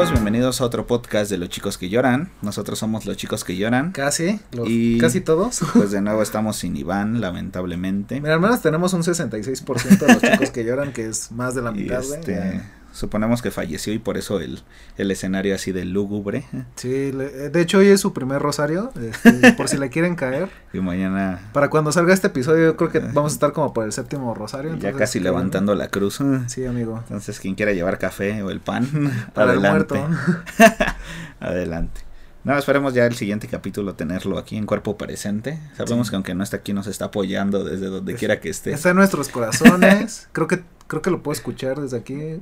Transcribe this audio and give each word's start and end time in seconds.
amigos? 0.00 0.12
Bienvenidos 0.12 0.60
a 0.60 0.64
otro 0.64 0.86
podcast 0.86 1.30
de 1.30 1.36
Los 1.38 1.50
Chicos 1.50 1.76
que 1.76 1.88
Lloran. 1.90 2.30
Nosotros 2.42 2.78
somos 2.78 3.04
Los 3.06 3.16
Chicos 3.18 3.44
que 3.44 3.56
Lloran. 3.56 3.92
Casi, 3.92 4.40
los- 4.52 4.66
Y- 4.68 4.98
casi 4.98 5.20
todos. 5.20 5.60
Pues 5.74 5.90
de 5.90 6.00
nuevo 6.00 6.22
estamos 6.22 6.56
sin 6.56 6.76
Iván, 6.76 7.20
lamentablemente. 7.20 8.20
Mira, 8.20 8.34
al 8.34 8.40
menos 8.40 8.62
tenemos 8.62 8.92
un 8.94 9.02
66% 9.02 9.98
de 9.98 10.12
los 10.14 10.22
chicos 10.22 10.50
que 10.50 10.64
lloran, 10.64 10.92
que 10.92 11.06
es 11.06 11.30
más 11.32 11.54
de 11.54 11.62
la 11.62 11.72
mitad, 11.72 12.02
este. 12.02 12.62
Suponemos 12.92 13.42
que 13.42 13.50
falleció 13.50 13.92
y 13.92 13.98
por 13.98 14.16
eso 14.18 14.40
el, 14.40 14.60
el 14.98 15.10
escenario 15.10 15.54
así 15.54 15.72
de 15.72 15.84
lúgubre. 15.84 16.44
Sí, 16.76 17.12
le- 17.12 17.46
eh, 17.46 17.50
de 17.50 17.60
hecho 17.60 17.78
hoy 17.78 17.88
es 17.88 18.00
su 18.00 18.12
primer 18.12 18.40
rosario, 18.42 18.92
este, 19.00 19.52
por 19.52 19.68
si 19.68 19.76
le 19.78 19.90
quieren 19.90 20.16
caer. 20.16 20.48
Y 20.72 20.78
mañana 20.80 21.50
Para 21.52 21.68
cuando 21.68 21.90
salga 21.90 22.14
este 22.14 22.28
episodio 22.28 22.66
yo 22.66 22.76
creo 22.76 22.90
que 22.90 23.00
vamos 23.00 23.32
a 23.32 23.34
estar 23.34 23.52
como 23.52 23.72
por 23.72 23.84
el 23.84 23.92
séptimo 23.92 24.34
rosario. 24.34 24.76
ya 24.76 24.92
casi 24.92 25.18
que- 25.18 25.24
levantando 25.24 25.74
la 25.74 25.88
cruz. 25.88 26.20
Sí, 26.46 26.64
amigo. 26.66 26.98
Entonces, 27.08 27.40
quien 27.40 27.54
quiera 27.56 27.72
llevar 27.72 27.98
café 27.98 28.42
o 28.42 28.50
el 28.50 28.60
pan, 28.60 28.86
Para 29.34 29.52
el 29.54 29.60
muerto. 29.60 29.96
adelante. 31.40 32.02
No, 32.42 32.56
esperemos 32.56 32.94
ya 32.94 33.04
el 33.06 33.14
siguiente 33.14 33.48
capítulo 33.48 33.94
tenerlo 33.94 34.38
aquí 34.38 34.56
en 34.56 34.64
cuerpo 34.64 34.96
presente. 34.96 35.58
Sabemos 35.76 36.06
Sí. 36.06 36.10
que 36.10 36.16
aunque 36.16 36.34
no 36.34 36.42
está 36.42 36.56
aquí 36.58 36.72
nos 36.72 36.86
está 36.86 37.06
apoyando 37.06 37.64
desde 37.64 37.86
donde 37.86 38.14
quiera 38.14 38.40
que 38.40 38.48
esté. 38.48 38.72
Está 38.72 38.90
en 38.90 38.96
nuestros 38.96 39.28
corazones. 39.28 40.28
creo 40.32 40.46
que 40.46 40.62
creo 40.86 41.02
que 41.02 41.10
lo 41.10 41.22
puedo 41.22 41.34
escuchar 41.34 41.78
desde 41.80 41.98
aquí. 41.98 42.40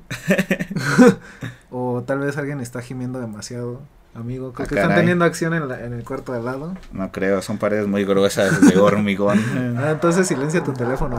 o 1.70 2.02
tal 2.06 2.20
vez 2.20 2.36
alguien 2.38 2.60
está 2.60 2.80
gimiendo 2.80 3.20
demasiado, 3.20 3.82
amigo. 4.14 4.52
Creo 4.52 4.66
Ah, 4.66 4.68
que 4.68 4.74
están 4.76 4.94
teniendo 4.94 5.24
acción 5.24 5.52
en, 5.54 5.68
la- 5.68 5.84
en 5.84 5.92
el 5.92 6.04
cuarto 6.04 6.32
de 6.32 6.38
al 6.38 6.44
lado. 6.44 6.76
No 6.92 7.10
creo, 7.12 7.42
son 7.42 7.58
paredes 7.58 7.86
muy 7.88 8.04
gruesas 8.04 8.60
de 8.66 8.78
hormigón. 8.78 9.38
Ah, 9.78 9.90
entonces 9.92 10.26
silencia 10.26 10.62
tu 10.64 10.72
teléfono. 10.72 11.18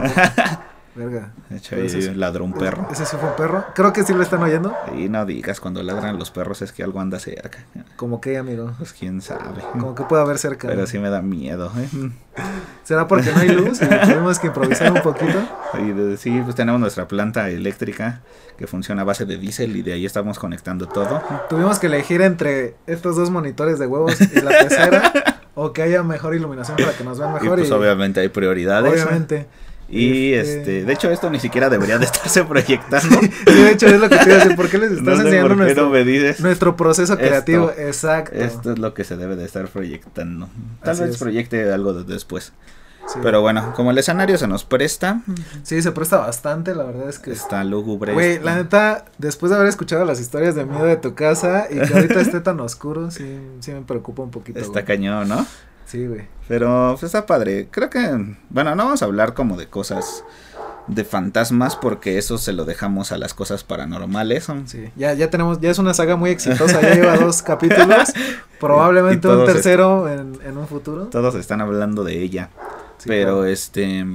Verga. 1.00 1.32
Ese 1.50 2.14
ladró 2.14 2.44
un 2.44 2.52
perro. 2.52 2.86
Ese 2.92 3.06
sí 3.06 3.16
fue 3.18 3.30
un 3.30 3.36
perro. 3.36 3.64
Creo 3.74 3.92
que 3.92 4.02
sí 4.04 4.12
lo 4.12 4.22
están 4.22 4.42
oyendo. 4.42 4.76
Y 4.96 5.08
no 5.08 5.24
digas, 5.24 5.60
cuando 5.60 5.82
ladran 5.82 6.18
los 6.18 6.30
perros 6.30 6.60
es 6.62 6.72
que 6.72 6.82
algo 6.82 7.00
anda 7.00 7.18
cerca. 7.18 7.58
Como 7.96 8.20
que, 8.20 8.36
amigo. 8.36 8.72
Pues 8.78 8.92
quién 8.92 9.20
sabe. 9.22 9.62
Como 9.72 9.94
que 9.94 10.04
puede 10.04 10.22
haber 10.22 10.38
cerca. 10.38 10.68
Pero 10.68 10.86
sí 10.86 10.98
me 10.98 11.08
da 11.10 11.22
miedo. 11.22 11.72
¿eh? 11.78 12.10
¿Será 12.84 13.06
porque 13.08 13.30
no 13.32 13.40
hay 13.40 13.48
luz 13.48 13.80
y 13.82 13.86
tenemos 13.88 14.38
que 14.38 14.48
improvisar 14.48 14.92
un 14.92 15.02
poquito? 15.02 15.38
Y 15.78 15.92
de- 15.92 16.16
sí, 16.16 16.40
pues 16.44 16.54
tenemos 16.54 16.80
nuestra 16.80 17.08
planta 17.08 17.48
eléctrica 17.48 18.20
que 18.58 18.66
funciona 18.66 19.02
a 19.02 19.04
base 19.04 19.24
de 19.24 19.38
diésel 19.38 19.74
y 19.76 19.82
de 19.82 19.94
ahí 19.94 20.04
estamos 20.04 20.38
conectando 20.38 20.86
todo. 20.86 21.22
Tuvimos 21.48 21.78
que 21.78 21.86
elegir 21.86 22.20
entre 22.20 22.74
estos 22.86 23.16
dos 23.16 23.30
monitores 23.30 23.78
de 23.78 23.86
huevos 23.86 24.20
y 24.20 24.40
la 24.40 24.50
pecera. 24.50 25.12
o 25.54 25.72
que 25.72 25.82
haya 25.82 26.02
mejor 26.02 26.34
iluminación 26.34 26.76
para 26.76 26.92
que 26.92 27.02
nos 27.04 27.18
vean 27.18 27.30
Y 27.32 27.34
mejor. 27.42 27.58
pues 27.58 27.68
y- 27.68 27.72
obviamente 27.72 28.20
hay 28.20 28.28
prioridades. 28.28 28.92
Obviamente. 28.92 29.46
Y 29.90 30.34
Este- 30.34 30.58
este, 30.60 30.84
de 30.84 30.92
hecho 30.92 31.10
esto 31.10 31.28
ni 31.30 31.40
siquiera 31.40 31.68
debería 31.68 31.98
de 31.98 32.04
estarse 32.04 32.44
proyectando. 32.46 33.20
Sí, 33.20 33.28
de 33.54 33.70
hecho 33.72 33.86
es 33.86 34.00
lo 34.00 34.08
que 34.08 34.16
te 34.18 34.24
iba 34.24 34.34
a 34.34 34.38
decir. 34.38 34.56
¿Por 34.56 34.68
qué 34.68 34.78
les 34.78 34.90
estás 34.92 35.04
no 35.04 35.16
sé 35.16 35.20
enseñando 35.22 35.48
nuestro, 35.56 35.82
no 35.84 35.90
proceso 36.76 37.14
Esto. 37.14 37.24
creativo? 37.24 37.72
Exacto. 37.76 38.36
Esto 38.36 38.72
es 38.72 38.78
lo 38.78 38.94
que 38.94 39.04
se 39.04 39.16
debe 39.16 39.36
de 39.36 39.44
estar 39.44 39.66
proyectando. 39.68 40.48
Tal 40.82 40.90
Así 40.92 41.02
vez 41.02 41.10
es. 41.12 41.18
proyecte 41.18 41.72
algo 41.72 41.92
de 41.92 42.04
después. 42.04 42.52
Sí. 43.06 43.18
Pero 43.22 43.40
bueno, 43.40 43.72
como 43.74 43.90
el 43.90 43.98
escenario 43.98 44.38
se 44.38 44.46
nos 44.46 44.64
presta, 44.64 45.22
Sí, 45.64 45.82
se 45.82 45.90
presta 45.90 46.18
bastante. 46.18 46.74
La 46.76 46.84
verdad 46.84 47.08
es 47.08 47.18
que. 47.18 47.32
está 47.32 47.64
lúgubre. 47.64 48.12
Güey, 48.12 48.38
la 48.38 48.54
neta, 48.56 49.06
después 49.18 49.50
de 49.50 49.56
haber 49.56 49.68
escuchado 49.68 50.04
las 50.04 50.20
historias 50.20 50.54
de 50.54 50.64
miedo 50.66 50.84
de 50.84 50.96
tu 50.96 51.14
casa 51.14 51.66
y 51.68 51.80
que 51.80 51.92
ahorita 51.94 52.20
esté 52.20 52.40
tan 52.40 52.60
oscuro, 52.60 53.10
sí, 53.10 53.40
sí 53.60 53.72
me 53.72 53.80
preocupa 53.80 54.22
un 54.22 54.30
poquito. 54.30 54.60
Está 54.60 54.72
güey. 54.72 54.84
cañón, 54.84 55.28
¿no? 55.28 55.44
Sí, 55.90 56.06
güey. 56.06 56.22
Pero 56.46 56.90
pues, 56.92 57.02
está 57.02 57.26
padre. 57.26 57.66
Creo 57.68 57.90
que, 57.90 57.98
bueno, 58.48 58.76
no 58.76 58.84
vamos 58.84 59.02
a 59.02 59.06
hablar 59.06 59.34
como 59.34 59.56
de 59.56 59.66
cosas 59.66 60.22
de 60.86 61.04
fantasmas 61.04 61.74
porque 61.74 62.16
eso 62.16 62.38
se 62.38 62.52
lo 62.52 62.64
dejamos 62.64 63.10
a 63.10 63.18
las 63.18 63.34
cosas 63.34 63.64
paranormales. 63.64 64.46
Sí, 64.66 64.88
ya, 64.94 65.14
ya 65.14 65.30
tenemos, 65.30 65.60
ya 65.60 65.68
es 65.68 65.80
una 65.80 65.92
saga 65.92 66.14
muy 66.14 66.30
exitosa, 66.30 66.80
ya 66.80 66.94
lleva 66.94 67.16
dos 67.16 67.42
capítulos, 67.42 68.12
probablemente 68.60 69.26
un 69.26 69.44
tercero 69.46 70.08
en, 70.08 70.38
en 70.44 70.56
un 70.56 70.68
futuro. 70.68 71.06
Todos 71.06 71.34
están 71.34 71.60
hablando 71.60 72.04
de 72.04 72.22
ella. 72.22 72.50
Sí, 72.98 73.08
pero 73.08 73.38
claro. 73.38 73.46
este, 73.46 74.06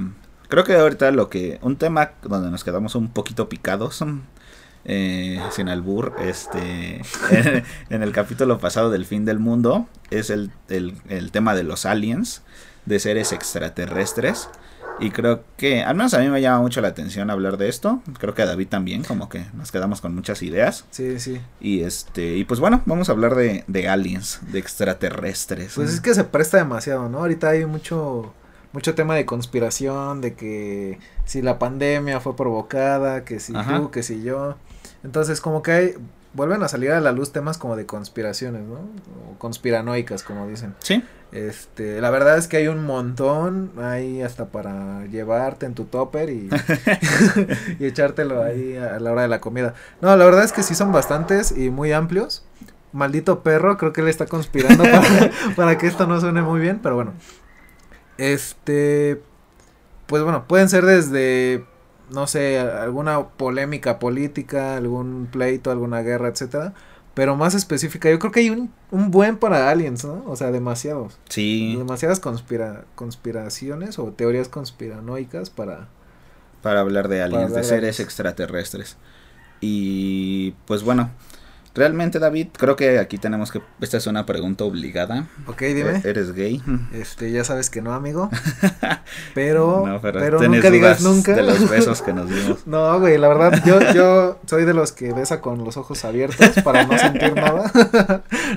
creo 0.48 0.64
que 0.64 0.76
ahorita 0.76 1.10
lo 1.10 1.28
que, 1.28 1.58
un 1.60 1.76
tema 1.76 2.12
donde 2.22 2.50
nos 2.50 2.64
quedamos 2.64 2.94
un 2.94 3.08
poquito 3.08 3.50
picados. 3.50 4.02
Eh, 4.88 5.40
sin 5.50 5.68
albur, 5.68 6.14
este, 6.20 7.02
en, 7.30 7.64
en 7.90 8.02
el 8.02 8.12
capítulo 8.12 8.58
pasado 8.58 8.90
del 8.90 9.04
fin 9.04 9.24
del 9.24 9.38
mundo, 9.40 9.86
es 10.10 10.30
el, 10.30 10.52
el, 10.68 10.94
el 11.08 11.32
tema 11.32 11.54
de 11.54 11.64
los 11.64 11.84
aliens, 11.86 12.42
de 12.86 13.00
seres 13.00 13.32
extraterrestres. 13.32 14.48
Y 14.98 15.10
creo 15.10 15.42
que, 15.58 15.82
al 15.82 15.94
menos 15.94 16.14
a 16.14 16.20
mí 16.20 16.28
me 16.28 16.40
llama 16.40 16.60
mucho 16.60 16.80
la 16.80 16.88
atención 16.88 17.28
hablar 17.30 17.58
de 17.58 17.68
esto. 17.68 18.00
Creo 18.18 18.32
que 18.32 18.42
a 18.42 18.46
David 18.46 18.68
también, 18.68 19.02
como 19.02 19.28
que 19.28 19.44
nos 19.54 19.70
quedamos 19.70 20.00
con 20.00 20.14
muchas 20.14 20.40
ideas. 20.42 20.86
Sí, 20.90 21.20
sí. 21.20 21.38
Y 21.60 21.82
este, 21.82 22.36
y 22.36 22.44
pues 22.44 22.60
bueno, 22.60 22.80
vamos 22.86 23.10
a 23.10 23.12
hablar 23.12 23.34
de, 23.34 23.64
de 23.66 23.88
aliens, 23.88 24.40
de 24.52 24.58
extraterrestres. 24.58 25.72
Pues 25.74 25.92
es 25.92 26.00
que 26.00 26.14
se 26.14 26.24
presta 26.24 26.56
demasiado, 26.56 27.10
¿no? 27.10 27.18
Ahorita 27.18 27.50
hay 27.50 27.66
mucho, 27.66 28.32
mucho 28.72 28.94
tema 28.94 29.16
de 29.16 29.26
conspiración, 29.26 30.22
de 30.22 30.32
que 30.34 30.98
si 31.26 31.42
la 31.42 31.58
pandemia 31.58 32.20
fue 32.20 32.34
provocada, 32.34 33.24
que 33.24 33.38
si 33.38 33.54
Ajá. 33.54 33.78
tú, 33.78 33.90
que 33.90 34.02
si 34.02 34.22
yo. 34.22 34.56
Entonces, 35.06 35.40
como 35.40 35.62
que 35.62 35.70
hay, 35.70 35.94
vuelven 36.34 36.64
a 36.64 36.68
salir 36.68 36.90
a 36.90 37.00
la 37.00 37.12
luz 37.12 37.30
temas 37.30 37.58
como 37.58 37.76
de 37.76 37.86
conspiraciones, 37.86 38.62
¿no? 38.62 38.80
O 39.30 39.38
conspiranoicas, 39.38 40.24
como 40.24 40.48
dicen. 40.48 40.74
Sí, 40.80 41.04
Este, 41.30 42.00
la 42.00 42.10
verdad 42.10 42.38
es 42.38 42.48
que 42.48 42.56
hay 42.56 42.66
un 42.66 42.84
montón 42.84 43.70
ahí 43.80 44.20
hasta 44.20 44.46
para 44.46 45.06
llevarte 45.06 45.64
en 45.64 45.74
tu 45.74 45.84
topper 45.84 46.30
y, 46.30 46.50
y 47.78 47.86
echártelo 47.86 48.42
ahí 48.42 48.76
a 48.76 48.98
la 48.98 49.12
hora 49.12 49.22
de 49.22 49.28
la 49.28 49.40
comida. 49.40 49.74
No, 50.00 50.14
la 50.16 50.24
verdad 50.24 50.42
es 50.42 50.52
que 50.52 50.64
sí 50.64 50.74
son 50.74 50.90
bastantes 50.90 51.56
y 51.56 51.70
muy 51.70 51.92
amplios. 51.92 52.44
Maldito 52.92 53.44
perro, 53.44 53.78
creo 53.78 53.92
que 53.92 54.00
él 54.00 54.08
está 54.08 54.26
conspirando 54.26 54.82
para, 54.90 55.30
para 55.54 55.78
que 55.78 55.86
esto 55.86 56.08
no 56.08 56.20
suene 56.20 56.42
muy 56.42 56.58
bien, 56.58 56.80
pero 56.82 56.96
bueno. 56.96 57.12
Este, 58.18 59.22
pues 60.06 60.24
bueno, 60.24 60.48
pueden 60.48 60.68
ser 60.68 60.84
desde, 60.84 61.64
no 62.10 62.26
sé, 62.26 62.58
alguna 62.58 63.28
polémica 63.30 63.98
política, 63.98 64.76
algún 64.76 65.28
pleito, 65.30 65.70
alguna 65.70 66.02
guerra, 66.02 66.28
etcétera. 66.28 66.74
Pero 67.14 67.34
más 67.34 67.54
específica, 67.54 68.10
yo 68.10 68.18
creo 68.18 68.30
que 68.30 68.40
hay 68.40 68.50
un, 68.50 68.70
un 68.90 69.10
buen 69.10 69.38
para 69.38 69.70
aliens, 69.70 70.04
¿no? 70.04 70.22
O 70.26 70.36
sea, 70.36 70.50
demasiados. 70.50 71.18
sí. 71.30 71.74
Demasiadas 71.76 72.20
conspira 72.20 72.84
conspiraciones 72.94 73.98
o 73.98 74.12
teorías 74.12 74.48
conspiranoicas 74.48 75.48
para... 75.48 75.88
para 76.62 76.80
hablar 76.80 77.08
de 77.08 77.22
aliens, 77.22 77.44
hablar 77.44 77.62
de 77.62 77.64
seres 77.64 78.00
extraterrestres. 78.00 78.98
Y 79.62 80.50
pues 80.66 80.82
bueno, 80.82 81.10
realmente 81.76 82.18
David, 82.18 82.48
creo 82.56 82.74
que 82.74 82.98
aquí 82.98 83.18
tenemos 83.18 83.52
que, 83.52 83.60
esta 83.80 83.98
es 83.98 84.06
una 84.08 84.26
pregunta 84.26 84.64
obligada. 84.64 85.28
Ok, 85.46 85.60
dime. 85.62 86.00
E- 86.02 86.08
¿Eres 86.08 86.32
gay? 86.32 86.60
Este, 86.92 87.30
ya 87.30 87.44
sabes 87.44 87.70
que 87.70 87.82
no, 87.82 87.92
amigo. 87.92 88.28
Pero, 89.34 89.84
No, 89.86 90.00
pero, 90.00 90.40
nunca 90.40 90.70
digas 90.70 91.02
nunca. 91.02 91.34
De 91.34 91.42
los 91.42 91.68
besos 91.70 92.02
que 92.02 92.12
nos 92.12 92.28
dimos. 92.34 92.66
No, 92.66 92.98
güey, 92.98 93.18
la 93.18 93.28
verdad, 93.28 93.62
yo, 93.64 93.78
yo 93.92 94.40
soy 94.46 94.64
de 94.64 94.74
los 94.74 94.92
que 94.92 95.12
besa 95.12 95.40
con 95.40 95.62
los 95.64 95.76
ojos 95.76 96.04
abiertos 96.04 96.50
para 96.64 96.84
no 96.86 96.98
sentir 96.98 97.34
nada. 97.36 97.70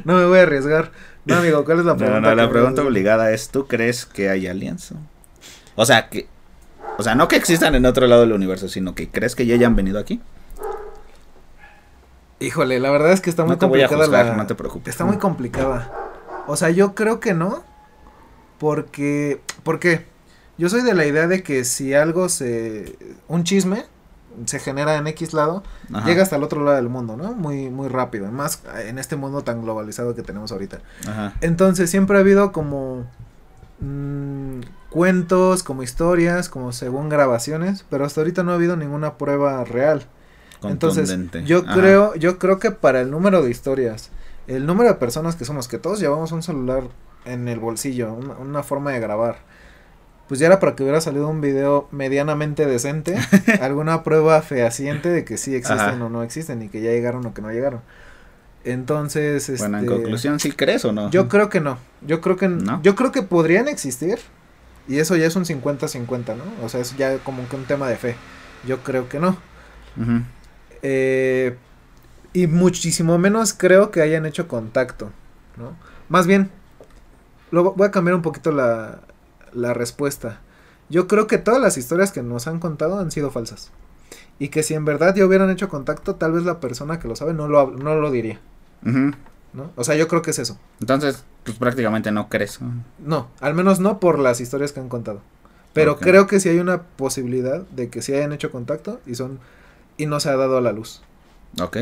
no 0.05 0.15
me 0.17 0.25
voy 0.25 0.39
a 0.39 0.43
arriesgar. 0.43 0.91
No, 1.25 1.35
amigo, 1.35 1.63
¿cuál 1.65 1.79
es 1.79 1.85
la 1.85 1.95
pregunta? 1.95 2.21
no, 2.21 2.35
la 2.35 2.49
pregunta 2.49 2.81
obligada 2.81 3.31
es, 3.31 3.49
¿tú 3.49 3.67
crees 3.67 4.05
que 4.05 4.29
hay 4.29 4.47
aliens? 4.47 4.93
O 5.75 5.85
sea, 5.85 6.09
que... 6.09 6.27
O 6.97 7.03
sea, 7.03 7.15
no 7.15 7.27
que 7.27 7.35
existan 7.35 7.75
en 7.75 7.85
otro 7.85 8.07
lado 8.07 8.21
del 8.21 8.33
universo, 8.33 8.67
sino 8.67 8.95
que 8.95 9.09
crees 9.09 9.35
que 9.35 9.45
ya 9.45 9.55
hayan 9.55 9.75
venido 9.75 9.99
aquí. 9.99 10.19
Híjole, 12.39 12.79
la 12.79 12.89
verdad 12.89 13.11
es 13.11 13.21
que 13.21 13.29
está 13.29 13.43
muy 13.43 13.51
No 13.51 13.57
te 13.57 13.65
voy 13.65 13.81
a 13.81 13.87
complicada 13.87 14.05
juzgar, 14.05 14.25
la... 14.37 14.43
no 14.43 14.47
te 14.47 14.55
preocupes. 14.55 14.93
Está 14.93 15.05
muy 15.05 15.17
complicada. 15.17 15.91
O 16.47 16.55
sea, 16.55 16.69
yo 16.69 16.95
creo 16.95 17.19
que 17.19 17.33
no. 17.33 17.63
Porque. 18.57 19.41
¿Por 19.63 19.79
qué? 19.79 20.05
Yo 20.57 20.69
soy 20.69 20.81
de 20.81 20.93
la 20.93 21.05
idea 21.05 21.27
de 21.27 21.43
que 21.43 21.65
si 21.65 21.93
algo 21.93 22.29
se. 22.29 22.97
Un 23.27 23.43
chisme 23.43 23.85
se 24.45 24.59
genera 24.59 24.95
en 24.95 25.07
X 25.07 25.33
lado, 25.33 25.63
Ajá, 25.93 26.05
llega 26.05 26.23
hasta 26.23 26.35
el 26.35 26.43
otro 26.43 26.63
lado 26.63 26.77
del 26.77 26.89
mundo, 26.89 27.17
¿no? 27.17 27.33
Muy, 27.33 27.69
muy 27.69 27.87
rápido. 27.87 28.31
Más 28.31 28.61
en 28.85 28.99
este 28.99 29.15
mundo 29.15 29.43
tan 29.43 29.61
globalizado 29.61 30.15
que 30.15 30.21
tenemos 30.21 30.51
ahorita. 30.51 30.79
Ajá. 31.07 31.33
Entonces 31.41 31.89
siempre 31.89 32.17
ha 32.17 32.21
habido 32.21 32.51
como. 32.51 33.05
mm, 33.79 34.61
cuentos, 34.89 35.63
como 35.63 35.83
historias, 35.83 36.49
como 36.49 36.71
según 36.71 37.09
grabaciones. 37.09 37.85
Pero 37.89 38.05
hasta 38.05 38.21
ahorita 38.21 38.43
no 38.43 38.51
ha 38.51 38.55
habido 38.55 38.77
ninguna 38.77 39.17
prueba 39.17 39.63
real. 39.65 40.05
Entonces, 40.63 41.17
yo 41.45 41.63
Ajá. 41.65 41.73
creo, 41.79 42.15
yo 42.15 42.37
creo 42.37 42.59
que 42.59 42.71
para 42.71 43.01
el 43.01 43.11
número 43.11 43.41
de 43.41 43.49
historias, 43.49 44.09
el 44.47 44.65
número 44.65 44.89
de 44.89 44.95
personas 44.95 45.35
que 45.35 45.45
somos, 45.45 45.67
que 45.67 45.77
todos 45.77 45.99
llevamos 45.99 46.31
un 46.31 46.43
celular 46.43 46.83
en 47.25 47.47
el 47.47 47.59
bolsillo, 47.59 48.13
una, 48.13 48.33
una 48.35 48.63
forma 48.63 48.91
de 48.91 48.99
grabar, 48.99 49.37
pues 50.27 50.39
ya 50.39 50.47
era 50.47 50.59
para 50.59 50.75
que 50.75 50.83
hubiera 50.83 51.01
salido 51.01 51.27
un 51.27 51.41
video 51.41 51.87
medianamente 51.91 52.65
decente, 52.65 53.17
alguna 53.61 54.03
prueba 54.03 54.41
fehaciente 54.41 55.09
de 55.09 55.23
que 55.25 55.37
sí 55.37 55.55
existen 55.55 55.79
Ajá. 55.95 56.05
o 56.05 56.09
no 56.09 56.23
existen 56.23 56.61
y 56.61 56.69
que 56.69 56.81
ya 56.81 56.91
llegaron 56.91 57.25
o 57.25 57.33
que 57.33 57.41
no 57.41 57.51
llegaron. 57.51 57.81
Entonces, 58.65 59.47
Bueno, 59.57 59.77
en 59.79 59.85
este, 59.85 59.95
conclusión, 59.95 60.39
¿sí 60.39 60.51
crees 60.51 60.83
o 60.85 60.91
no? 60.91 61.09
yo 61.09 61.27
creo 61.29 61.49
que 61.49 61.61
no. 61.61 61.77
Yo 62.01 62.19
creo 62.21 62.35
que 62.35 62.47
¿No? 62.49 62.81
yo 62.83 62.95
creo 62.95 63.11
que 63.11 63.21
podrían 63.23 63.67
existir. 63.67 64.19
Y 64.87 64.97
eso 64.97 65.15
ya 65.15 65.27
es 65.27 65.35
un 65.35 65.45
50-50, 65.45 66.35
¿no? 66.35 66.43
O 66.65 66.67
sea, 66.69 66.81
es 66.81 66.97
ya 66.97 67.17
como 67.19 67.47
que 67.47 67.55
un 67.55 67.65
tema 67.65 67.87
de 67.87 67.95
fe. 67.95 68.15
Yo 68.67 68.79
creo 68.79 69.07
que 69.07 69.19
no. 69.19 69.37
Ujú. 70.01 70.23
Eh, 70.81 71.57
Y 72.33 72.47
muchísimo 72.47 73.17
menos 73.17 73.53
creo 73.53 73.91
que 73.91 74.01
hayan 74.01 74.25
hecho 74.25 74.47
contacto, 74.47 75.11
¿no? 75.57 75.73
Más 76.09 76.27
bien, 76.27 76.51
lo, 77.51 77.73
voy 77.73 77.87
a 77.87 77.91
cambiar 77.91 78.15
un 78.15 78.21
poquito 78.21 78.51
la, 78.51 79.01
la 79.53 79.73
respuesta. 79.73 80.41
Yo 80.89 81.07
creo 81.07 81.27
que 81.27 81.37
todas 81.39 81.61
las 81.61 81.77
historias 81.77 82.11
que 82.11 82.21
nos 82.23 82.47
han 82.47 82.59
contado 82.59 82.99
han 82.99 83.11
sido 83.11 83.31
falsas. 83.31 83.71
Y 84.39 84.49
que 84.49 84.63
si 84.63 84.73
en 84.75 84.85
verdad 84.85 85.15
ya 85.15 85.25
hubieran 85.25 85.49
hecho 85.49 85.69
contacto, 85.69 86.15
tal 86.15 86.33
vez 86.33 86.43
la 86.43 86.59
persona 86.59 86.99
que 86.99 87.07
lo 87.07 87.15
sabe 87.15 87.33
no 87.33 87.47
lo, 87.47 87.71
no 87.71 87.95
lo 87.95 88.11
diría. 88.11 88.39
¿no? 89.53 89.71
O 89.75 89.83
sea, 89.83 89.95
yo 89.95 90.07
creo 90.07 90.21
que 90.21 90.31
es 90.31 90.39
eso. 90.39 90.57
Entonces, 90.79 91.23
pues 91.43 91.57
prácticamente 91.57 92.11
no 92.11 92.29
crees. 92.29 92.59
No, 92.99 93.27
al 93.39 93.53
menos 93.55 93.79
no 93.79 93.99
por 93.99 94.19
las 94.19 94.39
historias 94.39 94.71
que 94.71 94.79
han 94.79 94.89
contado. 94.89 95.21
Pero 95.73 95.97
creo 95.99 96.27
que 96.27 96.39
sí 96.39 96.49
hay 96.49 96.59
una 96.59 96.83
posibilidad 96.83 97.61
de 97.61 97.89
que 97.89 98.01
sí 98.01 98.13
hayan 98.13 98.33
hecho 98.33 98.51
contacto 98.51 98.99
y 99.05 99.15
son 99.15 99.39
y 99.99 100.07
no 100.07 100.19
se 100.19 100.29
ha 100.29 100.35
dado 100.35 100.57
a 100.57 100.61
la 100.61 100.71
luz, 100.71 101.01
Ok. 101.61 101.77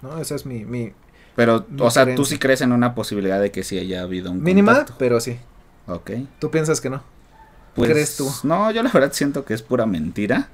¿no? 0.00 0.18
Esa 0.18 0.34
es 0.36 0.46
mi, 0.46 0.64
mi 0.64 0.92
Pero, 1.36 1.66
Mi 1.68 1.82
o 1.82 1.90
sea, 1.90 2.04
tú 2.04 2.06
creencia. 2.12 2.24
sí 2.36 2.38
crees 2.38 2.60
en 2.62 2.72
una 2.72 2.94
posibilidad 2.94 3.40
de 3.40 3.50
que 3.50 3.62
sí 3.64 3.78
haya 3.78 4.00
habido 4.02 4.30
un 4.30 4.42
mínima, 4.42 4.72
contacto. 4.74 4.94
pero 4.98 5.20
sí. 5.20 5.38
Ok. 5.86 6.12
¿Tú 6.38 6.50
piensas 6.50 6.80
que 6.80 6.88
no? 6.90 7.02
Pues, 7.74 7.90
crees 7.90 8.16
tú? 8.16 8.28
No, 8.44 8.70
yo 8.70 8.82
la 8.82 8.90
verdad 8.90 9.12
siento 9.12 9.44
que 9.44 9.54
es 9.54 9.62
pura 9.62 9.84
mentira. 9.86 10.48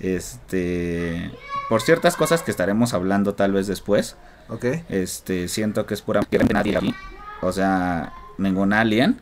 Este, 0.00 1.30
por 1.68 1.82
ciertas 1.82 2.16
cosas 2.16 2.42
que 2.42 2.50
estaremos 2.50 2.94
hablando 2.94 3.34
tal 3.34 3.52
vez 3.52 3.66
después, 3.66 4.16
¿Ok? 4.48 4.64
este, 4.88 5.48
siento 5.48 5.86
que 5.86 5.94
es 5.94 6.02
pura 6.02 6.20
mentira. 6.20 6.44
Nadie 6.80 6.94
o 7.40 7.52
sea, 7.52 8.12
ningún 8.38 8.72
alien. 8.72 9.20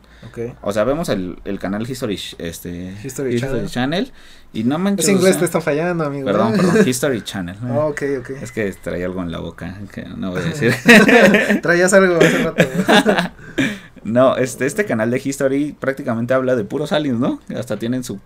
O 0.61 0.71
sea, 0.73 0.83
vemos 0.83 1.09
el, 1.09 1.39
el 1.45 1.59
canal 1.59 1.89
History, 1.89 2.19
este, 2.37 2.93
History 3.03 3.39
Channel. 3.39 3.67
Channel. 3.67 4.11
y 4.53 4.63
no 4.63 4.77
manches. 4.77 5.05
Ese 5.05 5.13
o 5.13 5.17
inglés 5.17 5.33
sea, 5.33 5.39
te 5.39 5.45
está 5.45 5.61
fallando, 5.61 6.03
amigo. 6.03 6.25
Perdón, 6.25 6.53
perdón, 6.55 6.75
History 6.87 7.21
Channel. 7.21 7.55
Ok, 7.75 8.03
ok. 8.19 8.29
Es 8.41 8.51
que 8.51 8.71
traía 8.73 9.05
algo 9.05 9.21
en 9.21 9.31
la 9.31 9.39
boca 9.39 9.77
que 9.93 10.03
no 10.03 10.31
voy 10.31 10.41
a 10.41 10.45
decir. 10.45 10.73
Traías 11.61 11.93
algo 11.93 12.17
hace 12.17 12.43
rato. 12.43 12.63
No, 14.03 14.37
este, 14.37 14.65
este 14.65 14.85
canal 14.85 15.11
de 15.11 15.21
History 15.21 15.75
prácticamente 15.77 16.33
habla 16.33 16.55
de 16.55 16.63
puros 16.63 16.93
aliens, 16.93 17.19
¿no? 17.19 17.41
Hasta 17.53 17.77
tienen 17.77 18.05
su 18.05 18.21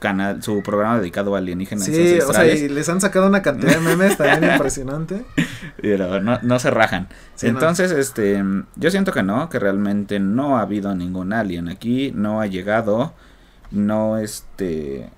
canal, 0.00 0.42
su 0.42 0.62
programa 0.62 0.98
dedicado 0.98 1.36
a 1.36 1.38
alienígenas 1.38 1.84
sí, 1.84 2.18
o 2.18 2.32
sea, 2.32 2.46
y 2.46 2.68
les 2.68 2.88
han 2.88 3.00
sacado 3.00 3.28
una 3.28 3.42
cantidad 3.42 3.74
de 3.74 3.80
memes 3.80 4.16
también 4.16 4.52
impresionante. 4.54 5.24
Pero 5.80 6.20
no, 6.20 6.40
no 6.42 6.58
se 6.58 6.70
rajan. 6.70 7.08
Sí, 7.36 7.46
no. 7.46 7.52
Entonces, 7.52 7.92
este, 7.92 8.42
yo 8.74 8.90
siento 8.90 9.12
que 9.12 9.22
no, 9.22 9.48
que 9.48 9.60
realmente 9.60 10.18
no 10.18 10.58
ha 10.58 10.62
habido 10.62 10.94
ningún 10.96 11.32
alien 11.32 11.68
aquí, 11.68 12.12
no 12.12 12.40
ha 12.40 12.46
llegado, 12.46 13.14
no, 13.70 14.18
este, 14.18 15.10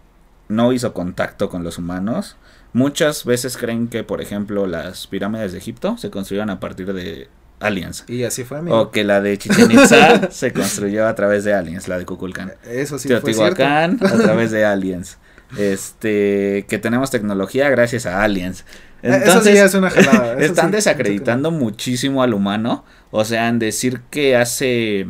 no 0.48 0.72
hizo 0.72 0.92
contacto 0.92 1.48
con 1.48 1.64
los 1.64 1.78
humanos. 1.78 2.36
Muchas 2.74 3.24
veces 3.24 3.56
creen 3.56 3.88
que, 3.88 4.04
por 4.04 4.20
ejemplo, 4.20 4.66
las 4.66 5.06
pirámides 5.06 5.52
de 5.52 5.58
Egipto 5.58 5.96
se 5.96 6.10
construyeron 6.10 6.50
a 6.50 6.60
partir 6.60 6.92
de 6.92 7.28
aliens. 7.62 8.04
Y 8.08 8.24
así 8.24 8.44
fue, 8.44 8.58
amigo. 8.58 8.78
O 8.78 8.90
que 8.90 9.04
la 9.04 9.20
de 9.20 9.38
Chichen 9.38 9.70
Itza 9.70 10.30
se 10.30 10.52
construyó 10.52 11.06
a 11.06 11.14
través 11.14 11.44
de 11.44 11.54
aliens, 11.54 11.88
la 11.88 11.98
de 11.98 12.04
Kukulkan. 12.04 12.52
Eso 12.64 12.98
sí 12.98 13.08
fue 13.08 13.34
cierto. 13.34 13.56
Teotihuacán 13.56 13.98
a 14.02 14.22
través 14.22 14.50
de 14.52 14.64
aliens. 14.64 15.18
Este, 15.58 16.64
que 16.68 16.78
tenemos 16.78 17.10
tecnología 17.10 17.68
gracias 17.70 18.06
a 18.06 18.22
aliens. 18.22 18.64
Eh, 19.02 19.20
eso 19.24 19.40
sí 19.42 19.50
es 19.50 19.74
una 19.74 19.90
jalada. 19.90 20.34
están 20.38 20.66
sí, 20.66 20.76
desacreditando 20.76 21.50
muchísimo 21.50 22.22
al 22.22 22.34
humano. 22.34 22.84
O 23.10 23.24
sea, 23.24 23.48
en 23.48 23.58
decir 23.58 24.00
que 24.10 24.36
hace 24.36 25.06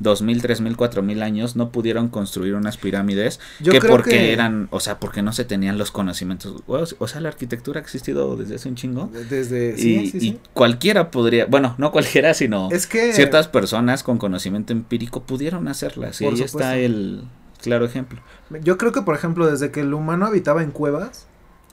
dos 0.00 0.22
mil, 0.22 0.42
tres 0.42 0.60
mil, 0.60 0.76
cuatro 0.76 1.02
mil 1.02 1.22
años 1.22 1.54
no 1.54 1.70
pudieron 1.70 2.08
construir 2.08 2.54
unas 2.54 2.76
pirámides. 2.76 3.38
Yo 3.60 3.70
que 3.72 3.78
creo 3.78 3.92
porque 3.92 4.10
que- 4.10 4.32
eran, 4.32 4.66
o 4.72 4.80
sea, 4.80 4.98
porque 4.98 5.22
no 5.22 5.32
se 5.32 5.44
tenían 5.44 5.78
los 5.78 5.90
conocimientos. 5.92 6.62
O, 6.66 7.06
sea, 7.06 7.20
la 7.20 7.28
arquitectura 7.28 7.78
ha 7.78 7.82
existido 7.82 8.36
desde 8.36 8.56
hace 8.56 8.68
un 8.68 8.74
chingo. 8.74 9.10
Desde. 9.28 9.74
y, 9.78 9.78
Sí, 9.78 10.10
sí, 10.10 10.18
y 10.28 10.40
cualquiera 10.52 11.10
podría, 11.10 11.46
bueno, 11.46 11.74
no 11.78 11.92
cualquiera, 11.92 12.34
sino 12.34 12.68
Es 12.72 12.86
que. 12.86 13.12
ciertas 13.12 13.46
personas 13.46 14.02
con 14.02 14.18
conocimiento 14.18 14.72
empírico 14.72 15.22
pudieron 15.22 15.68
hacerlas. 15.68 16.20
Y 16.20 16.24
ahí 16.24 16.30
supuesto. 16.32 16.58
está 16.58 16.76
el 16.78 17.22
claro 17.62 17.84
ejemplo. 17.84 18.20
Yo 18.62 18.78
creo 18.78 18.90
que, 18.92 19.02
por 19.02 19.14
ejemplo, 19.14 19.46
desde 19.50 19.70
que 19.70 19.80
el 19.80 19.92
humano 19.94 20.26
habitaba 20.26 20.62
en 20.62 20.70
cuevas, 20.70 21.26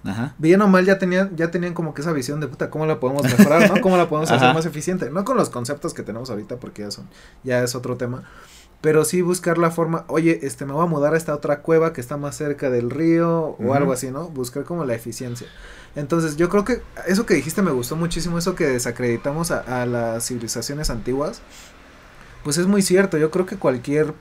Ajá. 0.03 0.35
bien 0.37 0.61
o 0.61 0.67
mal 0.67 0.85
ya 0.85 0.99
tenían, 0.99 1.35
ya 1.35 1.51
tenían 1.51 1.73
como 1.73 1.93
que 1.93 2.01
esa 2.01 2.11
visión 2.13 2.39
de 2.39 2.47
puta, 2.47 2.69
¿cómo 2.69 2.85
la 2.85 2.99
podemos 2.99 3.23
mejorar, 3.23 3.69
no? 3.69 3.81
¿Cómo 3.81 3.97
la 3.97 4.07
podemos 4.07 4.31
hacer 4.31 4.53
más 4.53 4.65
eficiente? 4.65 5.09
No 5.09 5.25
con 5.25 5.35
los 5.37 5.49
conceptos 5.49 5.93
que 5.93 6.03
tenemos 6.03 6.29
ahorita, 6.29 6.57
porque 6.57 6.83
ya 6.83 6.91
son, 6.91 7.07
ya 7.43 7.63
es 7.63 7.75
otro 7.75 7.97
tema. 7.97 8.23
Pero 8.79 9.03
sí 9.05 9.23
buscar 9.23 9.57
la 9.57 9.71
forma, 9.71 10.05
oye, 10.07 10.39
este, 10.43 10.65
me 10.65 10.71
voy 10.73 10.83
a 10.83 10.87
mudar 10.87 11.15
a 11.15 11.17
esta 11.17 11.33
otra 11.33 11.61
cueva 11.61 11.93
que 11.93 11.99
está 12.01 12.15
más 12.15 12.37
cerca 12.37 12.69
del 12.69 12.91
río, 12.91 13.55
o 13.59 13.73
algo 13.73 13.91
así, 13.91 14.11
¿no? 14.11 14.29
Buscar 14.29 14.65
como 14.65 14.85
la 14.85 14.93
eficiencia. 14.93 15.47
Entonces, 15.95 16.37
yo 16.37 16.47
creo 16.47 16.63
que 16.63 16.83
eso 17.07 17.25
que 17.25 17.33
dijiste 17.33 17.63
me 17.63 17.71
gustó 17.71 17.95
muchísimo, 17.95 18.37
eso 18.37 18.53
que 18.53 18.67
desacreditamos 18.67 19.49
a, 19.49 19.81
a 19.81 19.87
las 19.87 20.27
civilizaciones 20.27 20.91
antiguas, 20.91 21.41
pues 22.43 22.59
es 22.59 22.67
muy 22.67 22.83
cierto. 22.83 23.17
Yo 23.17 23.31
creo 23.31 23.47
que 23.47 23.57
cualquier 23.57 24.13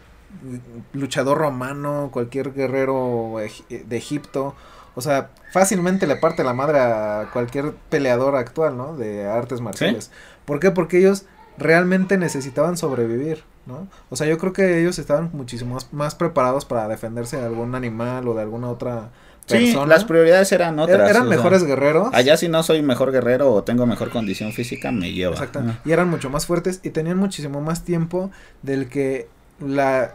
luchador 0.92 1.38
romano, 1.38 2.08
cualquier 2.12 2.52
guerrero 2.52 3.40
eg- 3.40 3.84
de 3.86 3.96
Egipto, 3.96 4.54
o 4.96 5.00
sea, 5.00 5.28
fácilmente 5.52 6.08
le 6.08 6.16
parte 6.16 6.42
la 6.42 6.52
madre 6.54 6.80
a 6.80 7.28
cualquier 7.32 7.72
peleador 7.90 8.34
actual, 8.34 8.76
¿no? 8.76 8.96
De 8.96 9.26
artes 9.26 9.60
marciales. 9.60 10.10
¿Por 10.44 10.58
qué? 10.58 10.72
Porque 10.72 10.98
ellos 10.98 11.26
realmente 11.58 12.18
necesitaban 12.18 12.76
sobrevivir, 12.76 13.44
¿no? 13.66 13.86
O 14.10 14.16
sea, 14.16 14.26
yo 14.26 14.36
creo 14.38 14.52
que 14.52 14.80
ellos 14.80 14.98
estaban 14.98 15.30
muchísimo 15.32 15.74
más, 15.74 15.92
más 15.92 16.14
preparados 16.14 16.64
para 16.64 16.88
defenderse 16.88 17.36
de 17.36 17.46
algún 17.46 17.74
animal 17.74 18.26
o 18.26 18.34
de 18.34 18.42
alguna 18.42 18.68
otra 18.68 19.10
Sí, 19.46 19.58
persona. 19.66 19.86
las 19.86 20.04
prioridades 20.04 20.50
eran 20.50 20.76
Er- 20.78 20.82
otras. 20.82 21.08
eran 21.10 21.22
o 21.22 21.28
sea, 21.28 21.36
mejores 21.36 21.62
guerreros. 21.64 22.08
Allá 22.12 22.36
si 22.36 22.48
no 22.48 22.62
soy 22.64 22.82
mejor 22.82 23.12
guerrero 23.12 23.52
o 23.52 23.62
tengo 23.62 23.86
mejor 23.86 24.10
condición 24.10 24.52
física, 24.52 24.90
me 24.90 25.12
lleva. 25.12 25.34
Exacto. 25.34 25.60
Ah. 25.64 25.78
Y 25.84 25.92
eran 25.92 26.08
mucho 26.10 26.30
más 26.30 26.46
fuertes 26.46 26.80
y 26.82 26.90
tenían 26.90 27.16
muchísimo 27.16 27.60
más 27.60 27.84
tiempo 27.84 28.30
del 28.62 28.88
que 28.88 29.28
la 29.60 30.14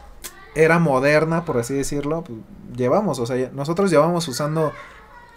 era 0.55 0.79
moderna, 0.79 1.45
por 1.45 1.57
así 1.57 1.73
decirlo, 1.73 2.23
pues, 2.23 2.39
llevamos. 2.75 3.19
O 3.19 3.25
sea, 3.25 3.49
nosotros 3.53 3.91
llevamos 3.91 4.27
usando 4.27 4.71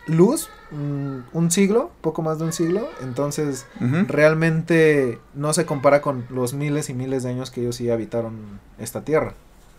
luz 0.06 0.49
mm, 0.70 1.19
un 1.32 1.50
siglo, 1.50 1.90
poco 2.00 2.22
más 2.22 2.38
de 2.38 2.44
un 2.44 2.52
siglo. 2.52 2.88
Entonces, 3.02 3.66
realmente 4.08 5.19
no 5.34 5.52
se 5.52 5.66
compara 5.66 6.00
con 6.00 6.26
los 6.31 6.55
miles 6.55 6.90
y 6.90 6.94
miles 6.94 7.22
de 7.22 7.31
años 7.31 7.50
que 7.50 7.62
ellos 7.62 7.76
sí 7.76 7.90
habitaron 7.90 8.61
esta 8.78 9.02
tierra. 9.02 9.34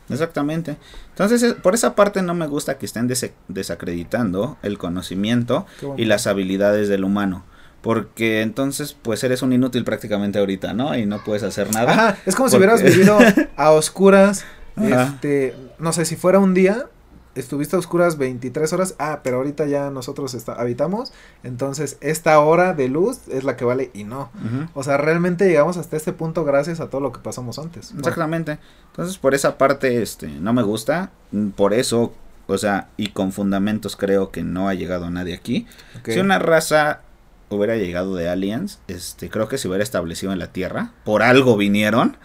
Exactamente. 0.10 0.78
Entonces, 1.10 1.42
eh, 1.44 1.54
por 1.54 1.74
esa 1.74 1.96
parte 1.96 2.22
no 2.22 2.36
me 2.36 2.48
gusta 2.48 2.78
que 2.78 2.86
estén 2.86 3.12
desacreditando 3.48 4.58
el 4.62 4.78
conocimiento 4.78 5.66
y 5.98 6.06
las 6.06 6.28
habilidades 6.28 6.90
del 6.90 7.04
humano. 7.04 7.44
Porque 7.82 8.42
entonces, 8.42 8.96
pues 9.00 9.24
eres 9.24 9.44
un 9.44 9.54
inútil 9.54 9.84
prácticamente 9.84 10.40
ahorita, 10.40 10.74
¿no? 10.74 10.98
Y 10.98 11.06
no 11.06 11.24
puedes 11.24 11.44
hacer 11.44 11.72
nada. 11.72 11.92
Ajá, 11.92 12.18
es 12.26 12.36
como 12.36 12.50
si 12.50 12.58
hubieras 12.58 12.82
vivido 12.82 13.20
a 13.58 13.72
oscuras, 13.72 14.44
Ajá. 14.76 15.14
este, 15.14 15.56
no 15.80 15.94
sé, 15.94 16.06
si 16.06 16.16
fuera 16.16 16.40
un 16.40 16.54
día, 16.54 16.88
estuviste 17.36 17.76
a 17.76 17.80
oscuras 17.80 18.18
23 18.18 18.72
horas, 18.74 18.96
ah, 18.98 19.20
pero 19.24 19.38
ahorita 19.38 19.66
ya 19.66 19.90
nosotros 19.90 20.34
está, 20.34 20.54
habitamos, 20.54 21.12
entonces 21.44 21.98
esta 22.02 22.40
hora 22.40 22.74
de 22.74 22.88
luz 22.88 23.28
es 23.28 23.44
la 23.44 23.58
que 23.58 23.66
vale 23.66 23.92
y 23.94 24.06
no. 24.06 24.32
O 24.74 24.84
sea, 24.84 24.98
realmente 24.98 25.48
llegamos 25.48 25.78
hasta 25.78 25.98
este 25.98 26.14
punto 26.14 26.46
gracias 26.46 26.80
a 26.80 26.90
todo 26.90 27.02
lo 27.02 27.12
que 27.12 27.20
pasamos 27.20 27.60
antes. 27.60 27.94
Exactamente. 27.98 28.58
Entonces, 28.92 29.18
por 29.18 29.36
esa 29.36 29.58
parte, 29.58 30.02
este, 30.02 30.28
no 30.28 30.54
me 30.54 30.64
gusta. 30.64 31.12
Mm, 31.32 31.50
Por 31.50 31.74
eso, 31.74 32.14
o 32.48 32.58
sea, 32.58 32.88
y 32.96 33.10
con 33.10 33.34
fundamentos 33.34 33.98
creo 33.98 34.32
que 34.32 34.44
no 34.44 34.70
ha 34.70 34.74
llegado 34.74 35.10
nadie 35.10 35.34
aquí. 35.36 35.68
Si 36.06 36.20
una 36.20 36.40
raza 36.40 37.02
hubiera 37.50 37.76
llegado 37.76 38.16
de 38.16 38.30
aliens, 38.30 38.80
este, 38.88 39.30
creo 39.30 39.50
que 39.50 39.58
se 39.58 39.68
hubiera 39.68 39.84
establecido 39.84 40.32
en 40.32 40.40
la 40.40 40.54
Tierra. 40.54 40.92
Por 41.04 41.22
algo 41.24 41.58
vinieron. 41.58 42.18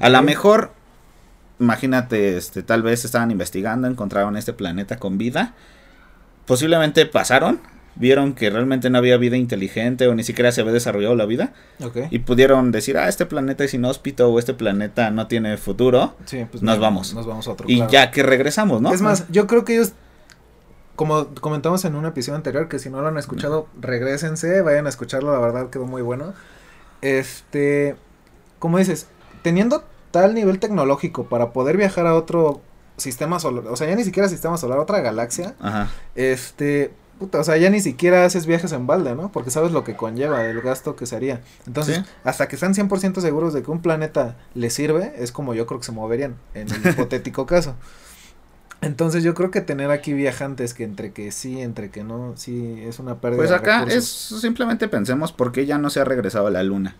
A 0.00 0.08
lo 0.08 0.22
mejor, 0.22 0.72
imagínate, 1.60 2.36
este, 2.36 2.62
tal 2.62 2.82
vez 2.82 3.04
estaban 3.04 3.30
investigando, 3.30 3.88
encontraron 3.88 4.36
este 4.36 4.52
planeta 4.52 4.98
con 4.98 5.18
vida. 5.18 5.54
Posiblemente 6.46 7.04
pasaron, 7.06 7.60
vieron 7.94 8.34
que 8.34 8.48
realmente 8.48 8.90
no 8.90 8.98
había 8.98 9.16
vida 9.16 9.36
inteligente 9.36 10.06
o 10.06 10.14
ni 10.14 10.24
siquiera 10.24 10.52
se 10.52 10.60
había 10.60 10.72
desarrollado 10.72 11.16
la 11.16 11.26
vida 11.26 11.52
y 12.10 12.20
pudieron 12.20 12.70
decir, 12.70 12.96
ah, 12.96 13.08
este 13.08 13.26
planeta 13.26 13.64
es 13.64 13.74
inhóspito 13.74 14.30
o 14.30 14.38
este 14.38 14.54
planeta 14.54 15.10
no 15.10 15.26
tiene 15.26 15.56
futuro 15.56 16.14
Sí, 16.24 16.46
pues 16.50 16.62
nos 16.62 16.76
no, 16.76 16.82
vamos. 16.82 17.14
Nos 17.14 17.26
vamos 17.26 17.46
a 17.48 17.52
otro. 17.52 17.66
y 17.68 17.76
claro. 17.76 17.90
ya 17.90 18.10
que 18.10 18.22
regresamos, 18.22 18.80
¿no? 18.80 18.92
Es 18.92 19.02
más, 19.02 19.26
yo 19.30 19.46
creo 19.46 19.64
que 19.64 19.74
ellos, 19.74 19.92
como 20.96 21.34
comentamos 21.34 21.84
en 21.84 21.96
un 21.96 22.06
episodio 22.06 22.36
anterior, 22.36 22.68
que 22.68 22.78
si 22.78 22.88
no 22.88 23.02
lo 23.02 23.08
han 23.08 23.18
escuchado, 23.18 23.68
regresense, 23.80 24.62
vayan 24.62 24.86
a 24.86 24.88
escucharlo, 24.88 25.32
la 25.32 25.40
verdad 25.40 25.70
quedó 25.70 25.86
muy 25.86 26.02
bueno. 26.02 26.34
Este, 27.02 27.96
como 28.58 28.78
dices, 28.78 29.06
teniendo 29.42 29.84
tal 30.20 30.34
nivel 30.34 30.58
tecnológico 30.58 31.24
para 31.28 31.52
poder 31.52 31.76
viajar 31.76 32.06
a 32.06 32.14
otro 32.14 32.60
sistema 32.96 33.38
solar, 33.38 33.66
o 33.68 33.76
sea, 33.76 33.88
ya 33.88 33.94
ni 33.96 34.04
siquiera 34.04 34.28
sistema 34.28 34.56
solar, 34.58 34.78
otra 34.78 35.00
galaxia, 35.00 35.54
Ajá. 35.60 35.88
este, 36.16 36.90
puta, 37.20 37.38
o 37.40 37.44
sea, 37.44 37.56
ya 37.56 37.70
ni 37.70 37.80
siquiera 37.80 38.24
haces 38.24 38.46
viajes 38.46 38.72
en 38.72 38.86
balde, 38.88 39.14
¿no? 39.14 39.30
Porque 39.30 39.50
sabes 39.50 39.70
lo 39.72 39.84
que 39.84 39.94
conlleva, 39.96 40.44
el 40.46 40.60
gasto 40.60 40.96
que 40.96 41.06
se 41.06 41.14
haría. 41.16 41.40
Entonces, 41.66 41.98
Sí. 41.98 42.02
hasta 42.24 42.48
que 42.48 42.56
están 42.56 42.74
100% 42.74 43.20
seguros 43.20 43.52
de 43.54 43.62
que 43.62 43.70
un 43.70 43.80
planeta 43.82 44.36
les 44.54 44.72
sirve, 44.74 45.14
es 45.18 45.30
como 45.32 45.54
yo 45.54 45.66
creo 45.66 45.78
que 45.80 45.86
se 45.86 45.92
moverían 45.92 46.36
en 46.54 46.68
el 46.70 46.80
hipotético 47.06 47.46
caso. 47.46 47.74
Entonces 48.80 49.24
yo 49.24 49.34
creo 49.34 49.50
que 49.50 49.60
tener 49.60 49.90
aquí 49.90 50.12
viajantes 50.12 50.72
que 50.72 50.84
entre 50.84 51.12
que 51.12 51.32
sí, 51.32 51.60
entre 51.60 51.90
que 51.90 52.04
no, 52.04 52.34
sí 52.36 52.80
es 52.86 53.00
una 53.00 53.16
pérdida. 53.20 53.38
Pues 53.38 53.50
de 53.50 53.56
acá 53.56 53.78
recursos. 53.84 54.32
es 54.32 54.40
simplemente 54.40 54.86
pensemos 54.86 55.32
por 55.32 55.50
qué 55.50 55.66
ya 55.66 55.78
no 55.78 55.90
se 55.90 55.98
ha 56.00 56.04
regresado 56.04 56.46
a 56.46 56.50
la 56.50 56.62
luna. 56.62 56.94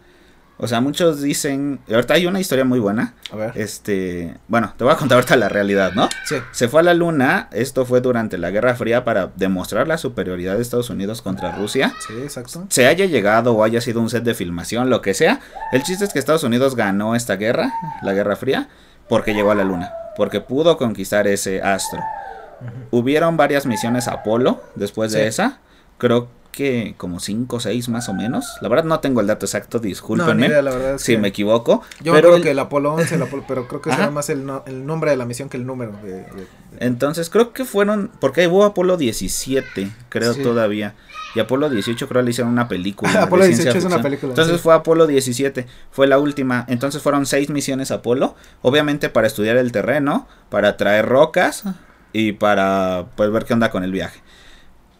O 0.60 0.66
sea, 0.66 0.80
muchos 0.80 1.22
dicen, 1.22 1.78
ahorita 1.88 2.14
hay 2.14 2.26
una 2.26 2.40
historia 2.40 2.64
muy 2.64 2.80
buena. 2.80 3.14
A 3.32 3.36
ver. 3.36 3.52
Este, 3.54 4.34
bueno, 4.48 4.74
te 4.76 4.82
voy 4.82 4.92
a 4.92 4.96
contar 4.96 5.16
ahorita 5.16 5.36
la 5.36 5.48
realidad, 5.48 5.92
¿no? 5.94 6.08
Sí. 6.24 6.36
Se 6.50 6.66
fue 6.66 6.80
a 6.80 6.82
la 6.82 6.94
luna, 6.94 7.48
esto 7.52 7.86
fue 7.86 8.00
durante 8.00 8.38
la 8.38 8.50
Guerra 8.50 8.74
Fría 8.74 9.04
para 9.04 9.30
demostrar 9.36 9.86
la 9.86 9.98
superioridad 9.98 10.56
de 10.56 10.62
Estados 10.62 10.90
Unidos 10.90 11.22
contra 11.22 11.52
Rusia. 11.52 11.94
Sí, 12.06 12.14
exacto. 12.20 12.66
Se 12.70 12.88
haya 12.88 13.06
llegado 13.06 13.54
o 13.54 13.62
haya 13.62 13.80
sido 13.80 14.00
un 14.00 14.10
set 14.10 14.24
de 14.24 14.34
filmación, 14.34 14.90
lo 14.90 15.00
que 15.00 15.14
sea. 15.14 15.40
El 15.70 15.84
chiste 15.84 16.04
es 16.04 16.12
que 16.12 16.18
Estados 16.18 16.42
Unidos 16.42 16.74
ganó 16.74 17.14
esta 17.14 17.36
guerra, 17.36 17.72
la 18.02 18.12
Guerra 18.12 18.34
Fría, 18.34 18.68
porque 19.08 19.34
llegó 19.34 19.52
a 19.52 19.54
la 19.54 19.64
luna, 19.64 19.92
porque 20.16 20.40
pudo 20.40 20.76
conquistar 20.76 21.28
ese 21.28 21.62
astro. 21.62 22.00
Hubieron 22.90 23.36
varias 23.36 23.66
misiones 23.66 24.08
Apolo 24.08 24.60
después 24.74 25.12
de 25.12 25.28
esa. 25.28 25.60
Creo 25.98 26.28
que 26.52 26.94
como 26.96 27.20
5 27.20 27.56
o 27.56 27.60
6 27.60 27.88
más 27.88 28.08
o 28.08 28.14
menos. 28.14 28.56
La 28.62 28.68
verdad 28.68 28.84
no 28.84 28.98
tengo 28.98 29.20
el 29.20 29.28
dato 29.28 29.46
exacto, 29.46 29.78
No, 29.78 29.82
discúlpenme 29.84 30.46
idea, 30.46 30.60
la 30.62 30.72
verdad 30.72 30.94
es 30.94 31.02
si 31.02 31.12
que 31.12 31.18
me 31.18 31.28
equivoco. 31.28 31.82
Yo 32.02 32.12
pero 32.12 32.34
el- 32.34 32.42
que 32.42 32.50
el 32.50 32.58
Apolo 32.58 32.94
11, 32.94 33.14
el 33.14 33.22
Apolo, 33.22 33.44
pero 33.46 33.68
creo 33.68 33.80
que 33.80 33.90
será 33.92 34.10
más 34.10 34.28
el, 34.28 34.44
no- 34.44 34.64
el 34.66 34.84
nombre 34.84 35.10
de 35.12 35.16
la 35.16 35.24
misión 35.24 35.48
que 35.48 35.56
el 35.56 35.66
número. 35.66 35.92
De, 36.02 36.10
de- 36.10 36.22
de- 36.22 36.46
Entonces 36.80 37.30
creo 37.30 37.52
que 37.52 37.64
fueron, 37.64 38.10
porque 38.20 38.48
hubo 38.48 38.64
Apolo 38.64 38.96
17, 38.96 39.90
creo 40.08 40.34
Sí. 40.34 40.42
todavía. 40.42 40.94
Y 41.36 41.40
Apolo 41.40 41.68
18 41.70 42.08
creo 42.08 42.22
le 42.22 42.30
hicieron 42.30 42.52
una 42.52 42.66
película. 42.66 43.10
Apolo 43.22 43.44
ciencia 43.44 43.64
18 43.66 43.78
es 43.86 43.92
una 43.92 44.02
película, 44.02 44.32
Entonces 44.32 44.56
sí. 44.56 44.62
fue 44.62 44.74
Apolo 44.74 45.06
17, 45.06 45.66
fue 45.92 46.06
la 46.08 46.18
última. 46.18 46.64
Entonces 46.68 47.02
fueron 47.02 47.26
seis 47.26 47.50
misiones 47.50 47.90
Apolo, 47.92 48.34
obviamente 48.62 49.10
para 49.10 49.26
estudiar 49.28 49.56
el 49.58 49.70
terreno, 49.70 50.26
para 50.50 50.76
traer 50.76 51.06
rocas 51.06 51.64
y 52.12 52.32
para 52.32 53.06
pues 53.16 53.30
ver 53.30 53.44
qué 53.44 53.52
onda 53.52 53.70
con 53.70 53.84
el 53.84 53.92
viaje. 53.92 54.20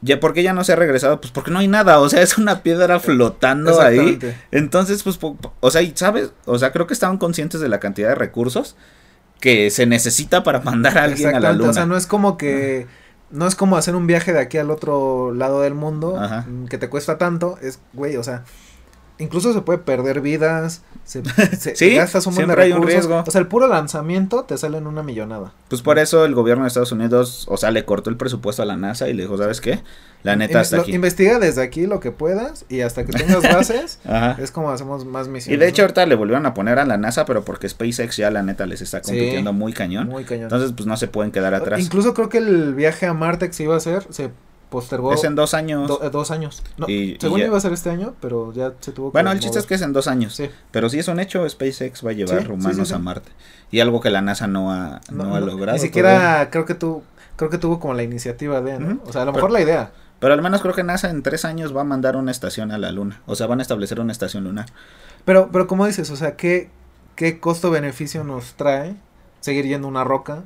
Ya, 0.01 0.21
¿Por 0.21 0.33
qué 0.33 0.43
ya 0.43 0.53
no 0.53 0.63
se 0.63 0.73
ha 0.73 0.77
regresado? 0.77 1.21
Pues 1.21 1.33
porque 1.33 1.51
no 1.51 1.59
hay 1.59 1.67
nada, 1.67 1.99
o 1.99 2.09
sea, 2.09 2.23
es 2.23 2.39
una 2.39 2.63
piedra 2.63 3.01
flotando 3.01 3.81
ahí. 3.81 4.19
Entonces, 4.53 5.03
pues, 5.03 5.19
o 5.61 5.71
sea, 5.71 5.83
y 5.83 5.93
sabes, 5.97 6.33
o 6.45 6.59
sea, 6.59 6.71
creo 6.71 6.87
que 6.87 6.95
estaban 6.95 7.19
conscientes 7.19 7.61
de 7.61 7.69
la 7.69 7.81
cantidad 7.81 8.11
de 8.11 8.15
recursos 8.15 8.77
que 9.41 9.71
se 9.71 9.87
necesita 9.87 10.43
para 10.43 10.61
mandar 10.61 10.99
a 10.99 11.05
alguien 11.05 11.35
a 11.35 11.41
la 11.41 11.53
luna. 11.53 11.71
O 11.71 11.73
sea, 11.73 11.87
no 11.87 11.97
es 11.97 12.07
como 12.07 12.37
que. 12.37 12.87
No 13.31 13.47
es 13.47 13.55
como 13.55 13.77
hacer 13.77 13.95
un 13.95 14.07
viaje 14.07 14.33
de 14.33 14.41
aquí 14.41 14.57
al 14.57 14.71
otro 14.71 15.35
lado 15.35 15.61
del 15.61 15.75
mundo 15.75 16.19
Ajá. 16.19 16.47
que 16.71 16.79
te 16.79 16.89
cuesta 16.89 17.19
tanto. 17.19 17.59
Es, 17.61 17.81
güey, 17.93 18.17
o 18.17 18.25
sea. 18.25 18.45
Incluso 19.21 19.53
se 19.53 19.61
puede 19.63 19.79
perder 19.81 20.21
vidas. 20.21 20.83
Se, 21.05 21.23
se- 21.59 21.75
Sí, 21.75 21.95
gastas 21.95 22.27
un 22.27 22.35
de 22.35 22.37
siempre 22.45 22.63
hay 22.65 22.71
un 22.73 22.79
recursos. 22.83 22.95
riesgo. 23.07 23.25
O 23.27 23.31
sea, 23.31 23.41
el 23.41 23.47
puro 23.49 23.67
lanzamiento 23.67 24.45
te 24.45 24.57
sale 24.59 24.79
en 24.79 24.87
una 24.87 25.03
millonada. 25.03 25.53
Pues 25.69 25.83
por 25.83 25.99
eso 25.99 26.25
el 26.25 26.35
gobierno 26.35 26.65
de 26.65 26.69
Estados 26.69 26.93
Unidos, 26.93 27.47
o 27.49 27.57
sea, 27.57 27.71
le 27.71 27.85
cortó 27.85 28.11
el 28.11 28.17
presupuesto 28.17 28.63
a 28.63 28.67
la 28.67 28.77
NASA 28.77 29.09
y 29.09 29.15
le 29.15 29.23
dijo, 29.23 29.37
¿sabes 29.39 29.61
qué? 29.61 29.83
La 30.23 30.37
neta 30.37 30.55
Inve- 30.59 30.61
hasta 30.63 30.77
lo- 30.77 30.83
aquí. 30.83 30.95
Investiga 30.95 31.39
desde 31.39 31.63
aquí 31.63 31.87
lo 31.87 32.01
que 32.01 32.11
puedas 32.13 32.65
y 32.69 32.81
hasta 32.83 33.05
que 33.05 33.13
tengas 33.13 33.43
bases 33.55 33.99
es 34.39 34.51
como 34.51 34.71
hacemos 34.71 35.05
más 35.05 35.27
Y 35.27 35.31
misiones. 35.31 35.61
de 35.61 35.69
hecho 35.69 35.83
¿no? 35.83 35.87
ahorita 35.87 36.07
le 36.07 36.15
volvieron 36.15 36.45
a 36.47 36.55
poner 36.55 36.79
a 36.79 36.85
la 36.85 36.97
NASA, 36.97 37.25
pero 37.25 37.45
porque 37.45 37.69
SpaceX 37.69 38.17
ya 38.17 38.31
la 38.31 38.43
neta 38.43 38.67
les 38.67 38.81
está 38.83 38.99
Sí. 39.03 39.11
compitiendo 39.13 39.53
muy 39.53 39.73
cañón. 39.73 40.09
muy 40.09 40.25
cañón. 40.25 40.45
Entonces, 40.45 40.73
pues 40.77 40.87
no 40.87 40.97
se 40.97 41.09
pueden 41.09 41.33
quedar 41.33 41.55
atrás. 41.55 41.81
Incluso 41.81 42.15
creo 42.15 42.29
que 42.29 42.39
el 42.39 42.75
viaje 42.75 43.07
a 43.07 43.15
Marte 43.15 43.47
que 43.49 43.53
se 43.53 43.63
iba 43.65 43.75
a 43.75 43.79
hacer 43.79 44.07
se 44.11 44.31
postergó 44.71 45.13
Es 45.13 45.25
en 45.25 45.35
dos 45.35 45.55
años. 45.55 45.89
do- 45.89 46.03
eh, 46.03 46.11
dos 46.11 46.31
años. 46.31 46.63
No, 46.77 46.87
Y- 46.89 46.93
y 47.15 47.17
según 47.21 47.41
ya- 47.41 47.47
iba 47.47 47.57
a 47.57 47.61
ser 47.61 47.73
este 47.73 47.91
año, 47.91 48.15
pero 48.21 48.53
ya 48.53 48.73
se 48.81 48.93
tuvo 48.93 49.11
que 49.11 49.13
Bueno, 49.15 49.33
el 49.33 49.41
chiste 49.41 49.59
es 49.59 49.67
que 49.67 49.75
es 49.75 49.83
en 49.83 49.93
dos 49.93 50.07
años. 50.09 50.35
Sí. 50.35 50.51
Pero 50.71 50.89
sí 50.89 50.99
es 50.99 51.09
un 51.09 51.21
hecho, 51.21 51.49
SpaceX 51.49 52.05
va 52.05 52.11
a 52.11 52.13
llevar 52.15 52.43
Sí, 52.47 52.53
humanos 52.53 52.89
sí, 52.89 52.95
a 52.95 52.99
Marte. 52.99 53.31
Y 53.71 53.81
algo 53.81 54.01
que 54.01 54.11
la 54.11 54.21
NASA 54.23 54.47
no 54.47 54.73
ha, 54.73 55.01
no, 55.11 55.25
No, 55.25 55.35
ha 55.37 55.41
logrado. 55.41 55.73
Ni 55.77 55.79
siquiera 55.83 56.49
creo 56.51 56.65
que 56.65 56.75
tu, 56.75 57.03
creo 57.37 57.51
que 57.51 57.59
tuvo 57.59 57.81
como 57.81 57.95
la 57.95 58.03
iniciativa 58.03 58.61
de. 58.61 58.75
O 59.05 59.13
sea, 59.13 59.23
a 59.23 59.25
lo 59.25 59.33
Pero- 59.33 59.47
mejor 59.47 59.51
la 59.53 59.61
idea. 59.61 59.93
Pero 60.21 60.35
al 60.35 60.43
menos 60.43 60.61
creo 60.63 60.75
que 60.75 60.83
NASA 60.83 61.11
en 61.11 61.23
tres 61.23 61.45
años 61.45 61.77
va 61.77 61.83
a 61.83 61.85
mandar 61.85 62.17
una 62.17 62.31
estación 62.33 62.73
a 62.73 62.79
la 62.79 62.91
Luna. 62.91 63.21
O 63.27 63.37
sea, 63.37 63.47
van 63.47 63.61
a 63.61 63.63
establecer 63.63 64.01
una 64.01 64.11
estación 64.13 64.43
lunar. 64.45 64.67
Pero, 65.25 65.51
pero 65.53 65.67
como 65.69 65.87
dices, 65.87 66.11
o 66.11 66.17
sea, 66.17 66.35
¿qué, 66.37 66.71
qué 67.15 67.39
costo-beneficio 67.39 68.25
nos 68.25 68.55
trae 68.55 68.97
seguir 69.41 69.65
yendo 69.67 69.87
una 69.87 70.03
roca? 70.03 70.43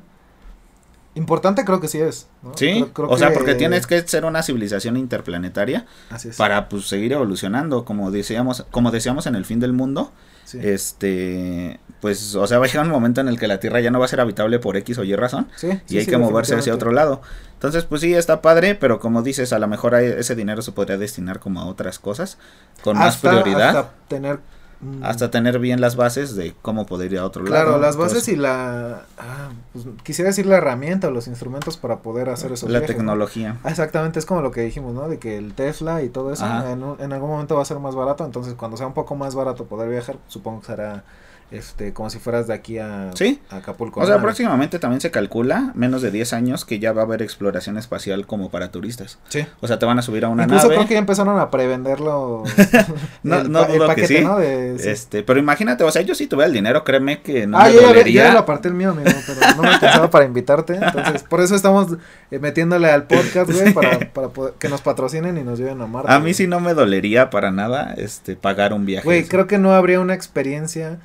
Importante 1.15 1.63
creo 1.63 1.79
que 1.79 1.87
sí 1.87 1.99
es. 1.99 2.27
¿no? 2.41 2.53
Sí, 2.55 2.71
Creo- 2.73 2.93
creo 2.93 3.09
o 3.09 3.17
sea, 3.17 3.27
que- 3.29 3.33
porque 3.35 3.55
tienes 3.55 3.85
que 3.87 4.01
ser 4.07 4.25
una 4.25 4.41
civilización 4.41 4.97
interplanetaria 4.97 5.85
Así 6.09 6.29
es. 6.29 6.37
para 6.37 6.69
pues 6.69 6.87
seguir 6.87 7.13
evolucionando, 7.13 7.85
como 7.85 8.09
decíamos, 8.11 8.65
como 8.71 8.89
decíamos 8.91 9.27
en 9.27 9.35
el 9.35 9.45
fin 9.45 9.59
del 9.59 9.73
mundo, 9.73 10.11
sí. 10.43 10.59
este, 10.61 11.79
pues, 12.01 12.33
o 12.35 12.47
sea, 12.47 12.57
va 12.59 12.65
a 12.65 12.67
llegar 12.67 12.85
un 12.85 12.91
momento 12.91 13.21
en 13.21 13.27
el 13.27 13.37
que 13.39 13.47
la 13.47 13.59
Tierra 13.59 13.79
ya 13.79 13.91
no 13.91 13.99
va 13.99 14.05
a 14.05 14.07
ser 14.07 14.19
habitable 14.21 14.59
por 14.59 14.75
X 14.77 14.97
o 14.97 15.03
Y 15.03 15.15
razón 15.15 15.47
Sí, 15.55 15.67
y 15.67 15.79
sí, 15.89 15.97
hay 15.99 16.05
que 16.05 16.17
moverse 16.17 16.55
hacia 16.55 16.73
otro 16.73 16.91
lado. 16.91 17.21
Entonces, 17.53 17.83
pues 17.85 18.01
sí, 18.01 18.13
está 18.13 18.41
padre, 18.41 18.75
pero 18.75 18.99
como 18.99 19.21
dices, 19.21 19.53
a 19.53 19.59
lo 19.59 19.67
mejor 19.67 19.95
ese 19.95 20.35
dinero 20.35 20.61
se 20.61 20.71
podría 20.71 20.97
destinar 20.97 21.39
como 21.39 21.61
a 21.61 21.65
otras 21.65 21.99
cosas, 21.99 22.37
con 22.83 22.97
más 22.97 23.17
prioridad, 23.17 23.69
Hasta 23.77 23.91
tener. 24.07 24.39
Mm, 24.83 25.29
tener 25.31 25.59
bien 25.59 25.81
las 25.81 25.95
bases 25.95 26.35
de 26.35 26.53
cómo 26.61 26.85
poder 26.85 27.11
ir 27.13 27.19
a 27.19 27.25
otro 27.25 27.43
lado. 27.43 27.53
Claro, 27.53 27.79
las 27.79 27.97
bases 27.97 28.27
y 28.27 28.35
la. 28.35 29.05
ah, 29.17 29.51
pues, 29.71 29.85
quisiera 30.03 30.29
decir 30.29 30.45
la 30.45 30.57
herramienta 30.57 31.07
o 31.07 31.11
los 31.11 31.27
instrumentos 31.27 31.77
para 31.77 31.99
poder 31.99 32.29
hacer 32.29 32.51
eso. 32.51 32.67
la 32.67 32.81
tecnología. 32.81 33.57
exactamente, 33.65 34.19
es 34.19 34.25
como 34.25 34.41
lo 34.41 34.51
que 34.51 34.61
dijimos, 34.61 34.93
¿no? 34.93 35.07
De 35.07 35.19
que 35.19 35.37
el 35.37 35.53
Tesla 35.53 36.03
y 36.03 36.09
todo 36.09 36.31
eso 36.31 36.45
en, 36.45 36.83
en 36.99 37.13
algún 37.13 37.29
momento 37.29 37.55
va 37.55 37.61
a 37.61 37.65
ser 37.65 37.79
más 37.79 37.95
barato. 37.95 38.25
Entonces, 38.25 38.53
cuando 38.53 38.77
sea 38.77 38.87
un 38.87 38.93
poco 38.93 39.15
más 39.15 39.35
barato 39.35 39.65
poder 39.65 39.89
viajar, 39.89 40.17
supongo 40.27 40.61
que 40.61 40.67
será 40.67 41.03
este 41.51 41.93
como 41.93 42.09
si 42.09 42.17
fueras 42.19 42.47
de 42.47 42.53
aquí 42.55 42.79
a, 42.79 43.11
Sí. 43.15 43.39
a 43.49 43.57
Acapulco. 43.57 43.99
O 44.01 44.05
sea, 44.05 44.15
¿no? 44.15 44.21
próximamente 44.23 44.79
también 44.79 45.01
se 45.01 45.11
calcula, 45.11 45.71
menos 45.75 46.01
de 46.01 46.09
10 46.11 46.33
años, 46.33 46.65
que 46.65 46.79
ya 46.79 46.93
va 46.93 47.01
a 47.01 47.05
haber 47.05 47.21
exploración 47.21 47.77
espacial 47.77 48.25
como 48.25 48.49
para 48.49 48.71
turistas. 48.71 49.19
Sí. 49.29 49.45
O 49.61 49.67
sea, 49.67 49.77
te 49.79 49.85
van 49.85 49.99
a 49.99 50.01
subir 50.01 50.25
a 50.25 50.29
una 50.29 50.43
Incluso 50.43 50.63
nave. 50.63 50.75
creo 50.75 50.87
que 50.87 50.93
ya 50.95 50.99
empezaron 50.99 51.39
a 51.39 51.49
prevenderlo. 51.51 52.43
No- 53.23 53.39
el, 53.39 53.51
no 53.51 53.61
el 53.65 53.67
dudo 53.73 53.81
que 53.81 53.87
paquete, 53.87 54.07
sí. 54.19 54.23
¿no? 54.23 54.37
De, 54.37 54.77
sí. 54.79 54.89
Este, 54.89 55.23
pero 55.23 55.39
imagínate, 55.39 55.83
o 55.83 55.91
sea, 55.91 56.01
yo 56.01 56.13
si 56.15 56.27
tuviera 56.27 56.47
el 56.47 56.53
dinero, 56.53 56.83
créeme 56.83 57.21
que 57.21 57.47
no 57.47 57.57
ah, 57.57 57.65
me 57.65 57.73
yo 57.75 57.81
dolería. 57.81 58.23
yo 58.23 58.27
ya 58.27 58.33
lo 58.33 58.39
aparté 58.39 58.67
el 58.67 58.73
mío, 58.73 58.89
amigo, 58.91 59.09
pero 59.25 59.39
no 59.55 59.61
me 59.63 59.69
alcanzaba 59.69 60.09
para 60.09 60.25
invitarte. 60.25 60.75
Entonces, 60.75 61.23
por 61.23 61.39
eso 61.41 61.55
estamos 61.55 61.93
eh, 62.31 62.39
metiéndole 62.39 62.89
al 62.91 63.03
podcast, 63.07 63.51
güey, 63.51 63.73
para, 63.73 63.99
para 64.11 64.27
poder- 64.29 64.53
que 64.59 64.67
nos 64.69 64.81
patrocinen 64.81 65.37
y 65.37 65.43
nos 65.43 65.59
lleven 65.59 65.81
a 65.81 65.87
Marte. 65.87 66.11
A 66.11 66.17
mí 66.17 66.23
güey. 66.23 66.33
sí 66.33 66.47
no 66.47 66.59
me 66.59 66.73
dolería 66.73 67.29
para 67.29 67.51
nada 67.51 67.93
este 67.97 68.35
pagar 68.35 68.73
un 68.73 68.85
viaje. 68.85 69.05
Güey, 69.05 69.21
así. 69.21 69.29
creo 69.29 69.47
que 69.47 69.57
no 69.57 69.73
habría 69.73 69.99
una 69.99 70.13
experiencia 70.13 70.97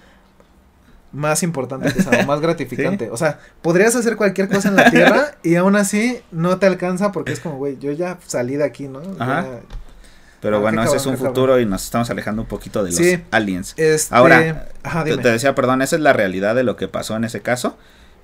más 1.13 1.43
importante 1.43 1.93
que 1.93 2.01
esa, 2.01 2.25
más 2.27 2.41
gratificante. 2.43 3.11
O 3.11 3.17
sea, 3.17 3.39
podrías 3.63 3.95
hacer 3.97 4.17
cualquier 4.17 4.49
cosa 4.49 4.69
en 4.69 4.77
la 4.77 4.91
Tierra 4.91 5.37
y 5.43 5.55
aún 5.57 5.77
así 5.77 6.21
no 6.31 6.59
te 6.59 6.67
alcanza 6.67 7.13
porque 7.13 7.33
es 7.33 7.41
como, 7.41 7.57
güey, 7.57 7.79
yo 7.79 7.93
ya 7.93 8.19
salí 8.27 8.57
de 8.57 8.65
aquí, 8.65 8.89
¿no? 8.89 9.01
Ajá. 9.19 9.43
Ya- 9.43 9.61
Pero 10.41 10.59
Ah, 10.59 10.61
bueno, 10.61 10.83
ese 10.85 10.97
es 10.99 11.07
un 11.07 11.17
futuro 11.19 11.59
y 11.59 11.67
nos 11.67 11.83
estamos 11.85 12.09
alejando 12.11 12.43
un 12.43 12.49
poquito 12.49 12.85
de 12.85 12.91
los 12.91 12.99
Sí. 12.99 13.21
aliens. 13.33 13.75
Este, 13.77 14.15
Ahora, 14.15 14.69
ajá, 14.85 15.03
Te, 15.05 15.17
te 15.17 15.31
decía, 15.33 15.55
perdón, 15.55 15.83
esa 15.83 15.97
es 15.97 16.03
la 16.03 16.13
realidad 16.13 16.55
de 16.55 16.63
lo 16.63 16.77
que 16.77 16.87
pasó 16.89 17.17
en 17.17 17.25
ese 17.25 17.41
caso. 17.41 17.77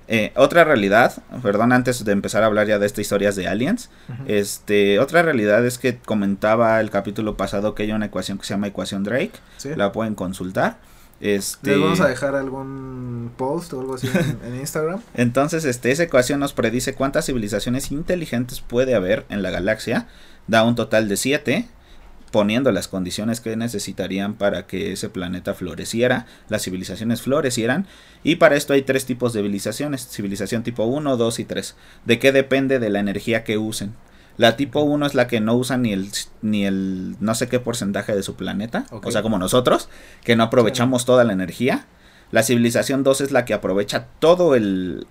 Eh, 0.07 0.31
otra 0.35 0.63
realidad, 0.63 1.13
perdón, 1.41 1.73
antes 1.73 2.05
de 2.05 2.11
empezar 2.11 2.43
a 2.43 2.45
hablar 2.45 2.67
ya 2.67 2.77
de 2.77 2.85
estas 2.85 2.99
historias 3.01 3.35
de 3.35 3.47
aliens, 3.47 3.89
este, 4.27 4.99
otra 4.99 5.23
realidad 5.23 5.65
es 5.65 5.77
que 5.79 5.97
comentaba 5.97 6.79
el 6.79 6.91
capítulo 6.91 7.35
pasado 7.37 7.73
que 7.73 7.83
hay 7.83 7.91
una 7.91 8.05
ecuación 8.05 8.37
que 8.37 8.45
se 8.45 8.53
llama 8.53 8.67
ecuación 8.67 9.03
Drake, 9.03 9.31
Sí. 9.57 9.69
la 9.75 9.91
pueden 9.91 10.13
consultar. 10.15 10.77
Este, 11.21 11.71
Les 11.71 11.79
vamos 11.79 12.01
a 12.01 12.07
dejar 12.07 12.35
algún 12.35 13.31
post 13.37 13.73
o 13.73 13.79
algo 13.79 13.95
así 13.95 14.07
en, 14.07 14.39
en 14.53 14.59
Instagram. 14.59 15.01
Entonces, 15.13 15.65
este, 15.65 15.91
esa 15.91 16.03
ecuación 16.03 16.39
nos 16.39 16.53
predice 16.53 16.93
cuántas 16.93 17.25
civilizaciones 17.25 17.91
inteligentes 17.91 18.61
puede 18.61 18.95
haber 18.95 19.25
en 19.29 19.41
la 19.41 19.49
galaxia. 19.49 20.07
Da 20.47 20.63
un 20.63 20.75
total 20.75 21.07
de 21.07 21.17
7, 21.17 21.67
poniendo 22.31 22.71
las 22.73 22.89
condiciones 22.89 23.39
que 23.39 23.55
necesitarían 23.55 24.33
para 24.33 24.67
que 24.67 24.91
ese 24.91 25.09
planeta 25.09 25.53
floreciera, 25.53 26.25
las 26.49 26.63
civilizaciones 26.63 27.21
florecieran. 27.21 27.87
Y 28.23 28.35
para 28.35 28.57
esto 28.57 28.73
hay 28.73 28.81
tres 28.81 29.05
tipos 29.05 29.31
de 29.31 29.39
civilizaciones, 29.39 30.07
civilización 30.09 30.61
tipo 30.63 30.83
1, 30.83 31.15
2 31.15 31.39
y 31.39 31.45
3. 31.45 31.75
¿De 32.03 32.19
qué 32.19 32.31
depende 32.31 32.79
de 32.79 32.89
la 32.89 32.99
energía 32.99 33.43
que 33.43 33.57
usen? 33.57 33.95
La 34.37 34.57
tipo 34.57 34.81
1 34.81 35.05
es 35.05 35.15
la 35.15 35.27
que 35.27 35.39
no 35.39 35.55
usa 35.55 35.77
ni 35.77 35.93
el, 35.93 36.09
ni 36.41 36.65
el 36.65 37.15
no 37.19 37.35
sé 37.35 37.47
qué 37.47 37.59
porcentaje 37.59 38.13
de 38.15 38.21
su 38.23 38.35
planeta, 38.35 38.85
o 38.91 39.11
sea, 39.11 39.21
como 39.21 39.37
nosotros, 39.37 39.87
que 40.23 40.35
no 40.35 40.43
aprovechamos 40.43 41.05
toda 41.05 41.23
la 41.23 41.33
energía. 41.33 41.85
La 42.31 42.43
civilización 42.43 43.03
2 43.03 43.21
es 43.21 43.31
la 43.31 43.45
que 43.45 43.53
aprovecha 43.53 44.07
todo 44.19 44.55
el 44.55 45.07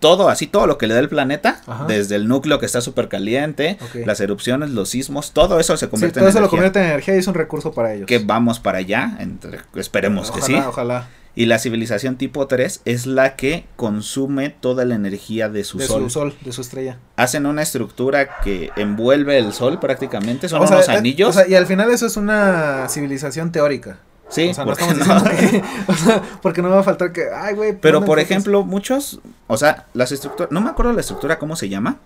todo, 0.00 0.28
así 0.28 0.48
todo 0.48 0.66
lo 0.66 0.78
que 0.78 0.88
le 0.88 0.94
da 0.94 1.00
el 1.00 1.08
planeta, 1.08 1.60
Ajá. 1.64 1.84
desde 1.86 2.16
el 2.16 2.26
núcleo 2.26 2.58
que 2.58 2.66
está 2.66 2.80
súper 2.80 3.08
caliente, 3.08 3.78
las 4.04 4.20
erupciones, 4.20 4.70
los 4.70 4.88
sismos, 4.88 5.30
todo 5.32 5.60
eso 5.60 5.76
se 5.76 5.86
Sí, 5.86 5.90
convierte 5.90 6.18
todo 6.18 6.24
en 6.24 6.30
eso 6.30 6.40
lo 6.40 6.46
energía. 6.46 6.56
convierte 6.58 6.78
en 6.80 6.84
energía 6.86 7.14
y 7.14 7.18
es 7.18 7.26
un 7.28 7.34
recurso 7.34 7.72
para 7.72 7.94
ellos. 7.94 8.06
Que 8.08 8.18
vamos 8.18 8.58
para 8.58 8.78
allá, 8.78 9.16
entre- 9.20 9.60
esperemos 9.76 10.30
ojalá, 10.30 10.46
que 10.46 10.52
sí. 10.52 10.58
Ojalá. 10.58 11.08
Y 11.34 11.46
la 11.46 11.58
civilización 11.58 12.16
tipo 12.16 12.46
3 12.46 12.82
es 12.84 13.06
la 13.06 13.36
que 13.36 13.64
consume 13.76 14.50
toda 14.50 14.84
la 14.84 14.94
energía 14.94 15.48
de 15.48 15.64
su 15.64 15.78
de 15.78 15.86
sol. 15.86 16.02
su 16.04 16.10
sol, 16.10 16.34
de 16.44 16.52
su 16.52 16.60
estrella. 16.60 16.98
Hacen 17.16 17.46
una 17.46 17.62
estructura 17.62 18.40
que 18.40 18.70
envuelve 18.76 19.38
el 19.38 19.52
sol 19.52 19.80
prácticamente, 19.80 20.48
son 20.48 20.62
O 20.62 20.66
unos 20.66 20.88
eh, 20.88 20.92
anillos. 20.92 21.30
o 21.30 21.32
sea, 21.32 21.48
y 21.48 21.54
al 21.54 21.66
final 21.66 21.90
eso 21.90 22.06
es 22.06 22.16
una 22.16 22.86
civilización 22.88 23.50
teórica. 23.50 23.98
Sí, 24.28 24.48
o 24.48 24.54
sea, 24.54 24.64
no 24.64 24.72
estamos 24.72 24.96
no. 24.96 25.24
que, 25.30 25.62
o 25.88 25.94
sea, 25.94 26.22
porque 26.40 26.62
no 26.62 26.70
va 26.70 26.80
a 26.80 26.82
faltar 26.82 27.12
que, 27.12 27.26
ay, 27.34 27.54
güey. 27.54 27.78
Pero 27.78 28.02
por 28.04 28.18
ejemplo, 28.18 28.64
muchos, 28.64 29.20
o 29.46 29.58
sea, 29.58 29.86
las 29.92 30.10
estructuras, 30.10 30.50
no 30.50 30.62
me 30.62 30.70
acuerdo 30.70 30.92
la 30.92 31.02
estructura 31.02 31.38
cómo 31.38 31.54
se 31.54 31.68
llama. 31.68 31.98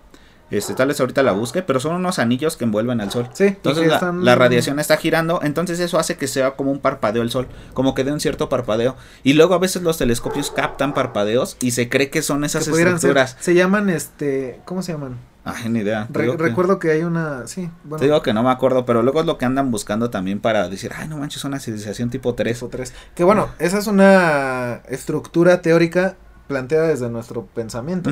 Este, 0.49 0.73
tal 0.75 0.87
vez 0.87 0.99
ahorita 0.99 1.23
la 1.23 1.33
busque, 1.33 1.61
pero 1.61 1.79
son 1.81 1.95
unos 1.95 2.19
anillos 2.19 2.55
que 2.55 2.63
envuelven 2.63 3.01
al 3.01 3.11
sol. 3.11 3.27
Sí, 3.33 3.43
Entonces 3.45 3.87
la, 3.87 3.95
están- 3.95 4.23
la 4.23 4.35
radiación 4.35 4.79
está 4.79 4.95
girando, 4.95 5.41
entonces 5.43 5.79
eso 5.81 5.99
hace 5.99 6.15
que 6.15 6.27
sea 6.27 6.51
como 6.51 6.71
un 6.71 6.79
parpadeo 6.79 7.21
el 7.21 7.29
sol, 7.31 7.47
como 7.73 7.93
que 7.93 8.03
dé 8.05 8.11
un 8.13 8.19
cierto 8.21 8.47
parpadeo. 8.47 8.95
Y 9.23 9.33
luego 9.33 9.55
a 9.55 9.59
veces 9.59 9.81
los 9.83 9.97
telescopios 9.97 10.49
captan 10.51 10.93
parpadeos 10.93 11.57
y 11.59 11.71
se 11.71 11.89
cree 11.89 12.09
que 12.09 12.21
son 12.21 12.45
esas 12.45 12.65
que 12.65 12.73
ser- 12.73 12.87
estructuras. 12.87 13.35
se 13.39 13.55
llaman, 13.55 13.89
este, 13.89 14.61
¿cómo 14.63 14.81
se 14.81 14.93
llaman? 14.93 15.17
Ay, 15.43 15.69
ni 15.69 15.79
idea. 15.79 16.07
Re- 16.11 16.31
que- 16.31 16.37
recuerdo 16.37 16.77
que 16.79 16.91
hay 16.91 17.03
una, 17.03 17.47
sí, 17.47 17.69
bueno, 17.85 17.99
Te 17.99 18.05
digo 18.05 18.21
que 18.21 18.33
no 18.33 18.43
me 18.43 18.49
acuerdo, 18.49 18.85
pero 18.85 19.01
luego 19.01 19.19
es 19.21 19.25
lo 19.25 19.37
que 19.37 19.45
andan 19.45 19.71
buscando 19.71 20.09
también 20.09 20.39
para 20.41 20.67
decir, 20.69 20.91
ay, 20.95 21.07
no 21.07 21.17
manches, 21.17 21.43
una 21.45 21.59
civilización 21.59 22.09
tipo 22.09 22.35
3. 22.35 22.63
o 22.63 22.67
tres. 22.69 22.93
Que 23.15 23.23
bueno, 23.23 23.49
esa 23.59 23.77
es 23.77 23.87
una 23.87 24.81
estructura 24.89 25.61
teórica 25.61 26.15
planteada 26.47 26.87
desde 26.87 27.09
nuestro 27.09 27.45
pensamiento. 27.45 28.11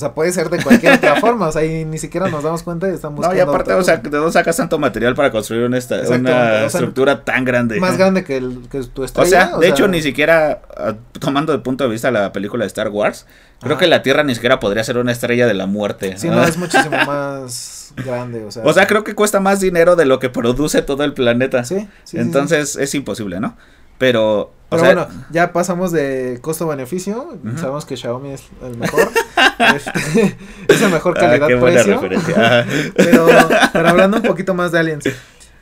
O 0.00 0.06
sea, 0.06 0.14
puede 0.14 0.32
ser 0.32 0.48
de 0.48 0.62
cualquier 0.62 0.94
otra 0.94 1.16
forma, 1.20 1.48
o 1.48 1.52
sea, 1.52 1.62
y 1.62 1.84
ni 1.84 1.98
siquiera 1.98 2.28
nos 2.30 2.42
damos 2.42 2.62
cuenta 2.62 2.88
y 2.88 2.94
están 2.94 3.14
No, 3.14 3.34
y 3.34 3.38
aparte, 3.40 3.74
o 3.74 3.84
sea. 3.84 3.98
¿de 3.98 4.08
dónde 4.08 4.32
sacas 4.32 4.56
tanto 4.56 4.78
material 4.78 5.14
para 5.14 5.30
construir 5.30 5.64
una, 5.64 5.76
esta- 5.76 6.00
una 6.00 6.06
o 6.06 6.12
sea, 6.14 6.66
estructura 6.66 7.22
tan 7.22 7.44
grande? 7.44 7.78
más 7.78 7.98
grande 7.98 8.24
que, 8.24 8.38
el, 8.38 8.62
que 8.70 8.80
tu 8.84 9.02
O 9.02 9.04
estrella. 9.04 9.28
sea, 9.48 9.58
de 9.58 9.68
hecho, 9.68 9.88
ni 9.88 10.00
siquiera, 10.00 10.62
ah, 10.76 10.94
tomando 11.18 11.52
de 11.52 11.58
punto 11.58 11.84
de 11.84 11.90
vista 11.90 12.10
la 12.10 12.32
película 12.32 12.64
de 12.64 12.68
Star 12.68 12.88
Wars, 12.88 13.26
creo 13.60 13.76
que 13.76 13.86
la 13.86 14.00
Tierra 14.02 14.22
ni 14.24 14.34
siquiera 14.34 14.58
podría 14.58 14.82
ser 14.84 14.96
una 14.96 15.12
estrella 15.12 15.46
de 15.46 15.52
la 15.52 15.66
muerte. 15.66 16.14
Sí, 16.16 16.28
no, 16.30 16.42
es 16.42 16.56
muchísimo 16.56 16.96
más 17.04 17.92
grande, 17.96 18.42
o 18.44 18.50
sea. 18.50 18.62
O 18.64 18.72
sea, 18.72 18.86
creo 18.86 19.04
que 19.04 19.14
cuesta 19.14 19.38
más 19.40 19.60
dinero 19.60 19.96
de 19.96 20.06
lo 20.06 20.18
que 20.18 20.30
produce 20.30 20.80
todo 20.80 21.04
el 21.04 21.12
planeta. 21.12 21.62
Sí, 21.64 21.80
sí, 21.80 21.88
sí, 22.04 22.18
Entonces 22.18 22.76
es 22.76 22.94
imposible, 22.94 23.38
¿no? 23.40 23.56
Pero, 24.00 24.40
o 24.40 24.50
Pero 24.70 24.82
sea, 24.82 24.94
bueno, 24.94 25.08
ya 25.30 25.52
pasamos 25.52 25.92
de 25.92 26.38
costo-beneficio. 26.40 27.38
Sabemos 27.58 27.84
que 27.84 27.98
Xiaomi 27.98 28.30
es 28.30 28.44
el 28.62 28.78
mejor. 28.78 29.10
este, 29.76 30.36
es 30.68 30.80
el 30.80 30.90
mejor 30.90 31.18
ah, 31.18 31.20
calidad-precio. 31.20 32.00
Ajá. 32.34 32.64
pero, 32.96 33.26
pero 33.74 33.88
hablando 33.90 34.16
un 34.16 34.22
poquito 34.22 34.54
más 34.54 34.72
de 34.72 34.78
aliens. 34.78 35.04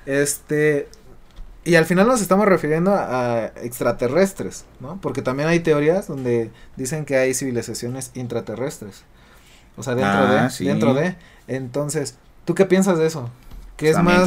Este. 0.07 0.89
Y 1.65 1.75
al 1.75 1.85
final 1.85 2.07
nos 2.07 2.23
estamos 2.23 2.47
refiriendo 2.47 2.93
a, 2.95 3.35
a 3.35 3.47
extraterrestres, 3.63 4.65
¿no? 4.79 5.01
Porque 5.03 5.21
también 5.21 5.49
hay 5.49 5.59
teorías 5.61 6.07
donde 6.07 6.53
dicen 6.77 7.05
que 7.05 7.17
hay 7.17 7.35
civilizaciones 7.35 8.13
intraterrestres. 8.15 9.03
O 9.77 9.83
sea, 9.83 9.97
dentro 9.97 10.13
Ah, 10.13 10.45
de. 10.45 10.51
sí. 10.51 10.65
Dentro 10.65 10.95
de. 10.95 11.17
Entonces, 11.49 12.17
¿tú 12.45 12.55
qué 12.55 12.67
piensas 12.67 12.99
de 12.99 13.07
eso? 13.09 13.31
¿Que 13.79 13.91
es, 13.91 13.95
También 13.95 14.19
más 14.19 14.25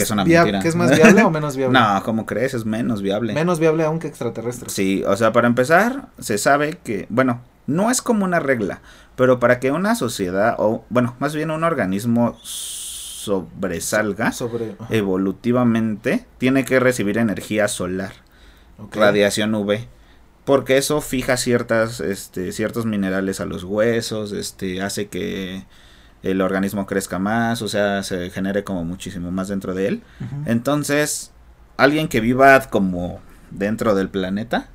que 0.62 0.68
es 0.70 0.76
más 0.76 0.96
viable 0.96 1.24
o 1.24 1.30
menos 1.30 1.58
viable? 1.58 1.78
No, 1.80 2.02
como 2.04 2.26
crees, 2.26 2.54
es 2.54 2.66
menos 2.66 3.02
viable. 3.02 3.34
Menos 3.34 3.60
viable 3.60 3.84
aún 3.84 4.00
que 4.00 4.08
extraterrestres. 4.08 4.72
Sí, 4.72 5.04
o 5.06 5.18
sea, 5.18 5.34
para 5.34 5.48
empezar, 5.48 6.08
se 6.20 6.38
sabe 6.38 6.80
que, 6.82 7.06
bueno, 7.10 7.42
no 7.68 7.92
es 7.92 8.02
como 8.02 8.24
una 8.24 8.40
regla, 8.40 8.80
pero 9.18 9.42
para 9.42 9.60
que 9.60 9.72
una 9.72 9.96
sociedad, 9.96 10.56
o 10.58 10.86
bueno, 10.90 11.18
más 11.20 11.36
bien 11.36 11.52
un 11.52 11.66
organismo 11.66 12.40
sobresalga 12.42 14.32
Sobre. 14.32 14.78
evolutivamente, 14.90 16.26
tiene 16.38 16.64
que 16.64 16.80
recibir 16.80 17.18
energía 17.18 17.68
solar, 17.68 18.14
radiación 18.94 19.54
UV. 19.54 19.80
Porque 20.46 20.78
eso 20.78 21.02
fija 21.02 21.36
ciertas, 21.36 22.00
este, 22.00 22.54
ciertos 22.54 22.86
minerales 22.86 23.42
a 23.42 23.46
los 23.46 23.66
huesos, 23.66 24.32
este, 24.32 24.82
hace 24.82 25.08
que 25.08 25.66
el 26.24 26.42
organismo 26.42 26.86
crezca 26.86 27.20
más, 27.20 27.62
o 27.62 27.68
sea, 27.68 28.04
se 28.04 28.30
genere 28.30 28.64
como 28.64 28.84
muchísimo 28.86 29.32
más 29.32 29.48
dentro 29.48 29.74
de 29.74 29.88
él. 29.88 30.04
Entonces, 30.46 31.32
alguien 31.78 32.08
que 32.08 32.20
viva 32.20 32.60
como 32.70 33.20
dentro 33.50 33.96
del 33.96 34.10
planeta, 34.10 34.70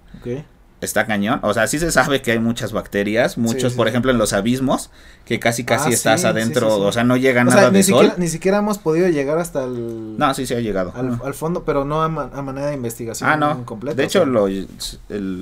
está 0.81 1.07
cañón. 1.07 1.41
O 1.43 1.55
sea, 1.55 1.67
sí 1.67 1.79
se 1.79 1.91
sabe 1.91 2.21
que 2.21 2.33
hay 2.33 2.39
muchas 2.39 2.73
bacterias, 2.73 3.39
muchos, 3.39 3.73
sí, 3.73 3.77
por 3.77 3.87
sí. 3.87 3.91
ejemplo, 3.91 4.11
en 4.11 4.19
los 4.19 4.33
abismos, 4.33 4.91
que 5.25 5.39
casi 5.41 5.65
casi 5.65 5.91
Ah, 5.91 5.93
estás 5.95 6.21
sí, 6.23 6.27
adentro, 6.27 6.77
o 6.79 6.93
sea, 6.93 7.03
no 7.05 7.17
llega 7.17 7.43
O 7.43 7.45
nada 7.45 7.61
sea, 7.63 7.71
ni 7.71 7.79
de 7.79 7.83
sol. 7.85 8.13
ni 8.19 8.29
siquiera 8.29 8.59
hemos 8.59 8.79
podido 8.79 9.09
llegar 9.09 9.39
hasta 9.39 9.65
el. 9.65 10.19
No, 10.19 10.35
sí, 10.35 10.47
sí 10.47 10.55
ha 10.55 10.61
llegado. 10.61 10.93
al, 10.97 11.19
al 11.25 11.35
fondo, 11.35 11.65
pero 11.65 11.85
no 11.85 12.03
a, 12.03 12.09
ma- 12.09 12.31
a 12.35 12.43
manera 12.43 12.67
de 12.69 12.75
investigación 12.75 13.29
ah, 13.31 13.37
no. 13.37 13.65
completa. 13.65 13.97
de 13.97 14.05
hecho, 14.05 14.27
lo, 14.27 14.49
el- 14.49 14.69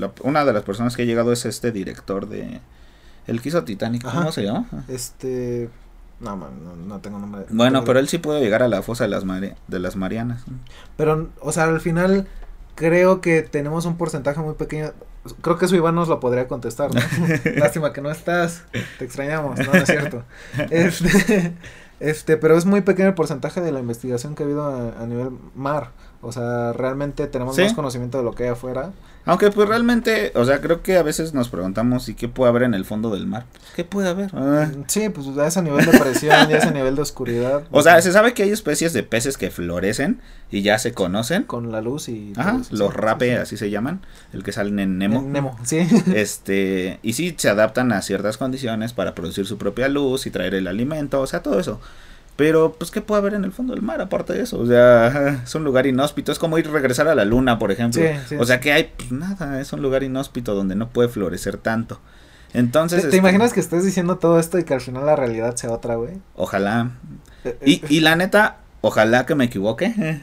la- 0.01 0.13
una 0.23 0.45
de 0.45 0.53
las 0.53 0.63
personas 0.63 0.97
que 0.97 1.03
ha 1.03 1.07
llegado 1.07 1.33
es 1.33 1.45
este 1.47 1.73
director 1.73 2.29
de... 2.29 2.61
El 3.27 3.41
que 3.41 3.49
hizo 3.49 3.65
Titanic, 3.65 4.05
Ajá. 4.05 4.19
¿cómo 4.19 4.33
se 4.33 4.43
llama? 4.45 4.67
Este. 4.89 5.69
No, 6.25 6.37
no, 6.37 6.77
no 6.87 6.99
tengo 7.01 7.19
nombre. 7.19 7.45
Bueno, 7.51 7.81
pero 7.81 7.85
pero 7.87 7.99
él 8.01 8.09
sí 8.09 8.19
pudo 8.19 8.41
llegar 8.41 8.63
a 8.63 8.69
la 8.69 8.83
fosa 8.83 9.05
de 9.05 9.11
las, 9.11 9.25
Mari- 9.25 9.55
de 9.69 9.79
las 9.79 9.97
Marianas. 9.97 10.45
Pero, 10.97 11.29
o 11.41 11.53
sea, 11.53 11.65
al 11.65 11.81
final 11.81 12.27
creo 12.75 13.21
que 13.21 13.43
tenemos 13.43 13.85
un 13.87 13.97
porcentaje 13.97 14.41
muy 14.41 14.55
pequeño. 14.55 14.91
Creo 15.41 15.57
que 15.59 15.65
eso 15.67 15.77
Iván 15.77 15.95
nos 15.95 16.09
lo 16.09 16.21
podría 16.21 16.49
contestar, 16.49 16.91
¿no? 16.95 17.01
Lástima 17.57 17.93
que 17.93 18.01
no 18.03 18.11
estás. 18.11 18.65
Te 18.99 19.05
extrañamos, 19.05 19.59
no, 19.59 19.65
no 19.67 19.73
es 19.75 19.87
cierto. 19.87 20.23
Este, 20.71 21.55
este, 22.01 22.37
pero 22.37 22.57
es 22.57 22.67
muy 22.67 22.81
pequeño 22.83 23.09
el 23.09 23.15
porcentaje 23.15 23.61
de 23.61 23.73
la 23.73 23.81
investigación 23.81 24.35
que 24.35 24.43
ha 24.43 24.47
habido 24.47 24.65
a, 24.65 25.03
a 25.03 25.07
nivel 25.07 25.31
mar. 25.55 25.91
O 26.21 26.33
sea, 26.33 26.73
realmente 26.73 27.27
tenemos 27.27 27.57
Sí. 27.57 27.63
más 27.63 27.73
conocimiento 27.75 28.19
de 28.19 28.25
lo 28.25 28.33
que 28.33 28.45
hay 28.45 28.49
afuera. 28.51 28.91
Aunque 29.27 29.51
pues 29.51 29.69
realmente, 29.69 30.33
o 30.35 30.45
sea, 30.45 30.61
creo 30.61 30.83
que 30.83 30.99
a 30.99 31.03
veces 31.03 31.33
nos 31.33 31.49
preguntamos, 31.49 32.09
¿y 32.11 32.15
qué 32.15 32.29
puede 32.29 32.51
haber 32.51 32.65
en 32.65 32.75
el 32.75 32.85
fondo 32.85 33.11
del 33.11 33.27
mar? 33.27 33.47
¿Qué 33.75 33.83
puede 33.83 34.09
haber? 34.09 34.31
Ah. 34.35 34.69
Sí, 34.87 35.09
pues 35.09 35.27
a 35.39 35.47
ese 35.47 35.63
nivel 35.63 35.87
de 35.87 35.99
presión 35.99 36.51
y 36.51 36.53
a 36.53 36.59
ese 36.59 36.73
nivel 36.73 36.95
de 36.95 37.03
oscuridad. 37.03 37.65
O 37.71 37.83
sea, 37.83 38.01
se 38.03 38.13
sabe 38.13 38.35
que 38.35 38.43
hay 38.43 38.51
especies 38.51 38.93
de 38.93 39.03
peces 39.03 39.39
que 39.39 39.51
florecen 39.51 40.21
y 40.51 40.61
ya 40.61 40.79
se 40.79 40.93
conocen. 40.93 41.45
con 41.45 41.73
la 41.73 41.81
luz 41.81 42.09
y 42.11 42.35
Ajá, 42.37 42.59
eso, 42.61 42.77
los 42.77 42.93
rape, 42.93 43.31
sí, 43.31 43.35
sí. 43.35 43.41
así 43.43 43.57
se 43.57 43.71
llaman, 43.71 44.03
el 44.35 44.43
que 44.43 44.53
salen 44.53 44.79
en 44.79 44.99
Nemo. 44.99 45.21
En 45.21 45.33
Nemo, 45.33 45.59
sí. 45.65 45.87
Este, 46.15 46.99
y 47.03 47.15
sí, 47.15 47.35
se 47.39 47.49
adaptan 47.49 47.93
a 47.93 48.03
ciertas 48.03 48.37
condiciones 48.37 48.93
para 48.93 49.15
producir 49.15 49.47
su 49.47 49.57
propia 49.57 49.89
luz 49.89 50.27
y 50.27 50.31
traer 50.31 50.55
el 50.55 50.67
alimento, 50.67 51.21
o 51.21 51.27
sea, 51.27 51.43
todo 51.43 51.59
eso. 51.59 51.81
Pero, 52.37 52.73
pues, 52.73 52.91
¿qué 52.91 53.01
puede 53.01 53.21
haber 53.21 53.35
en 53.35 53.45
el 53.45 53.53
fondo 53.53 53.75
del 53.75 53.83
mar 53.83 54.01
aparte 54.01 54.33
de 54.33 54.43
eso? 54.43 54.59
O 54.59 54.67
sea, 54.67 55.41
es 55.45 55.55
un 55.55 55.63
lugar 55.63 55.87
inhóspito, 55.87 56.33
es 56.33 56.39
como 56.39 56.59
ir 56.59 56.69
regresar 56.71 57.07
a 57.07 57.15
la 57.15 57.25
luna, 57.25 57.59
por 57.59 57.71
ejemplo. 57.71 58.03
Sí, 58.03 58.09
sí, 58.29 58.37
o 58.37 58.45
sea, 58.45 58.59
que 58.59 58.73
hay, 58.73 58.93
pues 58.97 59.13
nada, 59.13 59.61
es 59.61 59.73
un 59.73 59.83
lugar 59.83 60.03
inhóspito 60.03 60.55
donde 60.55 60.75
no 60.75 60.89
puede 60.89 61.09
florecer 61.09 61.59
tanto. 61.59 62.01
Entonces, 62.53 63.03
¿Te, 63.03 63.09
te 63.11 63.17
este, 63.17 63.19
imaginas 63.19 63.53
que 63.53 63.61
estés 63.61 63.85
diciendo 63.85 64.19
todo 64.19 64.39
esto 64.39 64.59
y 64.59 64.65
que 64.65 64.75
al 64.75 64.81
final 64.81 65.07
la 65.07 65.17
realidad 65.17 65.55
sea 65.57 65.71
otra, 65.73 65.95
güey? 65.97 66.15
Ojalá. 66.35 66.91
Eh, 67.45 67.57
Y, 67.65 67.73
eh, 67.75 67.83
y 67.89 68.01
la 68.01 68.17
neta, 68.17 68.59
ojalá 68.81 69.27
que 69.27 69.35
me 69.35 69.45
equivoque. 69.45 70.23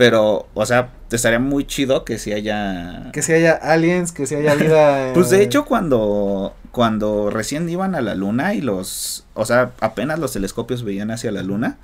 Pero, 0.00 0.48
o 0.54 0.64
sea, 0.64 0.92
estaría 1.10 1.38
muy 1.38 1.66
chido 1.66 2.06
que 2.06 2.18
si 2.18 2.32
haya... 2.32 3.10
Que 3.12 3.20
si 3.20 3.34
haya 3.34 3.52
aliens, 3.52 4.12
que 4.12 4.24
si 4.24 4.34
haya 4.34 4.54
vida. 4.54 5.10
Pues 5.14 5.28
de 5.28 5.40
eh, 5.40 5.42
hecho 5.42 5.66
cuando 5.66 6.54
cuando 6.70 7.28
recién 7.28 7.68
iban 7.68 7.94
a 7.94 8.00
la 8.00 8.14
luna 8.14 8.54
y 8.54 8.62
los, 8.62 9.26
o 9.34 9.44
sea, 9.44 9.72
apenas 9.80 10.18
los 10.18 10.32
telescopios 10.32 10.84
veían 10.84 11.10
hacia 11.10 11.32
la 11.32 11.42
luna, 11.42 11.76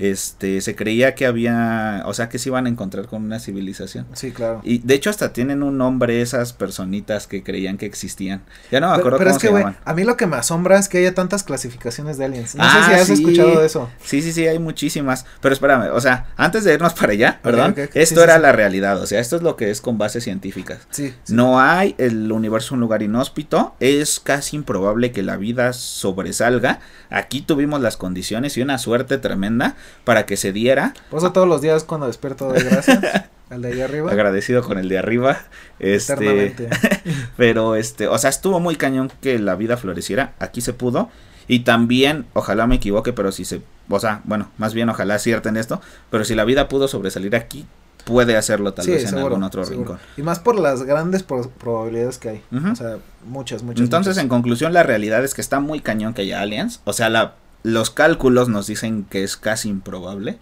este, 0.00 0.60
se 0.62 0.74
creía 0.74 1.14
que 1.14 1.26
había, 1.26 2.02
o 2.06 2.14
sea, 2.14 2.28
que 2.30 2.38
se 2.38 2.48
iban 2.48 2.64
a 2.66 2.68
encontrar 2.70 3.06
con 3.06 3.22
una 3.22 3.38
civilización. 3.38 4.06
Sí, 4.14 4.32
claro. 4.32 4.60
Y 4.64 4.78
de 4.78 4.94
hecho 4.94 5.10
hasta 5.10 5.32
tienen 5.34 5.62
un 5.62 5.76
nombre 5.78 6.22
esas 6.22 6.52
personitas 6.54 7.26
que 7.26 7.42
creían 7.42 7.76
que 7.76 7.84
existían. 7.86 8.42
Ya 8.72 8.80
no 8.80 8.88
me 8.88 8.96
Pero, 8.96 9.00
acuerdo 9.08 9.18
pero 9.18 9.30
cómo 9.30 9.36
es 9.36 9.42
que, 9.42 9.48
se 9.48 9.54
llaman. 9.54 9.76
a 9.84 9.94
mí 9.94 10.04
lo 10.04 10.16
que 10.16 10.26
me 10.26 10.36
asombra 10.36 10.78
es 10.78 10.88
que 10.88 10.98
haya 10.98 11.14
tantas 11.14 11.42
clasificaciones 11.44 12.16
de 12.16 12.24
aliens. 12.24 12.54
No 12.54 12.62
Ah, 12.64 12.82
sé 12.88 12.94
si 12.94 13.00
has 13.00 13.06
sí. 13.08 13.12
escuchado 13.12 13.60
de 13.60 13.66
eso. 13.66 13.90
Sí, 14.02 14.22
sí, 14.22 14.32
sí, 14.32 14.46
hay 14.48 14.58
muchísimas. 14.58 15.26
Pero 15.42 15.52
espérame, 15.52 15.90
o 15.92 16.00
sea, 16.00 16.28
antes 16.36 16.64
de 16.64 16.72
irnos 16.74 16.94
para 16.94 17.12
allá, 17.12 17.38
perdón, 17.42 17.72
ok, 17.72 17.78
ok. 17.90 17.90
esto 17.96 18.16
Sí, 18.16 18.22
era 18.22 18.36
sí. 18.36 18.42
la 18.42 18.52
realidad, 18.52 18.98
o 19.02 19.06
sea, 19.06 19.20
esto 19.20 19.36
es 19.36 19.42
lo 19.42 19.56
que 19.56 19.70
es 19.70 19.80
con 19.82 19.98
bases 19.98 20.24
científicas. 20.24 20.78
Sí. 20.90 21.14
sí. 21.24 21.34
No 21.34 21.60
hay 21.60 21.94
el 21.98 22.32
universo 22.32 22.74
un 22.74 22.80
lugar 22.80 23.02
inhóspito, 23.02 23.74
es 23.80 24.18
casi 24.18 24.56
improbable 24.56 25.12
que 25.12 25.22
la 25.22 25.36
vida 25.36 25.72
sobresalga. 25.74 26.80
Aquí 27.10 27.42
tuvimos 27.42 27.80
las 27.80 27.96
condiciones 27.96 28.56
y 28.56 28.62
una 28.62 28.78
suerte 28.78 29.18
tremenda 29.18 29.76
para 30.04 30.26
que 30.26 30.36
se 30.36 30.52
diera. 30.52 30.94
Por 31.10 31.18
eso 31.18 31.32
todos 31.32 31.46
los 31.48 31.60
días 31.60 31.84
cuando 31.84 32.06
despierto 32.06 32.48
doy 32.48 32.62
gracias 32.62 32.98
al 33.50 33.62
de 33.62 33.72
ahí 33.72 33.80
arriba. 33.80 34.10
Agradecido 34.10 34.62
con 34.62 34.78
el 34.78 34.88
de 34.88 34.98
arriba. 34.98 35.38
Este, 35.78 36.12
Eternamente. 36.12 36.68
pero 37.36 37.74
este, 37.76 38.06
o 38.08 38.18
sea, 38.18 38.30
estuvo 38.30 38.60
muy 38.60 38.76
cañón 38.76 39.10
que 39.20 39.38
la 39.38 39.54
vida 39.56 39.76
floreciera. 39.76 40.34
Aquí 40.38 40.60
se 40.60 40.72
pudo. 40.72 41.08
Y 41.48 41.60
también, 41.60 42.26
ojalá 42.32 42.66
me 42.68 42.76
equivoque, 42.76 43.12
pero 43.12 43.32
si 43.32 43.44
se, 43.44 43.60
o 43.88 43.98
sea, 43.98 44.20
bueno, 44.24 44.50
más 44.56 44.72
bien 44.72 44.88
ojalá 44.88 45.16
acierten 45.16 45.56
esto, 45.56 45.80
pero 46.08 46.24
si 46.24 46.36
la 46.36 46.44
vida 46.44 46.68
pudo 46.68 46.86
sobresalir 46.86 47.34
aquí, 47.34 47.66
puede 48.04 48.36
hacerlo 48.36 48.72
tal 48.72 48.84
Sí, 48.84 48.92
vez 48.92 49.02
en 49.02 49.08
seguro, 49.08 49.26
algún 49.26 49.42
otro 49.42 49.64
seguro. 49.64 49.94
rincón. 49.94 49.98
Y 50.16 50.22
más 50.22 50.38
por 50.38 50.56
las 50.60 50.84
grandes 50.84 51.24
pro- 51.24 51.50
probabilidades 51.58 52.18
que 52.18 52.28
hay. 52.28 52.42
O 52.70 52.76
sea, 52.76 52.98
muchas, 53.26 53.64
muchas. 53.64 53.80
Entonces, 53.82 54.12
muchas. 54.14 54.22
en 54.22 54.28
conclusión, 54.28 54.72
la 54.72 54.84
realidad 54.84 55.24
es 55.24 55.34
que 55.34 55.40
está 55.40 55.58
muy 55.58 55.80
cañón 55.80 56.14
que 56.14 56.22
haya 56.22 56.40
aliens. 56.40 56.80
O 56.84 56.92
sea, 56.92 57.08
la, 57.10 57.34
los 57.62 57.90
cálculos 57.90 58.48
nos 58.48 58.66
dicen 58.66 59.04
que 59.04 59.22
es 59.22 59.36
casi 59.36 59.68
improbable. 59.68 60.38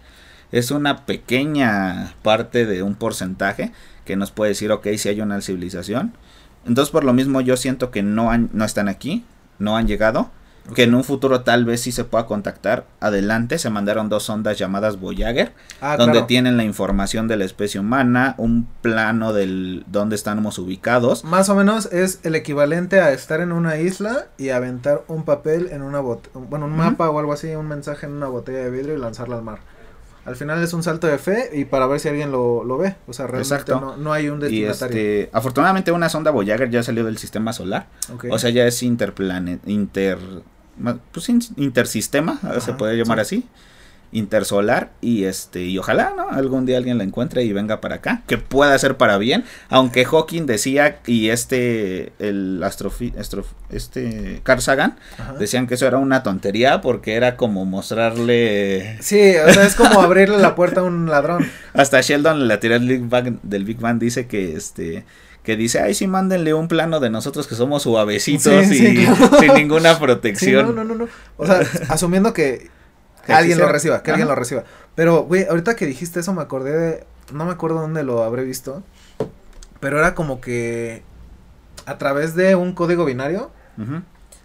Es 0.51 0.71
una 0.71 1.05
pequeña 1.05 2.15
parte 2.23 2.65
de 2.65 2.81
un 2.81 2.95
porcentaje 2.95 3.71
que 4.05 4.15
nos 4.15 4.31
puede 4.31 4.49
decir, 4.49 4.71
ok, 4.71 4.87
si 4.97 5.09
hay 5.09 5.21
una 5.21 5.41
civilización. 5.41 6.13
Entonces, 6.65 6.91
por 6.91 7.03
lo 7.03 7.13
mismo, 7.13 7.41
yo 7.41 7.57
siento 7.57 7.91
que 7.91 8.03
no, 8.03 8.31
han, 8.31 8.49
no 8.53 8.65
están 8.65 8.87
aquí, 8.87 9.23
no 9.59 9.77
han 9.77 9.87
llegado. 9.87 10.31
Que 10.75 10.83
en 10.83 10.93
un 10.95 11.03
futuro 11.03 11.41
tal 11.41 11.65
vez 11.65 11.81
sí 11.81 11.91
se 11.91 12.03
pueda 12.03 12.25
contactar. 12.25 12.85
Adelante, 12.99 13.57
se 13.59 13.69
mandaron 13.69 14.09
dos 14.09 14.23
sondas 14.23 14.57
llamadas 14.57 14.99
Voyager, 14.99 15.53
Ah, 15.81 15.97
donde 15.97 16.13
claro. 16.13 16.27
tienen 16.27 16.57
la 16.57 16.63
información 16.63 17.27
de 17.27 17.37
la 17.37 17.45
especie 17.45 17.79
humana, 17.79 18.35
un 18.37 18.67
plano 18.81 19.33
del 19.33 19.83
dónde 19.87 20.15
estamos 20.15 20.57
ubicados. 20.59 21.23
Más 21.23 21.49
o 21.49 21.55
menos 21.55 21.87
es 21.91 22.19
el 22.23 22.35
equivalente 22.35 22.99
a 23.01 23.11
estar 23.11 23.41
en 23.41 23.51
una 23.51 23.77
isla 23.79 24.27
y 24.37 24.49
aventar 24.49 25.03
un 25.07 25.23
papel 25.23 25.69
en 25.71 25.81
una 25.81 25.99
botella, 25.99 26.31
bueno, 26.49 26.65
un 26.65 26.75
mapa 26.75 27.09
o 27.09 27.19
algo 27.19 27.33
así, 27.33 27.47
un 27.55 27.67
mensaje 27.67 28.05
en 28.05 28.13
una 28.13 28.27
botella 28.27 28.59
de 28.59 28.69
vidrio 28.71 28.95
y 28.95 28.99
lanzarla 28.99 29.37
al 29.37 29.43
mar. 29.43 29.59
Al 30.25 30.35
final 30.35 30.61
es 30.61 30.73
un 30.73 30.83
salto 30.83 31.07
de 31.07 31.17
fe 31.17 31.49
y 31.53 31.65
para 31.65 31.87
ver 31.87 31.99
si 31.99 32.07
alguien 32.09 32.31
lo, 32.31 32.63
lo 32.63 32.77
ve. 32.77 32.95
O 33.07 33.13
sea, 33.13 33.25
realmente 33.25 33.71
no, 33.71 33.97
no 33.97 34.13
hay 34.13 34.29
un 34.29 34.37
Y 34.39 34.61
destinatario. 34.61 34.97
este, 34.97 35.29
afortunadamente 35.33 35.91
una 35.91 36.07
sonda 36.09 36.29
Voyager 36.29 36.69
ya 36.69 36.83
salió 36.83 37.03
del 37.03 37.17
sistema 37.17 37.51
solar. 37.51 37.87
O 38.29 38.37
sea, 38.37 38.51
ya 38.51 38.67
es 38.67 38.83
interplanet, 38.83 39.61
inter, 39.67 40.19
pues 41.11 41.29
in- 41.29 41.41
intersistema, 41.57 42.39
se 42.41 42.47
Ajá, 42.71 42.77
puede 42.77 42.95
llamar 42.97 43.17
sí. 43.25 43.37
así, 43.37 43.47
intersolar 44.11 44.89
y 45.01 45.25
este 45.25 45.61
y 45.65 45.77
ojalá, 45.77 46.13
¿no? 46.17 46.29
Algún 46.29 46.65
día 46.65 46.77
alguien 46.77 46.97
la 46.97 47.03
encuentre 47.03 47.43
y 47.43 47.53
venga 47.53 47.79
para 47.79 47.95
acá, 47.95 48.23
que 48.25 48.39
pueda 48.39 48.75
ser 48.79 48.97
para 48.97 49.19
bien, 49.19 49.43
aunque 49.69 50.03
Hawking 50.03 50.47
decía 50.47 50.97
y 51.05 51.29
este 51.29 52.11
el 52.17 52.59
astrofi, 52.63 53.13
astro- 53.19 53.45
este 53.69 54.39
Carl 54.43 54.61
Sagan 54.61 54.97
Ajá. 55.19 55.33
decían 55.33 55.67
que 55.67 55.75
eso 55.75 55.85
era 55.85 55.97
una 55.99 56.23
tontería 56.23 56.81
porque 56.81 57.13
era 57.13 57.35
como 57.37 57.65
mostrarle 57.65 58.97
Sí, 59.01 59.33
o 59.47 59.53
sea, 59.53 59.65
es 59.65 59.75
como 59.75 60.01
abrirle 60.01 60.39
la 60.39 60.55
puerta 60.55 60.81
a 60.81 60.83
un 60.83 61.07
ladrón. 61.07 61.45
hasta 61.73 62.01
Sheldon 62.01 62.47
la 62.47 62.59
teoría 62.59 62.79
del 62.79 62.87
Big 62.87 63.07
Bang, 63.09 63.37
del 63.43 63.63
Big 63.65 63.77
Bang 63.79 63.99
dice 63.99 64.25
que 64.27 64.55
este 64.55 65.05
que 65.43 65.55
dice, 65.55 65.79
ay, 65.79 65.93
sí, 65.93 66.05
mándenle 66.07 66.53
un 66.53 66.67
plano 66.67 66.99
de 66.99 67.09
nosotros 67.09 67.47
que 67.47 67.55
somos 67.55 67.83
suavecitos 67.83 68.65
Sí, 68.65 68.73
y 68.75 68.95
sí, 68.97 69.05
claro. 69.05 69.37
sin 69.39 69.53
ninguna 69.53 69.93
Sí, 69.95 69.99
protección. 70.01 70.65
no, 70.67 70.71
no, 70.73 70.83
no, 70.83 70.95
no. 70.95 71.07
O 71.37 71.45
sea, 71.45 71.61
asumiendo 71.89 72.33
que 72.33 72.69
Que 73.25 73.33
alguien 73.33 73.57
lo 73.57 73.67
reciba, 73.67 74.03
que 74.03 74.11
alguien 74.11 74.27
lo 74.27 74.35
reciba. 74.35 74.63
Pero, 74.95 75.23
güey, 75.23 75.45
ahorita 75.45 75.75
que 75.75 75.85
dijiste 75.85 76.19
eso 76.19 76.33
me 76.33 76.41
acordé 76.41 76.77
de, 76.77 77.03
no 77.33 77.45
me 77.45 77.51
acuerdo 77.51 77.79
dónde 77.79 78.03
lo 78.03 78.23
habré 78.23 78.43
visto, 78.43 78.83
pero 79.79 79.97
era 79.99 80.13
como 80.13 80.41
que 80.41 81.03
a 81.85 81.97
través 81.97 82.35
de 82.35 82.55
un 82.55 82.73
código 82.73 83.05
binario, 83.05 83.49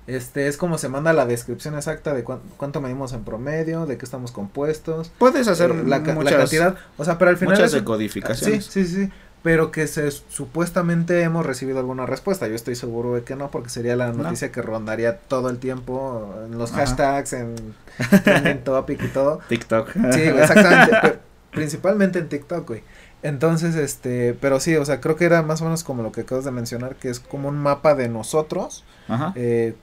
este, 0.07 0.47
es 0.49 0.57
como 0.57 0.79
se 0.79 0.89
manda 0.89 1.13
la 1.13 1.27
descripción 1.27 1.75
exacta 1.75 2.13
de 2.15 2.23
cuán- 2.25 2.41
cuánto 2.57 2.81
medimos 2.81 3.13
en 3.15 3.25
promedio, 3.25 3.87
de 3.87 3.97
qué 3.99 4.05
estamos 4.05 4.31
compuestos, 4.33 5.11
Puedes 5.19 5.49
hacer 5.49 5.71
eh, 5.71 5.83
la, 5.87 6.03
ca- 6.03 6.09
la 6.09 6.15
muchas, 6.15 6.35
cantidad, 6.37 6.77
o 6.99 7.05
sea, 7.05 7.19
pero 7.19 7.31
al 7.31 7.37
final 7.39 7.55
muchas 7.55 7.69
es- 7.69 7.81
decodificaciones. 7.81 8.65
Sí, 8.67 8.85
sí, 8.87 9.07
sí. 9.07 9.11
Pero 9.45 9.71
que 9.71 9.87
se 9.87 10.11
supuestamente 10.11 11.21
hemos 11.23 11.45
recibido 11.47 11.79
alguna 11.79 12.07
respuesta. 12.07 12.49
Yo 12.49 12.55
estoy 12.55 12.75
seguro 12.75 13.15
de 13.15 13.23
que 13.23 13.37
no, 13.37 13.51
porque 13.51 13.69
sería 13.69 13.95
la 13.95 14.09
No. 14.11 14.25
noticia 14.25 14.51
que 14.51 14.63
rondaría 14.63 15.19
todo 15.19 15.51
el 15.51 15.59
tiempo 15.59 16.35
en 16.47 16.59
los 16.59 16.73
Ajá. 16.73 16.81
hashtags, 16.87 17.35
en 17.35 17.55
trending 18.25 18.65
topic 18.65 19.03
y 19.05 19.09
todo. 19.09 19.41
TikTok. 19.49 19.91
Sí, 20.13 20.21
exactamente. 20.23 21.19
principalmente 21.53 22.19
en 22.19 22.29
TikTok, 22.29 22.67
güey. 22.67 22.83
Entonces, 23.23 23.75
este, 23.77 24.35
pero 24.41 24.61
sí, 24.61 24.77
o 24.77 24.85
sea, 24.85 25.01
creo 25.01 25.17
que 25.17 25.25
era 25.25 25.43
más 25.43 25.61
o 25.63 25.65
menos 25.65 25.85
como 25.85 26.03
lo 26.03 26.11
que 26.13 26.23
acabas 26.23 26.45
de 26.45 26.51
mencionar, 26.51 26.97
que 26.97 27.09
es 27.11 27.21
como 27.21 27.49
un 27.49 27.57
mapa 27.59 27.95
de 27.95 28.09
nosotros, 28.09 28.85
Ajá. 29.09 29.33
eh, 29.37 29.75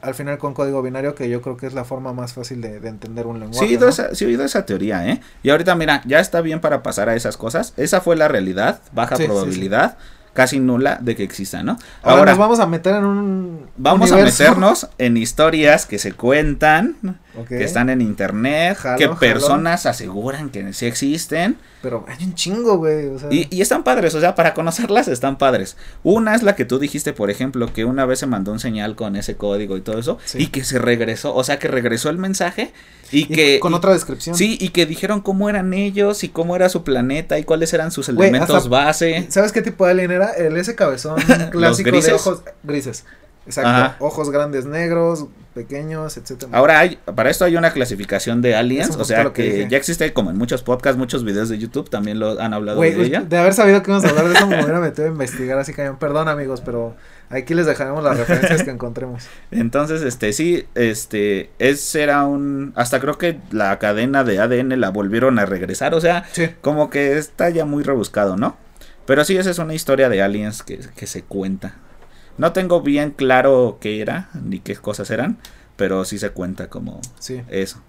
al 0.00 0.14
final 0.14 0.38
con 0.38 0.54
código 0.54 0.82
binario, 0.82 1.14
que 1.14 1.28
yo 1.28 1.40
creo 1.42 1.56
que 1.56 1.66
es 1.66 1.74
la 1.74 1.84
forma 1.84 2.12
más 2.12 2.32
fácil 2.32 2.60
de, 2.60 2.80
de 2.80 2.88
entender 2.88 3.26
un 3.26 3.40
lenguaje. 3.40 3.66
Sí, 3.66 3.74
he 3.80 3.88
esa, 3.88 4.14
sí 4.14 4.24
oído 4.24 4.44
esa 4.44 4.64
teoría, 4.66 5.06
¿eh? 5.08 5.20
Y 5.42 5.50
ahorita, 5.50 5.74
mira, 5.74 6.02
ya 6.06 6.20
está 6.20 6.40
bien 6.40 6.60
para 6.60 6.82
pasar 6.82 7.08
a 7.08 7.14
esas 7.14 7.36
cosas. 7.36 7.74
Esa 7.76 8.00
fue 8.00 8.16
la 8.16 8.28
realidad, 8.28 8.80
baja 8.92 9.16
Sí, 9.16 9.22
sí, 9.22 9.28
probabilidad, 9.28 9.96
casi 10.32 10.60
nula 10.60 10.98
de 11.00 11.14
que 11.16 11.22
exista, 11.24 11.62
¿no? 11.62 11.72
Ahora, 12.02 12.18
Ahora, 12.18 12.32
nos 12.32 12.38
vamos 12.38 12.60
a 12.60 12.66
meter 12.66 12.94
en 12.96 13.04
un 13.04 13.66
vamos 13.76 14.10
universo. 14.10 14.42
a 14.42 14.46
meternos 14.46 14.88
en 14.98 15.16
historias 15.16 15.86
que 15.86 15.98
se 15.98 16.12
cuentan, 16.12 16.96
Que 17.48 17.64
están 17.64 17.88
en 17.88 18.02
internet, 18.02 18.76
Jalo, 18.76 18.98
que 18.98 19.04
jalo. 19.06 19.18
personas 19.18 19.86
aseguran 19.86 20.50
que 20.50 20.72
sí 20.74 20.84
existen. 20.86 21.56
Pero 21.80 22.04
hay 22.06 22.24
un 22.24 22.34
chingo, 22.34 22.76
güey. 22.76 23.06
O 23.08 23.18
sea, 23.18 23.28
Y, 23.32 23.48
y 23.50 23.62
están 23.62 23.82
padres, 23.84 24.14
o 24.14 24.20
sea, 24.20 24.34
para 24.34 24.52
conocerlas 24.54 25.08
están 25.08 25.38
padres. 25.38 25.76
Una 26.02 26.34
es 26.34 26.42
la 26.42 26.54
que 26.56 26.64
tú 26.66 26.78
dijiste, 26.78 27.12
por 27.14 27.30
ejemplo, 27.30 27.72
que 27.72 27.84
una 27.86 28.04
vez 28.06 28.18
se 28.18 28.26
mandó 28.26 28.52
un 28.52 28.60
señal 28.60 28.96
con 28.96 29.16
ese 29.16 29.36
código 29.36 29.76
y 29.76 29.80
todo 29.80 29.98
eso, 29.98 30.18
Sí. 30.26 30.42
y 30.42 30.46
que 30.48 30.62
se 30.62 30.78
regresó, 30.78 31.34
o 31.34 31.42
sea, 31.42 31.58
que 31.58 31.68
regresó 31.68 32.10
el 32.10 32.18
mensaje 32.18 32.72
y, 33.10 33.20
y 33.22 33.26
que... 33.26 33.60
con 33.60 33.72
y- 33.72 33.76
otra 33.76 33.92
descripción. 33.94 34.36
Sí, 34.36 34.58
y 34.60 34.68
que 34.68 34.84
dijeron 34.86 35.22
cómo 35.22 35.48
eran 35.48 35.72
ellos 35.74 36.22
y 36.24 36.28
cómo 36.28 36.54
era 36.54 36.68
su 36.68 36.84
planeta 36.84 37.38
y 37.38 37.44
cuáles 37.44 37.72
eran 37.72 37.90
sus 37.90 38.10
Güey, 38.10 38.28
elementos 38.28 38.54
hasta- 38.56 38.68
base. 38.68 39.26
¿Sabes 39.30 39.52
qué 39.52 39.62
tipo 39.62 39.86
de 39.86 39.92
alien 39.92 40.10
era? 40.10 40.30
El 40.32 40.56
ese 40.58 40.74
cabezón 40.74 41.16
clásico 41.50 41.90
de 41.98 42.12
ojos 42.12 42.42
grises. 42.62 43.04
Exacto. 43.46 43.70
Ajá. 43.70 43.96
Ojos 43.98 44.30
grandes 44.30 44.66
negros, 44.66 45.26
pequeños, 45.52 46.16
etcétera. 46.16 46.50
Ahora 46.54 46.78
hay, 46.80 46.98
para 47.14 47.30
esto 47.30 47.44
hay 47.44 47.56
una 47.56 47.72
clasificación 47.72 48.42
de 48.42 48.50
Es 48.50 48.56
aliens, 48.56 48.96
o 48.96 49.04
sea 49.04 49.32
que 49.32 49.66
ya 49.68 49.76
existe 49.76 50.12
como 50.12 50.30
en 50.30 50.38
muchos 50.38 50.62
podcasts, 50.62 50.98
muchos 50.98 51.24
videos 51.24 51.48
de 51.48 51.58
YouTube 51.58 51.88
también 51.90 52.18
lo 52.18 52.40
han 52.40 52.54
hablado 52.54 52.80
de 52.80 52.88
ella. 53.04 53.20
de 53.20 53.36
haber 53.38 53.54
sabido 53.54 53.82
que 53.82 53.90
íbamos 53.90 54.04
a 54.04 54.08
hablar 54.10 54.28
de 54.28 54.34
eso, 54.34 54.46
me 54.46 54.56
hubiera 54.64 54.80
metido 54.80 55.06
a 55.06 55.10
investigar 55.10 55.58
así 55.58 55.72
cañón. 55.72 55.98
Perdón, 55.98 56.28
amigos, 56.28 56.60
pero 56.60 56.96
aquí 57.30 57.54
les 57.54 57.66
dejaremos 57.66 58.02
las 58.02 58.16
referencias 58.18 58.62
que 58.62 58.70
encontremos. 58.70 59.24
Entonces, 59.50 60.02
este, 60.02 60.32
sí, 60.32 60.66
este, 60.74 61.50
ese 61.58 62.02
era 62.02 62.24
un, 62.24 62.72
hasta 62.76 63.00
creo 63.00 63.18
que 63.18 63.38
la 63.50 63.78
cadena 63.78 64.24
de 64.24 64.40
ADN 64.40 64.80
la 64.80 64.90
volvieron 64.90 65.38
a 65.38 65.46
regresar, 65.46 65.94
o 65.94 66.00
sea, 66.00 66.24
Sí. 66.32 66.48
como 66.60 66.90
que 66.90 67.18
está 67.18 67.50
ya 67.50 67.64
muy 67.64 67.82
rebuscado, 67.82 68.36
¿no? 68.36 68.56
Pero 69.06 69.24
sí, 69.24 69.36
esa 69.36 69.50
es 69.50 69.58
una 69.58 69.74
historia 69.74 70.08
de 70.08 70.22
aliens 70.22 70.62
que, 70.62 70.78
que 70.96 71.06
se 71.06 71.22
cuenta. 71.22 71.74
No 72.38 72.52
tengo 72.52 72.80
bien 72.82 73.10
claro 73.10 73.78
qué 73.80 74.00
era, 74.00 74.30
ni 74.34 74.58
qué 74.60 74.74
cosas 74.76 75.10
eran, 75.10 75.38
pero 75.76 76.04
sí 76.04 76.18
se 76.18 76.30
cuenta 76.30 76.68
como 76.68 77.00
Sí. 77.18 77.42
eso. 77.48 77.80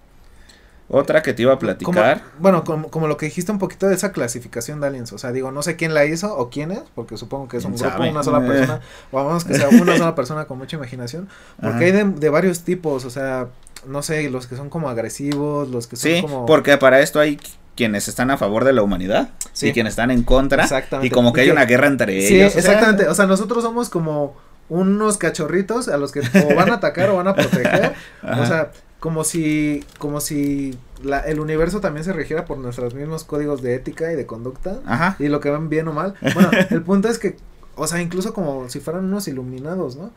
Otra 0.86 1.22
que 1.22 1.32
te 1.32 1.40
iba 1.42 1.52
a 1.52 1.56
Como- 1.56 1.60
platicar. 1.72 2.22
bueno, 2.38 2.62
como, 2.62 2.90
como 2.90 3.06
lo 3.08 3.16
que 3.16 3.24
dijiste 3.26 3.50
un 3.50 3.58
poquito 3.58 3.88
de 3.88 3.94
esa 3.94 4.12
clasificación 4.12 4.80
de 4.82 4.88
aliens. 4.88 5.14
O 5.14 5.18
sea, 5.18 5.32
digo, 5.32 5.50
no 5.50 5.62
sé 5.62 5.76
quién 5.76 5.94
la 5.94 6.04
hizo 6.04 6.36
o 6.36 6.50
quién 6.50 6.72
es, 6.72 6.82
porque 6.94 7.16
supongo 7.16 7.48
que 7.48 7.56
es 7.56 7.64
un 7.64 7.72
¿Quién 7.72 7.88
grupo, 7.88 8.04
una 8.10 8.22
sola 8.22 8.46
persona. 8.46 8.80
O 9.10 9.16
vamos 9.16 9.44
que 9.46 9.54
sea 9.54 9.70
una 9.70 9.96
sola 9.96 10.14
persona 10.14 10.44
con 10.44 10.58
mucha 10.58 10.76
imaginación. 10.76 11.28
Porque 11.56 11.68
Ajá. 11.76 11.84
hay 11.86 11.92
de, 11.92 12.04
de 12.04 12.28
varios 12.28 12.60
tipos, 12.64 13.06
o 13.06 13.10
sea, 13.10 13.48
no 13.86 14.02
sé, 14.02 14.28
los 14.28 14.46
que 14.46 14.56
son 14.56 14.68
como 14.68 14.90
agresivos, 14.90 15.68
los 15.70 15.86
que 15.86 15.96
son 15.96 16.10
Sí, 16.10 16.20
como... 16.20 16.44
porque 16.44 16.76
para 16.76 17.00
esto 17.00 17.18
hay 17.18 17.40
quienes 17.76 18.08
están 18.08 18.30
a 18.30 18.36
favor 18.36 18.64
de 18.64 18.72
la 18.72 18.82
humanidad 18.82 19.30
Sí. 19.52 19.68
y 19.68 19.72
quienes 19.72 19.92
están 19.92 20.10
en 20.10 20.22
contra. 20.22 20.62
Exactamente. 20.64 21.06
Y 21.08 21.10
como 21.10 21.32
que 21.32 21.42
hay 21.42 21.50
una 21.50 21.64
guerra 21.64 21.86
entre 21.88 22.20
Sí, 22.26 22.36
ellos. 22.40 22.52
sea, 22.52 22.60
exactamente. 22.60 23.08
O 23.08 23.14
sea, 23.14 23.26
nosotros 23.26 23.62
somos 23.62 23.88
como 23.90 24.36
unos 24.68 25.18
cachorritos 25.18 25.88
a 25.88 25.96
los 25.98 26.10
que 26.12 26.20
o 26.20 26.54
van 26.54 26.70
a 26.70 26.74
atacar 26.74 27.10
o 27.10 27.16
van 27.16 27.28
a 27.28 27.34
proteger. 27.34 27.94
O 28.40 28.46
sea, 28.46 28.70
como 29.00 29.22
si, 29.24 29.84
como 29.98 30.20
si 30.20 30.78
la, 31.02 31.20
el 31.20 31.38
universo 31.40 31.80
también 31.80 32.04
se 32.04 32.12
regiera 32.14 32.46
por 32.46 32.56
nuestros 32.58 32.94
mismos 32.94 33.24
códigos 33.24 33.60
de 33.60 33.74
ética 33.74 34.10
y 34.12 34.16
de 34.16 34.24
conducta. 34.24 34.78
Ajá. 34.86 35.16
Y 35.18 35.28
lo 35.28 35.40
que 35.40 35.50
ven 35.50 35.68
bien 35.68 35.86
o 35.88 35.92
mal. 35.92 36.14
Bueno, 36.32 36.50
el 36.70 36.82
punto 36.82 37.08
es 37.08 37.18
que, 37.18 37.36
o 37.76 37.86
sea, 37.86 38.00
incluso 38.00 38.32
como 38.32 38.68
si 38.70 38.80
fueran 38.80 39.04
unos 39.04 39.28
iluminados, 39.28 39.96
¿no? 39.96 40.10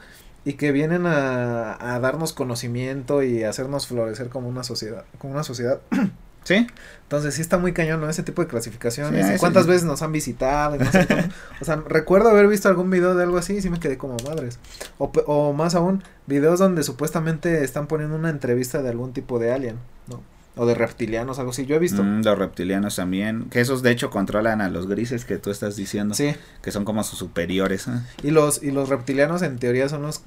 Y 0.45 0.53
que 0.53 0.71
vienen 0.71 1.05
a, 1.05 1.95
a 1.95 1.99
darnos 1.99 2.31
conocimiento 2.31 3.21
y 3.23 3.43
hacernos 3.43 3.87
florecer 3.87 4.29
como 4.29 4.47
una 4.47 4.63
sociedad, 4.63 5.03
como 5.19 5.33
una 5.33 5.43
sociedad. 5.43 5.81
Sí. 6.47 6.65
Entonces 7.03 7.35
sí 7.35 7.41
está 7.41 7.57
muy 7.57 7.73
cañón, 7.73 7.99
¿no? 7.99 8.09
Ese 8.09 8.23
tipo 8.23 8.41
de 8.41 8.47
clasificaciones. 8.47 9.27
Sí. 9.27 9.33
¿Cuántas 9.37 9.67
veces 9.67 9.83
nos 9.83 10.01
han 10.01 10.13
visitado? 10.13 10.77
Y 10.77 10.79
no 10.79 10.89
sé 10.89 11.05
cuánto. 11.05 11.35
o 11.61 11.65
sea, 11.65 11.75
recuerdo 11.75 12.29
haber 12.29 12.47
visto 12.47 12.69
algún 12.69 12.89
video 12.89 13.15
de 13.15 13.23
algo 13.23 13.37
así 13.37 13.55
y 13.55 13.61
sí 13.61 13.69
me 13.69 13.81
quedé 13.81 13.97
como 13.97 14.15
madres. 14.25 14.57
O, 14.97 15.11
o 15.25 15.51
más 15.51 15.75
aún, 15.75 16.03
videos 16.25 16.59
donde 16.59 16.83
supuestamente 16.83 17.65
están 17.65 17.87
poniendo 17.87 18.15
una 18.15 18.29
entrevista 18.29 18.81
de 18.81 18.87
algún 18.87 19.11
tipo 19.11 19.39
de 19.39 19.51
alien, 19.51 19.75
¿no? 20.07 20.21
O 20.57 20.65
de 20.65 20.73
reptilianos, 20.75 21.39
algo 21.39 21.51
así. 21.51 21.65
Yo 21.65 21.75
he 21.75 21.79
visto. 21.79 22.03
Mm, 22.03 22.23
los 22.23 22.37
reptilianos 22.37 22.95
también. 22.95 23.45
Que 23.49 23.61
esos 23.61 23.83
de 23.83 23.91
hecho 23.91 24.09
controlan 24.09 24.59
a 24.61 24.69
los 24.69 24.87
grises 24.87 25.23
que 25.23 25.37
tú 25.37 25.51
estás 25.51 25.75
diciendo. 25.75 26.15
Sí. 26.15 26.35
Que 26.61 26.71
son 26.71 26.83
como 26.83 27.03
sus 27.03 27.19
superiores. 27.19 27.87
¿eh? 27.87 27.91
Y 28.23 28.31
los, 28.31 28.63
y 28.63 28.71
los 28.71 28.89
reptilianos 28.89 29.41
en 29.43 29.59
teoría 29.59 29.87
son 29.87 30.01
los, 30.01 30.23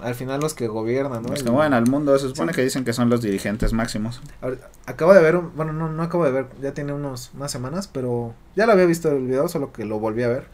al 0.00 0.14
final 0.14 0.40
los 0.40 0.54
que 0.54 0.66
gobiernan, 0.68 1.22
¿no? 1.22 1.28
Los 1.28 1.42
que 1.42 1.50
mueven 1.50 1.74
al 1.74 1.86
mundo. 1.88 2.18
Se 2.18 2.28
supone 2.28 2.52
Sí. 2.52 2.56
que 2.56 2.62
dicen 2.64 2.84
que 2.84 2.92
son 2.92 3.10
los 3.10 3.20
dirigentes 3.22 3.72
máximos. 3.72 4.20
Ahor- 4.42 4.58
Acabo 4.86 5.12
de 5.14 5.20
ver, 5.20 5.36
un- 5.36 5.54
bueno, 5.56 5.72
no, 5.72 5.90
no 5.90 6.02
acabo 6.02 6.24
de 6.24 6.30
ver, 6.30 6.46
ya 6.62 6.72
tiene 6.72 6.92
unos, 6.92 7.32
unas 7.34 7.50
semanas, 7.52 7.88
pero 7.88 8.34
ya 8.54 8.66
lo 8.66 8.72
había 8.72 8.86
visto 8.86 9.10
el 9.10 9.26
video, 9.26 9.48
solo 9.48 9.72
que 9.72 9.84
lo 9.84 9.98
volví 9.98 10.22
a 10.22 10.28
ver. 10.28 10.46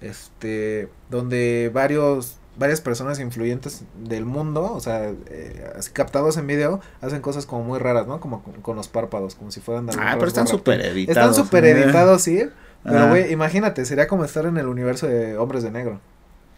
Este, 0.00 0.88
donde 1.10 1.70
varios, 1.72 2.36
varias 2.58 2.80
personas 2.80 3.18
influyentes 3.18 3.82
del 4.04 4.24
mundo, 4.26 4.72
o 4.74 4.80
sea, 4.80 5.10
eh, 5.26 5.70
captados 5.92 6.36
en 6.36 6.46
video, 6.46 6.80
hacen 7.00 7.20
cosas 7.22 7.46
como 7.46 7.64
muy 7.64 7.78
raras, 7.78 8.06
¿no? 8.06 8.20
Como 8.20 8.42
con, 8.42 8.54
con 8.60 8.76
los 8.76 8.88
párpados, 8.88 9.34
como 9.34 9.50
si 9.50 9.60
fueran 9.60 9.86
de 9.86 9.94
Ah, 9.98 10.14
pero 10.14 10.26
están 10.28 10.46
súper 10.46 10.80
editados. 10.84 11.30
Están 11.30 11.44
súper 11.44 11.64
editados, 11.64 12.22
sí. 12.22 12.44
Pero, 12.84 12.98
Ah. 12.98 13.08
güey, 13.08 13.32
imagínate, 13.32 13.84
sería 13.84 14.06
como 14.08 14.24
estar 14.24 14.44
en 14.46 14.58
el 14.58 14.66
universo 14.66 15.06
de 15.06 15.36
Hombres 15.38 15.62
de 15.62 15.70
Negro. 15.70 16.00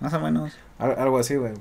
Más 0.00 0.12
o 0.14 0.20
menos. 0.20 0.52
Al- 0.78 0.98
algo 0.98 1.18
así, 1.18 1.37
güey. 1.37 1.52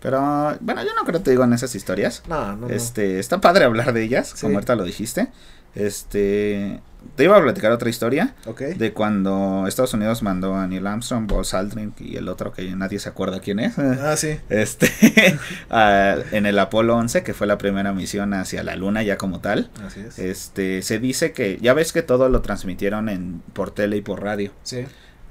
Pero 0.00 0.20
bueno, 0.60 0.82
yo 0.84 0.90
no 0.94 1.04
creo 1.04 1.18
que 1.20 1.24
te 1.24 1.30
digo 1.30 1.44
en 1.44 1.52
esas 1.52 1.74
historias. 1.74 2.22
No, 2.28 2.54
no, 2.56 2.68
no. 2.68 2.74
Este, 2.74 3.18
está 3.18 3.40
padre 3.40 3.64
hablar 3.64 3.92
de 3.92 4.02
ellas, 4.02 4.28
Sí. 4.34 4.42
como 4.42 4.54
ahorita 4.56 4.74
lo 4.74 4.84
dijiste. 4.84 5.28
Este, 5.76 6.80
te 7.14 7.24
iba 7.24 7.36
a 7.36 7.42
platicar 7.42 7.70
otra 7.70 7.88
historia 7.88 8.34
de 8.74 8.92
cuando 8.92 9.66
Estados 9.68 9.94
Unidos 9.94 10.22
mandó 10.22 10.54
a 10.56 10.66
Neil 10.66 10.86
Armstrong, 10.86 11.26
Buzz 11.28 11.54
Aldrin 11.54 11.94
y 12.00 12.16
el 12.16 12.28
otro 12.28 12.52
que 12.52 12.68
nadie 12.74 12.98
se 12.98 13.08
acuerda 13.08 13.40
quién 13.40 13.60
es. 13.60 13.78
Ah, 13.78 14.16
sí. 14.16 14.38
Este, 14.48 14.88
a- 15.70 16.16
en 16.32 16.46
el 16.46 16.58
Apolo 16.58 16.96
11, 16.96 17.22
que 17.22 17.34
fue 17.34 17.46
la 17.46 17.58
primera 17.58 17.92
misión 17.92 18.34
hacia 18.34 18.62
la 18.62 18.74
Luna 18.76 19.02
ya 19.02 19.16
como 19.18 19.40
tal. 19.40 19.70
Así 19.86 20.00
es. 20.00 20.18
Este, 20.18 20.82
se 20.82 20.98
dice 20.98 21.32
que 21.32 21.58
ya 21.60 21.74
ves 21.74 21.92
que 21.92 22.02
todo 22.02 22.28
lo 22.28 22.40
transmitieron 22.42 23.08
en 23.08 23.42
por 23.52 23.70
tele 23.70 23.96
y 23.98 24.00
por 24.02 24.22
radio. 24.22 24.50
Sí. 24.64 24.84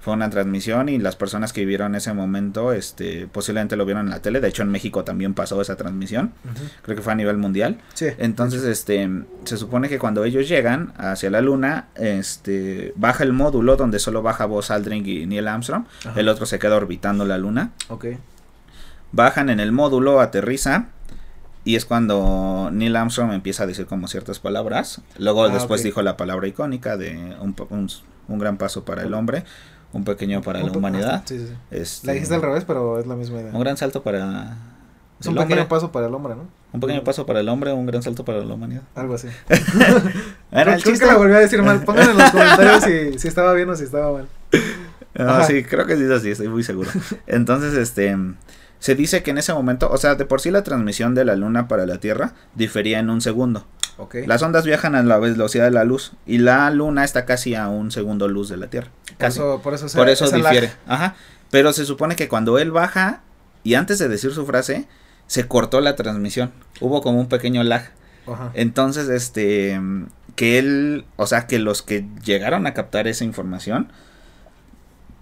Fue 0.05 0.13
una 0.13 0.29
transmisión 0.29 0.87
y 0.87 0.99
las 0.99 1.15
personas 1.15 1.51
que 1.51 1.61
vivieron 1.61 1.95
ese 1.95 2.13
momento, 2.13 2.73
este, 2.73 3.25
posiblemente 3.25 3.75
lo 3.75 3.85
vieron 3.85 4.05
en 4.05 4.11
la 4.11 4.19
tele. 4.21 4.39
De 4.39 4.47
hecho, 4.49 4.61
en 4.61 4.69
México 4.69 5.03
también 5.03 5.33
pasó 5.33 5.59
esa 5.63 5.77
transmisión. 5.77 6.31
Creo 6.83 6.95
que 6.95 7.01
fue 7.01 7.13
a 7.13 7.15
nivel 7.15 7.37
mundial. 7.37 7.79
Sí. 7.95 8.09
Entonces, 8.19 8.63
este, 8.65 9.09
se 9.45 9.57
supone 9.57 9.89
que 9.89 9.97
cuando 9.97 10.23
ellos 10.23 10.47
llegan 10.47 10.93
hacia 10.97 11.31
la 11.31 11.41
luna, 11.41 11.87
este, 11.95 12.93
baja 12.95 13.23
el 13.23 13.33
módulo 13.33 13.77
donde 13.77 13.97
solo 13.97 14.21
baja 14.21 14.45
Buzz 14.45 14.69
Aldrin 14.69 15.03
y 15.07 15.25
Neil 15.25 15.47
Armstrong. 15.47 15.85
El 16.15 16.29
otro 16.29 16.45
se 16.45 16.59
queda 16.59 16.75
orbitando 16.75 17.25
la 17.25 17.39
luna. 17.39 17.71
Ok. 17.89 18.05
Bajan 19.11 19.49
en 19.49 19.59
el 19.59 19.71
módulo, 19.71 20.21
aterriza. 20.21 20.89
Y 21.63 21.75
es 21.77 21.85
cuando 21.85 22.69
Neil 22.71 22.95
Armstrong 22.95 23.31
empieza 23.33 23.63
a 23.63 23.65
decir 23.65 23.87
como 23.87 24.07
ciertas 24.07 24.37
palabras. 24.37 25.01
Luego 25.17 25.45
Ah, 25.45 25.49
después 25.49 25.81
dijo 25.81 26.03
la 26.03 26.15
palabra 26.15 26.47
icónica 26.47 26.95
de 26.95 27.35
un, 27.41 27.53
pa- 27.55 27.65
un- 27.71 27.89
un 28.27 28.39
gran 28.39 28.57
paso 28.57 28.85
para 28.85 29.01
el 29.03 29.13
hombre, 29.15 29.43
un 29.95 30.03
pequeño 30.03 30.41
para 30.41 30.59
Un 30.59 30.71
la 30.71 30.77
humanidad. 30.77 31.23
Sí, 31.25 31.39
sí, 31.39 31.47
sí. 31.47 31.53
este, 31.71 32.07
La 32.07 32.13
dijiste 32.13 32.35
al 32.35 32.41
revés, 32.41 32.65
pero 32.65 32.99
es 32.99 33.07
la 33.07 33.15
misma 33.15 33.39
idea. 33.39 33.51
Un 33.53 33.61
gran 33.61 33.77
salto 33.77 34.03
para 34.03 34.57
Es 35.21 35.25
un 35.27 35.35
pequeño 35.35 35.67
paso 35.69 35.91
para 35.91 36.07
el 36.07 36.13
hombre, 36.13 36.35
¿no? 36.35 36.47
Un 36.73 36.81
pequeño 36.81 37.03
paso 37.05 37.25
para 37.25 37.39
el 37.39 37.47
hombre, 37.47 37.71
un 37.71 37.85
gran 37.85 38.03
salto 38.03 38.25
para 38.25 38.43
la 38.43 38.53
humanidad. 38.53 38.81
Algo 38.93 39.15
así. 39.15 39.29
Era 40.51 40.63
creo, 40.63 40.75
el 40.75 40.83
creo 40.83 40.99
que 40.99 41.05
la 41.05 41.15
volví 41.15 41.33
a 41.33 41.39
decir 41.39 41.63
mal. 41.63 41.81
Pongan 41.85 42.09
en 42.09 42.17
los 42.17 42.29
comentarios 42.29 42.83
si, 42.83 43.17
si 43.19 43.27
estaba 43.29 43.53
bien 43.53 43.69
o 43.69 43.75
si 43.75 43.85
estaba 43.85 44.11
mal. 44.11 44.27
No, 45.17 45.29
Ajá. 45.29 45.45
sí, 45.45 45.63
creo 45.63 45.85
que 45.85 45.95
sí 45.95 46.03
es 46.03 46.11
así, 46.11 46.31
estoy 46.31 46.49
muy 46.49 46.61
seguro. 46.61 46.89
Entonces, 47.25 47.73
este, 47.75 48.17
se 48.79 48.95
dice 48.95 49.23
que 49.23 49.31
en 49.31 49.37
ese 49.37 49.53
momento, 49.53 49.89
o 49.89 49.95
sea, 49.95 50.15
de 50.15 50.25
por 50.25 50.41
sí 50.41 50.51
la 50.51 50.61
transmisión 50.63 51.15
de 51.15 51.23
la 51.23 51.37
Luna 51.37 51.69
para 51.69 51.85
la 51.85 51.99
Tierra 51.99 52.33
difería 52.53 52.99
en 52.99 53.09
un 53.09 53.21
segundo. 53.21 53.65
Las 54.27 54.41
ondas 54.41 54.65
viajan 54.65 54.95
a 54.95 55.03
la 55.03 55.17
velocidad 55.19 55.65
de 55.65 55.71
la 55.71 55.83
luz 55.85 56.13
y 56.25 56.37
la 56.39 56.69
Luna 56.71 57.03
está 57.03 57.25
casi 57.25 57.55
a 57.55 57.67
un 57.69 57.91
segundo 57.91 58.27
luz 58.27 58.49
de 58.49 58.57
la 58.57 58.67
Tierra. 58.67 58.89
por 59.07 59.15
eso, 59.27 59.61
por 59.63 59.73
eso, 59.73 59.89
se- 59.89 59.97
Por 59.97 60.09
eso 60.09 60.25
difiere. 60.51 60.71
Ajá. 60.87 61.15
Pero 61.51 61.71
se 61.73 61.85
supone 61.85 62.15
que 62.15 62.27
cuando 62.27 62.59
él 62.59 62.71
baja 62.71 63.21
y 63.63 63.75
antes 63.75 63.97
de 63.99 64.07
decir 64.09 64.31
su 64.33 64.45
frase, 64.45 64.87
se 65.27 65.47
cortó 65.47 65.79
la 65.81 65.95
transmisión. 65.95 66.51
Hubo 66.81 67.01
como 67.01 67.19
un 67.19 67.27
pequeño 67.29 67.63
lag. 67.63 67.91
Ajá. 68.27 68.51
Entonces, 68.53 69.07
este, 69.09 69.79
que 70.35 70.59
él, 70.59 71.05
o 71.15 71.25
sea, 71.27 71.47
que 71.47 71.59
los 71.59 71.81
que 71.81 72.05
llegaron 72.23 72.67
a 72.67 72.73
captar 72.73 73.07
esa 73.07 73.23
información 73.23 73.91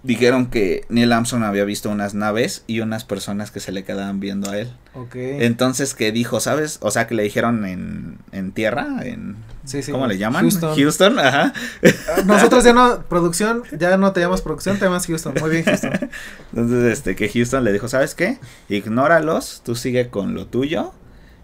dijeron 0.04 0.46
que 0.46 0.84
Neil 0.90 1.12
Armstrong 1.12 1.42
había 1.42 1.64
visto 1.64 1.90
unas 1.90 2.14
naves 2.14 2.62
y 2.66 2.80
unas 2.80 3.04
personas 3.04 3.50
que 3.50 3.58
se 3.58 3.72
le 3.72 3.84
quedaban 3.84 4.20
viendo 4.20 4.50
a 4.50 4.58
él. 4.58 4.70
Ok. 4.92 5.16
Entonces, 5.16 5.94
que 5.94 6.12
dijo, 6.12 6.40
¿sabes? 6.40 6.78
O 6.82 6.90
sea, 6.90 7.06
que 7.06 7.14
le 7.14 7.22
dijeron 7.22 7.64
en, 7.64 8.18
en 8.30 8.52
tierra, 8.52 8.98
en... 9.02 9.36
Sí, 9.64 9.82
sí. 9.82 9.90
¿Cómo 9.90 10.06
le 10.06 10.18
llaman? 10.18 10.42
Houston. 10.42 10.76
Houston, 10.76 11.18
ajá. 11.18 11.54
Ah, 11.82 12.22
Nosotros 12.26 12.62
ya 12.64 12.74
no, 12.74 13.02
producción, 13.08 13.62
ya 13.76 13.96
no 13.96 14.12
te 14.12 14.20
llamas 14.20 14.42
producción, 14.42 14.78
te 14.78 14.84
llamas 14.84 15.06
Houston. 15.06 15.34
Muy 15.40 15.50
bien, 15.50 15.64
Houston. 15.64 15.92
Entonces, 16.52 16.92
este, 16.92 17.16
que 17.16 17.30
Houston 17.30 17.64
le 17.64 17.72
dijo, 17.72 17.88
¿sabes 17.88 18.14
qué? 18.14 18.38
Ignóralos, 18.68 19.62
tú 19.64 19.74
sigue 19.74 20.10
con 20.10 20.34
lo 20.34 20.46
tuyo 20.46 20.92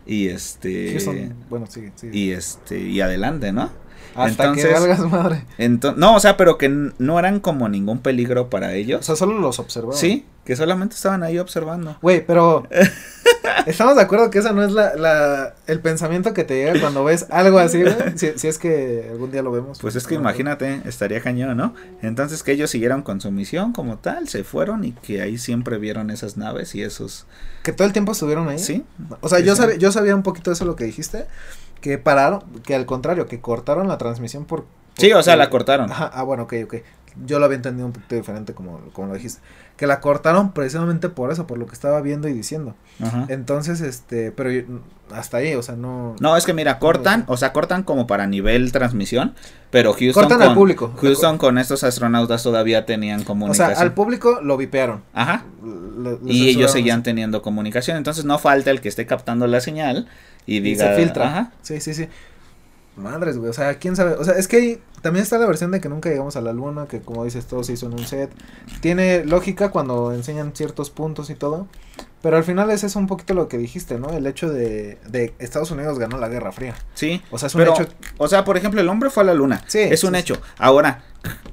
y 0.06 0.28
este... 0.28 0.90
Houston, 0.92 1.34
bueno, 1.48 1.66
sí, 1.66 1.90
sí. 1.96 2.10
Y 2.12 2.32
este, 2.32 2.78
y 2.78 3.00
adelante, 3.00 3.52
¿no? 3.52 3.70
Hasta 4.24 4.44
entonces- 4.44 4.66
que 4.66 4.72
valgas 4.72 5.00
madre. 5.00 5.44
Ento- 5.58 5.94
no, 5.96 6.14
o 6.16 6.20
sea, 6.20 6.36
pero 6.36 6.58
que 6.58 6.68
no 6.68 7.18
eran 7.18 7.40
como 7.40 7.68
ningún 7.68 7.98
peligro 8.00 8.50
para 8.50 8.68
O 8.68 8.70
ellos. 8.70 9.04
sea, 9.06 9.16
solo 9.16 9.38
los 9.38 9.58
observaba. 9.58 9.94
sí, 9.96 10.26
que 10.44 10.56
solamente 10.56 10.94
estaban 10.96 11.22
ahí 11.22 11.38
observando. 11.38 11.96
Güey, 12.02 12.24
pero 12.26 12.66
estamos 13.66 13.94
de 13.96 14.02
acuerdo 14.02 14.30
que 14.30 14.38
esa 14.38 14.52
no 14.52 14.64
es 14.64 14.72
la, 14.72 14.94
la, 14.96 15.54
el 15.66 15.80
pensamiento 15.80 16.32
que 16.34 16.44
te 16.44 16.54
llega 16.64 16.80
cuando 16.80 17.04
ves 17.04 17.26
algo 17.30 17.58
así, 17.58 17.82
güey. 17.82 17.94
Si, 18.16 18.32
si 18.38 18.48
es 18.48 18.58
que 18.58 19.08
algún 19.10 19.30
día 19.30 19.42
lo 19.42 19.52
vemos. 19.52 19.78
Pues 19.80 19.96
es 19.96 20.06
que 20.06 20.14
No, 20.14 20.22
imagínate, 20.22 20.80
estaría 20.86 21.20
cañón, 21.20 21.56
¿no? 21.56 21.74
Entonces 22.02 22.42
que 22.42 22.52
ellos 22.52 22.70
siguieron 22.70 23.02
con 23.02 23.20
su 23.20 23.30
misión 23.30 23.72
como 23.72 23.98
tal, 23.98 24.28
se 24.28 24.42
fueron 24.44 24.84
y 24.84 24.92
que 24.92 25.20
ahí 25.22 25.38
siempre 25.38 25.78
vieron 25.78 26.10
esas 26.10 26.36
naves 26.36 26.74
y 26.74 26.82
esos... 26.82 27.26
Que 27.62 27.72
todo 27.72 27.86
el 27.86 27.92
tiempo 27.92 28.12
estuvieron 28.12 28.48
ahí. 28.48 28.58
Sí, 28.58 28.84
O 29.20 29.28
sea, 29.28 29.40
yo, 29.40 29.54
sabía, 29.54 29.76
yo 29.76 29.92
sabía 29.92 30.14
un 30.16 30.22
poquito 30.22 30.50
de 30.50 30.54
eso 30.54 30.64
lo 30.64 30.76
que 30.76 30.84
dijiste. 30.84 31.26
Que 31.80 31.98
pararon, 31.98 32.42
que 32.64 32.74
al 32.74 32.86
contrario, 32.86 33.26
que 33.26 33.40
cortaron 33.40 33.88
la 33.88 33.98
transmisión 33.98 34.44
por. 34.44 34.66
sí, 34.96 35.12
o 35.12 35.22
sea, 35.22 35.36
la 35.36 35.48
cortaron. 35.50 35.90
Ajá, 35.90 36.10
ah, 36.12 36.22
bueno, 36.22 36.44
ok, 36.44 36.54
ok. 36.64 36.74
Yo 37.26 37.38
lo 37.40 37.46
había 37.46 37.56
entendido 37.56 37.86
un 37.86 37.92
poquito 37.92 38.14
diferente 38.14 38.54
como, 38.54 38.78
como 38.92 39.08
lo 39.08 39.14
dijiste. 39.14 39.40
Que 39.76 39.86
la 39.88 40.00
cortaron 40.00 40.52
precisamente 40.52 41.08
por 41.08 41.32
eso, 41.32 41.46
por 41.46 41.58
lo 41.58 41.66
que 41.66 41.72
estaba 41.72 42.00
viendo 42.00 42.28
y 42.28 42.32
diciendo. 42.32 42.74
Ajá. 43.02 43.26
Entonces, 43.28 43.80
este, 43.80 44.30
pero 44.30 44.50
yo- 44.52 44.62
hasta 45.14 45.38
ahí, 45.38 45.54
o 45.54 45.62
sea, 45.62 45.76
no. 45.76 46.16
No, 46.20 46.36
es 46.36 46.44
que 46.44 46.52
mira, 46.54 46.78
cortan, 46.78 47.24
o 47.28 47.36
sea, 47.36 47.52
cortan 47.52 47.82
como 47.82 48.06
para 48.06 48.26
nivel 48.26 48.72
transmisión, 48.72 49.34
pero 49.70 49.92
Houston 49.92 50.12
Cortan 50.24 50.38
con, 50.38 50.48
al 50.48 50.54
público. 50.54 50.92
Houston 51.00 51.38
con 51.38 51.58
estos 51.58 51.84
astronautas 51.84 52.42
todavía 52.42 52.86
tenían 52.86 53.22
o 53.22 53.24
comunicación. 53.24 53.74
sea, 53.76 53.80
al 53.82 53.94
público 53.94 54.40
lo 54.42 54.56
vipearon. 54.56 55.02
Ajá. 55.14 55.44
Lo- 55.62 56.12
lo 56.12 56.18
Y 56.26 56.48
ellos 56.48 56.70
seguían 56.72 57.02
teniendo 57.02 57.42
comunicación, 57.42 57.96
entonces 57.96 58.24
no 58.24 58.38
falta 58.38 58.70
el 58.70 58.80
que 58.80 58.88
esté 58.88 59.06
captando 59.06 59.46
la 59.46 59.60
señal 59.60 60.08
y 60.46 60.56
Y 60.56 60.60
diga... 60.60 60.94
se 60.94 61.00
filtra. 61.02 61.26
Ajá. 61.28 61.52
Sí, 61.62 61.80
sí, 61.80 61.94
sí. 61.94 62.08
Madres, 62.96 63.38
güey. 63.38 63.48
O 63.48 63.52
sea, 63.54 63.74
quién 63.78 63.96
sabe. 63.96 64.12
O 64.14 64.24
sea, 64.24 64.34
es 64.34 64.46
que 64.48 64.80
también 65.00 65.22
está 65.22 65.38
la 65.38 65.46
versión 65.46 65.70
de 65.70 65.80
que 65.80 65.88
nunca 65.88 66.10
llegamos 66.10 66.36
a 66.36 66.40
la 66.42 66.52
luna, 66.52 66.86
que 66.86 67.00
como 67.00 67.24
dices, 67.24 67.46
todo 67.46 67.62
se 67.64 67.72
hizo 67.72 67.86
en 67.86 67.92
un 67.94 68.04
set. 68.06 68.30
Tiene 68.80 69.24
lógica 69.24 69.70
cuando 69.70 70.12
enseñan 70.12 70.52
ciertos 70.54 70.90
puntos 70.90 71.30
y 71.30 71.34
todo. 71.34 71.66
Pero 72.22 72.36
al 72.36 72.44
final 72.44 72.70
es 72.70 72.84
eso 72.84 72.98
un 72.98 73.06
poquito 73.06 73.32
lo 73.34 73.48
que 73.48 73.56
dijiste, 73.56 73.98
¿no? 73.98 74.10
El 74.10 74.26
hecho 74.26 74.50
de, 74.50 74.98
de 75.08 75.32
Estados 75.38 75.70
Unidos 75.70 75.98
ganó 75.98 76.18
la 76.18 76.28
Guerra 76.28 76.52
Fría. 76.52 76.74
Sí, 76.94 77.22
O 77.30 77.38
sea, 77.38 77.46
es 77.46 77.54
un 77.54 77.60
pero, 77.60 77.72
hecho. 77.74 77.88
o 78.18 78.28
sea, 78.28 78.44
por 78.44 78.56
ejemplo, 78.58 78.80
el 78.80 78.88
hombre 78.90 79.08
fue 79.10 79.22
a 79.22 79.26
la 79.26 79.34
luna. 79.34 79.62
Sí, 79.66 79.78
es 79.78 80.04
un 80.04 80.12
sí, 80.14 80.20
hecho. 80.20 80.36
Ahora, 80.58 81.02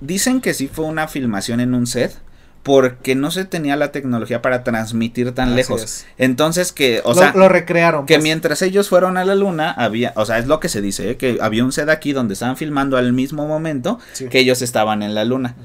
dicen 0.02 0.42
que 0.42 0.54
sí 0.54 0.68
fue 0.68 0.86
una 0.86 1.08
filmación 1.08 1.62
en 1.62 1.74
un 1.74 1.88
set 1.88 2.18
porque 2.64 3.16
no 3.16 3.32
se 3.32 3.46
tenía 3.46 3.78
la 3.78 3.94
tecnología 3.94 4.42
para 4.42 4.66
transmitir 4.66 5.32
tan 5.34 5.48
Así 5.50 5.56
lejos. 5.56 5.84
es. 5.84 6.06
Entonces 6.18 6.74
que, 6.74 7.00
o 7.06 7.14
lo, 7.14 7.16
sea, 7.16 7.32
lo 7.34 7.48
recrearon. 7.48 8.06
que 8.06 8.16
pues. 8.16 8.24
mientras 8.24 8.62
ellos 8.62 8.90
fueron 8.90 9.16
a 9.16 9.24
la 9.24 9.36
luna 9.36 9.72
había, 9.72 10.12
o 10.18 10.26
sea, 10.26 10.38
es 10.38 10.48
lo 10.48 10.60
que 10.60 10.68
se 10.68 10.82
dice, 10.82 11.12
¿eh? 11.12 11.16
que 11.16 11.38
había 11.40 11.64
un 11.64 11.72
set 11.72 11.88
aquí 11.88 12.12
donde 12.12 12.34
estaban 12.34 12.58
filmando 12.58 12.98
al 12.98 13.14
mismo 13.14 13.48
momento 13.48 14.00
Sí. 14.12 14.28
que 14.28 14.40
ellos 14.40 14.62
estaban 14.62 15.02
en 15.02 15.16
la 15.16 15.24
luna. 15.24 15.56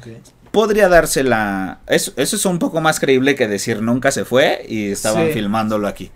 Podría 0.53 0.88
darse 0.88 1.25
la... 1.25 1.81
Eso, 1.88 2.12
eso 2.17 2.37
es 2.37 2.45
un 2.47 2.59
poco 2.61 2.81
más 2.81 3.01
creíble 3.01 3.35
que 3.35 3.49
decir 3.49 3.83
nunca 3.83 4.11
se 4.12 4.25
fue 4.25 4.65
y 4.69 4.93
estaban 4.93 5.27
Sí. 5.29 5.33
filmándolo 5.33 5.88
aquí. 5.88 6.11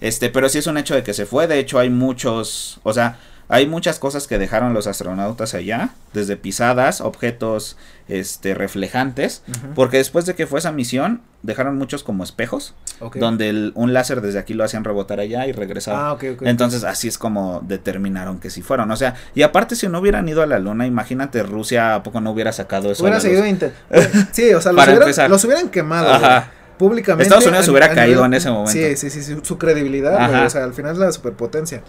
Este, 0.00 0.28
pero 0.30 0.48
sí 0.48 0.58
es 0.58 0.66
un 0.68 0.78
hecho 0.78 0.94
de 0.94 1.02
que 1.02 1.14
se 1.14 1.26
fue. 1.26 1.46
De 1.48 1.58
hecho, 1.58 1.78
hay 1.78 1.90
muchos... 1.90 2.78
O 2.84 2.92
sea, 2.92 3.18
hay 3.48 3.66
muchas 3.66 3.98
cosas 3.98 4.26
que 4.26 4.38
dejaron 4.38 4.74
los 4.74 4.86
astronautas 4.86 5.54
allá. 5.54 5.90
Desde 6.12 6.36
pisadas, 6.36 7.00
objetos 7.00 7.76
este, 8.08 8.54
reflejantes. 8.54 9.42
Porque 9.74 9.96
después 9.98 10.26
de 10.26 10.34
que 10.34 10.46
fue 10.46 10.58
esa 10.58 10.72
misión, 10.72 11.22
dejaron 11.42 11.76
muchos 11.78 12.02
como 12.04 12.24
espejos. 12.24 12.74
Donde 13.20 13.48
el- 13.48 13.72
un 13.74 13.92
láser 13.92 14.20
desde 14.20 14.38
aquí 14.38 14.54
lo 14.54 14.64
hacían 14.64 14.84
rebotar 14.84 15.20
allá 15.20 15.46
y 15.46 15.52
regresaba. 15.52 16.10
Ah. 16.10 16.18
Entonces 16.42 16.84
así 16.84 17.08
es 17.08 17.16
como 17.16 17.60
determinaron 17.64 18.38
que 18.40 18.50
sí 18.50 18.60
fueron. 18.62 18.90
O 18.90 18.96
sea, 18.96 19.14
y 19.34 19.42
aparte 19.42 19.76
si 19.76 19.88
no 19.88 20.00
hubieran 20.00 20.28
ido 20.28 20.42
a 20.42 20.46
la 20.46 20.58
luna, 20.58 20.86
imagínate 20.86 21.42
Rusia 21.42 21.94
a 21.94 22.02
poco 22.02 22.20
no 22.20 22.32
hubiera 22.32 22.52
sacado 22.52 22.90
eso. 22.90 23.02
Hubiera 23.04 23.20
seguido 23.20 23.46
inter- 23.46 23.72
Sí, 24.32 24.52
o 24.52 24.60
sea, 24.60 24.72
los 24.72 24.86
hubieran, 24.86 25.30
los 25.30 25.44
hubieran 25.44 25.68
quemado. 25.70 26.12
Ajá. 26.12 26.50
públicamente. 26.76 27.24
Estados 27.24 27.46
Unidos 27.46 27.66
hubiera 27.68 27.88
caído 27.92 28.22
nivel- 28.22 28.26
en 28.26 28.34
ese 28.34 28.50
momento. 28.50 28.72
Sí, 28.72 28.96
sí, 28.96 29.10
sí, 29.10 29.22
sí, 29.22 29.36
su 29.42 29.58
credibilidad, 29.58 30.28
güey, 30.30 30.44
o 30.46 30.50
sea, 30.50 30.64
al 30.64 30.74
final 30.74 30.92
es 30.92 30.98
la 30.98 31.10
superpotencia. 31.12 31.82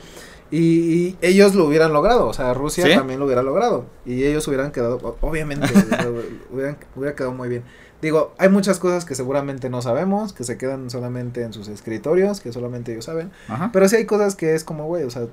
Y, 0.52 0.60
y 0.60 1.18
ellos 1.22 1.56
lo 1.56 1.66
hubieran 1.66 1.94
logrado, 1.94 2.28
o 2.28 2.34
sea, 2.34 2.54
Rusia 2.54 2.86
¿Sí? 2.86 2.96
también 2.96 3.20
lo 3.20 3.26
hubiera 3.26 3.44
logrado. 3.44 3.86
Y 4.06 4.24
ellos 4.24 4.48
hubieran 4.48 4.72
quedado, 4.72 5.18
obviamente, 5.22 5.68
hubieran, 6.52 6.78
hubiera 6.96 7.16
quedado 7.16 7.34
muy 7.34 7.50
bien. 7.50 7.64
Digo, 8.02 8.34
hay 8.38 8.50
muchas 8.50 8.80
cosas 8.80 9.04
que 9.04 9.14
seguramente 9.14 9.70
no 9.70 9.82
sabemos, 9.82 10.32
que 10.32 10.44
se 10.44 10.58
quedan 10.58 10.90
solamente 10.90 11.44
en 11.44 11.52
sus 11.52 11.68
escritorios, 11.68 12.40
que 12.40 12.54
solamente 12.54 12.94
ellos 12.94 13.06
saben. 13.06 13.32
Ajá. 13.50 13.72
Pero 13.74 13.90
sí 13.90 13.98
hay 13.98 14.06
cosas 14.06 14.36
que 14.36 14.56
es 14.56 14.64
como, 14.64 14.86
güey, 14.86 15.04
o 15.04 15.10
sea, 15.10 15.24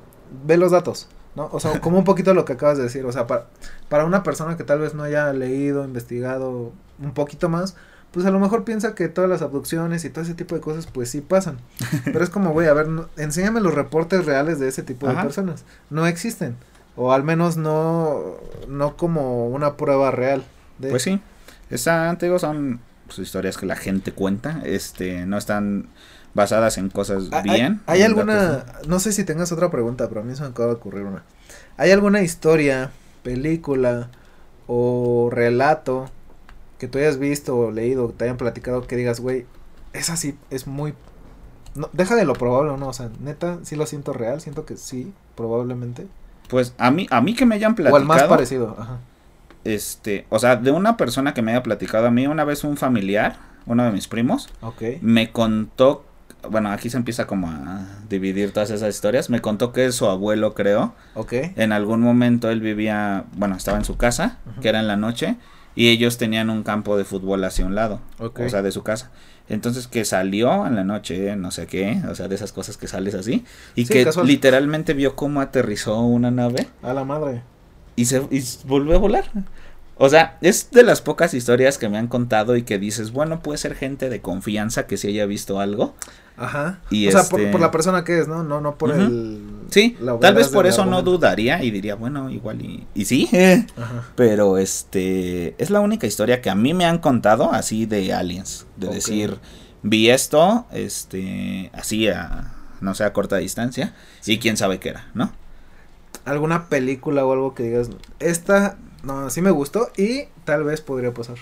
ve 0.44 0.56
los 0.56 0.72
datos, 0.72 1.08
¿no? 1.36 1.48
O 1.52 1.60
sea, 1.60 1.80
como 1.80 1.98
un 1.98 2.04
poquito 2.04 2.34
lo 2.34 2.44
que 2.44 2.54
acabas 2.54 2.76
de 2.76 2.84
decir, 2.84 3.04
o 3.04 3.12
sea, 3.12 3.28
para, 3.28 3.46
para 3.88 4.04
una 4.04 4.24
persona 4.24 4.56
que 4.56 4.64
tal 4.64 4.80
vez 4.80 4.94
no 4.94 5.04
haya 5.04 5.32
leído, 5.32 5.84
investigado 5.84 6.72
un 7.00 7.14
poquito 7.14 7.48
más, 7.48 7.76
pues 8.16 8.24
a 8.26 8.30
lo 8.30 8.40
mejor 8.40 8.64
piensa 8.64 8.94
que 8.94 9.08
todas 9.10 9.28
las 9.28 9.42
abducciones 9.42 10.02
y 10.06 10.08
todo 10.10 10.24
ese 10.24 10.32
tipo 10.32 10.54
de 10.54 10.62
cosas, 10.62 10.86
pues 10.86 11.10
sí 11.10 11.20
pasan. 11.20 11.58
Pero 12.06 12.24
es 12.24 12.30
como, 12.30 12.52
güey, 12.52 12.66
a 12.66 12.72
ver, 12.72 12.88
no- 12.88 13.10
enséñame 13.18 13.60
los 13.60 13.74
reportes 13.74 14.24
reales 14.24 14.58
de 14.58 14.68
ese 14.68 14.82
tipo 14.82 15.06
de 15.06 15.14
personas. 15.14 15.64
No 15.90 16.06
existen. 16.06 16.56
O 16.96 17.12
al 17.12 17.22
menos 17.24 17.58
no, 17.58 18.22
no 18.68 18.96
como 18.96 19.48
una 19.48 19.76
prueba 19.76 20.10
real. 20.10 20.42
De, 20.78 20.88
Pues 20.88 21.02
sí. 21.02 21.20
Esa, 21.68 22.16
te 22.18 22.24
digo, 22.24 22.38
son 22.38 22.80
pues, 23.06 23.18
historias 23.18 23.58
que 23.58 23.66
la 23.66 23.76
gente 23.76 24.12
cuenta. 24.12 24.62
Este, 24.64 25.26
no 25.26 25.36
están 25.36 25.88
basadas 26.32 26.78
en 26.78 26.88
cosas 26.88 27.24
¿Hay- 27.32 27.42
bien. 27.42 27.82
¿Hay, 27.86 28.00
alguna, 28.00 28.34
datos- 28.64 28.88
no 28.88 28.98
sé 28.98 29.12
si 29.12 29.24
tengas 29.24 29.52
otra 29.52 29.70
pregunta, 29.70 30.08
pero 30.08 30.22
a 30.22 30.24
mí 30.24 30.34
se 30.34 30.40
me 30.42 30.48
acaba 30.48 30.68
de 30.68 30.74
ocurrir 30.76 31.02
una. 31.04 31.22
¿Hay 31.76 31.90
alguna 31.90 32.22
historia, 32.22 32.90
película 33.22 34.08
o 34.66 35.28
relato 35.30 36.10
que 36.78 36.88
tú 36.88 36.98
hayas 36.98 37.18
visto 37.18 37.56
o 37.56 37.70
leído, 37.70 38.08
te 38.16 38.24
hayan 38.24 38.36
platicado 38.36 38.86
que 38.86 38.96
digas, 38.96 39.20
güey, 39.20 39.46
esa 39.92 40.16
sí 40.16 40.36
es 40.50 40.66
muy... 40.66 40.94
No, 41.74 41.88
deja 41.92 42.14
de 42.14 42.24
lo 42.24 42.32
probable 42.34 42.70
o 42.72 42.76
no, 42.76 42.88
o 42.88 42.92
sea, 42.92 43.10
neta, 43.20 43.58
sí 43.62 43.76
lo 43.76 43.86
siento 43.86 44.12
real, 44.12 44.40
siento 44.40 44.64
que 44.64 44.76
sí, 44.76 45.12
probablemente. 45.34 46.06
Pues 46.48 46.74
a 46.78 46.90
mí, 46.90 47.06
a 47.10 47.20
mí 47.20 47.34
que 47.34 47.44
me 47.44 47.54
hayan 47.56 47.72
O 47.72 47.76
platicado. 47.76 47.96
al 47.96 48.04
más 48.06 48.22
parecido, 48.24 48.76
ajá. 48.78 48.98
Este, 49.64 50.26
o 50.30 50.38
sea, 50.38 50.56
de 50.56 50.70
una 50.70 50.96
persona 50.96 51.34
que 51.34 51.42
me 51.42 51.50
haya 51.52 51.62
platicado 51.62 52.06
a 52.06 52.10
mí, 52.10 52.26
una 52.26 52.44
vez 52.44 52.62
un 52.64 52.76
familiar, 52.76 53.36
uno 53.66 53.84
de 53.84 53.90
mis 53.90 54.06
primos, 54.06 54.48
me 55.00 55.32
contó, 55.32 56.04
bueno, 56.48 56.70
aquí 56.70 56.88
se 56.88 56.96
empieza 56.96 57.26
como 57.26 57.50
a 57.50 57.84
dividir 58.08 58.52
todas 58.52 58.70
esas 58.70 58.94
historias, 58.94 59.28
me 59.28 59.40
contó 59.40 59.72
que 59.72 59.90
su 59.92 60.06
abuelo, 60.06 60.54
creo, 60.54 60.94
Ok. 61.14 61.32
en 61.56 61.72
algún 61.72 62.00
momento 62.00 62.48
él 62.48 62.60
vivía, 62.60 63.24
bueno, 63.32 63.56
estaba 63.56 63.76
en 63.76 63.84
su 63.84 63.96
casa, 63.96 64.38
que 64.62 64.68
era 64.68 64.78
en 64.78 64.86
la 64.86 64.96
noche, 64.96 65.36
y 65.76 65.88
ellos 65.90 66.18
tenían 66.18 66.50
un 66.50 66.64
campo 66.64 66.96
de 66.96 67.04
fútbol 67.04 67.44
hacia 67.44 67.64
un 67.66 67.74
lado, 67.76 68.00
o 68.18 68.48
sea, 68.48 68.62
de 68.62 68.72
su 68.72 68.82
casa. 68.82 69.12
Entonces 69.48 69.86
que 69.86 70.04
salió 70.04 70.66
en 70.66 70.74
la 70.74 70.82
noche, 70.82 71.36
no 71.36 71.52
sé 71.52 71.68
qué, 71.68 72.02
o 72.10 72.14
sea, 72.16 72.26
de 72.26 72.34
esas 72.34 72.50
cosas 72.52 72.76
que 72.76 72.88
sales 72.88 73.14
así, 73.14 73.44
y 73.76 73.86
Sí, 73.86 73.92
que 73.92 74.04
casual. 74.04 74.26
literalmente 74.26 74.92
vio 74.94 75.14
cómo 75.14 75.40
aterrizó 75.40 76.00
una 76.00 76.32
nave 76.32 76.66
A 76.82 76.92
la 76.92 77.04
madre. 77.04 77.42
y 77.94 78.06
se 78.06 78.22
y 78.32 78.42
volvió 78.66 78.96
a 78.96 78.98
volar. 78.98 79.30
O 79.98 80.10
sea, 80.10 80.36
es 80.42 80.70
de 80.72 80.82
las 80.82 81.00
pocas 81.00 81.32
historias 81.32 81.78
que 81.78 81.88
me 81.88 81.96
han 81.96 82.06
contado 82.06 82.54
y 82.56 82.62
que 82.62 82.78
dices, 82.78 83.12
bueno, 83.12 83.40
puede 83.40 83.56
ser 83.56 83.74
gente 83.74 84.10
de 84.10 84.20
confianza 84.20 84.86
que 84.86 84.98
sí 84.98 85.08
haya 85.08 85.24
visto 85.24 85.58
algo. 85.58 85.94
Ajá. 86.36 86.80
Y 86.90 87.08
o 87.08 87.12
sea, 87.12 87.22
por, 87.24 87.40
este- 87.40 87.50
por 87.50 87.62
la 87.62 87.70
persona 87.70 88.04
que 88.04 88.20
es, 88.20 88.28
¿no? 88.28 88.42
No, 88.42 88.60
no 88.60 88.76
por 88.76 88.90
el... 88.90 89.40
Sí, 89.70 89.96
tal 90.20 90.34
vez 90.34 90.48
por 90.48 90.66
eso 90.66 90.84
no 90.84 91.00
dudaría 91.02 91.64
y 91.64 91.70
diría, 91.70 91.94
bueno, 91.94 92.28
igual 92.28 92.60
y, 92.60 92.86
y 92.94 93.06
sí. 93.06 93.28
Ajá. 93.76 94.04
Pero 94.16 94.58
este, 94.58 95.54
es 95.56 95.70
la 95.70 95.80
única 95.80 96.06
historia 96.06 96.42
que 96.42 96.50
a 96.50 96.54
mí 96.54 96.74
me 96.74 96.84
han 96.84 96.98
contado 96.98 97.50
así 97.52 97.86
de 97.86 98.12
aliens. 98.12 98.66
De 98.76 98.88
decir, 98.88 99.38
vi 99.82 100.10
esto, 100.10 100.66
este, 100.72 101.70
así 101.72 102.08
a, 102.08 102.52
no 102.82 102.94
sé, 102.94 103.04
a 103.04 103.14
corta 103.14 103.38
distancia. 103.38 103.94
Y 104.26 104.38
quién 104.40 104.58
sabe 104.58 104.78
qué 104.78 104.90
era, 104.90 105.08
¿no? 105.14 105.32
alguna 106.26 106.68
película 106.68 107.24
o 107.24 107.32
algo 107.32 107.54
que 107.54 107.62
digas, 107.62 107.88
esta, 108.18 108.76
no, 109.06 109.30
sí 109.30 109.40
me 109.40 109.50
gustó 109.50 109.90
y 109.96 110.24
tal 110.44 110.64
vez 110.64 110.80
podría 110.80 111.14
pasar. 111.14 111.36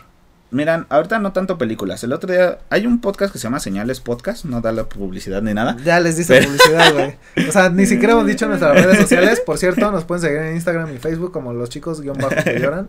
Miran, 0.51 0.87
ahorita 0.89 1.19
no 1.19 1.33
tanto 1.33 1.59
películas. 1.59 2.05
El 2.05 2.13
otro 2.13 2.33
día 2.33 2.59
hay 2.71 2.87
un 2.87 3.01
podcast 3.01 3.33
que 3.33 3.39
se 3.41 3.45
llama 3.45 3.59
Señales 3.59 3.99
Podcast, 4.01 4.45
no 4.45 4.61
da 4.61 4.71
la 4.71 4.85
publicidad 4.85 5.43
ni 5.43 5.53
nada. 5.53 5.77
Ya 5.85 5.99
les 5.99 6.17
dice 6.17 6.35
Pero- 6.35 6.47
publicidad, 6.47 6.93
güey. 6.93 7.49
O 7.49 7.51
sea, 7.51 7.71
ni 7.71 7.87
siquiera 7.87 8.13
hemos 8.13 8.27
dicho 8.27 8.45
en 8.45 8.51
nuestras 8.51 8.81
redes 8.81 8.99
sociales. 9.03 9.41
Por 9.41 9.59
cierto, 9.59 9.91
nos 9.91 10.05
pueden 10.05 10.23
seguir 10.23 10.39
en 10.43 10.55
Instagram 10.55 10.95
y 10.95 10.99
Facebook 10.99 11.33
como 11.33 11.53
los 11.53 11.71
chicos 11.71 12.01
guion 12.03 12.17
bajo 12.19 12.37
que 12.45 12.61
lloran. 12.61 12.89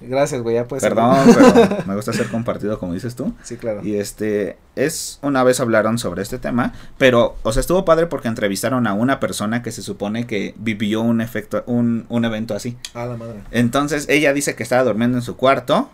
Gracias, 0.00 0.42
güey, 0.42 0.56
ya 0.56 0.66
puedes. 0.66 0.82
Perdón, 0.82 1.16
pero 1.34 1.84
me 1.86 1.94
gusta 1.94 2.12
ser 2.12 2.28
compartido 2.28 2.78
como 2.78 2.92
dices 2.92 3.16
tú. 3.16 3.32
Sí, 3.42 3.56
claro. 3.56 3.80
Y 3.82 3.96
este, 3.96 4.58
es, 4.74 5.18
una 5.22 5.42
vez 5.42 5.60
hablaron 5.60 5.98
sobre 5.98 6.22
este 6.22 6.38
tema, 6.38 6.74
pero, 6.98 7.36
o 7.42 7.52
sea, 7.52 7.60
estuvo 7.60 7.84
padre 7.84 8.06
porque 8.06 8.28
entrevistaron 8.28 8.86
a 8.86 8.92
una 8.92 9.20
persona 9.20 9.62
que 9.62 9.72
se 9.72 9.82
supone 9.82 10.26
que 10.26 10.54
vivió 10.58 11.00
un 11.00 11.20
efecto, 11.20 11.64
un, 11.66 12.04
un 12.08 12.24
evento 12.24 12.54
así. 12.54 12.76
A 12.94 13.06
la 13.06 13.16
madre. 13.16 13.40
Entonces, 13.50 14.06
ella 14.08 14.32
dice 14.32 14.54
que 14.54 14.62
estaba 14.62 14.84
durmiendo 14.84 15.16
en 15.18 15.22
su 15.22 15.36
cuarto, 15.36 15.90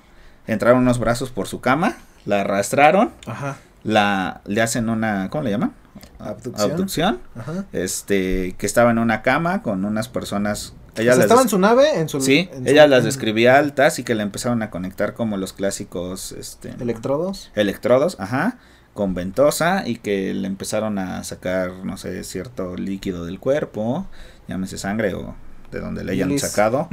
entraron 0.47 0.81
unos 0.81 0.99
brazos 0.99 1.31
por 1.31 1.47
su 1.47 1.61
cama, 1.61 1.97
la 2.27 2.41
arrastraron, 2.41 3.13
Ajá. 3.27 3.57
la, 3.85 4.41
le 4.47 4.63
hacen 4.63 4.89
una, 4.89 5.31
¿cómo 5.31 5.45
le 5.45 5.51
llaman? 5.51 5.75
Abducción. 6.19 6.71
Abducción. 6.71 7.19
Ajá. 7.37 7.65
Este, 7.73 8.55
que 8.59 8.67
estaba 8.67 8.91
en 8.91 8.99
una 8.99 9.23
cama 9.23 9.63
con 9.63 9.85
unas 9.85 10.09
personas. 10.09 10.75
O 10.97 11.01
Ella 11.01 11.15
sea, 11.15 11.23
estaba 11.23 11.43
en 11.43 11.49
su 11.49 11.59
nave, 11.59 11.99
en 11.99 12.09
su. 12.09 12.21
Sí, 12.21 12.49
en 12.53 12.65
su- 12.65 12.71
ella 12.71 12.87
las 12.87 13.01
en 13.01 13.07
describía 13.07 13.57
altas 13.59 13.99
y 13.99 14.05
que 14.05 14.15
le 14.15 14.23
empezaron 14.23 14.63
a 14.63 14.71
conectar 14.71 15.15
como 15.15 15.37
los 15.39 15.53
clásicos, 15.55 16.33
este, 16.33 16.71
Electrodos. 16.81 17.51
electrodos, 17.55 18.17
ajá, 18.21 18.59
con 18.93 19.15
ventosa 19.15 19.85
y 19.89 19.97
que 19.97 20.35
le 20.35 20.47
empezaron 20.47 20.99
a 20.99 21.25
sacar, 21.25 21.73
no 21.85 21.97
sé, 21.97 22.23
cierto 22.25 22.77
líquido 22.77 23.25
del 23.25 23.41
cuerpo, 23.41 24.07
llámese 24.49 24.77
sangre 24.77 25.15
o 25.15 25.35
de 25.71 25.81
donde 25.81 26.05
le 26.05 26.13
hayan 26.13 26.39
sacado. 26.39 26.89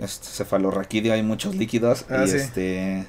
Este 0.00 0.26
cefalorraquídeo, 0.28 1.12
hay 1.12 1.22
muchos 1.24 1.56
líquidos 1.56 2.04
Ah, 2.08 2.22
y 2.24 2.28
sí. 2.28 2.36
este 2.36 3.06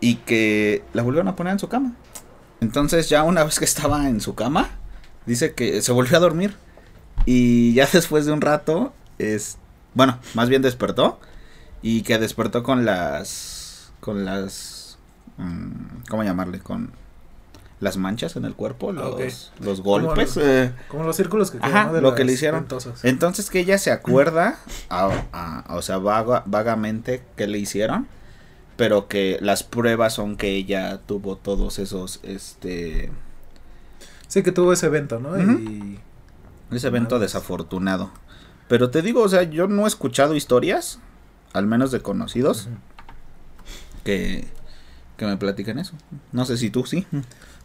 y 0.00 0.16
que 0.16 0.82
la 0.94 1.02
volvieron 1.02 1.28
a 1.28 1.36
poner 1.36 1.52
en 1.52 1.58
su 1.58 1.68
cama. 1.68 1.92
Entonces, 2.62 3.08
ya 3.10 3.22
una 3.24 3.44
vez 3.44 3.58
que 3.58 3.64
estaba 3.66 4.08
en 4.08 4.20
su 4.22 4.34
cama, 4.34 4.70
dice 5.26 5.52
que 5.54 5.82
se 5.82 5.92
volvió 5.92 6.16
a 6.16 6.20
dormir 6.20 6.54
y 7.26 7.74
ya 7.74 7.86
después 7.92 8.24
de 8.26 8.32
un 8.32 8.40
rato 8.40 8.92
es 9.22 9.58
bueno, 9.94 10.18
más 10.34 10.48
bien 10.48 10.62
despertó 10.62 11.18
y 11.82 12.02
que 12.02 12.18
despertó 12.18 12.62
con 12.62 12.84
las 12.84 13.92
con 14.00 14.24
las 14.24 14.98
mm, 15.38 16.04
¿cómo 16.08 16.22
llamarle? 16.24 16.58
con 16.60 16.92
las 17.80 17.96
manchas 17.96 18.36
en 18.36 18.44
el 18.44 18.54
cuerpo, 18.54 18.92
los, 18.92 19.14
Ok. 19.14 19.20
los 19.64 19.80
Como 19.80 19.90
golpes. 20.06 20.36
los- 20.36 20.46
eh, 20.46 20.72
Como 20.88 21.02
los 21.02 21.16
círculos 21.16 21.50
que 21.50 21.58
Ajá, 21.58 21.66
quedan, 21.68 21.86
¿no? 21.88 21.92
de 21.94 22.00
lo 22.00 22.14
que 22.14 22.24
le 22.24 22.32
hicieron. 22.32 22.60
ventosas. 22.60 23.04
Entonces 23.04 23.50
que 23.50 23.58
ella 23.58 23.76
se 23.78 23.90
acuerda, 23.90 24.58
a- 24.88 25.10
a- 25.32 25.74
o 25.74 25.82
sea, 25.82 25.98
vaga- 25.98 26.44
vagamente 26.46 27.24
que 27.36 27.48
le 27.48 27.58
hicieron, 27.58 28.06
pero 28.76 29.08
que 29.08 29.38
las 29.40 29.64
pruebas 29.64 30.14
son 30.14 30.36
que 30.36 30.50
ella 30.54 31.00
tuvo 31.06 31.36
todos 31.36 31.78
esos, 31.80 32.20
este, 32.22 33.10
Sí, 34.28 34.42
que 34.44 34.52
tuvo 34.52 34.72
ese 34.72 34.86
evento, 34.86 35.18
¿no? 35.18 35.36
Y. 35.40 35.98
ese 36.70 36.86
evento 36.86 37.18
desafortunado. 37.18 38.10
Pero 38.72 38.88
te 38.88 39.02
digo, 39.02 39.20
o 39.20 39.28
sea, 39.28 39.42
yo 39.42 39.68
no 39.68 39.84
he 39.84 39.86
escuchado 39.86 40.34
historias, 40.34 40.98
al 41.52 41.66
menos 41.66 41.90
de 41.90 42.00
conocidos, 42.00 42.70
que, 44.02 44.46
que 45.18 45.26
me 45.26 45.36
platiquen 45.36 45.78
eso. 45.78 45.92
No 46.32 46.46
sé 46.46 46.56
si 46.56 46.70
tú 46.70 46.86
sí. 46.86 47.06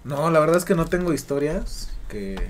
No, 0.03 0.29
la 0.31 0.41
verdad 0.41 0.57
es 0.57 0.65
que 0.65 0.75
no 0.75 0.85
tengo 0.85 1.13
historias 1.13 1.93
que 2.09 2.49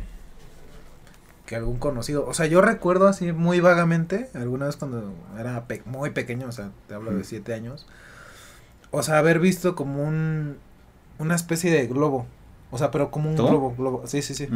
que 1.45 1.55
algún 1.55 1.77
conocido, 1.77 2.25
o 2.25 2.33
sea, 2.33 2.47
yo 2.47 2.61
recuerdo 2.61 3.07
así 3.07 3.31
muy 3.31 3.59
vagamente, 3.59 4.27
alguna 4.33 4.65
vez 4.65 4.75
cuando 4.75 5.13
era 5.39 5.65
pe- 5.67 5.83
muy 5.85 6.09
pequeño, 6.09 6.47
o 6.47 6.51
sea, 6.51 6.71
te 6.87 6.95
hablo 6.95 7.13
de 7.13 7.23
siete 7.23 7.53
años, 7.53 7.85
o 8.89 9.03
sea, 9.03 9.19
haber 9.19 9.37
visto 9.39 9.75
como 9.75 10.03
un, 10.03 10.57
una 11.19 11.35
especie 11.35 11.71
de 11.71 11.85
globo, 11.85 12.25
o 12.71 12.79
sea, 12.79 12.89
pero 12.89 13.11
como 13.11 13.29
un 13.29 13.35
globo, 13.51 13.75
globo, 13.77 14.07
sí, 14.07 14.23
sí, 14.23 14.33
sí. 14.33 14.47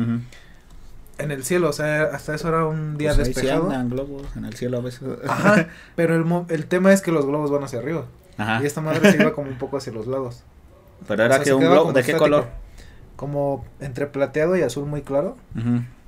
En 1.22 1.32
el 1.32 1.44
cielo, 1.44 1.70
o 1.70 1.74
sea, 1.74 2.04
hasta 2.14 2.36
eso 2.36 2.48
era 2.50 2.66
un 2.66 2.98
día 2.98 3.10
Pues 3.16 3.28
ahí 3.28 3.34
sí 3.34 3.42
despejado, 3.42 3.70
globos 3.90 4.24
en 4.36 4.46
el 4.46 4.54
cielo 4.56 4.78
a 4.78 4.82
veces. 4.82 5.02
ajá, 5.28 5.68
pero 5.96 6.16
el, 6.16 6.26
mo- 6.26 6.46
el 6.50 6.66
tema 6.68 6.92
es 6.94 7.02
que 7.02 7.12
los 7.12 7.26
globos 7.26 7.50
van 7.52 7.64
hacia 7.64 7.80
arriba, 7.80 8.06
Ajá. 8.38 8.62
y 8.62 8.66
esta 8.66 8.82
madre 8.82 9.12
se 9.12 9.22
iba 9.22 9.34
como 9.36 9.50
un 9.50 9.58
poco 9.58 9.78
hacia 9.78 9.94
los 9.94 10.08
lados. 10.08 10.44
Pero 11.08 11.24
era 11.24 11.36
O 11.36 11.38
sea, 11.38 11.44
que 11.46 11.54
un 11.54 11.62
globo, 11.62 11.88
¿de 11.94 12.04
qué 12.04 12.12
estático, 12.12 12.20
color? 12.24 12.46
Como 13.16 13.66
entre 13.80 14.08
plateado 14.08 14.56
y 14.58 14.62
azul 14.62 14.86
muy 14.86 15.02
claro. 15.02 15.36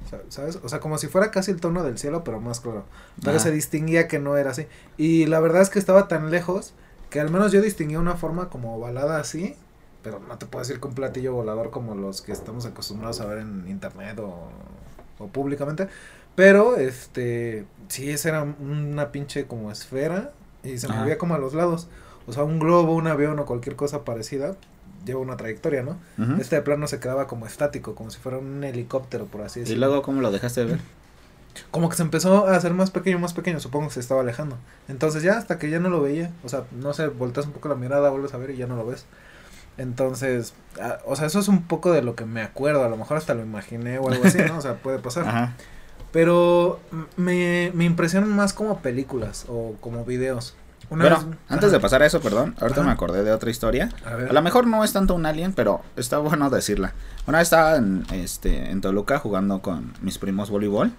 Sa- 0.09 0.19
¿Sabes? 0.29 0.59
O 0.63 0.69
sea, 0.69 0.79
como 0.79 0.97
si 0.97 1.07
fuera 1.07 1.31
casi 1.31 1.51
el 1.51 1.59
tono 1.61 1.83
del 1.83 1.97
cielo, 1.97 2.23
pero 2.23 2.39
más 2.41 2.59
claro. 2.59 2.85
Pero 3.21 3.37
Ajá. 3.37 3.39
se 3.45 3.51
distinguía 3.51 4.07
que 4.07 4.19
no 4.19 4.35
era 4.37 4.51
así. 4.51 4.67
Y 4.97 5.25
la 5.27 5.39
verdad 5.39 5.61
es 5.61 5.69
que 5.69 5.79
estaba 5.79 6.07
tan 6.07 6.29
lejos 6.31 6.73
que 7.09 7.19
al 7.19 7.29
menos 7.29 7.51
yo 7.51 7.61
distinguía 7.61 7.99
una 7.99 8.15
forma 8.15 8.49
como 8.49 8.75
ovalada 8.75 9.19
así. 9.19 9.55
Pero 10.03 10.19
no 10.27 10.37
te 10.37 10.45
puedo 10.45 10.63
decir 10.65 10.81
que 10.81 10.87
un 10.87 10.95
platillo 10.95 11.33
volador 11.33 11.69
como 11.71 11.95
los 11.95 12.21
que 12.21 12.31
estamos 12.33 12.65
acostumbrados 12.65 13.21
a 13.21 13.25
ver 13.25 13.37
en 13.39 13.65
internet 13.69 14.19
o, 14.19 14.49
o 15.19 15.27
públicamente. 15.27 15.87
Pero, 16.35 16.77
este, 16.77 17.65
sí, 17.89 18.09
esa 18.09 18.29
era 18.29 18.43
una 18.43 19.11
pinche 19.11 19.45
como 19.45 19.71
esfera 19.71 20.31
y 20.63 20.77
se 20.79 20.87
Ajá. 20.87 21.01
movía 21.01 21.17
como 21.17 21.35
a 21.35 21.37
los 21.39 21.53
lados. 21.53 21.87
O 22.25 22.33
sea, 22.33 22.43
un 22.43 22.57
globo, 22.59 22.95
un 22.95 23.07
avión 23.07 23.37
o 23.39 23.45
cualquier 23.45 23.75
cosa 23.75 24.03
parecida 24.03 24.55
lleva 25.05 25.19
una 25.19 25.35
trayectoria, 25.35 25.83
¿no? 25.83 25.97
Este 26.39 26.55
de 26.55 26.61
plano 26.61 26.87
se 26.87 26.99
quedaba 26.99 27.27
como 27.27 27.45
estático, 27.45 27.93
como 27.93 28.09
si 28.09 28.19
fuera 28.19 28.37
un 28.37 28.63
helicóptero, 28.63 29.25
por 29.25 29.41
así 29.41 29.59
Y 29.59 29.63
decirlo. 29.63 29.87
luego, 29.87 30.01
¿cómo 30.01 30.21
lo 30.21 30.31
dejaste 30.31 30.61
de 30.61 30.65
ver? 30.67 30.79
Como 31.69 31.89
que 31.89 31.95
se 31.97 32.03
empezó 32.03 32.47
a 32.47 32.55
hacer 32.55 32.73
más 32.73 32.89
pequeño, 32.89 33.19
más 33.19 33.33
pequeño, 33.33 33.59
supongo 33.59 33.89
que 33.89 33.95
se 33.95 33.99
estaba 33.99 34.21
alejando. 34.21 34.57
Entonces 34.87 35.21
ya 35.21 35.37
hasta 35.37 35.59
que 35.59 35.69
ya 35.69 35.79
no 35.79 35.89
lo 35.89 36.01
veía, 36.01 36.31
o 36.43 36.49
sea, 36.49 36.63
no 36.71 36.93
sé, 36.93 37.07
volteas 37.07 37.45
un 37.45 37.51
poco 37.51 37.67
la 37.69 37.75
mirada, 37.75 38.09
vuelves 38.09 38.33
a 38.33 38.37
ver 38.37 38.51
y 38.51 38.57
ya 38.57 38.65
no 38.65 38.75
lo 38.75 38.85
ves. 38.85 39.05
Entonces, 39.77 40.53
o 41.05 41.15
sea, 41.15 41.25
eso 41.27 41.39
es 41.39 41.47
un 41.47 41.63
poco 41.63 41.91
de 41.91 42.01
lo 42.01 42.15
que 42.15 42.25
me 42.25 42.41
acuerdo, 42.41 42.83
a 42.83 42.89
lo 42.89 42.97
mejor 42.97 43.17
hasta 43.17 43.33
lo 43.33 43.41
imaginé 43.41 43.97
o 43.99 44.09
algo 44.09 44.23
así, 44.25 44.37
¿no? 44.47 44.57
O 44.57 44.61
sea, 44.61 44.75
puede 44.75 44.99
pasar. 44.99 45.27
Ajá. 45.27 45.53
Pero 46.11 46.79
me, 47.17 47.71
me 47.73 47.85
impresionan 47.85 48.29
más 48.35 48.53
como 48.53 48.79
películas 48.81 49.45
o 49.49 49.73
como 49.81 50.05
videos. 50.05 50.55
Una 50.89 51.05
Bueno, 51.05 51.17
vez- 51.29 51.37
antes 51.49 51.67
Ajá. 51.69 51.77
de 51.77 51.79
pasar 51.79 52.03
a 52.03 52.05
eso, 52.05 52.19
perdón, 52.21 52.55
ahorita 52.59 52.81
Ajá. 52.81 52.87
me 52.87 52.93
acordé 52.93 53.23
de 53.23 53.31
otra 53.31 53.49
historia. 53.49 53.89
A 54.05 54.15
ver. 54.15 54.29
A 54.29 54.33
lo 54.33 54.41
mejor 54.43 54.67
no 54.67 54.83
es 54.83 54.93
tanto 54.93 55.15
un 55.15 55.25
alien, 55.25 55.53
pero 55.53 55.81
está 55.95 56.19
bueno 56.19 56.51
decirla. 56.51 56.93
Una 57.25 57.39
vez 57.39 57.47
estaba 57.47 57.77
en, 57.77 58.03
este, 58.11 58.69
en 58.69 58.81
Toluca 58.81 59.17
jugando 59.17 59.61
con 59.63 59.93
mis 60.01 60.19
primos 60.19 60.51
voleibol. 60.51 60.91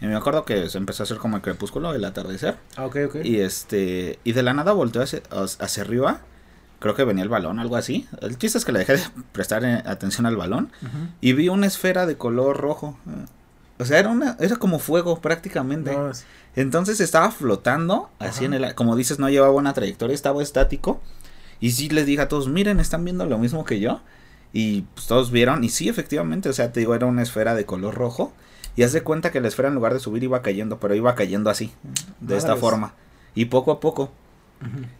Y 0.00 0.06
me 0.06 0.16
acuerdo 0.16 0.44
que 0.44 0.68
se 0.68 0.76
empezó 0.76 1.02
a 1.02 1.04
hacer 1.04 1.16
como 1.18 1.36
el 1.36 1.42
crepúsculo, 1.42 1.94
el 1.94 2.04
atardecer. 2.04 2.56
Ah, 2.76 2.84
ok, 2.84 2.96
ok. 3.06 3.16
Y 3.24 3.40
este, 3.40 4.18
y 4.24 4.32
de 4.32 4.42
la 4.42 4.52
nada 4.52 4.72
volteó 4.72 5.00
hacia, 5.00 5.22
hacia 5.30 5.82
arriba. 5.84 6.20
Creo 6.80 6.94
que 6.96 7.04
venía 7.04 7.22
el 7.22 7.28
balón, 7.28 7.60
algo 7.60 7.76
así. 7.76 8.08
El 8.20 8.36
chiste 8.36 8.58
es 8.58 8.64
que 8.64 8.72
le 8.72 8.80
dejé 8.80 8.94
de 8.96 9.02
prestar 9.32 9.64
eh, 9.64 9.82
atención 9.86 10.26
al 10.26 10.36
balón 10.36 10.72
y 11.20 11.32
vi 11.34 11.48
una 11.48 11.66
esfera 11.66 12.06
de 12.06 12.16
color 12.16 12.56
rojo. 12.56 12.98
O 13.78 13.84
sea, 13.84 13.98
era 14.00 14.08
una 14.08 14.36
era 14.40 14.56
como 14.56 14.78
fuego 14.80 15.20
prácticamente. 15.20 15.92
No, 15.92 16.10
es- 16.10 16.24
Entonces 16.56 17.00
estaba 17.00 17.30
flotando, 17.30 18.10
así 18.18 18.44
Ajá. 18.44 18.56
en 18.56 18.64
el 18.64 18.74
como 18.74 18.96
dices, 18.96 19.18
no 19.20 19.30
llevaba 19.30 19.52
una 19.54 19.72
trayectoria, 19.72 20.14
estaba 20.14 20.42
estático. 20.42 21.00
Y 21.60 21.70
sí 21.72 21.88
les 21.90 22.06
dije 22.06 22.22
a 22.22 22.28
todos, 22.28 22.48
"Miren, 22.48 22.80
están 22.80 23.04
viendo 23.04 23.24
lo 23.26 23.38
mismo 23.38 23.64
que 23.64 23.78
yo." 23.80 24.00
Y 24.52 24.82
pues 24.94 25.06
todos 25.06 25.30
vieron 25.30 25.62
y 25.62 25.68
sí, 25.68 25.88
efectivamente, 25.88 26.48
o 26.48 26.52
sea, 26.52 26.72
te 26.72 26.80
digo, 26.80 26.94
era 26.96 27.06
una 27.06 27.22
esfera 27.22 27.54
de 27.54 27.64
color 27.66 27.94
rojo. 27.94 28.32
Y 28.76 28.82
haz 28.82 28.92
de 28.92 29.02
cuenta 29.02 29.30
que 29.30 29.40
la 29.40 29.48
esfera 29.48 29.68
en 29.68 29.74
lugar 29.74 29.92
de 29.94 30.00
subir 30.00 30.22
iba 30.24 30.42
cayendo, 30.42 30.78
pero 30.80 30.94
iba 30.94 31.14
cayendo 31.14 31.50
así, 31.50 31.72
de 32.20 32.36
esta 32.36 32.56
forma. 32.56 32.94
Y 33.34 33.44
poco 33.46 33.70
a 33.72 33.80
poco. 33.80 34.10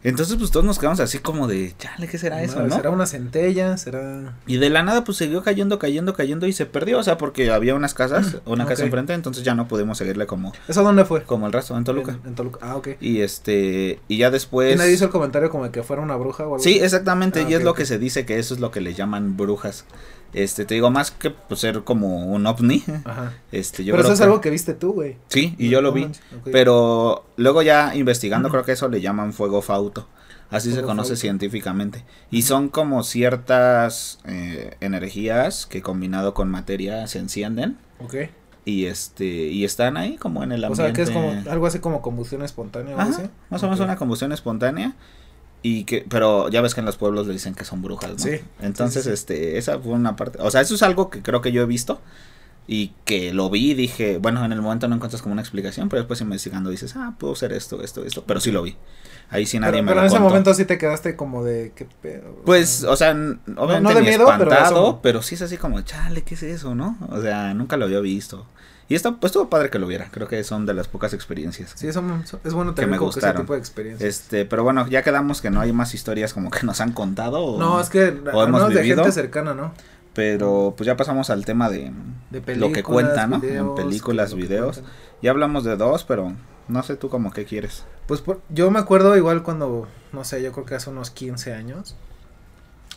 Entonces, 0.03 0.37
pues 0.37 0.51
todos 0.51 0.65
nos 0.65 0.79
quedamos 0.79 1.01
así 1.01 1.19
como 1.19 1.47
de, 1.47 1.75
chale, 1.79 2.09
¿qué 2.09 2.17
será 2.17 2.43
eso, 2.43 2.63
no? 2.63 2.75
¿Será 2.75 2.91
una 2.91 3.05
centella? 3.07 3.77
¿Será...? 3.77 4.35
Y 4.47 4.57
de 4.57 4.71
la 4.71 4.83
nada, 4.83 5.05
pues 5.05 5.19
siguió 5.19 5.43
cayendo, 5.43 5.79
cayendo, 5.79 6.15
cayendo 6.15 6.47
y 6.47 6.53
se 6.53 6.65
perdió, 6.67 6.99
o 6.99 7.03
sea, 7.03 7.19
porque 7.19 7.51
había 7.51 7.75
unas 7.75 7.93
casas, 7.93 8.39
una 8.47 8.65
casa 8.67 8.85
enfrente, 8.85 9.13
entonces 9.13 9.45
ya 9.45 9.55
no 9.55 9.69
pudimos 9.69 9.99
seguirle 9.99 10.27
como, 10.27 10.53
¿Eso 10.67 10.83
dónde 10.83 11.05
fue? 11.05 11.23
como 11.25 11.47
el 11.47 11.53
resto 11.53 11.77
en 11.77 11.85
Toluca. 11.85 12.13
En, 12.23 12.29
en 12.29 12.35
Toluca. 12.35 12.59
Ah, 12.63 12.77
ok. 12.77 12.89
Y 13.01 13.21
este, 13.21 14.01
y 14.09 14.17
ya 14.17 14.31
después. 14.31 14.75
¿Y 14.75 14.79
nadie 14.79 14.93
hizo 14.93 15.05
el 15.05 15.11
comentario 15.11 15.51
como 15.51 15.65
de 15.65 15.71
que 15.71 15.83
fuera 15.83 16.01
una 16.03 16.17
bruja 16.17 16.45
o 16.45 16.55
algo 16.55 16.59
Sí, 16.61 16.79
exactamente, 16.81 17.41
Ah, 17.41 17.51
y 17.51 17.55
es 17.55 17.63
lo 17.63 17.75
que 17.75 17.85
se 17.85 17.99
dice 17.99 18.25
que 18.25 18.39
eso 18.39 18.55
es 18.55 18.61
lo 18.61 18.71
que 18.71 18.81
le 18.81 18.95
llaman 18.95 19.37
brujas. 19.37 19.85
Este, 20.33 20.64
te 20.64 20.74
digo, 20.74 20.91
más 20.91 21.11
que 21.11 21.31
pues, 21.31 21.61
ser 21.61 21.83
como 21.83 22.26
un 22.33 22.47
ovni, 22.47 22.85
Ajá. 23.05 23.33
este, 23.51 23.85
yo 23.85 23.93
Pero 23.95 24.03
creo 24.05 24.07
eso 24.07 24.12
es 24.14 24.18
que- 24.20 24.24
algo 24.24 24.41
que 24.41 24.51
viste 24.51 24.74
tú, 24.74 24.93
güey. 24.93 25.16
Sí, 25.28 25.55
y 25.59 25.68
yo 25.70 25.81
lo 25.83 25.93
vi. 25.93 26.07
Pero 26.53 27.24
luego 27.37 27.62
ya 27.62 27.95
investigando 27.95 28.49
creo 28.49 28.64
que 28.64 28.72
eso 28.72 28.89
le 28.89 29.01
llaman 29.01 29.33
fuego 29.33 29.62
fauto. 29.62 30.09
Así 30.51 30.72
se 30.72 30.83
conoce 30.83 31.11
fauto. 31.11 31.20
científicamente. 31.20 32.05
Y 32.31 32.43
son 32.43 32.68
como 32.68 33.03
ciertas 33.05 34.18
eh, 34.24 34.76
energías 34.81 35.66
que 35.66 35.81
combinado 35.83 36.35
con 36.35 36.51
materia 36.51 37.07
se 37.07 37.18
encienden. 37.18 37.78
Ok. 38.01 38.14
Y 38.64 38.87
este 38.87 39.24
y 39.24 39.64
están 39.64 39.97
ahí 39.97 40.16
como 40.16 40.43
en 40.45 40.53
el 40.53 40.62
O 40.64 40.68
ambiente. 40.68 40.85
sea, 40.85 40.93
que 40.93 41.03
es 41.03 41.11
como 41.11 41.51
algo 41.51 41.66
así 41.66 41.78
como 41.78 42.03
combustión 42.03 42.43
espontánea 42.43 42.95
o 42.97 43.01
algo 43.01 43.12
Ajá, 43.12 43.22
así. 43.22 43.31
más 43.49 43.62
o 43.62 43.66
menos 43.66 43.81
una 43.81 43.97
combustión 43.97 44.33
espontánea. 44.33 44.95
Y 45.63 45.85
que, 45.85 46.07
pero 46.09 46.49
ya 46.49 46.63
ves 46.63 46.75
que 46.75 46.81
en 46.81 46.87
los 46.87 46.97
pueblos 46.97 47.27
le 47.27 47.35
dicen 47.35 47.55
que 47.55 47.65
son 47.65 47.83
brujas, 47.83 48.13
¿no? 48.13 48.19
Sí, 48.19 48.41
Entonces, 48.61 49.05
sí, 49.05 49.11
sí. 49.11 49.15
este, 49.15 49.59
esa 49.59 49.79
fue 49.79 49.93
una 49.93 50.17
parte. 50.17 50.39
O 50.41 50.51
sea, 50.51 50.61
eso 50.63 50.75
es 50.75 50.83
algo 50.83 51.11
que 51.11 51.23
creo 51.23 51.41
que 51.43 51.53
yo 51.53 51.63
he 51.63 51.67
visto. 51.67 52.01
Y 52.67 52.93
que 53.05 53.33
lo 53.35 53.51
vi 53.51 53.73
y 53.73 53.75
dije, 53.75 54.19
bueno, 54.19 54.45
en 54.45 54.53
el 54.53 54.63
momento 54.63 54.87
no 54.87 54.95
encuentras 54.95 55.23
como 55.23 55.33
una 55.33 55.43
explicación, 55.43 55.89
pero 55.89 56.03
después 56.03 56.21
investigando 56.21 56.71
dices, 56.71 56.95
ah, 56.97 57.15
puedo 57.19 57.35
ser 57.35 57.53
esto, 57.53 57.83
esto, 57.83 58.05
esto. 58.05 58.23
Pero 58.27 58.39
sí 58.41 58.53
lo 58.53 58.63
vi. 58.63 58.77
Ahí 59.29 59.45
sí 59.45 59.59
nadie 59.59 59.83
Pero, 59.83 59.83
me 59.83 59.93
pero 59.93 60.01
lo 60.01 60.03
en 60.03 60.07
ese 60.07 60.21
contó. 60.21 60.29
momento 60.29 60.55
sí 60.55 60.65
te 60.65 60.79
quedaste 60.79 61.17
como 61.17 61.45
de 61.45 61.73
qué 61.75 61.87
pedo. 62.01 62.37
Pues, 62.45 62.85
o 62.85 62.97
sea, 62.97 63.11
obviamente 63.57 63.81
no 63.81 63.95
de 63.95 64.03
ni 64.03 64.09
miedo, 64.09 64.35
pero 64.37 64.53
de 64.53 64.59
espantado, 64.59 64.61
asombro. 64.61 65.01
pero, 65.03 65.23
sí 65.23 65.35
es 65.35 65.43
así 65.43 65.57
como, 65.59 65.81
chale, 65.83 66.23
¿qué 66.23 66.35
es 66.35 66.43
eso, 66.45 66.75
no? 66.75 66.97
O 67.11 67.21
sea, 67.21 67.55
nunca 67.55 67.77
lo 67.77 67.87
había 67.87 68.01
visto. 68.01 68.47
Y 68.91 68.95
esto, 68.97 69.16
pues 69.18 69.30
estuvo 69.30 69.49
padre 69.49 69.70
que 69.70 69.78
lo 69.78 69.86
viera. 69.86 70.09
Creo 70.11 70.26
que 70.28 70.43
son 70.45 70.66
de 70.66 70.74
las 70.74 70.88
pocas 70.88 71.14
experiencias. 71.14 71.72
Sí, 71.76 71.86
eso, 71.88 72.03
eso- 72.22 72.41
es 72.45 72.53
bueno 72.53 72.72
que 72.72 72.76
tener 72.82 72.91
me 72.91 72.99
como 72.99 73.11
que 73.11 73.18
ese 73.20 73.26
gustaron. 73.26 73.43
tipo 73.43 73.53
de 73.55 73.59
experiencias. 73.61 74.07
Este, 74.09 74.45
pero 74.45 74.64
bueno, 74.64 74.86
ya 74.88 75.03
quedamos 75.03 75.41
que 75.41 75.49
no 75.51 75.61
hay 75.61 75.72
más 75.72 75.95
historias 75.95 76.34
como 76.34 76.51
que 76.51 76.64
nos 76.66 76.80
han 76.82 76.93
contado. 76.93 77.38
o- 77.43 77.59
no, 77.59 77.80
es 77.80 77.88
que 77.88 78.09
o 78.32 78.43
hemos 78.43 78.68
de 78.74 78.84
gente 78.84 79.12
cercana, 79.12 79.55
¿no? 79.55 79.72
Pero 80.12 80.74
pues 80.76 80.86
ya 80.86 80.97
pasamos 80.97 81.30
al 81.30 81.45
tema 81.45 81.70
de, 81.70 81.93
De 82.30 82.57
lo 82.57 82.72
que 82.72 82.82
cuenta, 82.82 83.28
¿no? 83.28 83.38
videos, 83.38 83.68
en 83.68 83.74
películas, 83.76 84.34
videos. 84.34 84.82
Ya 85.22 85.30
hablamos 85.30 85.62
de 85.62 85.76
dos, 85.76 86.03
pero 86.05 86.32
no 86.66 86.82
sé 86.82 86.97
tú 86.97 87.09
como 87.09 87.30
qué 87.32 87.45
quieres. 87.45 87.84
Pues 88.09 88.20
por- 88.20 88.41
yo 88.49 88.72
me 88.72 88.80
acuerdo 88.80 89.16
igual 89.16 89.45
cuando, 89.45 89.86
no 90.12 90.24
sé, 90.24 90.43
yo 90.43 90.51
creo 90.51 90.66
que 90.66 90.74
hace 90.74 90.91
unos 90.91 91.11
15 91.11 91.55
años, 91.55 91.95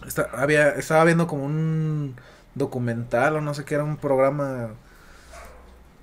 esta- 0.07 0.27
había, 0.33 0.69
estaba 0.69 1.03
viendo 1.05 1.27
como 1.27 1.45
un 1.45 2.15
documental 2.55 3.35
o 3.35 3.41
no 3.41 3.53
sé 3.53 3.63
qué, 3.63 3.75
era 3.75 3.83
un 3.83 3.97
programa, 3.97 4.69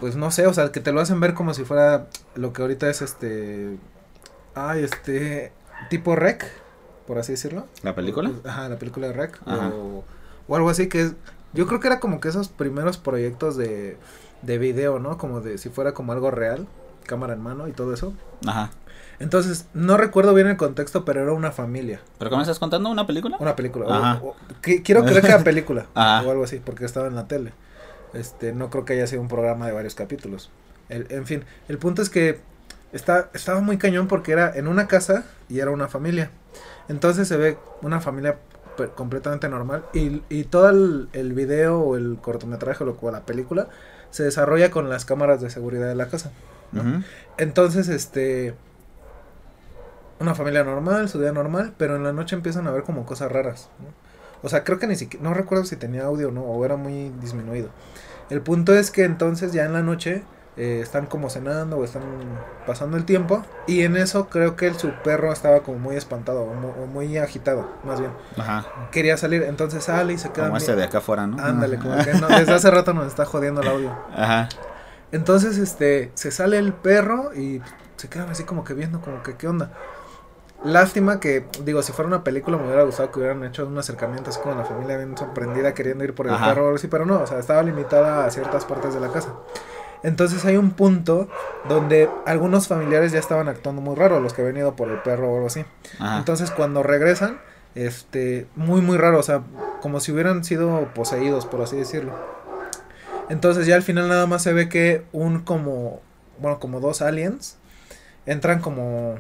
pues 0.01 0.17
no 0.17 0.31
sé, 0.31 0.47
o 0.47 0.55
sea, 0.55 0.73
que 0.73 0.81
te 0.81 0.93
lo 0.93 1.01
hacen 1.01 1.21
ver 1.21 1.35
como 1.35 1.55
si 1.55 1.65
fuera 1.65 2.07
lo 2.35 2.53
que 2.53 2.63
ahorita 2.63 2.89
es 2.89 3.03
este, 3.03 3.77
ay, 4.55 4.83
este, 4.83 5.53
tipo 5.91 6.17
rec, 6.17 6.45
por 7.07 7.19
así 7.19 7.33
decirlo. 7.33 7.67
¿La 7.83 7.95
película? 7.95 8.31
Ajá, 8.45 8.69
la 8.69 8.77
película 8.79 9.07
de 9.09 9.13
rec, 9.13 9.39
o, 9.47 10.05
o 10.49 10.57
algo 10.57 10.71
así 10.71 10.89
que 10.89 11.03
es, 11.03 11.15
yo 11.53 11.67
creo 11.67 11.81
que 11.81 11.87
era 11.89 12.01
como 12.01 12.21
que 12.21 12.29
esos 12.29 12.49
primeros 12.49 12.97
proyectos 12.99 13.57
de, 13.57 13.97
de 14.43 14.59
video, 14.59 14.99
¿no? 14.99 15.19
Como 15.19 15.41
de 15.41 15.59
si 15.59 15.69
fuera 15.69 15.93
como 15.93 16.13
algo 16.13 16.31
real, 16.31 16.67
cámara 17.07 17.35
en 17.35 17.41
mano 17.43 17.69
y 17.69 17.73
todo 17.73 17.93
eso. 17.95 18.13
Ajá. 18.47 18.71
Entonces, 19.19 19.67
no 19.75 19.99
recuerdo 19.99 20.33
bien 20.33 20.47
el 20.47 20.57
contexto, 20.57 21.05
pero 21.05 21.21
era 21.23 21.33
una 21.33 21.53
familia. 21.53 22.01
¿Pero 22.19 22.31
qué 22.31 22.37
me 22.37 22.43
estás 22.43 22.59
contando? 22.59 22.89
¿Una 22.89 23.07
película? 23.07 23.37
Una 23.39 23.55
película. 23.55 23.87
o- 23.87 23.93
Ajá. 23.93 24.21
o- 24.25 24.35
que- 24.63 24.83
quiero 24.83 25.05
creer 25.05 25.21
que 25.21 25.27
era 25.29 25.45
película. 25.45 25.87
Ajá. 25.95 26.27
O 26.27 26.31
algo 26.31 26.45
así, 26.45 26.59
porque 26.65 26.87
estaba 26.87 27.07
en 27.09 27.17
la 27.17 27.27
tele. 27.29 27.53
Este, 28.15 28.53
no 28.53 28.71
creo 28.71 28.85
que 28.85 28.95
haya 28.95 29.07
sido 29.07 29.23
un 29.23 29.29
programa 29.29 29.67
de 29.67 29.73
varios 29.73 29.95
capítulos. 29.95 30.51
El- 30.89 31.07
en 31.11 31.27
fin, 31.27 31.45
el 31.69 31.79
punto 31.79 32.03
es 32.03 32.11
que 32.11 32.41
está, 32.93 33.31
estaba 33.35 33.61
muy 33.61 33.79
cañón 33.79 34.09
porque 34.09 34.33
era 34.33 34.53
en 34.57 34.67
una 34.69 34.89
casa 34.89 35.25
y 35.49 35.61
era 35.61 35.71
una 35.71 35.89
familia. 35.89 36.31
Entonces 36.89 37.29
se 37.29 37.37
ve 37.37 37.57
una 37.83 38.01
familia 38.01 38.37
completamente 38.97 39.49
normal 39.49 39.85
y, 39.93 40.23
y 40.31 40.45
todo 40.45 40.71
el, 40.71 41.09
el 41.13 41.35
video 41.35 41.81
o 41.81 41.97
el 41.97 42.19
cortometraje 42.21 42.83
o 42.83 42.87
lo- 42.87 42.99
o 43.01 43.11
la 43.11 43.27
película 43.27 43.69
se 44.11 44.25
desarrolla 44.25 44.71
con 44.71 44.89
las 44.89 45.05
cámaras 45.05 45.41
de 45.41 45.51
seguridad 45.51 45.87
de 45.87 45.95
la 45.95 46.09
casa. 46.09 46.33
Entonces, 47.39 47.89
este. 47.89 48.55
Una 50.19 50.35
familia 50.35 50.65
normal, 50.65 51.09
su 51.09 51.19
día 51.21 51.33
normal, 51.33 51.73
pero 51.79 51.97
en 51.97 52.05
la 52.05 52.13
noche 52.13 52.37
empiezan 52.37 52.67
a 52.67 52.71
ver 52.71 52.83
como 52.83 53.07
cosas 53.07 53.33
raras. 53.33 53.69
¿no? 53.79 53.87
O 54.43 54.49
sea, 54.49 54.65
creo 54.65 54.79
que 54.79 54.87
ni 54.87 54.97
siquiera. 54.97 55.23
No 55.23 55.35
recuerdo 55.35 55.65
si 55.65 55.77
tenía 55.77 56.05
audio 56.05 56.29
o 56.29 56.31
no, 56.33 56.43
o 56.43 56.65
era 56.65 56.77
muy 56.77 57.11
disminuido. 57.21 57.69
El 58.31 58.41
punto 58.43 58.75
es 58.75 58.91
que 58.91 59.05
entonces 59.05 59.53
ya 59.53 59.65
en 59.65 59.73
la 59.73 59.83
noche 59.83 60.23
eh, 60.57 60.81
están 60.83 61.07
como 61.07 61.31
cenando 61.31 61.79
o 61.79 61.85
están 61.85 62.03
pasando 62.67 62.97
el 62.97 63.05
tiempo. 63.05 63.43
Y 63.67 63.83
en 63.83 63.97
eso 63.97 64.29
creo 64.29 64.57
que 64.57 64.67
el, 64.69 64.77
su 64.79 64.91
perro 65.05 65.33
estaba 65.33 65.61
como 65.61 65.79
muy 65.79 65.97
espantado 65.97 66.43
o, 66.43 66.55
mu- 66.55 66.83
o 66.83 66.87
muy 66.87 67.19
agitado, 67.19 67.69
más 67.85 68.01
bien. 68.01 68.13
Ajá. 68.37 68.65
Quería 68.93 69.17
salir, 69.17 69.43
entonces 69.43 69.85
sale 69.85 70.13
y 70.13 70.19
se 70.19 70.31
queda. 70.31 70.47
Como 70.47 70.57
este 70.59 70.77
de 70.77 70.85
acá 70.85 70.99
afuera, 70.99 71.27
¿no? 71.27 71.43
Ándale, 71.43 71.79
como 71.79 71.97
que 72.05 72.15
no, 72.15 72.29
desde 72.29 72.53
hace 72.53 72.71
rato 72.71 72.93
nos 72.95 73.07
está 73.07 73.25
jodiendo 73.25 73.63
el 73.63 73.69
audio. 73.69 73.91
Ajá. 74.15 74.49
Entonces, 75.13 75.59
este, 75.59 76.13
se 76.15 76.31
sale 76.31 76.59
el 76.59 76.73
perro 76.73 77.35
y 77.35 77.61
se 77.97 78.09
quedan 78.09 78.31
así 78.31 78.45
como 78.45 78.63
que 78.65 78.75
viendo, 78.75 79.01
como 79.01 79.23
que, 79.25 79.35
¿qué 79.37 79.49
onda? 79.49 79.73
Lástima 80.63 81.21
que, 81.21 81.47
digo, 81.65 81.83
si 81.83 81.93
fuera 81.93 82.07
una 82.07 82.23
película 82.23 82.59
me 82.59 82.67
hubiera 82.67 82.83
gustado 82.83 83.11
que 83.11 83.19
hubieran 83.19 83.43
hecho 83.45 83.67
un 83.67 83.79
acercamiento 83.79 84.29
así 84.29 84.41
como 84.41 84.55
la 84.57 84.65
familia 84.65 84.99
bien 84.99 85.17
sorprendida 85.17 85.73
queriendo 85.73 86.05
ir 86.05 86.15
por 86.15 86.27
el 86.27 86.35
Ajá. 86.35 86.51
perro 86.51 86.63
o 86.63 86.67
algo 86.67 86.77
así, 86.77 86.89
pero 86.89 87.07
no, 87.07 87.23
o 87.23 87.27
sea, 87.27 87.39
estaba 87.39 87.63
limitada 87.63 88.27
a 88.27 88.31
ciertas 88.31 88.67
partes 88.67 88.93
de 88.93 89.01
la 89.01 89.09
casa. 89.09 89.35
Entonces 90.03 90.45
hay 90.45 90.57
un 90.57 90.73
punto 90.73 91.29
donde 91.69 92.11
algunos 92.27 92.69
familiares 92.69 93.13
ya 93.13 93.19
estaban 93.19 93.49
actuando 93.49 93.81
muy 93.81 93.97
raro, 93.97 94.21
los 94.21 94.35
que 94.35 94.43
habían 94.43 94.59
ido 94.59 94.77
por 94.77 94.89
el 94.89 94.99
perro 94.99 95.31
o 95.31 95.35
algo 95.37 95.47
así. 95.47 95.65
Ajá. 95.99 96.19
Entonces 96.19 96.51
cuando 96.51 96.83
regresan, 96.83 97.39
este, 97.75 98.47
muy 98.55 98.83
muy 98.83 98.99
raro, 98.99 99.19
o 99.19 99.23
sea, 99.23 99.43
como 99.81 100.01
si 100.01 100.13
hubieran 100.13 100.45
sido 100.45 100.89
poseídos, 100.95 101.47
por 101.47 101.63
así 101.63 101.77
decirlo. 101.77 102.13
Entonces 103.31 103.67
ya 103.67 103.77
al 103.77 103.83
final 103.83 104.09
nada 104.09 104.27
más 104.27 104.43
se 104.43 104.53
ve 104.53 104.69
que 104.69 105.05
un 105.13 105.41
como, 105.41 106.01
bueno, 106.39 106.59
como 106.59 106.81
dos 106.81 107.01
aliens 107.01 107.57
entran 108.27 108.61
como, 108.61 109.19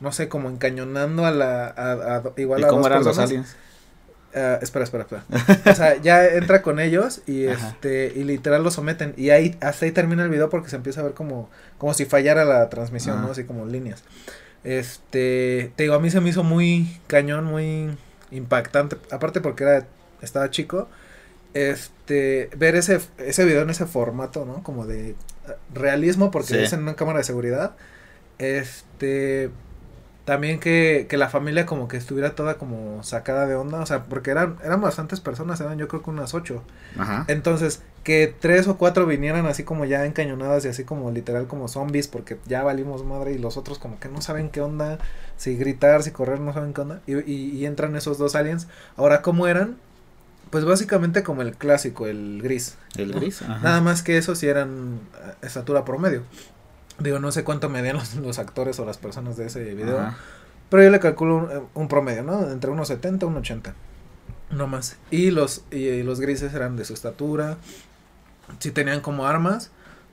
no 0.00 0.12
sé, 0.12 0.28
como 0.28 0.48
encañonando 0.50 1.24
a 1.26 1.30
la, 1.30 1.66
a, 1.68 2.16
a- 2.16 2.32
igual 2.36 2.60
¿Y 2.60 2.64
a 2.64 2.68
cómo 2.68 2.80
dos 2.82 2.86
eran 2.88 2.98
los 3.04 3.06
personas. 3.16 3.30
aliens? 3.30 3.56
Ah, 4.34 4.58
espera, 4.62 4.84
espera, 4.84 5.04
espera. 5.04 5.24
O 5.72 5.74
sea, 5.74 5.96
ya 6.00 6.24
entra 6.26 6.62
con 6.62 6.78
ellos 6.78 7.20
y 7.26 7.48
Ajá. 7.48 7.70
este 7.70 8.12
y 8.14 8.22
literal 8.24 8.62
los 8.62 8.74
someten 8.74 9.12
y 9.16 9.30
ahí 9.30 9.56
hasta 9.60 9.86
ahí 9.86 9.92
termina 9.92 10.22
el 10.22 10.30
video 10.30 10.48
porque 10.50 10.70
se 10.70 10.76
empieza 10.76 11.00
a 11.00 11.04
ver 11.04 11.14
como 11.14 11.50
como 11.78 11.94
si 11.94 12.04
fallara 12.04 12.44
la 12.44 12.68
transmisión, 12.70 13.16
Ajá. 13.18 13.26
¿no? 13.26 13.32
Así 13.32 13.42
como 13.44 13.66
líneas. 13.66 14.04
Este, 14.62 15.72
te 15.74 15.82
digo, 15.84 15.94
a 15.94 16.00
mí 16.00 16.10
se 16.10 16.20
me 16.20 16.28
hizo 16.30 16.44
muy 16.44 17.00
cañón, 17.08 17.44
muy 17.44 17.90
impactante, 18.30 18.96
aparte 19.10 19.40
porque 19.40 19.64
era 19.64 19.86
estaba 20.22 20.48
chico. 20.50 20.88
Este, 21.52 22.50
ver 22.56 22.76
ese 22.76 23.00
ese 23.18 23.44
video 23.44 23.62
en 23.62 23.70
ese 23.70 23.84
formato, 23.86 24.44
¿no? 24.44 24.62
Como 24.62 24.86
de 24.86 25.10
eh, 25.10 25.16
realismo 25.74 26.30
porque 26.30 26.48
Sí. 26.54 26.58
es 26.58 26.72
en 26.72 26.82
una 26.82 26.94
cámara 26.94 27.18
de 27.18 27.24
seguridad. 27.24 27.72
Este, 28.38 29.50
también 30.30 30.60
que, 30.60 31.08
que 31.10 31.16
la 31.16 31.28
familia 31.28 31.66
como 31.66 31.88
que 31.88 31.96
estuviera 31.96 32.36
toda 32.36 32.54
como 32.54 33.02
sacada 33.02 33.48
de 33.48 33.56
onda, 33.56 33.80
o 33.80 33.86
sea, 33.86 34.04
porque 34.04 34.30
eran, 34.30 34.58
eran 34.62 34.80
bastantes 34.80 35.18
personas, 35.18 35.60
eran 35.60 35.76
yo 35.76 35.88
creo 35.88 36.04
que 36.04 36.10
unas 36.10 36.34
ocho. 36.34 36.62
Ajá. 36.96 37.24
Entonces, 37.26 37.82
que 38.04 38.32
tres 38.38 38.68
o 38.68 38.76
cuatro 38.76 39.06
vinieran 39.06 39.46
así 39.46 39.64
como 39.64 39.86
ya 39.86 40.06
encañonadas 40.06 40.64
y 40.64 40.68
así 40.68 40.84
como 40.84 41.10
literal 41.10 41.48
como 41.48 41.66
zombies, 41.66 42.06
porque 42.06 42.38
ya 42.46 42.62
valimos 42.62 43.04
madre 43.04 43.32
y 43.32 43.38
los 43.38 43.56
otros 43.56 43.80
como 43.80 43.98
que 43.98 44.08
no 44.08 44.20
saben 44.22 44.50
qué 44.50 44.60
onda, 44.60 45.00
si 45.36 45.56
gritar, 45.56 46.04
si 46.04 46.12
correr, 46.12 46.38
no 46.38 46.52
saben 46.52 46.74
qué 46.74 46.82
onda, 46.82 47.00
y, 47.08 47.16
y, 47.28 47.50
y 47.50 47.66
entran 47.66 47.96
esos 47.96 48.16
dos 48.16 48.36
aliens. 48.36 48.68
Ahora, 48.94 49.22
¿cómo 49.22 49.48
eran? 49.48 49.78
Pues 50.50 50.64
básicamente 50.64 51.24
como 51.24 51.42
el 51.42 51.56
clásico, 51.56 52.06
el 52.06 52.40
gris. 52.40 52.76
El 52.96 53.14
gris. 53.14 53.42
Ajá. 53.42 53.58
Nada 53.64 53.80
más 53.80 54.04
que 54.04 54.16
eso 54.16 54.36
sí 54.36 54.46
eran 54.46 55.00
eh, 55.26 55.32
estatura 55.42 55.84
promedio. 55.84 56.22
Digo, 57.00 57.18
no 57.18 57.32
sé 57.32 57.44
cuánto 57.44 57.68
medían 57.68 57.96
los, 57.96 58.14
los 58.16 58.38
actores 58.38 58.78
o 58.78 58.84
las 58.84 58.98
personas 58.98 59.36
de 59.36 59.46
ese 59.46 59.74
video. 59.74 59.98
Ajá. 59.98 60.18
Pero 60.70 60.84
yo 60.84 60.90
le 60.90 61.00
calculo 61.00 61.36
un, 61.36 61.50
eh, 61.50 61.62
un 61.74 61.88
promedio, 61.88 62.22
¿no? 62.22 62.48
Entre 62.50 62.70
unos 62.70 62.88
70 62.88 63.26
y 63.26 63.28
unos 63.28 63.40
80. 63.40 63.74
No 64.50 64.66
más. 64.66 64.96
Y 65.10 65.30
los, 65.30 65.64
y 65.70 66.02
los 66.02 66.20
grises 66.20 66.54
eran 66.54 66.76
de 66.76 66.84
su 66.84 66.94
estatura. 66.94 67.56
Sí 68.58 68.70
tenían 68.70 69.00
como 69.00 69.26
armas, 69.26 69.70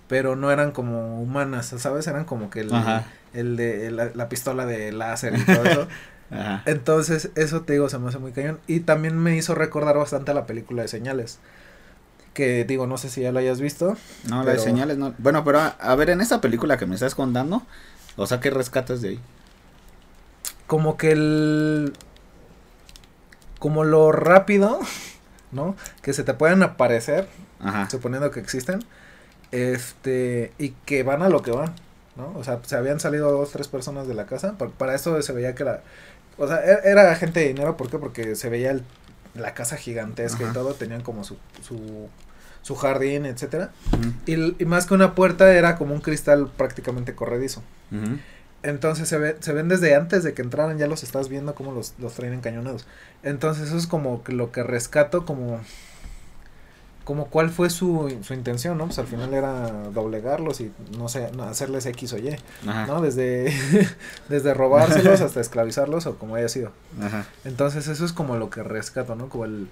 pero 0.07 0.35
no 0.35 0.51
eran 0.51 0.71
como 0.71 1.21
humanas, 1.21 1.73
¿sabes? 1.77 2.07
Eran 2.07 2.25
como 2.25 2.49
que 2.49 2.61
el, 2.61 2.73
Ajá. 2.73 3.05
el 3.33 3.55
de 3.55 3.91
la, 3.91 4.11
la 4.13 4.29
pistola 4.29 4.65
de 4.65 4.91
láser 4.91 5.37
y 5.37 5.43
todo 5.43 5.63
eso. 5.63 5.87
Ajá. 6.31 6.63
Entonces, 6.65 7.31
eso 7.35 7.61
te 7.61 7.73
digo, 7.73 7.87
se 7.89 7.99
me 7.99 8.09
hace 8.09 8.17
muy 8.17 8.31
cañón. 8.31 8.59
Y 8.67 8.81
también 8.81 9.17
me 9.17 9.35
hizo 9.37 9.55
recordar 9.55 9.97
bastante 9.97 10.31
a 10.31 10.33
la 10.33 10.45
película 10.45 10.81
de 10.81 10.87
Señales. 10.87 11.39
Que 12.37 12.65
digo, 12.65 12.85
no 12.85 12.99
sé 12.99 13.09
si 13.09 13.21
ya 13.21 13.31
la 13.31 13.39
hayas 13.39 13.59
visto. 13.59 13.97
No, 14.29 14.43
la 14.43 14.51
de 14.51 14.51
pero- 14.51 14.63
señales 14.63 14.99
no. 14.99 15.15
Bueno, 15.17 15.43
pero 15.43 15.59
a, 15.59 15.69
a 15.69 15.95
ver, 15.95 16.11
en 16.11 16.21
esta 16.21 16.39
película 16.39 16.77
que 16.77 16.85
me 16.85 16.93
estás 16.93 17.15
contando, 17.15 17.63
o 18.15 18.27
sea, 18.27 18.39
¿qué 18.39 18.51
rescatas 18.51 19.01
de 19.01 19.09
ahí? 19.09 19.19
Como 20.67 20.97
que 20.97 21.13
el. 21.13 21.93
Como 23.57 23.83
lo 23.85 24.11
rápido, 24.11 24.79
¿no? 25.51 25.75
Que 26.03 26.13
se 26.13 26.23
te 26.23 26.35
pueden 26.35 26.61
aparecer, 26.61 27.27
Ajá. 27.59 27.89
suponiendo 27.89 28.29
que 28.29 28.39
existen. 28.39 28.83
Este. 29.51 30.51
Y 30.59 30.69
que 30.85 31.01
van 31.01 31.23
a 31.23 31.29
lo 31.29 31.41
que 31.41 31.49
van, 31.49 31.73
¿no? 32.17 32.33
O 32.35 32.43
sea, 32.43 32.59
se 32.65 32.75
habían 32.75 32.99
salido 32.99 33.31
dos, 33.31 33.51
tres 33.51 33.67
personas 33.67 34.07
de 34.07 34.13
la 34.13 34.27
casa. 34.27 34.53
pa- 34.59 34.67
Para 34.69 34.93
eso 34.93 35.19
se 35.23 35.33
veía 35.33 35.55
que 35.55 35.63
la. 35.63 35.81
O 36.37 36.47
sea, 36.47 36.57
e- 36.63 36.81
era 36.87 37.15
gente 37.15 37.39
de 37.39 37.47
dinero, 37.47 37.77
¿por 37.77 37.89
qué? 37.89 37.97
Porque 37.97 38.35
se 38.35 38.49
veía 38.49 38.69
el- 38.69 38.83
la 39.33 39.53
casa 39.55 39.75
gigantesca 39.77 40.43
Ajá. 40.43 40.51
y 40.51 40.53
todo. 40.53 40.73
Tenían 40.75 41.01
como 41.01 41.23
su. 41.23 41.35
su 41.67 42.09
su 42.67 42.75
jardín, 42.75 43.25
etcétera. 43.25 43.71
Y, 44.25 44.35
más 44.65 44.87
que 44.87 44.93
una 44.93 45.15
puerta 45.15 45.53
era 45.53 45.77
como 45.77 45.93
un 45.93 46.01
cristal 46.01 46.51
prácticamente 46.57 47.15
corredizo. 47.15 47.63
Entonces 48.61 49.07
se, 49.07 49.17
ve, 49.17 49.37
se 49.39 49.53
ven 49.53 49.69
desde 49.69 49.95
antes 49.95 50.21
de 50.25 50.33
que 50.33 50.41
entraran, 50.41 50.77
ya 50.77 50.87
los 50.87 51.01
estás 51.01 51.29
viendo 51.29 51.55
cómo 51.55 51.71
los, 51.71 51.93
los 51.97 52.13
traen 52.15 52.33
encañonados. 52.33 52.85
Entonces 53.23 53.67
eso 53.67 53.77
es 53.77 53.87
como 53.87 54.21
que 54.21 54.33
lo 54.33 54.51
que 54.51 54.63
rescato 54.63 55.25
como... 55.25 55.61
Como 57.05 57.27
cuál 57.27 57.51
fue 57.51 57.69
su, 57.69 58.13
su 58.21 58.33
intención, 58.33 58.77
¿no? 58.77 58.87
Pues 58.87 58.99
al 58.99 59.07
final 59.07 59.33
era 59.33 59.69
doblegarlos 59.93 60.59
y 60.59 60.73
no 60.97 61.07
sé, 61.07 61.31
no, 61.31 61.43
hacerles 61.43 61.85
X 61.85 62.11
o 62.11 62.17
Y, 62.17 62.35
Ajá. 62.67 62.85
¿no? 62.85 63.01
Desde, 63.01 63.53
desde 64.27 64.53
robárselos 64.53 65.21
hasta 65.21 65.39
esclavizarlos 65.39 66.05
o 66.05 66.17
como 66.17 66.35
haya 66.35 66.49
sido. 66.49 66.73
Ajá. 67.01 67.25
Entonces 67.45 67.87
eso 67.87 68.03
es 68.03 68.11
como 68.11 68.35
lo 68.35 68.49
que 68.49 68.61
rescato, 68.61 69.15
¿no? 69.15 69.29
Como 69.29 69.45
el... 69.45 69.69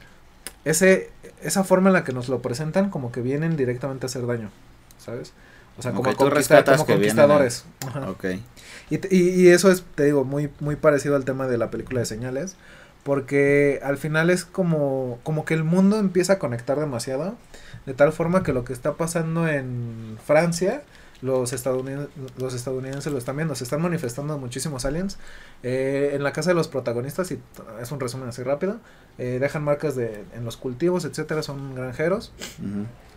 Ese, 0.65 1.09
esa 1.41 1.63
forma 1.63 1.89
en 1.89 1.93
la 1.93 2.03
que 2.03 2.11
nos 2.11 2.27
lo 2.27 2.41
presentan 2.41 2.89
como 2.89 3.11
que 3.11 3.21
vienen 3.21 3.55
directamente 3.55 4.05
a 4.05 4.07
hacer 4.07 4.25
daño, 4.27 4.49
¿sabes? 4.97 5.31
O 5.77 5.81
sea, 5.81 5.91
como, 5.91 6.03
conquista- 6.15 6.55
como 6.77 6.87
conquistadores. 6.95 7.65
Ajá. 7.87 8.09
Ok. 8.09 8.25
Y, 8.89 9.15
y, 9.15 9.29
y 9.41 9.47
eso 9.49 9.71
es, 9.71 9.83
te 9.95 10.03
digo, 10.05 10.23
muy, 10.25 10.49
muy 10.59 10.75
parecido 10.75 11.15
al 11.15 11.23
tema 11.25 11.47
de 11.47 11.57
la 11.57 11.69
película 11.69 11.99
de 12.01 12.05
señales. 12.05 12.55
Porque 13.03 13.79
al 13.83 13.97
final 13.99 14.31
es 14.31 14.45
como, 14.45 15.19
como 15.21 15.45
que 15.45 15.53
el 15.53 15.63
mundo 15.63 15.99
empieza 15.99 16.33
a 16.33 16.39
conectar 16.39 16.79
demasiado. 16.79 17.35
De 17.85 17.93
tal 17.93 18.11
forma 18.11 18.41
que 18.41 18.51
lo 18.51 18.65
que 18.65 18.73
está 18.73 18.93
pasando 18.93 19.47
en 19.47 20.17
Francia, 20.25 20.81
los 21.21 21.53
estadounidenses, 21.53 22.09
los 22.37 22.53
estadounidenses 22.53 23.11
lo 23.11 23.17
están 23.17 23.35
viendo. 23.35 23.55
Se 23.55 23.63
están 23.63 23.81
manifestando 23.81 24.37
muchísimos 24.37 24.85
aliens. 24.85 25.17
Eh, 25.63 26.11
en 26.13 26.23
la 26.23 26.33
casa 26.33 26.51
de 26.51 26.55
los 26.55 26.67
protagonistas, 26.67 27.31
y 27.31 27.39
es 27.81 27.91
un 27.91 27.99
resumen 27.99 28.29
así 28.29 28.43
rápido, 28.43 28.77
eh, 29.17 29.37
dejan 29.39 29.63
marcas 29.63 29.95
de, 29.95 30.23
en 30.33 30.45
los 30.45 30.57
cultivos, 30.57 31.05
etcétera, 31.05 31.43
son 31.43 31.75
granjeros. 31.75 32.33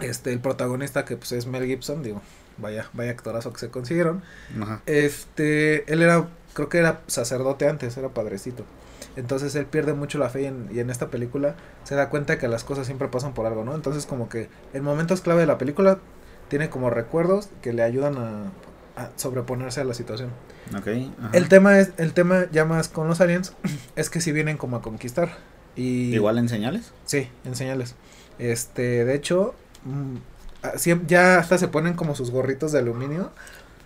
Este, 0.01 0.33
el 0.33 0.41
protagonista 0.41 1.05
que 1.05 1.17
pues 1.17 1.33
es 1.33 1.47
Mel 1.47 1.67
Gibson, 1.67 2.03
digo, 2.03 2.23
vaya, 2.59 2.89
vaya 2.93 3.11
actorazo 3.11 3.53
que 3.53 3.59
se 3.59 3.71
consiguieron. 3.71 4.23
Este, 4.87 5.93
él 5.93 6.03
era, 6.03 6.29
creo 6.55 6.69
que 6.69 6.79
era 6.79 7.03
sacerdote 7.07 7.69
antes, 7.69 7.97
era 7.97 8.11
padrecito. 8.11 8.65
Entonces 9.17 9.55
él 9.57 9.67
pierde 9.67 9.95
mucho 9.95 10.19
la 10.19 10.29
fe 10.29 10.43
y 10.43 10.47
en, 10.47 10.69
y 10.73 10.79
en 10.79 10.91
esta 10.91 11.09
película 11.09 11.57
se 11.83 11.97
da 11.97 12.09
cuenta 12.09 12.39
que 12.39 12.47
las 12.47 12.63
cosas 12.63 12.87
siempre 12.87 13.09
pasan 13.09 13.35
por 13.35 13.47
algo, 13.47 13.65
¿no? 13.65 13.75
Entonces 13.75 14.07
como 14.07 14.29
que 14.29 14.49
en 14.73 14.85
momentos 14.85 15.23
clave 15.23 15.41
de 15.41 15.47
la 15.47 15.59
película 15.59 15.99
tiene 16.49 16.71
como 16.71 16.91
recuerdos 16.91 17.49
que 17.63 17.73
le 17.73 17.83
ayudan 17.83 18.17
a, 18.19 18.53
a 19.01 19.11
sobreponerse 19.17 19.81
a 19.81 19.85
la 19.85 19.95
situación. 19.95 20.31
Ajá. 20.75 20.91
El 21.33 21.49
tema 21.49 21.79
es, 21.79 21.93
el 21.97 22.13
tema 22.13 22.47
ya 22.53 22.65
más 22.65 22.89
con 22.89 23.09
los 23.09 23.21
aliens 23.21 23.55
es 23.97 24.11
que 24.11 24.21
si 24.21 24.33
vienen 24.33 24.57
como 24.57 24.77
a 24.77 24.83
conquistar. 24.83 25.31
Y 25.77 26.15
Igual 26.15 26.39
en 26.39 26.49
señales. 26.49 26.93
Sí, 27.05 27.29
en 27.45 27.55
señales. 27.55 27.95
Este, 28.39 29.05
de 29.05 29.15
hecho, 29.15 29.55
mm, 29.85 30.17
ya 31.07 31.39
hasta 31.39 31.59
se 31.59 31.69
ponen 31.69 31.95
como 31.95 32.15
sus 32.15 32.31
gorritos 32.31 32.73
de 32.73 32.81
aluminio. 32.81 33.31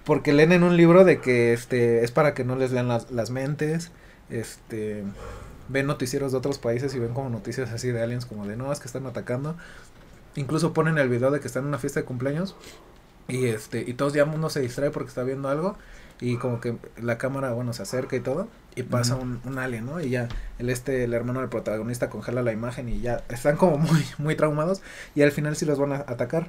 Porque 0.05 0.33
leen 0.33 0.51
en 0.51 0.65
un 0.65 0.77
libro 0.77 1.05
de 1.05 1.21
que 1.21 1.53
este 1.53 2.03
es 2.03 2.11
para 2.11 2.35
que 2.35 2.45
no 2.45 2.57
les 2.57 2.73
lean 2.73 2.89
las, 2.89 3.11
las 3.13 3.31
mentes. 3.31 3.93
Este 4.31 5.05
ven 5.69 5.87
noticieros 5.87 6.33
de 6.33 6.39
otros 6.39 6.59
países 6.59 6.95
y 6.95 6.99
ven 6.99 7.15
como 7.15 7.31
noticias 7.31 7.71
así 7.71 7.89
de 7.89 8.03
aliens 8.03 8.27
como 8.27 8.47
de 8.47 8.57
no, 8.57 8.73
es 8.73 8.81
que 8.81 8.87
están 8.87 9.07
atacando. 9.07 9.57
Incluso 10.35 10.73
ponen 10.73 10.99
el 10.99 11.09
video 11.09 11.31
de 11.31 11.41
que 11.41 11.47
están 11.47 11.63
en 11.65 11.69
una 11.69 11.79
fiesta 11.79 12.01
de 12.01 12.07
cumpleaños. 12.07 12.57
Y 13.29 13.47
este, 13.47 13.83
y 13.87 13.95
todos 13.95 14.13
ya 14.13 14.25
uno 14.25 14.51
se 14.51 14.61
distrae 14.61 14.91
porque 14.91 15.09
está 15.09 15.23
viendo 15.23 15.49
algo. 15.49 15.77
Y 16.21 16.37
como 16.37 16.61
que 16.61 16.77
la 17.01 17.19
cámara, 17.19 17.53
bueno, 17.53 17.73
se 17.73 17.83
acerca 17.83 18.15
y 18.17 18.21
todo. 18.21 18.49
Y 18.77 18.85
pasa 18.85 19.17
un, 19.17 19.41
un 19.45 19.59
alien, 19.59 19.87
¿no? 19.87 20.01
Y 20.01 20.11
ya 20.11 20.29
el 20.59 20.71
este, 20.71 21.05
el 21.05 21.15
hermano 21.15 21.41
del 21.41 21.49
protagonista 21.49 22.09
congela 22.11 22.43
la 22.43 22.53
imagen 22.53 22.89
y 22.89 23.01
ya 23.01 23.23
están 23.29 23.57
como 23.57 23.77
muy, 23.79 24.05
muy 24.19 24.37
traumados. 24.37 24.83
Y 25.15 25.23
al 25.23 25.33
final 25.33 25.57
sí 25.57 25.65
los 25.67 25.79
van 25.79 25.93
a 25.93 25.97
atacar. 25.97 26.49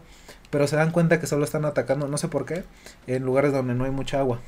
Pero 0.50 0.68
se 0.68 0.76
dan 0.76 0.92
cuenta 0.92 1.20
que 1.20 1.26
solo 1.28 1.44
están 1.44 1.66
atacando, 1.66 2.08
no 2.08 2.18
sé 2.18 2.28
por 2.28 2.46
qué, 2.46 2.64
en 3.08 3.24
lugares 3.24 3.52
donde 3.52 3.74
no 3.74 3.86
hay 3.86 3.92
mucha 3.92 4.20
agua. 4.20 4.40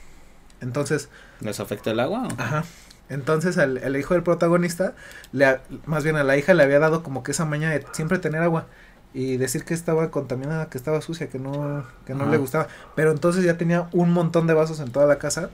Entonces, 0.62 1.10
¿Les 1.42 1.60
afecta 1.60 1.92
el 1.92 2.00
agua? 2.00 2.28
o? 2.28 2.42
Ajá. 2.42 2.64
Entonces 3.10 3.58
al, 3.58 3.78
el 3.78 3.98
hijo 3.98 4.14
del 4.16 4.24
protagonista, 4.24 4.94
le, 5.32 5.46
ha- 5.46 5.62
más 5.86 6.04
bien 6.04 6.16
a 6.16 6.24
la 6.24 6.38
hija 6.38 6.54
le 6.54 6.64
había 6.64 6.80
dado 6.80 7.04
como 7.04 7.24
que 7.24 7.32
esa 7.32 7.46
maña 7.46 7.70
de 7.70 7.86
siempre 7.92 8.18
tener 8.20 8.42
agua 8.42 8.68
y 9.16 9.38
decir 9.38 9.64
que 9.64 9.74
estaba 9.74 10.12
contaminada, 10.12 10.70
que 10.70 10.78
estaba 10.78 11.02
sucia, 11.02 11.30
que 11.30 11.40
no, 11.40 11.86
que 12.06 12.14
no 12.14 12.24
Ajá. 12.24 12.32
le 12.32 12.38
gustaba. 12.38 12.68
Pero 12.96 13.12
entonces 13.12 13.46
ya 13.46 13.58
tenía 13.58 13.88
un 13.94 14.12
montón 14.12 14.46
de 14.46 14.54
vasos 14.54 14.82
en 14.82 14.92
toda 14.92 15.06
la 15.08 15.18
casa. 15.18 15.50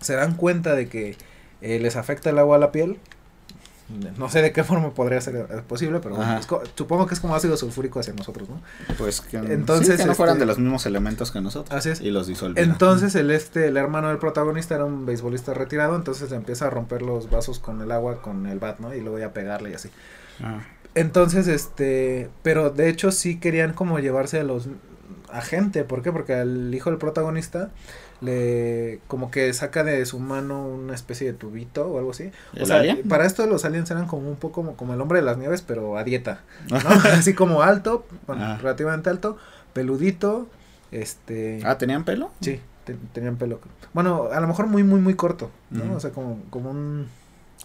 Se 0.00 0.14
dan 0.14 0.34
cuenta 0.34 0.74
de 0.74 0.88
que 0.88 1.16
eh, 1.62 1.78
les 1.78 1.94
afecta 1.96 2.30
el 2.30 2.38
agua 2.40 2.56
a 2.56 2.58
la 2.58 2.72
piel. 2.72 2.98
No 4.18 4.28
sé 4.28 4.42
de 4.42 4.50
qué 4.52 4.64
forma 4.64 4.90
podría 4.94 5.20
ser 5.20 5.36
eh, 5.48 5.62
posible, 5.68 6.00
pero 6.02 6.16
bueno, 6.16 6.28
Ajá. 6.32 6.40
es 6.40 6.48
supongo 6.74 7.06
que 7.06 7.14
es 7.14 7.20
como 7.20 7.36
ácido 7.36 7.56
sulfúrico 7.56 8.00
hacia 8.00 8.12
nosotros, 8.14 8.48
¿no? 8.48 8.60
Pues 8.98 9.20
que, 9.20 9.36
Entonces, 9.36 9.94
sí, 9.94 10.02
que 10.02 10.06
no 10.08 10.14
fueran 10.16 10.34
este- 10.34 10.40
de 10.40 10.46
los 10.46 10.58
mismos 10.58 10.86
elementos 10.86 11.30
que 11.30 11.40
nosotros. 11.40 11.72
Así 11.72 11.90
es. 11.90 12.00
Y 12.00 12.10
los 12.10 12.26
disolvieran. 12.26 12.68
Entonces 12.72 13.14
el 13.14 13.30
este, 13.30 13.68
el 13.68 13.76
hermano 13.76 14.08
del 14.08 14.18
protagonista 14.18 14.74
era 14.74 14.84
un 14.84 15.06
beisbolista 15.06 15.54
retirado, 15.54 15.94
entonces 15.94 16.32
empieza 16.32 16.66
a 16.66 16.70
romper 16.70 17.02
los 17.02 17.30
vasos 17.30 17.60
con 17.60 17.80
el 17.80 17.92
agua 17.92 18.20
con 18.20 18.46
el 18.48 18.58
bat, 18.58 18.80
¿no? 18.80 18.92
Y 18.92 19.00
luego 19.00 19.20
ya 19.20 19.32
pegarle 19.32 19.70
y 19.70 19.74
así. 19.74 19.88
Ah, 20.42 20.58
Entonces, 20.96 21.46
este, 21.46 22.28
pero 22.42 22.70
de 22.70 22.88
hecho 22.88 23.12
sí 23.12 23.38
querían 23.38 23.72
como 23.74 24.00
llevarse 24.00 24.40
a 24.40 24.44
los 24.44 24.68
a 25.30 25.40
gente, 25.42 25.84
¿por 25.84 26.02
qué? 26.02 26.10
Porque 26.12 26.34
al 26.34 26.74
hijo 26.74 26.90
del 26.90 26.98
protagonista 26.98 27.70
le 28.22 29.00
como 29.08 29.30
que 29.30 29.52
saca 29.52 29.84
de 29.84 30.06
su 30.06 30.18
mano 30.18 30.66
una 30.66 30.94
especie 30.94 31.26
de 31.26 31.32
tubito 31.34 31.86
o 31.86 31.98
algo 31.98 32.12
así. 32.12 32.30
O 32.54 32.60
¿El 32.60 32.66
sea, 32.66 32.76
alien? 32.80 33.06
para 33.08 33.26
esto 33.26 33.46
los 33.46 33.64
aliens 33.64 33.90
eran 33.90 34.06
como 34.06 34.28
un 34.28 34.36
poco 34.36 34.54
como, 34.62 34.76
como 34.76 34.94
el 34.94 35.00
hombre 35.00 35.18
de 35.20 35.24
las 35.26 35.36
nieves, 35.36 35.62
pero 35.62 35.98
a 35.98 36.04
dieta, 36.04 36.40
¿no? 36.70 36.78
así 37.12 37.34
como 37.34 37.62
alto, 37.62 38.06
bueno, 38.26 38.42
Ah. 38.44 38.58
relativamente 38.60 39.10
alto, 39.10 39.36
peludito, 39.74 40.48
este 40.92 41.60
Ah, 41.64 41.76
¿tenían 41.76 42.04
pelo? 42.04 42.30
Sí, 42.40 42.60
te- 42.84 42.96
tenían 43.12 43.36
pelo. 43.36 43.60
Bueno, 43.92 44.28
a 44.32 44.40
lo 44.40 44.46
mejor 44.46 44.66
muy, 44.68 44.82
muy, 44.84 45.00
muy 45.00 45.14
corto, 45.14 45.50
¿no? 45.70 45.94
O 45.96 46.00
sea, 46.00 46.10
como, 46.12 46.40
como 46.50 46.70
un, 46.70 47.08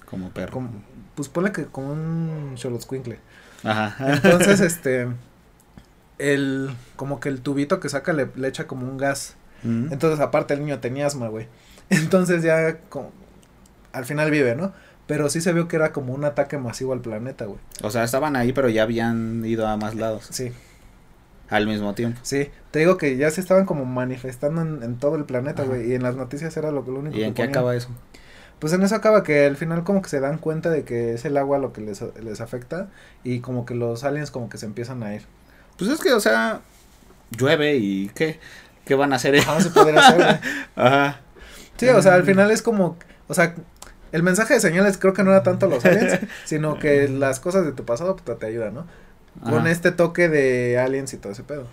Como 0.10 0.30
perro. 0.32 0.52
como, 0.52 0.70
pues 1.16 1.30
ponle 1.30 1.52
que 1.52 1.66
como 1.66 1.92
un 1.92 2.54
Xolotzcuincle. 2.56 3.20
Ajá. 3.64 4.14
Entonces, 4.14 4.60
este, 4.62 5.08
el, 6.20 6.72
como 6.96 7.20
que 7.20 7.30
el 7.30 7.42
tubito 7.42 7.80
que 7.80 7.90
saca 7.90 8.14
le, 8.14 8.30
le 8.36 8.48
echa 8.48 8.68
como 8.68 8.88
un 8.88 8.98
gas. 8.98 9.36
Mm. 9.64 9.92
Entonces, 9.92 10.20
aparte 10.20 10.54
el 10.54 10.62
niño 10.62 10.80
tenía 10.80 11.08
asma, 11.08 11.28
güey. 11.28 11.48
Entonces 11.90 12.44
ya, 12.44 12.80
como, 12.90 13.12
al 13.94 14.06
final 14.06 14.32
vive, 14.32 14.56
¿no? 14.56 14.74
Pero 15.08 15.30
sí 15.30 15.42
se 15.42 15.52
vio 15.52 15.68
que 15.68 15.76
era 15.76 15.92
como 15.92 16.14
un 16.14 16.24
ataque 16.24 16.58
masivo 16.58 16.94
al 16.94 17.02
planeta, 17.02 17.46
güey. 17.46 17.60
O 17.84 17.90
sea, 17.92 18.04
estaban 18.04 18.36
ahí, 18.36 18.54
pero 18.54 18.70
ya 18.70 18.84
habían 18.84 19.44
ido 19.46 19.68
a 19.68 19.76
más 19.76 19.96
lados 19.96 20.28
Sí, 20.30 20.54
al 21.50 21.68
mismo 21.68 21.94
tiempo. 21.96 22.20
sí. 22.24 22.50
Te 22.72 22.80
digo 22.80 22.98
que 22.98 23.18
ya 23.18 23.30
se 23.32 23.42
estaban 23.42 23.66
como 23.66 23.84
manifestando 23.84 24.62
en, 24.62 24.82
en 24.82 24.98
todo 24.98 25.18
el 25.18 25.26
planeta, 25.26 25.64
güey. 25.64 25.92
Y 25.92 25.96
en 25.96 26.04
las 26.04 26.16
noticias 26.16 26.56
era 26.56 26.72
lo, 26.72 26.84
lo 26.84 27.00
único 27.00 27.18
¿Y 27.18 27.20
que 27.20 27.26
en 27.26 27.34
qué 27.34 27.44
ponían. 27.44 27.50
acaba 27.50 27.76
eso? 27.76 27.90
Pues 28.62 28.74
en 28.74 28.84
eso 28.84 28.94
acaba 28.94 29.24
que 29.24 29.48
al 29.48 29.58
final 29.58 29.84
como 29.84 30.04
que 30.04 30.10
se 30.10 30.20
dan 30.20 30.38
cuenta 30.38 30.70
de 30.70 30.84
que 30.84 31.16
es 31.16 31.26
el 31.26 31.36
agua 31.38 31.58
lo 31.58 31.74
que 31.74 31.82
les, 31.82 32.04
les 32.24 32.42
afecta 32.42 32.90
y 33.24 33.40
como 33.40 33.66
que 33.66 33.74
los 33.74 34.04
aliens 34.04 34.30
como 34.30 34.50
que 34.50 34.60
se 34.60 34.68
empiezan 34.68 35.02
a 35.02 35.16
ir. 35.16 35.24
Pues 35.80 35.90
es 35.90 36.00
que, 36.00 36.14
o 36.14 36.20
sea, 36.20 36.62
llueve 37.32 37.78
y 37.78 38.12
¿qué? 38.14 38.40
¿Qué 38.86 38.94
van 38.94 39.14
a 39.14 39.16
hacer? 39.16 39.36
Ajá, 39.40 39.60
se 39.60 39.72
podría 39.72 40.08
hacer. 40.08 40.40
Ajá. 40.76 41.22
Sí, 41.76 41.88
o 41.88 42.00
sea, 42.04 42.14
al 42.14 42.24
final 42.24 42.52
es 42.52 42.62
como, 42.62 42.98
o 43.28 43.34
sea, 43.34 43.56
el 44.12 44.22
mensaje 44.22 44.54
de 44.54 44.60
señales 44.60 45.00
creo 45.00 45.14
que 45.14 45.24
no 45.24 45.32
era 45.32 45.42
tanto 45.42 45.66
los 45.66 45.84
aliens, 45.84 46.20
sino 46.46 46.78
que 46.78 47.08
las 47.08 47.40
cosas 47.40 47.66
de 47.66 47.72
tu 47.72 47.84
pasado 47.84 48.16
pues, 48.16 48.38
te 48.38 48.46
ayudan, 48.46 48.76
¿no? 48.76 48.86
Con 49.44 49.66
este 49.66 49.92
toque 49.92 50.30
de 50.30 50.78
aliens 50.78 51.12
y 51.16 51.18
todo 51.18 51.32
ese 51.32 51.42
pedo. 51.42 51.66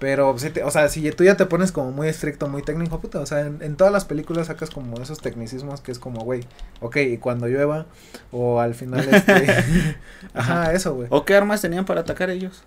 Pero, 0.00 0.30
o 0.30 0.70
sea, 0.70 0.88
si 0.88 1.10
tú 1.12 1.24
ya 1.24 1.36
te 1.36 1.46
pones 1.46 1.70
como 1.72 1.92
muy 1.92 2.08
estricto, 2.08 2.48
muy 2.48 2.62
técnico, 2.62 2.98
puta, 3.00 3.20
o 3.20 3.26
sea, 3.26 3.40
en, 3.40 3.62
en 3.62 3.76
todas 3.76 3.92
las 3.92 4.04
películas 4.04 4.48
sacas 4.48 4.68
como 4.70 5.00
esos 5.00 5.20
tecnicismos 5.20 5.80
que 5.80 5.92
es 5.92 5.98
como, 5.98 6.20
güey, 6.24 6.44
ok, 6.80 6.96
y 6.96 7.18
cuando 7.18 7.46
llueva, 7.46 7.86
o 8.32 8.60
al 8.60 8.74
final, 8.74 9.08
este, 9.08 9.96
ajá, 10.34 10.72
eso, 10.72 10.94
güey. 10.94 11.06
¿O 11.10 11.24
qué 11.24 11.36
armas 11.36 11.60
tenían 11.62 11.84
para 11.84 12.00
atacar 12.00 12.28
ellos? 12.30 12.64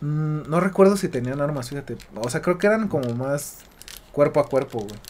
Mm, 0.00 0.42
no 0.48 0.60
recuerdo 0.60 0.96
si 0.96 1.08
tenían 1.08 1.40
armas, 1.40 1.68
fíjate, 1.70 1.96
o 2.14 2.28
sea, 2.30 2.40
creo 2.42 2.58
que 2.58 2.66
eran 2.68 2.88
como 2.88 3.12
más 3.14 3.58
cuerpo 4.12 4.40
a 4.40 4.46
cuerpo, 4.48 4.80
güey. 4.80 5.00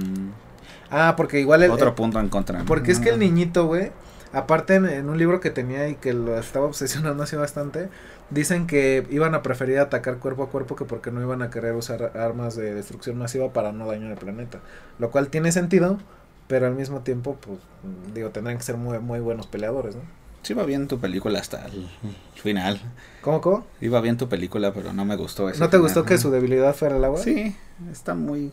Mm, 0.00 0.30
Ah, 0.92 1.14
porque 1.16 1.38
igual 1.38 1.62
el, 1.62 1.70
otro 1.70 1.88
el- 1.90 1.94
punto 1.94 2.18
en 2.18 2.28
contra. 2.28 2.58
¿no? 2.60 2.64
porque 2.64 2.90
es 2.90 2.98
que 2.98 3.10
el 3.10 3.18
niñito, 3.20 3.66
güey, 3.66 3.92
aparte 4.32 4.74
en, 4.74 4.86
en 4.86 5.08
un 5.08 5.18
libro 5.18 5.40
que 5.40 5.50
tenía 5.50 5.88
y 5.88 5.94
que 5.96 6.12
lo 6.12 6.38
estaba 6.38 6.66
obsesionando 6.72 7.22
así 7.22 7.36
bastante, 7.36 7.88
dicen 8.30 8.66
que 8.66 9.06
iban 9.10 9.34
a 9.34 9.42
preferir 9.42 9.78
atacar 9.78 10.18
cuerpo 10.18 10.44
a 10.44 10.48
cuerpo 10.50 10.76
que 10.76 10.84
porque 10.84 11.10
no 11.10 11.20
iban 11.20 11.42
a 11.42 11.50
querer 11.50 11.74
usar 11.74 12.16
armas 12.16 12.56
de 12.56 12.74
destrucción 12.74 13.18
masiva 13.18 13.52
para 13.52 13.72
no 13.72 13.86
dañar 13.86 14.12
el 14.12 14.18
planeta. 14.18 14.60
Lo 14.98 15.10
cual 15.10 15.28
tiene 15.28 15.52
sentido, 15.52 15.98
pero 16.46 16.66
al 16.66 16.74
mismo 16.74 17.00
tiempo, 17.00 17.36
pues, 17.40 17.58
digo, 18.14 18.30
tendrán 18.30 18.56
que 18.56 18.62
ser 18.62 18.76
muy, 18.76 18.98
muy 18.98 19.20
buenos 19.20 19.46
peleadores, 19.46 19.96
¿no? 19.96 20.02
Sí 20.42 20.54
iba 20.54 20.64
bien 20.64 20.88
tu 20.88 20.98
película 20.98 21.38
hasta 21.38 21.66
el 21.66 21.86
final. 22.34 22.80
¿Cómo, 23.20 23.42
cómo? 23.42 23.66
Iba 23.82 24.00
bien 24.00 24.16
tu 24.16 24.28
película, 24.28 24.72
pero 24.72 24.94
no 24.94 25.04
me 25.04 25.14
gustó 25.14 25.50
eso. 25.50 25.60
¿No 25.60 25.68
te 25.68 25.76
gustó 25.76 26.04
que 26.04 26.16
su 26.16 26.30
debilidad 26.30 26.74
fuera 26.74 26.96
el 26.96 27.04
agua? 27.04 27.20
Sí, 27.20 27.54
está 27.92 28.14
muy 28.14 28.50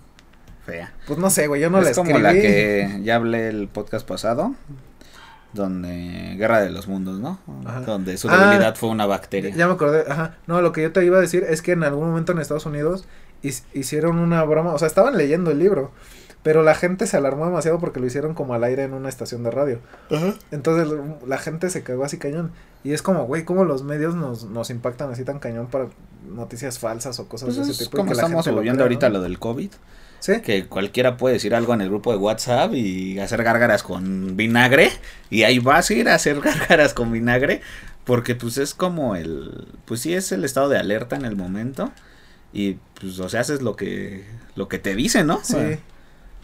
fea. 0.65 0.93
Pues 1.07 1.17
no 1.17 1.29
sé, 1.29 1.47
güey, 1.47 1.61
yo 1.61 1.69
no 1.69 1.79
la 1.79 1.89
es 1.91 1.95
como 1.95 2.09
escribí. 2.11 2.23
la 2.23 2.33
que 2.33 2.99
ya 3.03 3.15
hablé 3.15 3.47
el 3.47 3.69
podcast 3.69 4.05
pasado, 4.05 4.53
donde 5.53 6.35
Guerra 6.37 6.61
de 6.61 6.69
los 6.69 6.87
Mundos, 6.87 7.19
¿no? 7.19 7.39
Ajá. 7.65 7.81
Donde 7.81 8.17
su 8.17 8.29
Ah, 8.29 8.37
debilidad 8.45 8.75
fue 8.75 8.89
una 8.89 9.05
bacteria. 9.05 9.53
Ya 9.55 9.67
me 9.67 9.73
acordé, 9.73 10.03
ajá. 10.09 10.35
No, 10.45 10.61
lo 10.61 10.71
que 10.71 10.81
yo 10.83 10.91
te 10.91 11.03
iba 11.05 11.17
a 11.17 11.21
decir 11.21 11.43
es 11.47 11.61
que 11.61 11.71
en 11.71 11.83
algún 11.83 12.07
momento 12.09 12.31
en 12.31 12.39
Estados 12.39 12.65
Unidos 12.65 13.05
hicieron 13.73 14.19
una 14.19 14.43
broma, 14.43 14.73
o 14.73 14.79
sea, 14.79 14.87
estaban 14.87 15.17
leyendo 15.17 15.51
el 15.51 15.59
libro, 15.59 15.91
pero 16.43 16.63
la 16.63 16.75
gente 16.75 17.07
se 17.07 17.17
alarmó 17.17 17.45
demasiado 17.45 17.79
porque 17.79 17.99
lo 17.99 18.05
hicieron 18.07 18.33
como 18.33 18.53
al 18.53 18.63
aire 18.63 18.83
en 18.83 18.93
una 18.93 19.09
estación 19.09 19.43
de 19.43 19.51
radio. 19.51 19.79
Entonces 20.51 20.87
lo- 20.87 21.19
la 21.27 21.37
gente 21.37 21.69
se 21.69 21.83
cagó 21.83 22.03
así 22.03 22.17
cañón. 22.17 22.51
Y 22.83 22.93
es 22.93 23.01
como, 23.01 23.25
güey, 23.25 23.43
cómo 23.43 23.65
los 23.65 23.83
medios 23.83 24.15
nos, 24.15 24.45
nos 24.45 24.69
impactan 24.69 25.11
así 25.11 25.23
tan 25.23 25.39
cañón 25.39 25.67
para 25.67 25.87
noticias 26.29 26.79
falsas 26.79 27.19
o 27.19 27.27
cosas 27.27 27.47
Pues 27.47 27.57
de 27.57 27.63
ese 27.63 27.71
es 27.71 27.77
tipo. 27.89 27.97
como 27.97 28.11
estamos 28.11 28.47
ahorita 28.47 29.09
¿no? 29.09 29.13
lo 29.17 29.21
del 29.21 29.39
COVID, 29.39 29.71
Sí. 30.19 30.41
que 30.41 30.65
cualquiera 30.65 31.17
puede 31.17 31.33
decir 31.35 31.53
algo 31.55 31.73
en 31.73 31.81
el 31.81 31.89
grupo 31.89 32.11
de 32.11 32.17
WhatsApp 32.17 32.73
y 32.73 33.19
hacer 33.19 33.43
gárgaras 33.43 33.83
con 33.83 34.35
vinagre, 34.37 34.91
y 35.29 35.43
ahí 35.43 35.59
vas 35.59 35.89
a 35.89 35.93
ir 35.93 36.09
a 36.09 36.15
hacer 36.15 36.39
gárgaras 36.41 36.93
con 36.93 37.11
vinagre, 37.11 37.61
porque 38.03 38.35
pues 38.35 38.57
es 38.57 38.73
como 38.73 39.15
el, 39.15 39.67
pues 39.85 40.01
sí 40.01 40.13
es 40.13 40.31
el 40.31 40.43
estado 40.45 40.69
de 40.69 40.77
alerta 40.77 41.15
en 41.15 41.25
el 41.25 41.35
momento, 41.35 41.91
y 42.53 42.77
pues 42.99 43.19
o 43.19 43.29
sea, 43.29 43.41
haces 43.41 43.61
lo 43.61 43.75
que, 43.75 44.23
lo 44.55 44.67
que 44.67 44.79
te 44.79 44.95
dicen, 44.95 45.27
¿no? 45.27 45.39
Sí. 45.43 45.55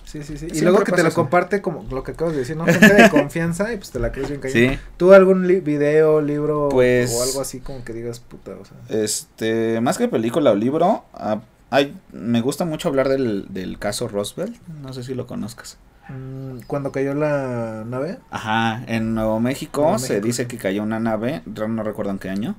Sí, 0.05 0.21
sí, 0.21 0.37
sí. 0.37 0.45
Y 0.45 0.49
Siempre 0.49 0.61
luego 0.63 0.83
que 0.83 0.91
te 0.91 1.01
lo 1.01 1.07
eso. 1.07 1.15
comparte 1.15 1.61
como 1.61 1.87
lo 1.89 2.03
que 2.03 2.11
acabas 2.11 2.33
de 2.33 2.41
decir, 2.41 2.57
¿no? 2.57 2.65
Gente 2.67 2.93
de 2.93 3.09
confianza 3.09 3.73
y 3.73 3.77
pues 3.77 3.89
te 3.89 3.99
la 3.99 4.11
crees 4.11 4.27
bien 4.29 4.41
cañón. 4.41 4.53
Sí. 4.73 4.79
¿Tú 4.97 5.13
algún 5.13 5.47
li- 5.47 5.61
video, 5.61 6.21
libro 6.21 6.67
Pues- 6.69 7.09
o 7.11 7.23
algo 7.23 7.41
así 7.41 7.61
como 7.61 7.83
que 7.85 7.93
digas 7.93 8.19
puta, 8.19 8.51
o 8.51 8.65
sea? 8.65 8.77
Este, 9.01 9.79
más 9.81 9.97
que 9.97 10.09
película 10.09 10.51
o 10.51 10.55
libro, 10.55 11.05
ah, 11.13 11.41
hay, 11.73 11.97
me 12.11 12.41
gusta 12.41 12.65
mucho 12.65 12.87
hablar 12.89 13.09
del, 13.09 13.47
del 13.49 13.79
caso 13.79 14.07
Roosevelt, 14.07 14.55
no 14.81 14.93
sé 14.93 15.03
si 15.03 15.15
lo 15.15 15.25
conozcas. 15.27 15.77
Mm, 16.09 16.59
cuando 16.67 16.91
cayó 16.91 17.13
la 17.13 17.83
nave 17.85 18.19
Ajá, 18.29 18.83
en 18.87 19.15
Nuevo 19.15 19.39
México 19.39 19.81
Nuevo 19.83 19.99
se 19.99 20.19
dice 20.19 20.47
que 20.47 20.57
cayó 20.57 20.83
una 20.83 20.99
nave, 20.99 21.41
no 21.45 21.81
recuerdo 21.81 22.11
en 22.11 22.19
qué 22.19 22.29
año. 22.29 22.55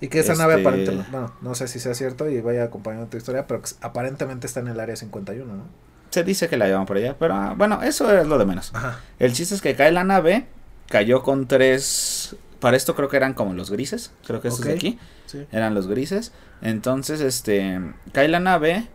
y 0.00 0.08
que 0.08 0.20
esa 0.20 0.34
nave 0.34 0.56
Este- 0.56 0.68
aparentemente, 0.68 1.10
bueno, 1.10 1.32
no 1.40 1.54
sé 1.54 1.66
si 1.66 1.80
sea 1.80 1.94
cierto 1.94 2.28
y 2.28 2.40
vaya 2.40 2.64
acompañando 2.64 3.06
tu 3.08 3.16
historia, 3.16 3.46
pero 3.46 3.62
aparentemente 3.80 4.46
está 4.46 4.60
en 4.60 4.68
el 4.68 4.78
área 4.80 4.96
51, 4.96 5.54
¿no? 5.54 5.64
Se 6.10 6.22
dice 6.22 6.48
que 6.48 6.56
la 6.56 6.66
llevan 6.66 6.86
por 6.86 6.96
allá, 6.98 7.16
pero 7.18 7.34
ah, 7.34 7.54
bueno, 7.56 7.82
eso 7.82 8.12
es 8.16 8.26
lo 8.26 8.38
de 8.38 8.44
menos. 8.44 8.70
Ajá. 8.74 9.00
El 9.18 9.32
chiste 9.32 9.54
es 9.54 9.62
que 9.62 9.74
cae 9.74 9.90
la 9.90 10.04
nave, 10.04 10.46
cayó 10.88 11.22
con 11.22 11.48
tres, 11.48 12.23
para 12.64 12.78
esto 12.78 12.94
creo 12.94 13.10
que 13.10 13.18
eran 13.18 13.34
como 13.34 13.52
los 13.52 13.70
grises, 13.70 14.10
creo 14.26 14.40
que 14.40 14.48
estos 14.48 14.64
de 14.64 14.72
aquí, 14.72 14.98
Sí. 15.26 15.44
eran 15.52 15.74
los 15.74 15.86
grises. 15.86 16.32
Entonces, 16.62 17.20
este, 17.20 17.78
cae 18.12 18.26
la 18.26 18.40
nave, 18.40 18.88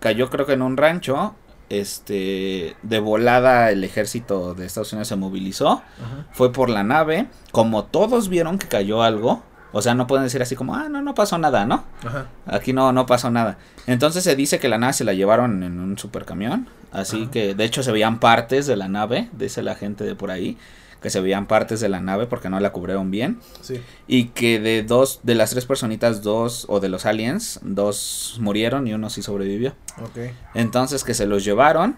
cayó 0.00 0.28
creo 0.28 0.44
que 0.44 0.54
en 0.54 0.62
un 0.62 0.76
rancho, 0.76 1.36
este, 1.68 2.76
de 2.82 2.98
volada 2.98 3.70
el 3.70 3.84
ejército 3.84 4.54
de 4.54 4.66
Estados 4.66 4.92
Unidos 4.92 5.06
se 5.06 5.14
movilizó, 5.14 5.68
Ajá. 6.02 6.26
fue 6.32 6.52
por 6.52 6.68
la 6.68 6.82
nave, 6.82 7.28
como 7.52 7.84
todos 7.84 8.28
vieron 8.28 8.58
que 8.58 8.66
cayó 8.66 9.04
algo, 9.04 9.44
o 9.72 9.82
sea, 9.82 9.94
no 9.94 10.08
pueden 10.08 10.24
decir 10.24 10.42
así 10.42 10.56
como, 10.56 10.74
ah, 10.74 10.88
no, 10.88 11.00
no 11.00 11.14
pasó 11.14 11.38
nada, 11.38 11.64
¿no? 11.64 11.84
Ajá. 12.04 12.26
Aquí 12.46 12.72
no, 12.72 12.92
no 12.92 13.06
pasó 13.06 13.30
nada. 13.30 13.58
Entonces 13.86 14.24
se 14.24 14.34
dice 14.34 14.58
que 14.58 14.68
la 14.68 14.78
nave 14.78 14.94
se 14.94 15.04
la 15.04 15.12
llevaron 15.12 15.62
en 15.62 15.78
un 15.78 15.96
supercamión. 15.96 16.68
Así 16.90 17.22
Ajá. 17.22 17.30
que, 17.30 17.54
de 17.54 17.64
hecho, 17.64 17.82
se 17.84 17.92
veían 17.92 18.18
partes 18.18 18.66
de 18.66 18.74
la 18.74 18.88
nave, 18.88 19.28
dice 19.32 19.62
la 19.62 19.76
gente 19.76 20.02
de 20.04 20.14
por 20.16 20.30
ahí, 20.32 20.56
que 21.00 21.10
se 21.10 21.20
veían 21.20 21.46
partes 21.46 21.80
de 21.80 21.88
la 21.88 22.00
nave 22.00 22.26
porque 22.26 22.48
no 22.48 22.58
la 22.60 22.72
cubrieron 22.72 23.10
bien. 23.10 23.40
Sí. 23.60 23.80
Y 24.06 24.26
que 24.28 24.58
de 24.60 24.82
dos, 24.82 25.20
de 25.22 25.34
las 25.34 25.50
tres 25.50 25.66
personitas, 25.66 26.22
dos, 26.22 26.66
o 26.68 26.80
de 26.80 26.88
los 26.88 27.06
aliens, 27.06 27.60
dos 27.62 28.36
murieron 28.40 28.86
y 28.86 28.94
uno 28.94 29.10
sí 29.10 29.22
sobrevivió. 29.22 29.74
Entonces 30.54 31.04
que 31.04 31.14
se 31.14 31.26
los 31.26 31.44
llevaron. 31.44 31.96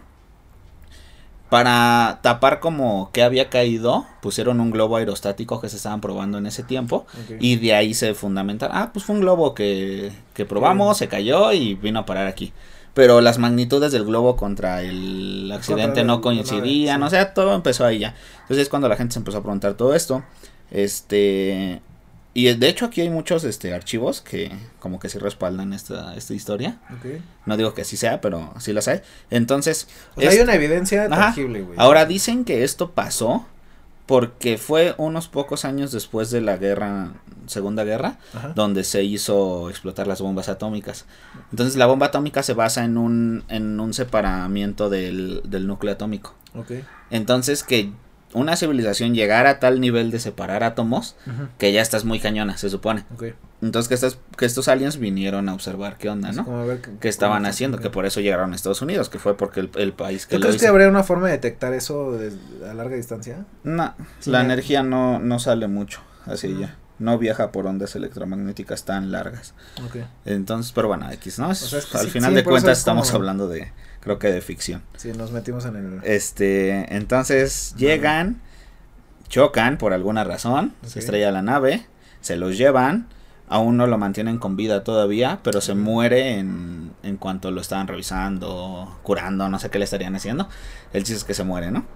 Para 1.48 2.18
tapar 2.20 2.60
como 2.60 3.10
que 3.10 3.22
había 3.22 3.48
caído, 3.48 4.04
pusieron 4.20 4.60
un 4.60 4.70
globo 4.70 4.96
aerostático 4.96 5.62
que 5.62 5.70
se 5.70 5.76
estaban 5.76 6.02
probando 6.02 6.36
en 6.36 6.44
ese 6.44 6.62
tiempo. 6.62 7.06
Y 7.40 7.56
de 7.56 7.74
ahí 7.74 7.94
se 7.94 8.12
fundamenta. 8.12 8.68
Ah, 8.70 8.90
pues 8.92 9.06
fue 9.06 9.14
un 9.14 9.22
globo 9.22 9.54
que, 9.54 10.12
que 10.34 10.44
probamos, 10.44 10.98
se 10.98 11.08
cayó 11.08 11.50
y 11.52 11.74
vino 11.74 12.00
a 12.00 12.04
parar 12.04 12.26
aquí. 12.26 12.52
Pero 12.94 13.20
las 13.20 13.38
magnitudes 13.38 13.92
del 13.92 14.04
globo 14.04 14.36
contra 14.36 14.82
el 14.82 15.50
accidente 15.52 16.02
no 16.04 16.20
coincidían. 16.20 17.02
O 17.02 17.10
sea, 17.10 17.32
todo 17.34 17.54
empezó 17.54 17.84
ahí 17.84 18.00
ya. 18.00 18.14
Entonces 18.42 18.64
es 18.64 18.68
cuando 18.68 18.88
la 18.88 18.96
gente 18.96 19.12
se 19.12 19.18
empezó 19.20 19.38
a 19.38 19.42
preguntar 19.42 19.74
todo 19.74 19.94
esto. 19.94 20.24
Este. 20.70 21.80
Y 22.34 22.52
de 22.54 22.68
hecho 22.68 22.84
aquí 22.86 23.00
hay 23.00 23.10
muchos 23.10 23.42
este, 23.44 23.74
archivos 23.74 24.20
que 24.20 24.52
como 24.78 25.00
que 25.00 25.08
sí 25.08 25.18
respaldan 25.18 25.72
esta, 25.72 26.14
esta 26.14 26.34
historia. 26.34 26.78
No 27.46 27.56
digo 27.56 27.74
que 27.74 27.82
así 27.82 27.96
sea, 27.96 28.20
pero 28.20 28.54
sí 28.60 28.72
las 28.72 28.86
hay. 28.86 29.00
Entonces, 29.30 29.88
O 30.14 30.20
sea, 30.20 30.30
es- 30.30 30.36
hay 30.36 30.42
una 30.42 30.54
evidencia 30.54 31.04
Ajá. 31.06 31.16
tangible, 31.16 31.62
güey. 31.62 31.76
Ahora 31.80 32.04
dicen 32.06 32.44
que 32.44 32.62
esto 32.62 32.92
pasó 32.92 33.44
porque 34.08 34.56
fue 34.56 34.94
unos 34.96 35.28
pocos 35.28 35.66
años 35.66 35.92
después 35.92 36.30
de 36.30 36.40
la 36.40 36.56
guerra, 36.56 37.12
Segunda 37.46 37.84
Guerra, 37.84 38.18
Ajá. 38.32 38.54
donde 38.54 38.82
se 38.82 39.04
hizo 39.04 39.68
explotar 39.68 40.06
las 40.06 40.22
bombas 40.22 40.48
atómicas. 40.48 41.04
Entonces 41.50 41.76
la 41.76 41.84
bomba 41.84 42.06
atómica 42.06 42.42
se 42.42 42.54
basa 42.54 42.86
en 42.86 42.96
un, 42.96 43.44
en 43.48 43.78
un 43.78 43.92
separamiento 43.92 44.88
del, 44.88 45.42
del 45.44 45.66
núcleo 45.66 45.92
atómico. 45.92 46.34
Entonces 47.10 47.62
que 47.62 47.92
una 48.34 48.56
civilización 48.56 49.14
llegara 49.14 49.50
a 49.50 49.58
tal 49.58 49.80
nivel 49.80 50.10
de 50.10 50.20
separar 50.20 50.62
átomos 50.62 51.16
que 51.58 51.72
ya 51.72 51.80
estás 51.80 52.04
muy 52.04 52.20
cañona, 52.20 52.56
se 52.58 52.68
supone. 52.70 53.04
Entonces 53.60 53.88
que, 53.88 53.94
estas, 53.94 54.18
que 54.36 54.44
estos 54.44 54.68
aliens 54.68 54.98
vinieron 54.98 55.48
a 55.48 55.54
observar 55.54 55.96
qué 55.98 56.08
onda, 56.08 56.28
Así 56.28 56.38
¿no? 56.38 56.44
como 56.44 56.58
a 56.58 56.64
ver 56.64 56.80
Que 56.80 57.08
estaban 57.08 57.38
cómo- 57.38 57.48
haciendo, 57.48 57.78
que 57.78 57.90
por 57.90 58.06
eso 58.06 58.20
llegaron 58.20 58.52
a 58.52 58.56
Estados 58.56 58.82
Unidos, 58.82 59.08
que 59.08 59.18
fue 59.18 59.36
porque 59.36 59.60
el, 59.60 59.70
el 59.76 59.92
país 59.92 60.26
que 60.26 60.36
¿Tú 60.36 60.42
lo 60.42 60.46
crees 60.48 60.60
que 60.62 60.68
habría 60.68 60.88
una 60.88 61.02
forma 61.02 61.26
de 61.26 61.32
detectar 61.32 61.72
eso 61.72 62.12
de- 62.12 62.32
a 62.70 62.74
larga 62.74 62.94
distancia? 62.96 63.46
No, 63.64 63.94
Sí, 64.20 64.30
la 64.30 64.38
ya. 64.40 64.44
energía 64.44 64.82
no, 64.84 65.18
no 65.18 65.38
sale 65.40 65.66
mucho 65.66 66.00
así 66.26 66.56
ya. 66.60 66.76
No 66.98 67.16
viaja 67.18 67.52
por 67.52 67.66
ondas 67.66 67.94
electromagnéticas 67.94 68.84
tan 68.84 69.12
largas. 69.12 69.54
Entonces, 70.24 70.72
pero 70.72 70.88
bueno, 70.88 71.10
X, 71.12 71.38
¿no? 71.38 71.50
Es- 71.52 71.58
sea, 71.58 71.78
es 71.78 71.86
que 71.86 71.98
al 71.98 72.04
sí- 72.06 72.10
final 72.10 72.30
sí, 72.30 72.36
de 72.36 72.44
cuentas 72.44 72.72
es 72.72 72.78
estamos 72.78 73.06
como- 73.08 73.18
hablando 73.18 73.48
de, 73.48 73.72
creo 74.00 74.18
que 74.18 74.32
de 74.32 74.40
ficción. 74.40 74.82
Sí, 74.96 75.12
nos 75.12 75.30
metimos 75.30 75.64
en 75.66 75.76
el... 75.76 76.00
Este, 76.04 76.94
entonces 76.96 77.74
llegan, 77.76 78.40
chocan 79.28 79.78
por 79.78 79.92
alguna 79.92 80.24
razón, 80.24 80.74
se 80.86 80.98
estrella 80.98 81.30
la 81.30 81.42
nave, 81.42 81.86
se 82.20 82.36
los 82.36 82.58
llevan, 82.58 83.06
aún 83.48 83.76
no 83.76 83.86
lo 83.86 83.96
mantienen 83.98 84.38
con 84.38 84.56
vida 84.56 84.82
todavía, 84.84 85.40
pero 85.44 85.60
se 85.60 85.74
muere 85.74 86.38
en, 86.38 86.92
en 87.02 87.16
cuanto 87.16 87.50
lo 87.50 87.60
estaban 87.60 87.86
revisando, 87.86 88.98
curando, 89.02 89.48
no 89.48 89.58
sé 89.58 89.70
qué 89.70 89.78
le 89.78 89.84
estarían 89.84 90.16
haciendo. 90.16 90.48
El 90.92 91.04
chiste 91.04 91.18
es 91.18 91.24
que 91.24 91.34
se 91.34 91.44
muere, 91.44 91.70
¿no? 91.70 91.86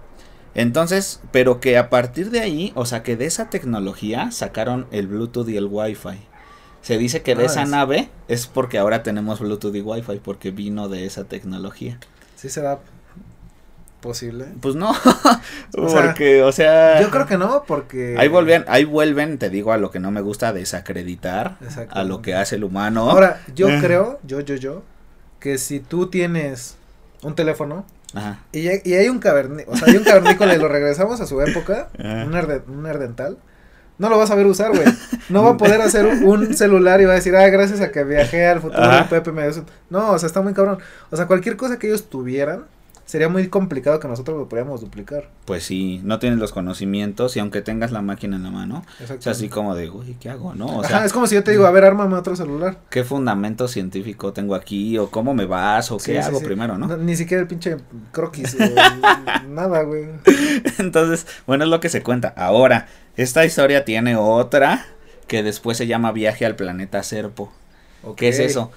Entonces, 0.55 1.19
pero 1.31 1.59
que 1.59 1.77
a 1.77 1.89
partir 1.89 2.29
de 2.29 2.41
ahí, 2.41 2.71
o 2.75 2.85
sea, 2.85 3.01
que 3.03 3.15
de 3.17 3.25
esa 3.25 3.49
tecnología 3.49 4.31
sacaron 4.31 4.85
el 4.91 5.07
Bluetooth 5.07 5.49
y 5.49 5.57
el 5.57 5.65
Wi-Fi. 5.69 6.19
Se 6.81 6.97
dice 6.97 7.21
que 7.23 7.33
de 7.35 7.43
Ah, 7.43 7.45
esa 7.47 7.63
es- 7.63 7.69
nave 7.69 8.09
es 8.27 8.45
porque 8.47 8.77
ahora 8.77 9.03
tenemos 9.03 9.39
Bluetooth 9.39 9.73
y 9.75 9.81
Wi-Fi, 9.81 10.19
porque 10.23 10.51
vino 10.51 10.89
de 10.89 11.05
esa 11.05 11.23
tecnología. 11.23 11.97
¿Sí 12.35 12.49
será 12.49 12.79
posible? 14.01 14.45
Pues 14.59 14.75
no, 14.75 14.91
O 15.77 15.87
sea, 15.89 16.01
porque, 16.03 16.43
o 16.43 16.51
sea, 16.51 17.01
Yo 17.01 17.09
creo 17.09 17.25
que 17.25 17.37
no, 17.37 17.63
porque... 17.65 18.15
ahí 18.19 18.27
vuelven, 18.27 18.65
ahí 18.67 18.83
vuelven, 18.83 19.37
te 19.37 19.49
digo, 19.49 19.71
a 19.71 19.77
lo 19.77 19.91
que 19.91 19.99
no 19.99 20.11
me 20.11 20.19
gusta, 20.21 20.51
desacreditar 20.51 21.57
a 21.89 22.03
lo 22.03 22.21
que 22.21 22.35
hace 22.35 22.57
el 22.57 22.65
humano. 22.65 23.09
Ahora, 23.09 23.41
yo 23.55 23.69
Eh. 23.69 23.79
creo, 23.81 24.19
yo, 24.23 24.41
yo, 24.41 24.55
yo, 24.55 24.83
que 25.39 25.57
si 25.57 25.79
tú 25.79 26.07
tienes 26.07 26.75
un 27.21 27.33
teléfono 27.35 27.85
Ajá. 28.13 28.39
y, 28.51 28.67
hay- 28.67 28.81
y 28.83 28.93
hay 28.93 29.09
un 29.09 29.19
cavernícola, 29.19 29.75
o 29.75 29.77
sea, 29.77 29.87
hay 29.89 29.97
un 29.97 30.03
cavernícola 30.03 30.53
y 30.55 30.59
lo 30.59 30.67
regresamos 30.67 31.19
a 31.21 31.25
su 31.25 31.41
época, 31.41 31.89
Ajá. 31.97 32.23
un, 32.27 32.33
arde- 32.33 32.63
un 32.67 32.85
ardental, 32.85 33.37
no 33.97 34.09
lo 34.09 34.17
vas 34.17 34.31
a 34.31 34.35
ver 34.35 34.45
usar, 34.47 34.69
güey. 34.71 34.85
No 35.29 35.43
va 35.43 35.51
a 35.51 35.57
poder 35.57 35.81
hacer 35.81 36.05
un, 36.05 36.23
un 36.23 36.53
celular 36.55 36.99
y 37.01 37.05
va 37.05 37.11
a 37.13 37.15
decir, 37.15 37.35
ah, 37.35 37.47
gracias 37.49 37.79
a 37.81 37.91
que 37.91 38.03
viajé 38.03 38.45
al 38.47 38.59
futuro, 38.59 38.81
Ajá. 38.83 39.07
Pepe 39.09 39.31
me 39.31 39.41
dio 39.43 39.51
eso". 39.51 39.65
No, 39.89 40.11
o 40.11 40.19
sea, 40.19 40.27
está 40.27 40.41
muy 40.41 40.53
cabrón. 40.53 40.79
O 41.11 41.15
sea, 41.17 41.27
cualquier 41.27 41.57
cosa 41.57 41.77
que 41.79 41.87
ellos 41.87 42.09
tuvieran, 42.09 42.65
sería 43.13 43.29
muy 43.29 43.47
complicado 43.47 43.99
que 43.99 44.07
nosotros 44.07 44.35
lo 44.39 44.49
pudiéramos 44.49 44.81
duplicar. 44.81 45.29
Pues 45.45 45.63
sí, 45.63 46.01
no 46.03 46.17
tienes 46.17 46.39
los 46.39 46.51
conocimientos 46.51 47.37
y 47.37 47.39
aunque 47.41 47.61
tengas 47.61 47.91
la 47.91 48.01
máquina 48.01 48.37
en 48.37 48.41
la 48.41 48.49
mano, 48.49 48.83
es 48.99 49.27
así 49.27 49.49
como 49.49 49.75
de, 49.75 49.87
uy, 49.91 50.17
¿qué 50.19 50.31
hago, 50.31 50.55
no? 50.55 50.65
O 50.65 50.79
Ajá, 50.79 50.87
sea, 50.87 51.05
es 51.05 51.13
como 51.13 51.27
si 51.27 51.35
yo 51.35 51.43
te 51.43 51.51
digo, 51.51 51.67
a 51.67 51.69
ver, 51.69 51.85
ármame 51.85 52.15
otro 52.15 52.35
celular. 52.35 52.79
¿qué 52.89 53.03
fundamento 53.03 53.67
científico 53.67 54.33
tengo 54.33 54.55
aquí? 54.55 54.97
¿O 54.97 55.11
cómo 55.11 55.35
me 55.35 55.45
vas? 55.45 55.91
¿O 55.91 55.99
Sí, 55.99 56.11
qué 56.11 56.23
sí, 56.23 56.27
hago 56.27 56.39
sí. 56.39 56.45
primero, 56.45 56.79
no? 56.79 56.97
Ni 56.97 57.15
siquiera 57.15 57.39
el 57.41 57.47
pinche 57.47 57.77
croquis, 58.11 58.55
o 58.59 59.47
nada, 59.47 59.83
güey. 59.83 60.07
Entonces, 60.79 61.27
bueno, 61.45 61.65
es 61.65 61.69
lo 61.69 61.79
que 61.79 61.89
se 61.89 62.01
cuenta. 62.01 62.33
Ahora, 62.35 62.87
esta 63.15 63.45
historia 63.45 63.85
tiene 63.85 64.15
otra 64.15 64.87
que 65.27 65.43
después 65.43 65.77
se 65.77 65.85
llama 65.85 66.11
Viaje 66.13 66.47
al 66.47 66.55
planeta 66.55 67.03
Serpo. 67.03 67.51
¿Qué 68.15 68.29
es 68.29 68.39
eso? 68.39 68.71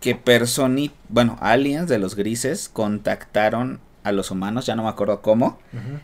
Que 0.00 0.14
personi, 0.14 0.90
bueno, 1.08 1.38
aliens 1.40 1.88
de 1.88 1.98
los 1.98 2.14
grises 2.14 2.68
contactaron 2.72 3.80
a 4.04 4.12
los 4.12 4.30
humanos, 4.30 4.66
ya 4.66 4.76
no 4.76 4.84
me 4.84 4.88
acuerdo 4.88 5.20
cómo. 5.20 5.58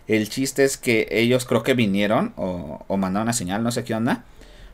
El 0.08 0.28
chiste 0.28 0.64
es 0.64 0.76
que 0.76 1.06
ellos 1.10 1.44
creo 1.44 1.62
que 1.62 1.74
vinieron 1.74 2.32
o, 2.36 2.84
o 2.88 2.96
mandaron 2.96 3.26
una 3.26 3.32
señal, 3.32 3.62
no 3.62 3.70
sé 3.70 3.84
qué 3.84 3.94
onda. 3.94 4.24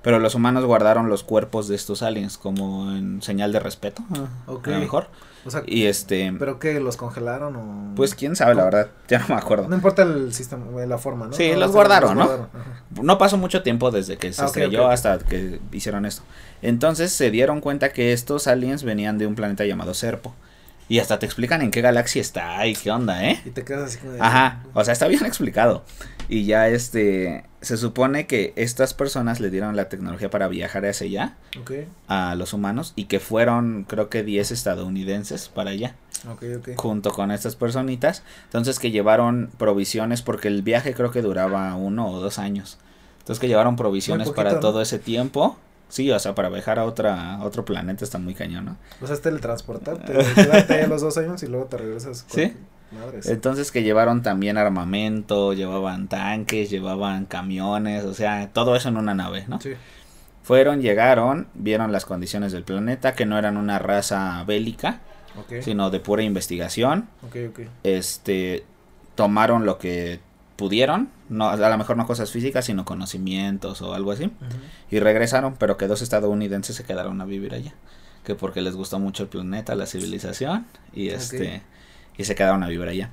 Pero 0.03 0.19
los 0.21 0.35
humanos 0.35 0.65
guardaron 0.65 1.09
los 1.09 1.25
cuerpos 1.25 1.67
de 1.69 1.75
estos 1.75 2.03
aliens 2.03 2.39
como 2.39 2.93
en 2.93 3.21
señal 3.23 3.53
de 3.53 3.61
respeto, 3.61 4.03
a- 4.47 4.51
Ok. 4.53 4.69
a 4.69 4.71
lo 4.73 4.79
mejor. 4.79 5.09
O 5.45 5.51
sea, 5.51 5.63
Y 5.67 5.87
este, 5.87 6.33
¿pero 6.39 6.59
qué? 6.59 6.79
¿Los 6.79 6.97
congelaron 6.97 7.57
o...? 7.57 7.95
pues 7.97 8.15
quién 8.15 8.37
sabe, 8.37 8.55
la 8.55 8.65
verdad, 8.65 8.89
ya 9.09 9.19
no 9.21 9.29
me 9.29 9.35
acuerdo. 9.35 9.67
No 9.69 9.75
importa 9.77 10.03
el 10.03 10.33
sistema, 10.35 10.67
eh, 10.83 10.87
la 10.87 10.99
forma, 10.99 11.27
¿no? 11.27 11.33
Sí, 11.33 11.51
No, 11.53 11.61
los 11.61 11.73
guardaron, 11.73 12.17
¿no? 12.19 12.25
Ajá. 12.25 12.49
No 13.03 13.19
pasó 13.19 13.39
mucho 13.39 13.63
tiempo 13.63 13.91
desde 13.91 14.19
que 14.19 14.33
se 14.33 14.43
Ah, 14.43 14.47
estrelló 14.47 14.89
hasta 14.89 15.19
que 15.19 15.61
hicieron 15.73 16.05
esto. 16.07 16.23
Entonces 16.63 17.13
se 17.13 17.31
dieron 17.31 17.61
cuenta 17.61 17.93
que 17.93 18.13
estos 18.13 18.47
aliens 18.47 18.83
venían 18.85 19.17
de 19.19 19.27
un 19.27 19.35
planeta 19.37 19.65
llamado 19.65 19.95
Serpo. 19.95 20.35
Y 20.91 21.01
hasta 21.01 21.19
te 21.19 21.27
explican 21.27 21.61
en 21.63 21.71
qué 21.71 21.83
galaxia 21.83 22.21
está 22.23 22.67
y 22.67 22.75
qué 22.75 22.91
onda, 22.91 23.25
¿eh? 23.25 23.41
Y 23.45 23.51
te 23.51 23.63
quedas 23.65 23.85
así 23.91 23.99
como 23.99 24.13
de... 24.13 24.21
Ajá, 24.23 24.65
o 24.75 24.83
sea, 24.85 24.93
está 24.93 25.07
bien 25.07 25.25
explicado. 25.27 25.85
Y 26.31 26.45
ya 26.47 26.69
este, 26.69 27.45
se 27.61 27.77
supone 27.77 28.27
que 28.27 28.53
estas 28.57 28.95
personas 28.95 29.41
le 29.41 29.51
dieron 29.51 29.75
la 29.75 29.89
tecnología 29.89 30.31
para 30.31 30.49
viajar 30.49 30.87
hacia 30.87 31.07
allá 31.07 31.37
Ok, 31.61 31.73
a 32.07 32.35
los 32.37 32.53
humanos 32.53 32.93
y 32.95 33.07
que 33.07 33.21
fueron 33.21 33.85
creo 33.89 34.09
que 34.09 34.23
10 34.23 34.53
estadounidenses 34.53 35.49
para 35.49 35.71
allá 35.71 35.95
junto 36.77 37.11
con 37.13 37.31
estas 37.31 37.57
personitas. 37.57 38.23
Entonces 38.45 38.79
que 38.79 38.91
llevaron 38.91 39.51
provisiones 39.59 40.23
porque 40.23 40.49
el 40.49 40.63
viaje 40.63 40.95
creo 40.95 41.11
que 41.11 41.23
duraba 41.23 41.75
uno 41.77 42.11
o 42.11 42.21
dos 42.21 42.39
años. 42.39 42.79
Entonces 43.21 43.41
que 43.41 43.49
llevaron 43.49 43.77
provisiones 43.77 44.31
para 44.31 44.61
todo 44.61 44.81
ese 44.81 44.99
tiempo. 44.99 45.57
Sí, 45.89 46.11
o 46.11 46.19
sea, 46.19 46.35
para 46.35 46.51
viajar 46.51 46.79
a 46.79 46.85
otra 46.85 47.37
a 47.37 47.45
otro 47.45 47.65
planeta 47.65 48.05
está 48.05 48.19
muy 48.19 48.35
cañón, 48.35 48.67
¿no? 48.67 48.77
O 49.01 49.07
sea, 49.07 49.17
es 49.17 49.23
teletransportarte, 49.23 50.13
quedarte 50.35 50.75
ahí 50.75 50.83
a 50.83 50.87
los 50.87 51.01
dos 51.01 51.17
años 51.17 51.43
y 51.43 51.47
luego 51.47 51.65
te 51.65 51.79
regresas 51.79 52.25
con... 52.25 52.35
Sí. 52.35 52.53
Madres. 52.93 53.27
Entonces 53.29 53.71
que 53.73 53.83
llevaron 53.83 54.23
también 54.23 54.57
armamento, 54.57 55.53
llevaban 55.53 56.09
tanques, 56.09 56.71
llevaban 56.71 57.27
camiones, 57.27 58.05
o 58.05 58.15
sea, 58.15 58.51
todo 58.53 58.77
eso 58.77 58.89
en 58.89 58.97
una 58.97 59.15
nave, 59.15 59.45
¿no? 59.49 59.61
Sí. 59.61 59.75
Fueron, 60.43 60.81
llegaron, 60.81 61.49
vieron 61.55 61.93
las 61.93 62.07
condiciones 62.07 62.53
del 62.53 62.65
planeta, 62.65 63.15
que 63.15 63.27
no 63.27 63.39
eran 63.39 63.57
una 63.59 63.79
raza 63.79 64.43
bélica, 64.47 65.01
sino 65.61 65.91
de 65.91 66.01
pura 66.01 66.23
investigación. 66.23 67.09
ok, 67.27 67.37
ok. 67.51 67.61
Este, 67.85 68.65
tomaron 69.15 69.67
lo 69.67 69.79
que 69.79 70.21
pudieron, 70.59 71.09
no, 71.29 71.51
a 71.51 71.57
lo 71.57 71.79
mejor 71.79 71.97
no 71.97 72.07
cosas 72.07 72.31
físicas, 72.33 72.65
sino 72.65 72.85
conocimientos 72.85 73.81
o 73.83 73.95
algo 73.95 74.11
así, 74.11 74.31
y 74.91 74.99
regresaron, 74.99 75.57
pero 75.57 75.77
que 75.77 75.87
dos 75.87 76.03
estadounidenses 76.03 76.77
se 76.77 76.85
quedaron 76.85 77.21
a 77.21 77.25
vivir 77.25 77.55
allá, 77.55 77.75
que 78.25 78.35
porque 78.35 78.61
les 78.61 78.75
gustó 78.75 78.99
mucho 78.99 79.23
el 79.23 79.29
planeta, 79.29 79.75
la 79.75 79.87
civilización, 79.87 80.67
y 80.93 81.11
este, 81.11 81.63
y 82.19 82.25
se 82.25 82.35
quedaron 82.35 82.63
a 82.63 82.69
vivir 82.69 82.87
allá. 82.89 83.11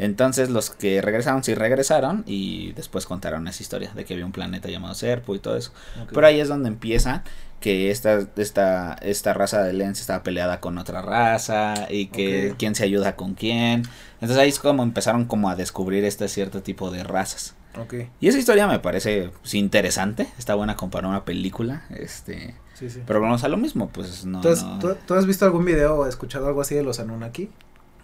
Entonces 0.00 0.48
los 0.50 0.70
que 0.70 1.00
regresaron 1.02 1.42
sí 1.42 1.54
regresaron 1.54 2.22
y 2.26 2.72
después 2.72 3.04
contaron 3.06 3.48
esa 3.48 3.62
historia 3.62 3.90
de 3.94 4.04
que 4.04 4.14
había 4.14 4.26
un 4.26 4.32
planeta 4.32 4.68
llamado 4.68 4.94
Serpo 4.94 5.34
y 5.34 5.38
todo 5.40 5.56
eso. 5.56 5.72
Pero 6.12 6.26
ahí 6.26 6.38
es 6.40 6.48
donde 6.48 6.68
empieza 6.68 7.24
que 7.60 7.90
esta, 7.90 8.20
esta, 8.36 8.94
esta 9.02 9.32
raza 9.34 9.64
de 9.64 9.72
Lens 9.72 10.00
estaba 10.00 10.22
peleada 10.22 10.60
con 10.60 10.78
otra 10.78 11.02
raza 11.02 11.88
y 11.90 12.06
que 12.06 12.54
quién 12.56 12.76
se 12.76 12.84
ayuda 12.84 13.16
con 13.16 13.34
quién. 13.34 13.82
Entonces 14.14 14.38
ahí 14.38 14.48
es 14.50 14.60
como 14.60 14.84
empezaron 14.84 15.24
como 15.24 15.50
a 15.50 15.56
descubrir 15.56 16.04
este 16.04 16.28
cierto 16.28 16.62
tipo 16.62 16.92
de 16.92 17.02
razas. 17.02 17.56
Ok, 17.76 17.94
Y 18.20 18.28
esa 18.28 18.38
historia 18.38 18.66
me 18.68 18.78
parece 18.78 19.30
pues, 19.42 19.54
interesante, 19.54 20.28
está 20.38 20.54
buena 20.54 20.74
comparar 20.76 21.10
una 21.10 21.24
película, 21.24 21.84
este, 21.90 22.54
sí, 22.74 22.88
sí. 22.90 23.02
pero 23.06 23.20
vamos 23.20 23.44
a 23.44 23.48
lo 23.48 23.56
mismo, 23.56 23.88
pues 23.90 24.24
no, 24.24 24.40
¿Tú 24.40 24.48
has, 24.48 24.64
no, 24.64 24.78
tú- 24.80 24.96
tú 25.06 25.14
has 25.14 25.26
visto 25.26 25.44
algún 25.44 25.64
video 25.64 25.94
o 25.96 26.06
escuchado 26.06 26.48
algo 26.48 26.60
así 26.60 26.74
de 26.74 26.82
los 26.82 26.98
Anunnaki? 26.98 27.50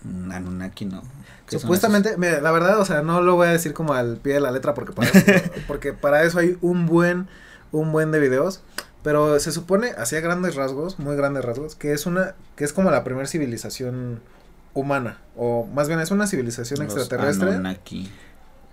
Anunnaki 0.05 0.85
no. 0.85 1.03
¿Qué 1.47 1.53
son 1.53 1.61
Supuestamente, 1.61 2.17
mira, 2.17 2.41
la 2.41 2.51
verdad, 2.53 2.79
o 2.81 2.85
sea, 2.85 3.03
no 3.03 3.21
lo 3.23 3.37
voy 3.37 3.49
a 3.49 3.51
decir 3.51 3.75
como 3.75 3.95
al 3.95 4.19
pie 4.19 4.35
de 4.35 4.41
la 4.41 4.51
letra 4.51 4.75
porque 4.75 4.93
para 4.93 5.09
eso, 5.09 5.21
porque 5.67 5.93
para 5.93 6.23
eso 6.23 6.39
hay 6.39 6.59
un 6.61 6.87
buen, 6.87 7.29
un 7.73 7.93
buen 7.93 8.11
de 8.11 8.21
videos. 8.21 8.63
Pero 9.03 9.39
se 9.39 9.53
supone, 9.53 9.91
así 9.99 10.17
a 10.17 10.21
grandes 10.21 10.55
rasgos, 10.55 10.99
muy 10.99 11.15
grandes 11.15 11.45
rasgos, 11.45 11.75
que 11.75 11.93
es 11.93 12.07
una, 12.07 12.35
que 12.57 12.65
es 12.65 12.73
como 12.73 12.91
la 12.91 13.05
primera 13.05 13.27
civilización 13.27 14.21
humana, 14.73 15.19
o 15.37 15.67
más 15.67 15.89
bien 15.89 16.01
es 16.01 16.11
una 16.11 16.27
civilización 16.27 16.83
extraterrestre 16.83 17.51
Anunnaki. 17.51 18.11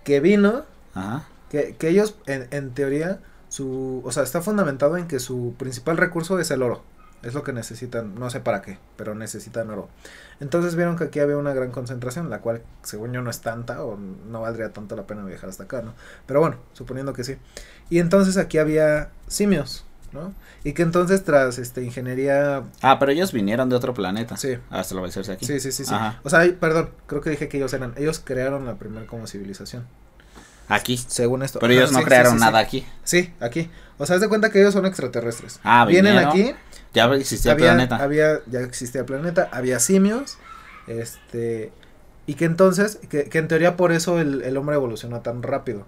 que 0.04 0.20
vino, 0.20 0.64
Ajá. 0.94 1.28
que, 1.50 1.76
que 1.78 1.90
ellos, 1.90 2.16
en, 2.24 2.48
en 2.50 2.72
teoría, 2.72 3.20
su, 3.50 4.00
o 4.06 4.10
sea, 4.10 4.22
está 4.22 4.40
fundamentado 4.40 4.96
en 4.96 5.06
que 5.06 5.20
su 5.20 5.54
principal 5.58 5.98
recurso 5.98 6.38
es 6.38 6.50
el 6.50 6.62
oro. 6.62 6.82
Es 7.22 7.34
lo 7.34 7.44
que 7.44 7.52
necesitan, 7.52 8.16
no 8.16 8.30
sé 8.30 8.40
para 8.40 8.62
qué, 8.62 8.78
pero 8.96 9.14
necesitan 9.14 9.70
oro. 9.70 9.88
Entonces 10.40 10.74
vieron 10.74 10.96
que 10.96 11.04
aquí 11.04 11.20
había 11.20 11.36
una 11.36 11.54
gran 11.54 11.70
concentración, 11.70 12.30
la 12.30 12.40
cual, 12.40 12.62
según 12.82 13.12
yo, 13.12 13.22
no 13.22 13.30
es 13.30 13.40
tanta 13.40 13.84
o 13.84 13.96
no 13.96 14.40
valdría 14.40 14.72
tanto 14.72 14.96
la 14.96 15.06
pena 15.06 15.24
viajar 15.24 15.48
hasta 15.48 15.64
acá, 15.64 15.82
¿no? 15.82 15.94
Pero 16.26 16.40
bueno, 16.40 16.56
suponiendo 16.72 17.12
que 17.12 17.22
sí. 17.22 17.36
Y 17.90 18.00
entonces 18.00 18.36
aquí 18.38 18.58
había 18.58 19.10
simios, 19.28 19.84
¿no? 20.12 20.34
Y 20.64 20.72
que 20.72 20.82
entonces 20.82 21.22
tras 21.22 21.58
este 21.58 21.84
ingeniería, 21.84 22.64
Ah, 22.80 22.98
pero 22.98 23.12
ellos 23.12 23.32
vinieron 23.32 23.68
de 23.68 23.76
otro 23.76 23.94
planeta. 23.94 24.36
sí, 24.36 24.58
Hasta 24.70 24.94
lo 24.96 25.02
va 25.02 25.06
a 25.06 25.32
aquí. 25.32 25.46
sí, 25.46 25.60
sí, 25.60 25.70
sí, 25.70 25.84
sí. 25.84 25.94
Ajá. 25.94 26.20
O 26.24 26.30
sea, 26.30 26.40
perdón, 26.58 26.90
creo 27.06 27.20
que 27.20 27.30
dije 27.30 27.48
que 27.48 27.58
ellos 27.58 27.72
eran, 27.72 27.94
ellos 27.96 28.20
crearon 28.24 28.66
la 28.66 28.74
primera 28.74 29.06
como 29.06 29.28
civilización, 29.28 29.86
Aquí. 30.68 30.96
según 30.96 31.42
esto. 31.42 31.58
Pero 31.60 31.72
ellos 31.72 31.92
no 31.92 31.98
sí, 32.00 32.04
crearon 32.04 32.32
sí, 32.32 32.38
sí. 32.38 32.44
nada 32.44 32.58
aquí. 32.58 32.86
Sí, 33.04 33.32
aquí. 33.40 33.70
O 33.98 34.06
sea, 34.06 34.16
haz 34.16 34.22
de 34.22 34.28
cuenta 34.28 34.50
que 34.50 34.60
ellos 34.60 34.72
son 34.72 34.86
extraterrestres. 34.86 35.60
Ah, 35.62 35.84
Vienen 35.84 36.14
vinieron, 36.16 36.30
aquí, 36.30 36.54
Ya 36.94 37.06
existía 37.14 37.52
el 37.52 37.58
planeta. 37.58 37.96
había, 37.96 38.40
ya 38.46 38.60
existía 38.60 39.00
el 39.02 39.06
planeta, 39.06 39.48
había 39.52 39.80
simios, 39.80 40.38
este, 40.86 41.72
y 42.26 42.34
que 42.34 42.44
entonces, 42.44 42.98
que, 43.08 43.28
que 43.28 43.38
en 43.38 43.48
teoría 43.48 43.76
por 43.76 43.92
eso 43.92 44.20
el, 44.20 44.42
el 44.42 44.56
hombre 44.56 44.76
evolucionó 44.76 45.20
tan 45.22 45.42
rápido. 45.42 45.86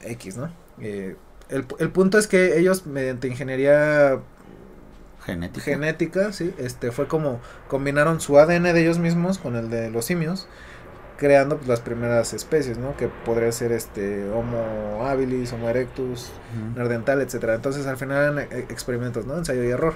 X, 0.00 0.36
¿no? 0.36 0.50
Eh, 0.80 1.16
el, 1.48 1.66
el 1.78 1.90
punto 1.92 2.18
es 2.18 2.26
que 2.26 2.58
ellos, 2.58 2.86
mediante 2.86 3.28
ingeniería 3.28 4.20
Genética. 5.24 5.72
genética, 5.72 6.32
sí, 6.32 6.54
este, 6.58 6.92
fue 6.92 7.08
como 7.08 7.40
combinaron 7.68 8.20
su 8.20 8.38
ADN 8.38 8.64
de 8.64 8.82
ellos 8.82 8.98
mismos 8.98 9.38
con 9.38 9.56
el 9.56 9.70
de 9.70 9.90
los 9.90 10.04
simios, 10.04 10.48
creando 11.16 11.56
pues, 11.56 11.68
las 11.68 11.80
primeras 11.80 12.32
especies, 12.32 12.76
¿no? 12.78 12.96
Que 12.96 13.08
podría 13.08 13.50
ser 13.52 13.72
este 13.72 14.28
Homo 14.30 15.06
habilis, 15.06 15.52
Homo 15.52 15.68
erectus, 15.68 16.30
Ujú. 16.52 16.78
Nerdental, 16.78 17.20
etcétera. 17.20 17.54
Entonces 17.54 17.86
al 17.86 17.96
final 17.96 18.22
eran 18.22 18.38
e- 18.52 18.58
experimentos, 18.70 19.24
¿no? 19.26 19.36
Ensayo 19.38 19.62
y 19.64 19.68
error. 19.70 19.94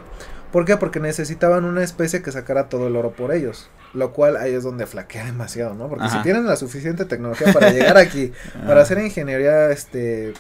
¿Por 0.53 0.65
qué? 0.65 0.77
Porque 0.77 1.01
necesitaban 1.01 1.65
una 1.65 1.83
especie 1.83 2.23
que 2.23 2.33
sacara 2.33 2.69
todo 2.69 2.87
el 2.87 2.97
oro 2.97 3.11
por 3.13 3.33
ellos. 3.33 3.69
Lo 3.95 4.13
cual 4.13 4.37
ahí 4.37 4.53
es 4.55 4.63
donde 4.63 4.87
flaquea 4.87 5.25
demasiado, 5.25 5.75
¿no? 5.75 5.89
Porque 5.89 6.09
si 6.09 6.23
tienen 6.23 6.47
la 6.47 6.57
suficiente 6.57 7.05
tecnología 7.05 7.53
para 7.53 7.71
llegar 7.71 7.97
aquí, 7.99 8.33
para 8.67 8.81
Ah, 8.81 8.83
hacer 8.83 8.99
ingeniería, 8.99 9.71
este... 9.71 10.35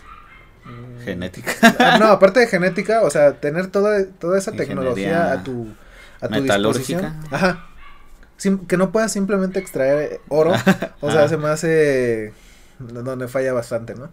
mm, 0.65 1.05
Genética. 1.05 1.53
No, 1.99 2.07
aparte 2.07 2.41
de 2.41 2.47
genética, 2.47 3.03
o 3.03 3.11
sea, 3.11 3.33
tener 3.35 3.67
toda, 3.69 4.05
toda 4.19 4.39
esa 4.39 4.53
tecnología 4.53 5.33
a 5.33 5.43
tu, 5.43 5.67
a 6.21 6.29
tu 6.29 6.35
disposición. 6.43 7.17
Ajá. 7.31 7.65
Que 8.69 8.77
no 8.77 8.93
puedas 8.93 9.13
simplemente 9.13 9.59
extraer 9.59 10.21
oro, 10.29 10.53
o 11.01 11.11
sea, 11.11 11.25
Ah. 11.25 11.29
se 11.29 11.37
me 11.37 11.49
hace 11.49 12.33
donde 12.79 13.27
falla 13.29 13.53
bastante, 13.53 13.95
¿no? 13.95 14.11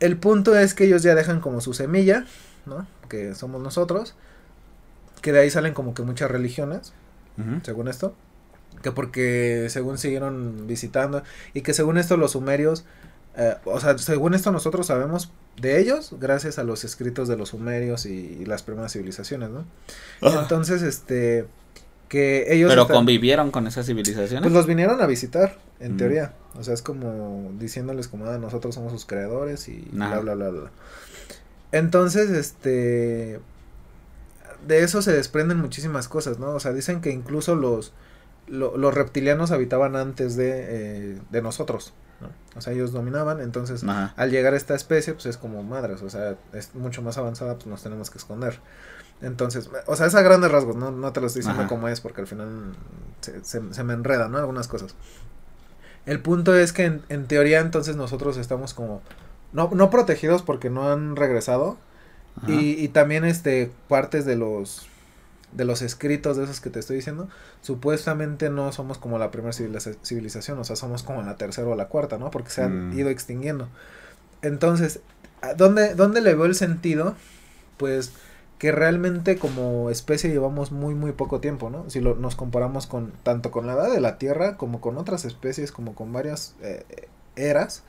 El 0.00 0.16
punto 0.16 0.56
es 0.56 0.74
que 0.74 0.84
ellos 0.84 1.02
ya 1.02 1.14
dejan 1.14 1.40
como 1.40 1.60
su 1.60 1.72
semilla, 1.74 2.24
¿no? 2.66 2.86
Que 3.08 3.34
somos 3.34 3.62
nosotros, 3.62 4.14
que 5.22 5.32
de 5.32 5.40
ahí 5.40 5.50
salen 5.50 5.74
como 5.74 5.94
que 5.94 6.02
muchas 6.02 6.30
religiones, 6.30 6.92
según 7.62 7.86
esto, 7.88 8.14
que 8.82 8.90
porque 8.90 9.68
según 9.70 9.98
siguieron 9.98 10.66
visitando 10.66 11.22
y 11.54 11.60
que 11.62 11.72
según 11.72 11.98
esto 11.98 12.16
los 12.16 12.32
sumerios, 12.32 12.84
eh, 13.36 13.54
o 13.64 13.78
sea, 13.78 13.96
según 13.98 14.34
esto 14.34 14.50
nosotros 14.50 14.86
sabemos 14.88 15.30
de 15.60 15.78
ellos 15.80 16.14
gracias 16.20 16.58
a 16.58 16.64
los 16.64 16.82
escritos 16.84 17.28
de 17.28 17.36
los 17.36 17.50
sumerios 17.50 18.06
y, 18.06 18.38
y 18.40 18.44
las 18.44 18.62
primeras 18.64 18.92
civilizaciones, 18.92 19.50
¿no? 19.50 19.64
Ajá. 20.20 20.42
Entonces, 20.42 20.82
este, 20.82 21.46
que 22.08 22.52
ellos... 22.54 22.70
Pero 22.70 22.82
están- 22.82 22.96
convivieron 22.96 23.50
con 23.50 23.66
esas 23.66 23.86
civilizaciones. 23.86 24.42
Pues 24.42 24.52
los 24.54 24.66
vinieron 24.66 25.00
a 25.02 25.06
visitar, 25.06 25.58
en 25.80 25.94
Mm. 25.94 25.96
teoría. 25.98 26.32
O 26.54 26.64
sea, 26.64 26.74
es 26.74 26.82
como 26.82 27.50
diciéndoles 27.58 28.08
como, 28.08 28.26
ah, 28.26 28.38
nosotros 28.38 28.74
somos 28.74 28.92
sus 28.92 29.04
creadores 29.04 29.68
y 29.68 29.88
Ajá. 30.00 30.20
bla, 30.20 30.34
bla, 30.34 30.48
bla, 30.48 30.60
bla. 30.60 30.70
Entonces, 31.72 32.30
este... 32.30 33.40
De 34.66 34.82
eso 34.82 35.02
se 35.02 35.12
desprenden 35.12 35.58
muchísimas 35.60 36.08
cosas, 36.08 36.38
¿no? 36.38 36.50
O 36.50 36.60
sea, 36.60 36.72
dicen 36.72 37.00
que 37.00 37.10
incluso 37.10 37.54
los, 37.54 37.92
lo- 38.48 38.76
los 38.76 38.92
reptilianos 38.92 39.50
habitaban 39.52 39.94
antes 39.94 40.34
de, 40.36 40.50
eh, 40.52 41.18
de 41.30 41.42
nosotros, 41.42 41.92
¿no? 42.20 42.28
O 42.56 42.60
sea, 42.60 42.72
ellos 42.72 42.90
dominaban, 42.92 43.40
entonces 43.40 43.84
al 43.84 44.30
llegar 44.32 44.54
a 44.54 44.56
esta 44.56 44.74
especie, 44.74 45.12
pues 45.12 45.26
es 45.26 45.36
como 45.36 45.62
madres, 45.62 46.02
o 46.02 46.10
sea, 46.10 46.34
es 46.52 46.74
mucho 46.74 47.02
más 47.02 47.18
avanzada, 47.18 47.54
pues 47.54 47.66
nos 47.68 47.82
tenemos 47.84 48.10
que 48.10 48.18
esconder. 48.18 48.58
Entonces, 49.20 49.68
o 49.86 49.96
sea, 49.96 50.06
es 50.06 50.14
a 50.14 50.22
grandes 50.22 50.50
rasgos, 50.50 50.76
no, 50.76 50.90
no 50.92 51.12
te 51.12 51.20
lo 51.20 51.26
estoy 51.26 51.40
diciendo 51.40 51.62
Ajá. 51.62 51.68
como 51.68 51.88
es, 51.88 52.00
porque 52.00 52.20
al 52.20 52.26
final 52.26 52.48
se, 53.20 53.44
se, 53.44 53.60
se 53.74 53.84
me 53.84 53.92
enredan, 53.94 54.30
¿no? 54.32 54.38
Algunas 54.38 54.68
cosas. 54.68 54.94
El 56.06 56.20
punto 56.20 56.56
es 56.56 56.72
que 56.72 56.84
en, 56.84 57.02
en 57.08 57.26
teoría 57.26 57.60
entonces 57.60 57.96
nosotros 57.96 58.36
estamos 58.36 58.74
como, 58.74 59.02
no, 59.52 59.70
no 59.74 59.90
protegidos 59.90 60.42
porque 60.42 60.70
no 60.70 60.90
han 60.90 61.16
regresado, 61.16 61.76
y, 62.46 62.72
y 62.82 62.88
también 62.88 63.24
este, 63.24 63.70
partes 63.88 64.24
de 64.24 64.36
los 64.36 64.86
de 65.50 65.64
los 65.64 65.80
escritos 65.82 66.36
de 66.36 66.44
esos 66.44 66.60
que 66.60 66.68
te 66.70 66.78
estoy 66.78 66.96
diciendo, 66.96 67.28
supuestamente 67.62 68.50
no 68.50 68.70
somos 68.70 68.98
como 68.98 69.18
la 69.18 69.30
primera 69.30 69.52
civiliza- 69.52 69.96
civilización, 70.04 70.58
o 70.58 70.64
sea, 70.64 70.76
somos 70.76 71.02
como 71.02 71.22
la 71.22 71.36
tercera 71.36 71.66
o 71.66 71.74
la 71.74 71.88
cuarta, 71.88 72.18
¿no? 72.18 72.30
Porque 72.30 72.50
se 72.50 72.62
han 72.62 72.90
Mm. 72.90 72.98
ido 72.98 73.08
extinguiendo. 73.08 73.66
Entonces, 74.42 75.00
¿a 75.40 75.54
¿dónde, 75.54 75.94
¿dónde 75.94 76.20
le 76.20 76.34
veo 76.34 76.44
el 76.44 76.54
sentido? 76.54 77.16
Pues 77.78 78.12
que 78.58 78.72
realmente 78.72 79.38
como 79.38 79.90
especie 79.90 80.30
llevamos 80.30 80.72
muy 80.72 80.94
muy 80.94 81.12
poco 81.12 81.40
tiempo, 81.40 81.70
¿no? 81.70 81.88
Si 81.90 82.00
lo, 82.00 82.16
nos 82.16 82.36
comparamos 82.36 82.86
con 82.86 83.12
tanto 83.22 83.50
con 83.50 83.66
la 83.66 83.74
edad 83.74 83.90
de 83.92 84.00
la 84.00 84.18
Tierra 84.18 84.56
como 84.56 84.80
con 84.80 84.98
otras 84.98 85.24
especies, 85.24 85.72
como 85.72 85.94
con 85.94 86.12
varias 86.12 86.56
eh, 86.62 86.84
eras, 87.36 87.84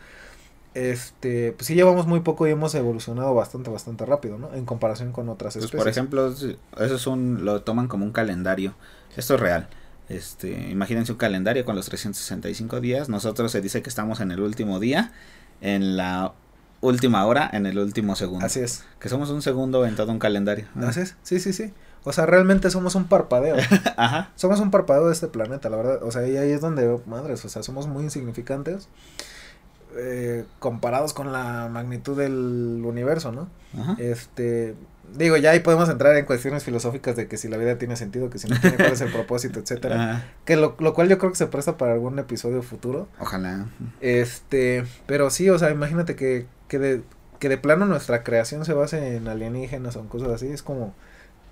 este, 0.75 1.51
pues 1.53 1.65
sí 1.67 1.73
llevamos 1.75 2.05
muy 2.05 2.19
poco 2.21 2.47
y 2.47 2.51
hemos 2.51 2.75
evolucionado 2.75 3.33
bastante 3.33 3.69
bastante 3.69 4.05
rápido, 4.05 4.37
¿no? 4.37 4.53
En 4.53 4.65
comparación 4.65 5.11
con 5.11 5.27
otras 5.29 5.57
Pues, 5.57 5.65
especies. 5.65 5.79
por 5.81 5.87
ejemplo, 5.89 6.27
eso 6.31 6.55
es 6.95 7.07
un, 7.07 7.43
lo 7.43 7.61
toman 7.63 7.87
como 7.87 8.05
un 8.05 8.11
calendario. 8.11 8.75
Esto 9.17 9.35
es 9.35 9.39
real. 9.39 9.67
Este, 10.09 10.69
imagínense 10.69 11.11
un 11.11 11.17
calendario 11.17 11.65
con 11.65 11.75
los 11.75 11.85
365 11.87 12.79
días. 12.81 13.09
Nosotros 13.09 13.51
se 13.51 13.61
dice 13.61 13.81
que 13.81 13.89
estamos 13.89 14.21
en 14.21 14.31
el 14.31 14.39
último 14.41 14.79
día, 14.79 15.11
en 15.61 15.97
la 15.97 16.33
última 16.81 17.25
hora, 17.25 17.49
en 17.51 17.65
el 17.65 17.77
último 17.79 18.15
segundo. 18.15 18.45
Así 18.45 18.59
es. 18.59 18.83
Que 18.99 19.09
somos 19.09 19.29
un 19.29 19.41
segundo 19.41 19.85
en 19.85 19.95
todo 19.95 20.11
un 20.11 20.19
calendario. 20.19 20.65
Así 20.81 21.01
es. 21.01 21.15
Sí, 21.23 21.39
sí, 21.39 21.53
sí. 21.53 21.73
O 22.03 22.13
sea, 22.13 22.25
realmente 22.25 22.69
somos 22.69 22.95
un 22.95 23.05
parpadeo. 23.05 23.57
Ajá. 23.97 24.29
somos 24.35 24.59
un 24.59 24.71
parpadeo 24.71 25.07
de 25.07 25.13
este 25.13 25.27
planeta, 25.27 25.69
la 25.69 25.77
verdad. 25.77 26.03
O 26.03 26.11
sea, 26.11 26.27
y 26.27 26.37
ahí 26.37 26.51
es 26.51 26.61
donde, 26.61 26.99
madres, 27.05 27.43
o 27.43 27.49
sea, 27.49 27.63
somos 27.63 27.87
muy 27.87 28.03
insignificantes 28.03 28.87
eh, 29.97 30.45
comparados 30.59 31.13
con 31.13 31.31
la 31.31 31.67
magnitud 31.69 32.17
del 32.17 32.81
universo, 32.85 33.31
¿no? 33.31 33.47
Ajá. 33.77 33.95
Este, 33.99 34.75
digo, 35.15 35.37
ya 35.37 35.51
ahí 35.51 35.59
podemos 35.59 35.89
entrar 35.89 36.15
en 36.15 36.25
cuestiones 36.25 36.63
filosóficas 36.63 37.15
de 37.15 37.27
que 37.27 37.37
si 37.37 37.47
la 37.47 37.57
vida 37.57 37.77
tiene 37.77 37.95
sentido, 37.95 38.29
que 38.29 38.37
si 38.39 38.47
no 38.47 38.59
tiene, 38.59 38.77
cuál 38.77 38.93
es 38.93 39.01
el 39.01 39.11
propósito, 39.11 39.59
etcétera. 39.63 40.11
Ajá. 40.11 40.25
Que 40.45 40.55
lo, 40.55 40.75
lo 40.79 40.93
cual 40.93 41.09
yo 41.09 41.17
creo 41.17 41.31
que 41.31 41.37
se 41.37 41.47
presta 41.47 41.77
para 41.77 41.93
algún 41.93 42.17
episodio 42.19 42.61
futuro. 42.61 43.07
Ojalá. 43.19 43.65
Este, 44.01 44.85
pero 45.05 45.29
sí, 45.29 45.49
o 45.49 45.57
sea, 45.59 45.71
imagínate 45.71 46.15
que, 46.15 46.47
que 46.67 46.79
de, 46.79 47.01
que 47.39 47.49
de 47.49 47.57
plano 47.57 47.85
nuestra 47.85 48.23
creación 48.23 48.65
se 48.65 48.73
base 48.73 49.15
en 49.17 49.27
alienígenas 49.27 49.95
o 49.95 49.99
en 50.01 50.07
cosas 50.07 50.29
así, 50.29 50.47
es 50.47 50.63
como, 50.63 50.93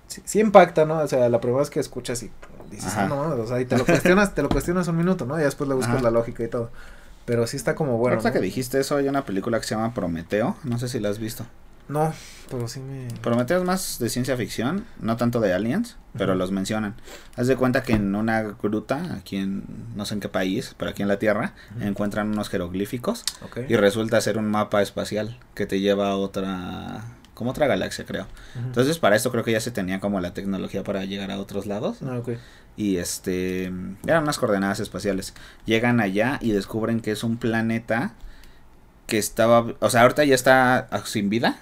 sí, 0.08 0.22
sí 0.26 0.39
impacta, 0.39 0.86
¿no? 0.86 0.99
O 0.99 1.08
sea, 1.08 1.30
la 1.30 1.39
primera 1.39 1.60
vez 1.60 1.70
que 1.70 1.80
escuchas 1.80 2.22
y 2.24 2.32
dices, 2.70 2.93
ah, 2.95 3.08
no, 3.08 3.18
mames", 3.18 3.39
o 3.39 3.47
sea, 3.47 3.60
y 3.62 3.66
te 3.66 3.78
lo 3.78 3.86
cuestionas, 3.86 4.34
te 4.36 4.41
lo 4.43 4.49
cuestionas 4.49 4.88
un 4.88 4.97
minuto, 4.97 5.26
¿no? 5.26 5.39
Y 5.39 5.43
después 5.43 5.68
le 5.68 5.76
buscas 5.76 5.95
Ajá. 5.95 6.03
la 6.03 6.12
lógica 6.12 6.43
y 6.43 6.47
todo. 6.47 6.70
Pero 7.26 7.45
sí 7.45 7.58
está 7.58 7.76
como 7.76 7.97
bueno. 7.97 8.16
Ahorita 8.16 8.30
¿no? 8.30 8.34
que 8.34 8.39
dijiste 8.39 8.80
eso, 8.80 8.95
hay 8.95 9.10
una 9.10 9.26
película 9.26 9.60
que 9.60 9.68
se 9.68 9.76
llama 9.76 9.93
Prometeo. 9.93 10.55
No 10.64 10.80
sé 10.80 10.88
si 10.88 10.99
la 11.01 11.10
has 11.10 11.20
visto. 11.20 11.45
No, 11.89 12.13
pero 12.49 12.67
sí 12.67 12.79
me... 12.79 13.07
Prometeo 13.21 13.59
es 13.59 13.63
más 13.63 13.99
de 13.99 14.09
ciencia 14.09 14.35
ficción, 14.35 14.85
no 14.99 15.15
tanto 15.17 15.39
de 15.39 15.53
aliens, 15.53 15.95
pero 16.17 16.35
los 16.35 16.51
mencionan. 16.51 16.95
Haz 17.35 17.47
de 17.47 17.55
cuenta 17.55 17.83
que 17.83 17.93
en 17.93 18.15
una 18.15 18.41
gruta, 18.41 19.15
aquí 19.17 19.38
en 19.38 19.63
no 19.95 20.05
sé 20.05 20.15
en 20.15 20.19
qué 20.19 20.29
país, 20.29 20.75
pero 20.77 20.91
aquí 20.91 21.01
en 21.01 21.07
la 21.07 21.19
Tierra, 21.19 21.53
encuentran 21.79 22.29
unos 22.29 22.49
jeroglíficos 22.49 23.23
Ok. 23.43 23.59
y 23.69 23.75
resulta 23.75 24.19
ser 24.21 24.38
un 24.38 24.49
mapa 24.49 24.81
espacial 24.81 25.39
que 25.55 25.65
te 25.65 25.79
lleva 25.79 26.09
a 26.09 26.15
otra, 26.15 27.05
como 27.33 27.51
otra 27.51 27.67
galaxia, 27.67 28.05
creo. 28.05 28.27
Entonces, 28.55 28.99
para 28.99 29.15
esto 29.15 29.31
creo 29.31 29.43
que 29.43 29.51
ya 29.51 29.61
se 29.61 29.71
tenía 29.71 29.99
como 29.99 30.19
la 30.19 30.33
tecnología 30.33 30.83
para 30.83 31.05
llegar 31.05 31.31
a 31.31 31.39
otros 31.39 31.67
lados. 31.67 31.99
Ah, 32.03 32.17
ok. 32.17 32.31
Y 32.75 32.97
este, 32.97 33.71
eran 34.05 34.23
unas 34.23 34.38
coordenadas 34.38 34.79
espaciales. 34.79 35.33
Llegan 35.65 35.99
allá 35.99 36.38
y 36.41 36.51
descubren 36.51 36.99
que 36.99 37.11
es 37.11 37.23
un 37.23 37.38
planeta 37.38 38.13
que 39.07 39.17
estaba, 39.17 39.65
o 39.79 39.89
sea, 39.89 40.01
ahorita 40.01 40.25
ya 40.25 40.35
está 40.35 40.79
ah, 40.91 41.01
sin 41.05 41.29
vida. 41.29 41.57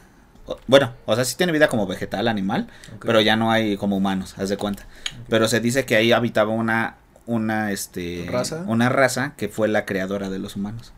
Bueno, 0.68 0.92
o 1.06 1.16
sea, 1.16 1.26
sí 1.26 1.36
tiene 1.38 1.52
vida 1.52 1.68
como 1.70 1.88
vegetal, 1.88 2.28
animal, 2.28 2.68
pero 3.00 3.20
ya 3.22 3.36
no 3.36 3.52
hay 3.52 3.78
como 3.78 3.98
humanos, 3.98 4.36
haz 4.38 4.50
de 4.50 4.58
cuenta. 4.58 4.84
Pero 5.28 5.48
se 5.48 5.60
dice 5.60 5.86
que 5.86 5.96
ahí 5.96 6.12
habitaba 6.12 6.52
una, 6.52 6.98
una, 7.26 7.72
este, 7.72 8.28
¿Raza? 8.30 8.64
una 8.68 8.90
raza 8.90 9.34
que 9.38 9.50
fue 9.50 9.68
la 9.68 9.86
creadora 9.86 10.30
de 10.30 10.40
los 10.40 10.56
humanos. 10.56 10.94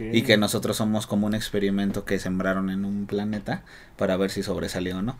Y 0.00 0.22
que 0.22 0.36
nosotros 0.36 0.76
somos 0.76 1.06
como 1.06 1.28
un 1.28 1.34
experimento 1.34 2.04
que 2.04 2.18
sembraron 2.18 2.70
en 2.70 2.84
un 2.84 3.06
planeta 3.06 3.62
para 3.96 4.16
ver 4.16 4.30
si 4.32 4.42
sobresalió 4.42 4.98
o 4.98 5.02
no. 5.02 5.16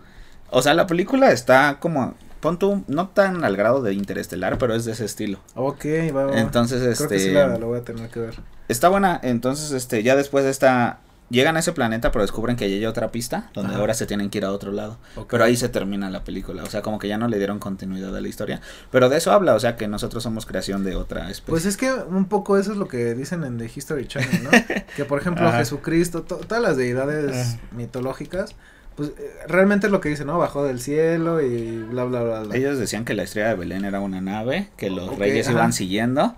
O 0.51 0.61
sea, 0.61 0.75
la 0.75 0.89
película 0.89 1.31
está 1.31 1.79
como, 1.79 2.15
pon 2.41 2.59
tú, 2.59 2.83
no 2.89 3.09
tan 3.11 3.45
al 3.45 3.57
grado 3.57 3.81
de 3.81 3.95
interestelar, 3.95 4.59
pero 4.59 4.75
es 4.75 4.85
de 4.85 4.91
ese 4.93 5.05
estilo. 5.05 5.39
Ok, 5.55 5.85
va, 6.13 6.25
va, 6.25 6.33
va. 6.33 6.41
Entonces, 6.41 6.81
Creo 6.81 6.91
este, 6.93 7.09
que 7.09 7.19
sí 7.21 7.31
la, 7.31 7.47
la 7.47 7.65
voy 7.65 7.79
a 7.79 7.85
tener 7.85 8.11
que 8.11 8.19
ver. 8.19 8.41
está 8.67 8.89
buena. 8.89 9.21
Entonces, 9.23 9.71
este, 9.71 10.03
ya 10.03 10.17
después 10.17 10.43
de 10.45 10.51
esta, 10.51 10.99
llegan 11.31 11.57
a 11.57 11.61
ese 11.61 11.73
planeta, 11.73 12.11
pero 12.13 12.23
descubren 12.23 12.57
que 12.57 12.69
ya 12.69 12.77
hay 12.77 12.85
otra 12.87 13.11
pista, 13.13 13.51
donde 13.55 13.71
Ajá. 13.73 13.81
ahora 13.81 13.95
se 13.95 14.05
tienen 14.07 14.31
que 14.31 14.39
ir 14.39 14.45
a 14.45 14.51
otro 14.53 14.73
lado. 14.73 14.99
Pero 15.29 15.45
ahí 15.45 15.57
se 15.57 15.69
termina 15.69 16.11
la 16.11 16.25
película, 16.25 16.63
o 16.65 16.67
sea, 16.67 16.83
como 16.83 16.99
que 16.99 17.09
ya 17.09 17.19
no 17.19 17.29
le 17.29 17.39
dieron 17.39 17.59
continuidad 17.61 18.15
a 18.17 18.21
la 18.21 18.29
historia. 18.29 18.61
Pero 18.91 19.09
de 19.09 19.17
eso 19.17 19.33
habla, 19.33 19.55
o 19.55 19.61
sea, 19.61 19.77
que 19.77 19.89
nosotros 19.89 20.23
somos 20.23 20.45
creación 20.47 20.85
de 20.85 20.97
otra 20.97 21.31
especie. 21.31 21.51
Pues 21.51 21.65
es 21.67 21.77
que 21.77 21.93
un 21.93 22.27
poco 22.27 22.59
eso 22.59 22.73
es 22.73 22.79
lo 22.79 22.89
que 22.89 23.15
dicen 23.15 23.45
en 23.45 23.59
The 23.59 23.71
History 23.75 24.07
Channel, 24.09 24.45
¿no? 24.45 24.51
que 24.97 25.05
por 25.05 25.21
ejemplo 25.21 25.49
Ajá. 25.49 25.59
Jesucristo, 25.59 26.23
to- 26.23 26.37
todas 26.39 26.63
las 26.63 26.77
deidades 26.77 27.37
Ajá. 27.55 27.59
mitológicas, 27.77 28.55
pues 28.97 29.11
eh, 29.11 29.31
realmente 29.47 29.87
es 29.87 29.93
lo 29.93 30.01
que 30.01 30.09
dicen, 30.09 30.27
¿no? 30.27 30.37
Bajó 30.39 30.65
del 30.65 30.81
cielo 30.81 31.41
y 31.41 31.79
bla, 31.79 32.05
bla, 32.05 32.23
bla, 32.23 32.41
bla. 32.41 32.57
Ellos 32.57 32.79
decían 32.79 33.05
que 33.05 33.15
la 33.15 33.23
estrella 33.23 33.49
de 33.51 33.55
Belén 33.55 33.85
era 33.85 34.01
una 34.01 34.21
nave, 34.21 34.69
que 34.77 34.91
los 34.91 35.17
reyes 35.17 35.47
ajá. 35.47 35.57
iban 35.57 35.73
siguiendo, 35.73 36.35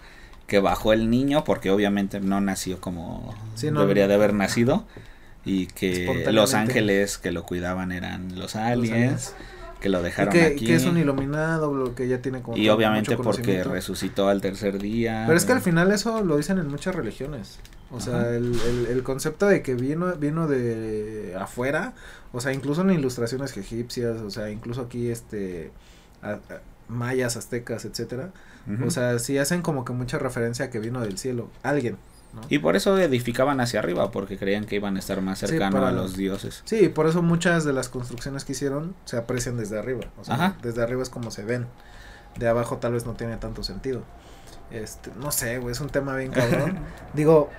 que 0.47 0.61
bajó 0.61 0.93
el 0.93 1.09
niño 1.11 1.45
porque 1.45 1.71
obviamente 1.71 2.21
no 2.21 2.41
nació 2.41 2.81
como 2.81 3.35
Sí, 3.55 3.71
no, 3.71 3.81
debería 3.81 4.09
de 4.09 4.15
haber 4.15 4.35
nacido 4.35 4.87
y 5.45 5.67
que 5.67 6.25
los 6.31 6.55
ángeles 6.55 7.19
que 7.19 7.33
lo 7.33 7.45
cuidaban 7.45 7.91
eran 7.93 8.29
los 8.31 8.55
Los 8.55 8.57
aliens, 8.57 9.35
que 9.81 9.89
lo 9.89 10.01
Y 10.01 10.05
dejaron 10.05 10.33
que, 10.33 10.43
aquí. 10.43 10.67
que 10.67 10.75
es 10.77 10.85
un 10.85 10.97
iluminado, 10.99 11.75
lo 11.75 11.95
que 11.95 12.07
ya 12.07 12.19
tiene 12.23 12.43
como 12.43 12.57
y 12.57 12.69
obviamente 12.69 13.17
porque 13.17 13.65
resucitó 13.65 14.29
al 14.29 14.41
tercer 14.41 14.79
día. 14.79 15.25
Pero 15.27 15.37
es 15.37 15.45
que 15.45 15.53
al 15.53 15.61
final 15.61 15.91
eso 15.91 16.23
lo 16.23 16.37
dicen 16.37 16.59
en 16.59 16.69
muchas 16.69 16.95
religiones. 16.95 17.59
O 17.91 18.01
sea, 18.01 18.31
el, 18.31 18.55
el, 18.59 18.87
el 18.87 19.03
concepto 19.03 19.47
de 19.47 19.63
que 19.63 19.75
vino, 19.75 20.15
vino 20.17 20.47
de 20.49 21.35
afuera, 21.39 21.93
o 22.33 22.41
sea, 22.41 22.53
incluso 22.53 22.81
en 22.83 22.91
ilustraciones 22.91 23.55
egipcias, 23.57 24.21
o 24.23 24.31
sea, 24.31 24.49
incluso 24.51 24.81
aquí 24.83 25.11
este 25.11 25.71
a- 26.23 26.31
a- 26.33 26.61
mayas, 26.89 27.37
aztecas, 27.37 27.85
etcétera. 27.85 28.31
O 28.87 28.91
sea, 28.91 29.19
sí 29.19 29.39
hacen 29.39 29.61
como 29.63 29.85
que 29.85 29.93
mucha 29.93 30.19
referencia 30.19 30.67
a 30.67 30.71
que 30.71 30.79
vino 30.79 31.01
del 31.01 31.19
cielo, 31.19 31.49
alguien, 31.65 31.97
¿no? 32.33 32.43
y 32.49 32.61
por 32.61 32.77
eso 32.77 32.97
edificaban 32.97 33.61
hacia 33.61 33.81
arriba 33.81 34.11
porque 34.13 34.39
creían 34.39 34.67
que 34.67 34.77
iban 34.77 34.95
a 34.97 35.01
estar 35.01 35.21
más 35.21 35.41
Sí, 35.41 35.49
cercano 35.49 35.79
para- 35.79 35.89
a 35.89 35.93
los 35.93 36.17
dioses. 36.17 36.63
Sí, 36.65 36.89
por 36.89 37.07
eso 37.09 37.23
muchas 37.23 37.65
de 37.65 37.73
las 37.73 37.89
construcciones 37.89 38.45
que 38.45 38.53
hicieron 38.53 38.95
se 39.05 39.17
aprecian 39.17 39.57
desde 39.57 39.79
arriba. 39.79 40.05
O 40.21 40.25
sea, 40.25 40.35
Ajá. 40.37 40.57
desde 40.63 40.81
arriba 40.83 41.03
es 41.03 41.11
como 41.11 41.31
se 41.33 41.45
ven. 41.45 41.67
De 42.39 42.47
abajo 42.49 42.77
tal 42.79 42.93
vez 42.93 43.05
no 43.05 43.15
tiene 43.15 43.37
tanto 43.37 43.63
sentido. 43.65 44.03
Este, 44.71 45.11
no 45.21 45.33
sé, 45.33 45.59
güey, 45.59 45.73
es 45.73 45.81
un 45.81 45.89
tema 45.91 46.15
bien 46.17 46.31
cabrón. 46.31 46.79
Digo, 47.15 47.51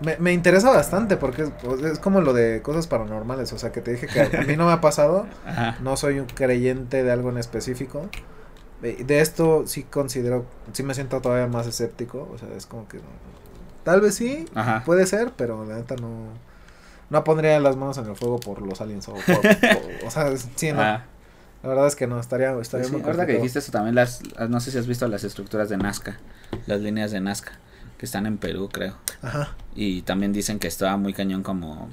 me, 0.00 0.16
me 0.18 0.32
interesa 0.32 0.70
bastante 0.70 1.16
porque 1.16 1.42
es, 1.42 1.50
pues, 1.62 1.82
es 1.82 1.98
como 1.98 2.20
lo 2.20 2.32
de 2.32 2.62
cosas 2.62 2.86
paranormales. 2.86 3.52
O 3.52 3.58
sea, 3.58 3.72
que 3.72 3.80
te 3.82 3.90
dije 3.90 4.06
que 4.06 4.20
a 4.36 4.42
mí 4.42 4.56
no 4.56 4.66
me 4.66 4.72
ha 4.72 4.80
pasado. 4.80 5.26
Ajá. 5.44 5.76
No 5.82 5.96
soy 5.96 6.20
un 6.20 6.26
creyente 6.26 7.02
de 7.02 7.10
algo 7.10 7.28
en 7.30 7.38
específico. 7.38 8.08
Eh, 8.82 9.02
De 9.04 9.20
esto 9.20 9.64
sí 9.66 9.82
considero, 9.84 10.46
sí 10.72 10.82
me 10.82 10.94
siento 10.94 11.20
todavía 11.20 11.46
más 11.46 11.66
escéptico. 11.66 12.28
O 12.32 12.38
sea, 12.38 12.48
es 12.56 12.66
como 12.66 12.86
que 12.88 13.00
tal 13.84 14.00
vez 14.00 14.14
sí, 14.14 14.46
Ajá. 14.54 14.82
Puede 14.84 15.06
ser, 15.06 15.32
pero 15.36 15.64
la 15.64 15.76
neta 15.76 15.96
no. 15.96 16.48
No 17.10 17.24
pondría 17.24 17.58
las 17.58 17.76
manos 17.76 17.96
en 17.98 18.06
el 18.06 18.16
fuego 18.16 18.38
por 18.38 18.60
los 18.60 18.80
aliens 18.82 19.08
o 19.08 19.14
por. 19.14 19.22
por- 19.40 20.06
o 20.06 20.10
sea, 20.10 20.30
sí, 20.56 20.72
no. 20.72 20.80
Ah, 20.82 21.04
La 21.62 21.68
verdad 21.70 21.86
es 21.86 21.96
que 21.96 22.06
no, 22.06 22.20
estaría, 22.20 22.52
estaría 22.60 22.86
sí, 22.86 22.92
muy 22.92 23.00
ahorita 23.02 23.26
que 23.26 23.32
dijiste 23.34 23.58
eso 23.60 23.72
también 23.72 23.94
las, 23.94 24.20
las- 24.36 24.48
no 24.50 24.60
sé 24.60 24.70
si 24.70 24.78
has 24.78 24.86
visto 24.86 25.08
las 25.08 25.24
estructuras 25.24 25.68
de 25.70 25.76
Nazca, 25.78 26.18
las 26.66 26.80
líneas 26.80 27.10
de 27.10 27.20
Nazca 27.20 27.52
que 27.96 28.06
están 28.06 28.26
en 28.26 28.36
Perú, 28.38 28.68
creo. 28.72 28.94
Ajá. 29.22 29.54
Y 29.74 30.02
también 30.02 30.32
dicen 30.32 30.58
que 30.60 30.68
estaba 30.68 30.96
muy 30.98 31.12
cañón 31.14 31.42
como 31.42 31.88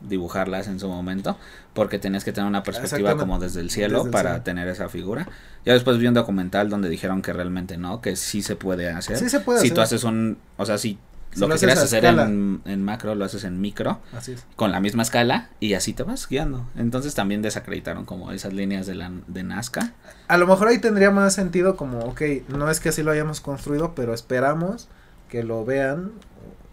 dibujarlas 0.00 0.68
en 0.68 0.78
su 0.80 0.88
momento, 0.88 1.36
porque 1.74 1.98
tenías 1.98 2.24
que 2.24 2.32
tener 2.32 2.48
una 2.48 2.62
perspectiva 2.62 3.16
como 3.16 3.38
desde 3.38 3.60
el 3.60 3.70
cielo 3.70 3.98
Desde 3.98 4.08
el 4.08 4.12
para 4.12 4.30
cielo. 4.30 4.44
tener 4.44 4.68
esa 4.68 4.88
figura. 4.88 5.28
Ya 5.64 5.72
después 5.72 5.98
vi 5.98 6.06
un 6.06 6.14
documental 6.14 6.68
donde 6.68 6.88
dijeron 6.88 7.22
que 7.22 7.32
realmente 7.32 7.76
no, 7.76 8.00
que 8.00 8.16
sí 8.16 8.42
se 8.42 8.56
puede 8.56 8.90
hacer. 8.90 9.16
Sí 9.18 9.28
se 9.28 9.40
puede 9.40 9.60
si 9.60 9.66
hacer. 9.68 9.74
tú 9.74 9.80
haces 9.80 10.04
un, 10.04 10.38
o 10.58 10.66
sea, 10.66 10.78
si, 10.78 10.98
Si 11.32 11.40
lo 11.40 11.48
lo 11.48 11.54
que 11.54 11.58
quieras 11.60 11.82
hacer 11.82 12.04
en, 12.04 12.60
en 12.64 12.82
macro 12.82 13.14
lo 13.14 13.24
haces 13.24 13.44
en 13.44 13.60
micro, 13.60 14.00
Así 14.16 14.32
es. 14.32 14.44
con 14.54 14.70
la 14.72 14.80
misma 14.80 15.02
escala 15.02 15.48
y 15.60 15.74
así 15.74 15.92
te 15.92 16.02
vas 16.02 16.28
guiando. 16.28 16.66
Entonces 16.76 17.14
también 17.14 17.42
desacreditaron 17.42 18.04
como 18.04 18.32
esas 18.32 18.52
líneas 18.52 18.86
de 18.86 18.94
la 18.94 19.10
de 19.26 19.42
Nazca. 19.42 19.92
A 20.28 20.36
lo 20.38 20.46
mejor 20.46 20.68
ahí 20.68 20.78
tendría 20.78 21.10
más 21.10 21.34
sentido 21.34 21.76
como, 21.76 22.00
ok, 22.00 22.22
no 22.48 22.70
es 22.70 22.80
que 22.80 22.90
así 22.90 23.02
lo 23.02 23.10
hayamos 23.10 23.40
construido, 23.40 23.94
pero 23.94 24.14
esperamos 24.14 24.88
que 25.28 25.42
lo 25.42 25.64
vean 25.64 26.12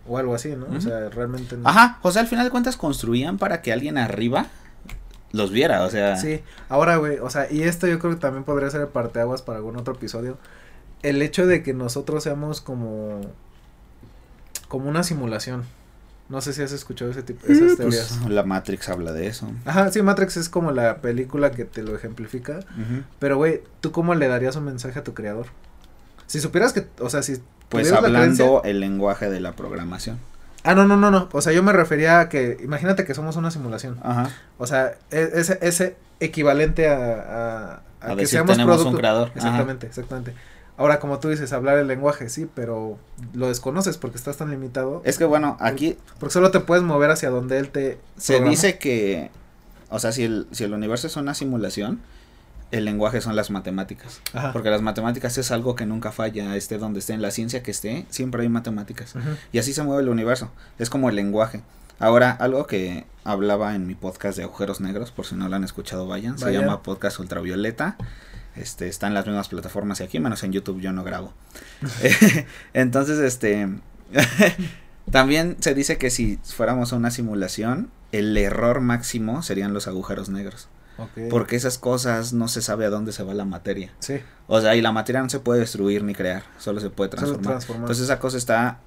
o 0.07 0.17
algo 0.17 0.35
así, 0.35 0.55
¿no? 0.55 0.65
O 0.75 0.81
sea, 0.81 1.09
realmente 1.09 1.57
no. 1.57 1.67
Ajá, 1.67 1.99
o 2.01 2.11
sea, 2.11 2.21
al 2.21 2.27
final 2.27 2.45
de 2.45 2.51
cuentas 2.51 2.77
construían 2.77 3.37
para 3.37 3.61
que 3.61 3.71
alguien 3.71 3.97
arriba 3.97 4.47
los 5.31 5.51
viera, 5.51 5.83
o 5.83 5.89
sea, 5.89 6.15
Sí, 6.17 6.41
ahora, 6.69 6.97
güey, 6.97 7.17
o 7.19 7.29
sea, 7.29 7.51
y 7.51 7.63
esto 7.63 7.87
yo 7.87 7.99
creo 7.99 8.13
que 8.13 8.19
también 8.19 8.43
podría 8.43 8.69
ser 8.69 8.81
el 8.81 8.87
parteaguas 8.87 9.41
para 9.41 9.57
algún 9.57 9.77
otro 9.77 9.93
episodio. 9.95 10.37
El 11.01 11.21
hecho 11.21 11.47
de 11.47 11.63
que 11.63 11.73
nosotros 11.73 12.23
seamos 12.23 12.61
como 12.61 13.21
como 14.73 14.89
una 14.89 15.03
simulación. 15.03 15.65
No 16.29 16.41
sé 16.41 16.51
si 16.53 16.63
has 16.63 16.71
escuchado 16.71 17.11
ese 17.11 17.21
tipo, 17.21 17.45
esas 17.45 17.75
pues, 17.75 17.77
teorías. 17.77 18.27
la 18.27 18.43
Matrix 18.43 18.89
habla 18.89 19.11
de 19.11 19.27
eso. 19.27 19.51
Ajá, 19.65 19.91
sí, 19.91 20.01
Matrix 20.01 20.37
es 20.37 20.49
como 20.49 20.71
la 20.71 20.97
película 20.97 21.51
que 21.51 21.63
te 21.63 21.83
lo 21.83 21.95
ejemplifica. 21.95 22.57
Ujú. 22.57 23.03
Pero, 23.19 23.37
güey, 23.37 23.61
¿tú 23.81 23.91
cómo 23.91 24.15
le 24.15 24.27
darías 24.27 24.55
un 24.55 24.65
mensaje 24.65 24.97
a 24.97 25.03
tu 25.03 25.13
creador? 25.13 25.45
Si 26.33 26.39
supieras 26.39 26.73
que, 26.73 26.87
o 26.99 27.09
sea, 27.11 27.21
si... 27.21 27.37
Pues 27.69 27.91
hablando 27.91 28.61
creencia- 28.61 28.61
el 28.71 28.79
lenguaje 28.79 29.29
de 29.29 29.39
la 29.39 29.51
programación. 29.51 30.17
Ah, 30.63 30.73
no, 30.73 30.87
no, 30.87 30.97
no, 30.97 31.11
no. 31.11 31.29
O 31.31 31.41
sea, 31.41 31.53
yo 31.53 31.61
me 31.61 31.73
refería 31.73 32.21
a 32.21 32.27
que, 32.27 32.57
imagínate 32.63 33.05
que 33.05 33.13
somos 33.13 33.35
una 33.35 33.51
simulación. 33.51 33.99
Ajá. 34.01 34.31
O 34.57 34.65
sea, 34.65 34.95
e- 35.11 35.29
ese, 35.35 35.59
ese 35.61 35.95
equivalente 36.19 36.89
a, 36.89 36.95
a, 36.95 37.73
A, 37.75 37.81
a 38.01 38.09
que 38.09 38.15
decir 38.21 38.29
seamos 38.29 38.53
tenemos 38.53 38.83
un 38.83 38.95
creador. 38.95 39.27
Ajá. 39.27 39.35
Exactamente, 39.37 39.85
exactamente. 39.85 40.33
Ahora, 40.75 40.99
como 40.99 41.19
tú 41.19 41.29
dices, 41.29 41.53
hablar 41.53 41.77
el 41.77 41.85
lenguaje, 41.87 42.29
sí, 42.29 42.49
pero 42.55 42.97
lo 43.35 43.47
desconoces 43.47 43.97
porque 43.99 44.17
estás 44.17 44.37
tan 44.37 44.49
limitado. 44.49 45.03
Es 45.05 45.19
que 45.19 45.25
bueno, 45.25 45.55
aquí 45.59 45.97
Porque 46.19 46.33
solo 46.33 46.49
te 46.49 46.61
puedes 46.61 46.83
mover 46.83 47.11
hacia 47.11 47.29
donde 47.29 47.59
él 47.59 47.69
te... 47.69 47.99
se 48.17 48.33
programa. 48.33 48.49
dice 48.49 48.79
que, 48.79 49.29
o 49.91 49.99
sea, 49.99 50.11
si 50.11 50.23
el, 50.23 50.47
si 50.51 50.63
el 50.63 50.73
universo 50.73 51.05
es 51.05 51.15
una 51.15 51.35
simulación, 51.35 51.99
el 52.73 52.85
lenguaje 52.85 53.21
son 53.21 53.35
las 53.35 53.51
matemáticas. 53.51 54.19
Ajá. 54.33 54.51
Porque 54.51 54.71
las 54.71 54.81
matemáticas 54.81 55.37
es 55.37 55.51
algo 55.51 55.75
que 55.75 55.85
nunca 55.85 56.11
falla, 56.11 56.55
esté 56.55 56.79
donde 56.79 56.99
esté, 56.99 57.13
en 57.13 57.21
la 57.21 57.29
ciencia 57.29 57.61
que 57.61 57.71
esté, 57.71 58.05
siempre 58.09 58.41
hay 58.41 58.49
matemáticas. 58.49 59.13
Y 59.51 59.59
así 59.59 59.73
se 59.73 59.83
mueve 59.83 60.01
el 60.01 60.09
universo. 60.09 60.51
Es 60.79 60.89
como 60.89 61.09
el 61.09 61.15
lenguaje. 61.15 61.61
Ahora, 61.99 62.31
algo 62.31 62.65
que 62.65 63.05
hablaba 63.23 63.75
en 63.75 63.85
mi 63.85 63.93
podcast 63.93 64.37
de 64.37 64.43
agujeros 64.43 64.81
negros, 64.81 65.11
por 65.11 65.25
si 65.25 65.35
no 65.35 65.47
lo 65.47 65.55
han 65.55 65.63
escuchado, 65.63 66.07
vayan. 66.07 66.39
Se 66.39 66.51
llama 66.51 66.81
Podcast 66.81 67.19
Ultravioleta. 67.19 67.95
Este, 68.55 68.87
está 68.87 69.07
en 69.07 69.13
las 69.13 69.25
mismas 69.25 69.49
plataformas 69.49 69.99
y 69.99 70.03
aquí, 70.03 70.19
menos 70.19 70.43
en 70.43 70.51
YouTube 70.51 70.81
yo 70.81 70.91
no 70.91 71.03
grabo. 71.03 71.31
Entonces, 72.73 73.19
este, 73.19 73.69
también 75.11 75.57
se 75.59 75.75
dice 75.75 75.99
que 75.99 76.09
si 76.09 76.39
fuéramos 76.43 76.91
una 76.91 77.11
simulación, 77.11 77.91
el 78.11 78.35
error 78.35 78.81
máximo 78.81 79.43
serían 79.43 79.73
los 79.73 79.87
agujeros 79.87 80.29
negros. 80.29 80.69
Porque 81.29 81.55
esas 81.55 81.77
cosas 81.77 82.33
no 82.33 82.47
se 82.47 82.61
sabe 82.61 82.85
a 82.85 82.89
dónde 82.89 83.11
se 83.11 83.23
va 83.23 83.33
la 83.33 83.45
materia. 83.45 83.91
Sí, 83.99 84.19
O 84.47 84.61
sea, 84.61 84.75
y 84.75 84.81
la 84.81 84.91
materia 84.91 85.21
no 85.21 85.29
se 85.29 85.39
puede 85.39 85.61
destruir 85.61 86.03
ni 86.03 86.13
crear, 86.13 86.43
solo 86.59 86.79
se 86.79 86.89
puede 86.89 87.09
transformar. 87.09 87.53
transformar. 87.53 87.83
Entonces 87.83 88.03
esa 88.05 88.19
cosa 88.19 88.37
está 88.37 88.79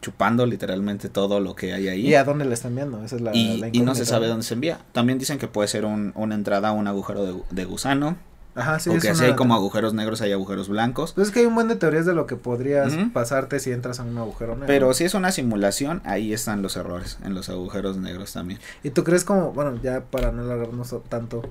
chupando 0.00 0.46
literalmente 0.46 1.08
todo 1.08 1.40
lo 1.40 1.54
que 1.54 1.74
hay 1.74 1.88
ahí. 1.88 2.06
¿Y 2.08 2.14
a 2.14 2.24
dónde 2.24 2.44
le 2.46 2.54
están 2.54 2.74
viendo? 2.74 3.04
Esa 3.04 3.16
es 3.16 3.22
la, 3.22 3.34
y, 3.34 3.58
la 3.58 3.68
y 3.70 3.80
no 3.80 3.94
se 3.94 4.06
sabe 4.06 4.28
dónde 4.28 4.44
se 4.44 4.54
envía. 4.54 4.80
También 4.92 5.18
dicen 5.18 5.38
que 5.38 5.46
puede 5.46 5.68
ser 5.68 5.84
un, 5.84 6.12
una 6.14 6.34
entrada 6.34 6.68
a 6.68 6.72
un 6.72 6.86
agujero 6.86 7.24
de, 7.24 7.42
de 7.50 7.64
gusano. 7.64 8.16
Ajá, 8.54 8.78
sí, 8.80 8.90
o 8.90 8.94
es 8.94 9.02
que 9.02 9.10
así 9.10 9.20
una- 9.20 9.28
hay 9.30 9.36
como 9.36 9.54
agujeros 9.54 9.94
negros, 9.94 10.20
hay 10.22 10.32
agujeros 10.32 10.68
blancos. 10.68 11.12
Pues 11.12 11.28
es 11.28 11.32
que 11.34 11.40
hay 11.40 11.46
un 11.46 11.54
buen 11.54 11.68
de 11.68 11.76
teorías 11.76 12.04
de 12.06 12.14
lo 12.14 12.26
que 12.26 12.36
podrías 12.36 12.92
pasarte 13.12 13.60
si 13.60 13.70
entras 13.72 14.00
a 14.00 14.02
un 14.02 14.16
agujero 14.18 14.52
negro. 14.54 14.66
Pero 14.66 14.92
si 14.94 15.04
es 15.04 15.14
una 15.14 15.30
simulación, 15.32 16.02
ahí 16.04 16.32
están 16.32 16.60
los 16.62 16.76
errores, 16.76 17.18
en 17.24 17.34
los 17.34 17.48
agujeros 17.48 17.96
negros 17.96 18.32
también. 18.32 18.58
¿Y 18.82 18.90
tú 18.90 19.04
crees 19.04 19.24
como, 19.24 19.52
bueno, 19.52 19.78
ya 19.82 20.00
para 20.02 20.32
no 20.32 20.42
alargarnos 20.42 20.94
tanto, 21.08 21.42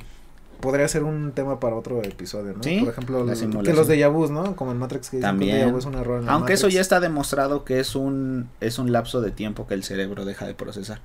podría 0.60 0.90
ser 0.90 1.04
un 1.04 1.32
tema 1.32 1.58
para 1.62 1.78
otro 1.78 2.04
episodio, 2.04 2.52
¿no? 2.54 2.62
Sí, 2.64 2.80
Por 2.82 2.90
ejemplo, 2.90 3.24
los- 3.24 3.40
que 3.40 3.74
los 3.74 3.88
de 3.88 4.06
vus, 4.08 4.30
¿no? 4.30 4.58
Como 4.58 4.72
en 4.74 4.78
Matrix 4.78 5.10
que 5.10 5.18
dicen 5.18 5.40
que 5.40 5.46
También. 5.46 5.70
déjà 5.70 5.72
vu 5.72 5.78
es 5.78 5.86
un 5.86 5.96
error 5.96 6.20
en 6.20 6.26
la 6.26 6.34
Aunque 6.34 6.52
eso 6.52 6.64
Matrix. 6.68 6.76
ya 6.76 6.82
está 6.82 7.00
demostrado 7.00 7.64
que 7.64 7.80
es 7.80 7.96
un, 7.96 8.50
es 8.60 8.78
un 8.78 8.92
lapso 8.92 9.22
de 9.22 9.32
tiempo 9.32 9.68
que 9.68 9.74
el 9.74 9.86
cerebro 9.86 10.26
deja 10.26 10.46
de 10.46 10.56
procesar. 10.56 11.00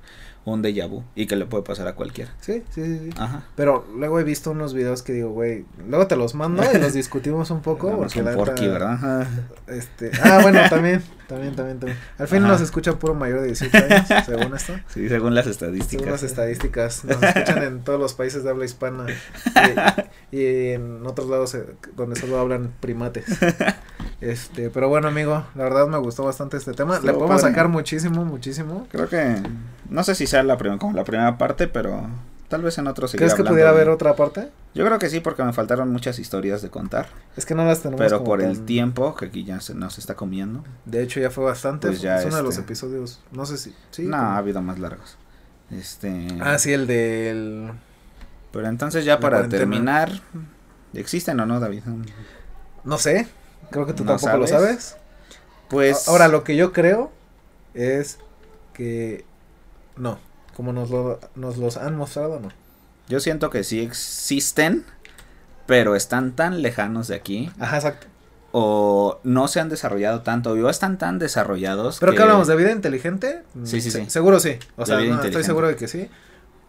Un 0.45 0.61
déjà 0.61 0.87
vu. 0.87 1.03
Y 1.15 1.25
que 1.25 1.35
le 1.35 1.47
puede 1.47 1.63
pasar 1.63 1.87
a 1.87 1.95
cualquiera. 1.95 2.31
Sí, 2.39 2.63
sí, 2.69 2.83
sí, 2.85 2.99
sí. 3.05 3.09
Ajá. 3.17 3.43
Pero 3.55 3.87
luego 3.97 4.19
he 4.19 4.23
visto 4.23 4.51
unos 4.51 4.75
videos 4.75 5.01
que 5.01 5.11
digo, 5.11 5.31
güey, 5.31 5.65
luego 5.89 6.05
te 6.05 6.15
los 6.15 6.35
mando 6.35 6.63
y 6.71 6.77
los 6.77 6.93
discutimos 6.93 7.49
un 7.49 7.61
poco. 7.61 7.97
Porque 7.97 8.21
con 8.21 8.25
la 8.25 8.35
Porky, 8.37 8.67
¿verdad? 8.67 8.93
Ajá. 8.93 9.27
Este, 9.67 10.11
ah, 10.23 10.39
bueno, 10.43 10.59
también, 10.69 11.01
también, 11.27 11.55
también, 11.55 11.79
también. 11.79 11.97
Al 12.19 12.27
fin 12.27 12.43
Ajá. 12.43 12.49
nos 12.49 12.61
escucha 12.61 12.93
puro 12.93 13.15
mayor 13.15 13.41
de 13.41 13.47
18 13.47 13.75
años, 13.75 14.07
según 14.27 14.55
esto. 14.55 14.73
Sí, 14.93 15.09
según 15.09 15.33
las 15.33 15.45
Según 15.45 15.51
estadísticas. 15.53 16.07
las 16.11 16.23
estadísticas, 16.23 17.05
nos 17.05 17.23
escuchan 17.23 17.63
en 17.63 17.83
todos 17.83 17.99
los 17.99 18.13
países 18.13 18.43
de 18.43 18.49
habla 18.51 18.65
hispana 18.65 19.07
y, 20.31 20.37
y 20.39 20.69
en 20.73 21.03
otros 21.07 21.27
lados 21.27 21.55
eh, 21.55 21.65
donde 21.95 22.19
solo 22.19 22.37
hablan 22.39 22.71
primates. 22.79 23.25
Este, 24.21 24.69
pero 24.69 24.87
bueno, 24.89 25.07
amigo, 25.09 25.45
la 25.55 25.63
verdad 25.65 25.87
me 25.87 25.97
gustó 25.97 26.23
bastante 26.23 26.57
este 26.57 26.73
tema. 26.73 26.99
Le 26.99 27.13
podemos 27.13 27.41
padre. 27.41 27.53
sacar 27.53 27.67
muchísimo, 27.67 28.23
muchísimo. 28.25 28.87
Creo 28.91 29.09
que 29.09 29.35
no 29.89 30.03
sé 30.03 30.15
si 30.15 30.25
sea 30.27 30.41
la 30.43 30.57
primera 30.57 30.79
como 30.79 30.93
la 30.95 31.03
primera 31.03 31.37
parte, 31.37 31.67
pero 31.67 32.07
tal 32.47 32.61
vez 32.61 32.77
en 32.77 32.87
otro 32.87 33.07
¿Crees 33.09 33.33
que 33.33 33.43
pudiera 33.43 33.71
de- 33.71 33.75
haber 33.75 33.89
otra 33.89 34.15
parte? 34.15 34.49
Yo 34.73 34.85
creo 34.85 34.99
que 34.99 35.09
sí 35.09 35.19
porque 35.19 35.43
me 35.43 35.53
faltaron 35.53 35.89
muchas 35.91 36.19
historias 36.19 36.61
de 36.61 36.69
contar, 36.69 37.07
Es 37.37 37.45
que 37.45 37.55
no 37.55 37.65
las 37.65 37.81
tenemos 37.81 37.99
pero 37.99 38.17
como 38.19 38.29
por 38.31 38.41
el 38.41 38.65
tiempo 38.65 39.15
que 39.15 39.25
aquí 39.25 39.43
ya 39.45 39.59
se 39.61 39.73
nos 39.73 39.97
está 39.97 40.15
comiendo. 40.15 40.63
De 40.85 41.01
hecho 41.03 41.19
ya 41.19 41.29
fue 41.29 41.43
bastante. 41.45 41.87
Pues 41.87 42.01
ya 42.01 42.19
es 42.19 42.25
uno 42.25 42.37
de 42.37 42.43
los 42.43 42.51
este- 42.55 42.63
episodios, 42.65 43.21
no 43.31 43.45
sé 43.45 43.57
si, 43.57 43.75
sí. 43.91 44.03
no, 44.03 44.17
como- 44.17 44.29
ha 44.31 44.37
habido 44.37 44.61
más 44.61 44.79
largos. 44.79 45.17
Este, 45.71 46.27
Ah, 46.41 46.57
sí, 46.59 46.71
el 46.73 46.87
del 46.87 47.71
pero 48.51 48.67
entonces 48.69 49.03
ya 49.03 49.19
para 49.19 49.37
cuarentena. 49.37 49.59
terminar, 49.59 50.11
¿existen 50.93 51.39
o 51.41 51.45
no, 51.45 51.59
David? 51.59 51.83
no 52.83 52.97
sé, 52.97 53.27
creo 53.69 53.85
que 53.85 53.93
tú 53.93 54.03
¿No 54.03 54.11
tampoco 54.11 54.37
lo 54.37 54.47
sabes? 54.47 54.97
Pues 55.69 56.07
Ahora 56.07 56.27
lo 56.27 56.43
que 56.43 56.55
yo 56.55 56.71
creo 56.73 57.11
es 57.73 58.17
que 58.73 59.25
no, 59.97 60.19
como 60.55 60.73
nos 60.73 60.89
lo 60.89 61.19
nos 61.35 61.57
los 61.57 61.77
han 61.77 61.95
mostrado, 61.95 62.39
no. 62.39 62.49
yo 63.07 63.19
siento 63.19 63.49
que 63.49 63.63
sí 63.63 63.79
existen, 63.81 64.85
pero 65.65 65.95
están 65.95 66.33
tan 66.33 66.61
lejanos 66.61 67.07
de 67.07 67.15
aquí 67.15 67.51
Ajá, 67.59 67.77
exacto. 67.77 68.07
o 68.51 69.19
no 69.23 69.47
se 69.47 69.59
han 69.59 69.69
desarrollado 69.69 70.21
tanto 70.21 70.51
o 70.51 70.69
están 70.69 70.97
tan 70.97 71.19
desarrollados 71.19 71.99
Pero 71.99 72.11
que 72.11 72.17
que 72.17 72.23
hablamos 72.23 72.47
de 72.47 72.55
vida 72.55 72.71
inteligente? 72.71 73.41
Sí, 73.63 73.81
sí, 73.81 73.91
Se- 73.91 74.03
sí. 74.05 74.09
Seguro 74.09 74.39
sí. 74.39 74.59
O 74.77 74.81
De 74.81 74.85
sea, 74.85 74.99
no, 75.01 75.21
estoy 75.23 75.43
seguro 75.43 75.67
de 75.67 75.75
que 75.75 75.87
sí. 75.87 76.09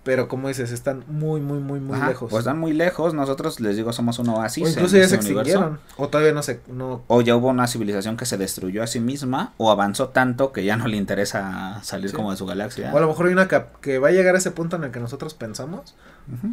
Pero 0.07 0.29
como 0.29 0.47
dices, 0.47 0.71
están 0.71 1.03
muy, 1.09 1.41
muy, 1.41 1.59
muy, 1.59 1.81
muy 1.81 1.97
Ajá, 1.97 2.07
lejos. 2.07 2.31
Pues 2.31 2.43
están 2.43 2.61
muy 2.61 2.73
lejos, 2.73 3.13
nosotros 3.13 3.59
les 3.59 3.75
digo 3.77 3.93
somos 3.93 4.21
un 4.21 4.29
oasis. 4.29 4.63
o 4.63 4.67
en 4.69 4.73
incluso 4.75 4.97
ya 4.97 5.03
este 5.03 5.17
se 5.21 5.25
universo. 5.27 5.51
extinguieron. 5.51 5.81
O 5.97 6.09
todavía 6.09 6.33
no 6.33 6.45
se, 6.45 6.61
no. 6.69 7.03
O 7.09 7.23
ya 7.23 7.35
hubo 7.35 7.49
una 7.49 7.67
civilización 7.67 8.17
que 8.17 8.25
se 8.25 8.39
destruyó 8.39 8.85
a 8.85 8.87
sí 8.87 9.01
misma 9.01 9.53
o 9.57 9.73
avanzó 9.73 10.11
tanto 10.11 10.53
que 10.53 10.65
ya 10.65 10.77
no 10.77 10.87
le 10.87 10.97
interesa 10.97 11.81
salir 11.83 12.11
Sí. 12.11 12.15
como 12.17 12.31
de 12.31 12.37
su 12.37 12.47
galaxia. 12.47 12.93
O 12.95 12.99
a 12.99 13.01
lo 13.01 13.09
mejor 13.09 13.27
hay 13.27 13.33
una 13.33 13.49
que 13.49 13.99
va 13.99 14.07
a 14.09 14.13
llegar 14.13 14.37
a 14.37 14.39
ese 14.39 14.53
punto 14.53 14.77
en 14.77 14.85
el 14.85 14.93
que 14.93 15.01
nosotros 15.01 15.35
pensamos, 15.35 15.97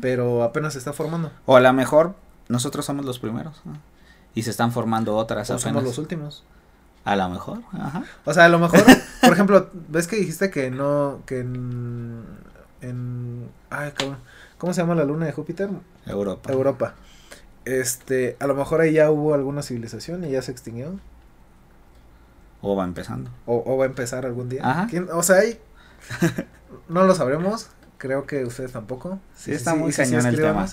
pero 0.01 0.41
apenas 0.41 0.73
se 0.73 0.79
está 0.79 0.91
formando. 0.91 1.31
O 1.45 1.55
a 1.55 1.61
lo 1.61 1.71
mejor 1.73 2.15
nosotros 2.49 2.83
somos 2.85 3.05
los 3.05 3.19
primeros 3.19 3.61
¿no? 3.65 3.77
y 4.33 4.41
se 4.41 4.49
están 4.49 4.71
formando 4.71 5.15
otras 5.15 5.47
O 5.51 5.53
apenas. 5.53 5.61
somos 5.61 5.83
los 5.83 5.97
últimos. 5.99 6.43
A 7.05 7.15
lo 7.15 7.29
mejor, 7.29 7.59
ajá. 7.73 8.03
O 8.25 8.33
sea, 8.33 8.45
a 8.45 8.49
lo 8.49 8.57
mejor, 8.57 8.79
por 9.21 9.33
ejemplo, 9.33 9.69
ves 9.89 10.07
que 10.07 10.15
dijiste 10.15 10.49
que 10.49 10.71
no, 10.71 11.19
que 11.27 11.43
en, 12.83 13.49
ay, 13.69 13.91
cabrón, 13.91 14.17
¿cómo 14.57 14.73
se 14.73 14.81
llama 14.81 14.95
la 14.95 15.03
luna 15.05 15.25
de 15.25 15.31
Júpiter? 15.31 15.69
Europa. 16.05 16.51
Europa. 16.51 16.95
Este, 17.65 18.35
a 18.39 18.47
lo 18.47 18.55
mejor 18.55 18.81
ahí 18.81 18.93
ya 18.93 19.09
hubo 19.09 19.33
alguna 19.33 19.61
civilización 19.63 20.23
y 20.25 20.31
ya 20.31 20.41
se 20.41 20.51
extinguió. 20.51 20.99
O 22.61 22.75
va 22.75 22.83
empezando. 22.83 23.29
O, 23.45 23.63
o 23.65 23.77
va 23.77 23.85
a 23.85 23.87
empezar 23.87 24.25
algún 24.25 24.49
día. 24.49 24.61
Ajá. 24.69 24.87
¿Quién- 24.89 25.09
O 25.11 25.23
sea, 25.23 25.37
ahí 25.37 25.59
no 26.89 27.03
lo 27.03 27.15
sabremos. 27.15 27.69
Creo 27.97 28.25
que 28.25 28.43
ustedes 28.45 28.71
tampoco. 28.73 29.19
Sí, 29.35 29.53
está 29.53 29.75
muy 29.75 29.91
sí, 29.91 30.01
cañón 30.01 30.25
el 30.25 30.35
tema. 30.35 30.67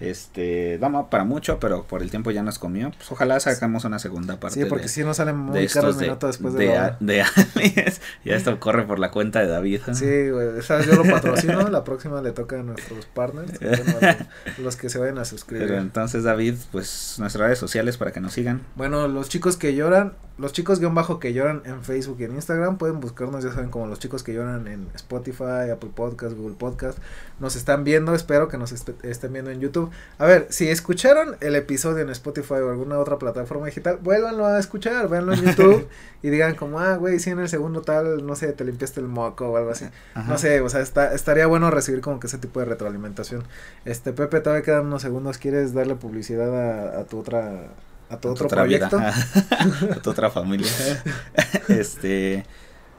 Este, 0.00 0.76
damos 0.78 1.08
para 1.08 1.24
mucho, 1.24 1.58
pero 1.58 1.84
por 1.84 2.02
el 2.02 2.10
tiempo 2.10 2.30
ya 2.30 2.42
nos 2.42 2.58
comió. 2.58 2.90
Pues 2.96 3.10
ojalá 3.10 3.40
sacamos 3.40 3.84
una 3.84 3.98
segunda 3.98 4.38
parte. 4.38 4.60
Sí, 4.62 4.66
porque 4.68 4.84
de, 4.84 4.88
si 4.90 5.04
no 5.04 5.14
salen 5.14 5.36
muy 5.36 5.58
de 5.60 5.68
caros 5.68 5.96
minutos 5.96 6.30
después 6.36 6.54
de, 6.54 6.66
de, 6.66 6.74
la 6.74 6.84
a- 6.86 6.96
de 7.00 7.22
aliens. 7.54 8.00
Ya 8.24 8.36
esto 8.36 8.60
corre 8.60 8.84
por 8.84 8.98
la 8.98 9.10
cuenta 9.10 9.40
de 9.40 9.46
David. 9.46 9.80
¿eh? 9.88 9.94
Sí, 9.94 10.30
güey, 10.30 10.48
o 10.58 10.62
sea, 10.62 10.82
yo 10.82 10.94
lo 10.94 11.04
patrocino, 11.10 11.68
la 11.68 11.82
próxima 11.84 12.20
le 12.20 12.32
toca 12.32 12.60
a 12.60 12.62
nuestros 12.62 13.06
partners, 13.06 13.52
bueno, 14.00 14.16
los 14.58 14.76
que 14.76 14.90
se 14.90 14.98
vayan 14.98 15.18
a 15.18 15.24
suscribir. 15.24 15.66
Pero 15.66 15.80
entonces, 15.80 16.24
David, 16.24 16.54
pues 16.72 17.16
nuestras 17.18 17.46
redes 17.46 17.58
sociales 17.58 17.96
para 17.96 18.12
que 18.12 18.20
nos 18.20 18.32
sigan. 18.34 18.62
Bueno, 18.74 19.08
los 19.08 19.28
chicos 19.28 19.56
que 19.56 19.74
lloran 19.74 20.12
los 20.38 20.52
chicos 20.52 20.80
guion 20.80 20.94
bajo 20.94 21.18
que 21.18 21.32
lloran 21.32 21.62
en 21.64 21.82
Facebook 21.82 22.16
y 22.20 22.24
en 22.24 22.34
Instagram 22.34 22.76
pueden 22.76 23.00
buscarnos, 23.00 23.42
ya 23.42 23.52
saben, 23.52 23.70
como 23.70 23.86
los 23.86 23.98
chicos 23.98 24.22
que 24.22 24.34
lloran 24.34 24.68
en 24.68 24.88
Spotify, 24.94 25.70
Apple 25.72 25.90
Podcast, 25.94 26.36
Google 26.36 26.56
Podcast. 26.58 26.98
Nos 27.40 27.56
están 27.56 27.84
viendo, 27.84 28.14
espero 28.14 28.48
que 28.48 28.58
nos 28.58 28.72
estén 28.72 29.32
viendo 29.32 29.50
en 29.50 29.60
YouTube. 29.60 29.90
A 30.18 30.26
ver, 30.26 30.46
si 30.50 30.68
escucharon 30.68 31.36
el 31.40 31.56
episodio 31.56 32.02
en 32.02 32.10
Spotify 32.10 32.54
o 32.54 32.70
alguna 32.70 32.98
otra 32.98 33.18
plataforma 33.18 33.66
digital, 33.66 33.98
vuélvanlo 34.02 34.46
a 34.46 34.58
escuchar, 34.58 35.08
véanlo 35.08 35.32
en 35.32 35.42
YouTube 35.42 35.88
y 36.22 36.28
digan 36.28 36.54
como, 36.54 36.80
ah, 36.80 36.96
güey, 36.96 37.18
si 37.18 37.30
en 37.30 37.38
el 37.38 37.48
segundo 37.48 37.80
tal, 37.80 38.26
no 38.26 38.36
sé, 38.36 38.52
te 38.52 38.64
limpiaste 38.64 39.00
el 39.00 39.08
moco 39.08 39.48
o 39.48 39.56
algo 39.56 39.70
así. 39.70 39.86
No 40.28 40.36
sé, 40.36 40.60
o 40.60 40.68
sea, 40.68 40.80
está, 40.80 41.14
estaría 41.14 41.46
bueno 41.46 41.70
recibir 41.70 42.02
como 42.02 42.20
que 42.20 42.26
ese 42.26 42.36
tipo 42.36 42.60
de 42.60 42.66
retroalimentación. 42.66 43.42
Este, 43.86 44.12
Pepe, 44.12 44.40
todavía 44.40 44.62
quedan 44.62 44.86
unos 44.86 45.00
segundos, 45.00 45.38
¿quieres 45.38 45.72
darle 45.72 45.94
publicidad 45.94 46.54
a, 46.54 47.00
a 47.00 47.04
tu 47.04 47.18
otra 47.18 47.70
a 48.08 48.16
tu 48.18 48.28
otro 48.28 48.48
proyecto. 48.48 48.98
a 49.90 49.94
tu 50.02 50.10
otra 50.10 50.30
familia. 50.30 50.70
este, 51.68 52.44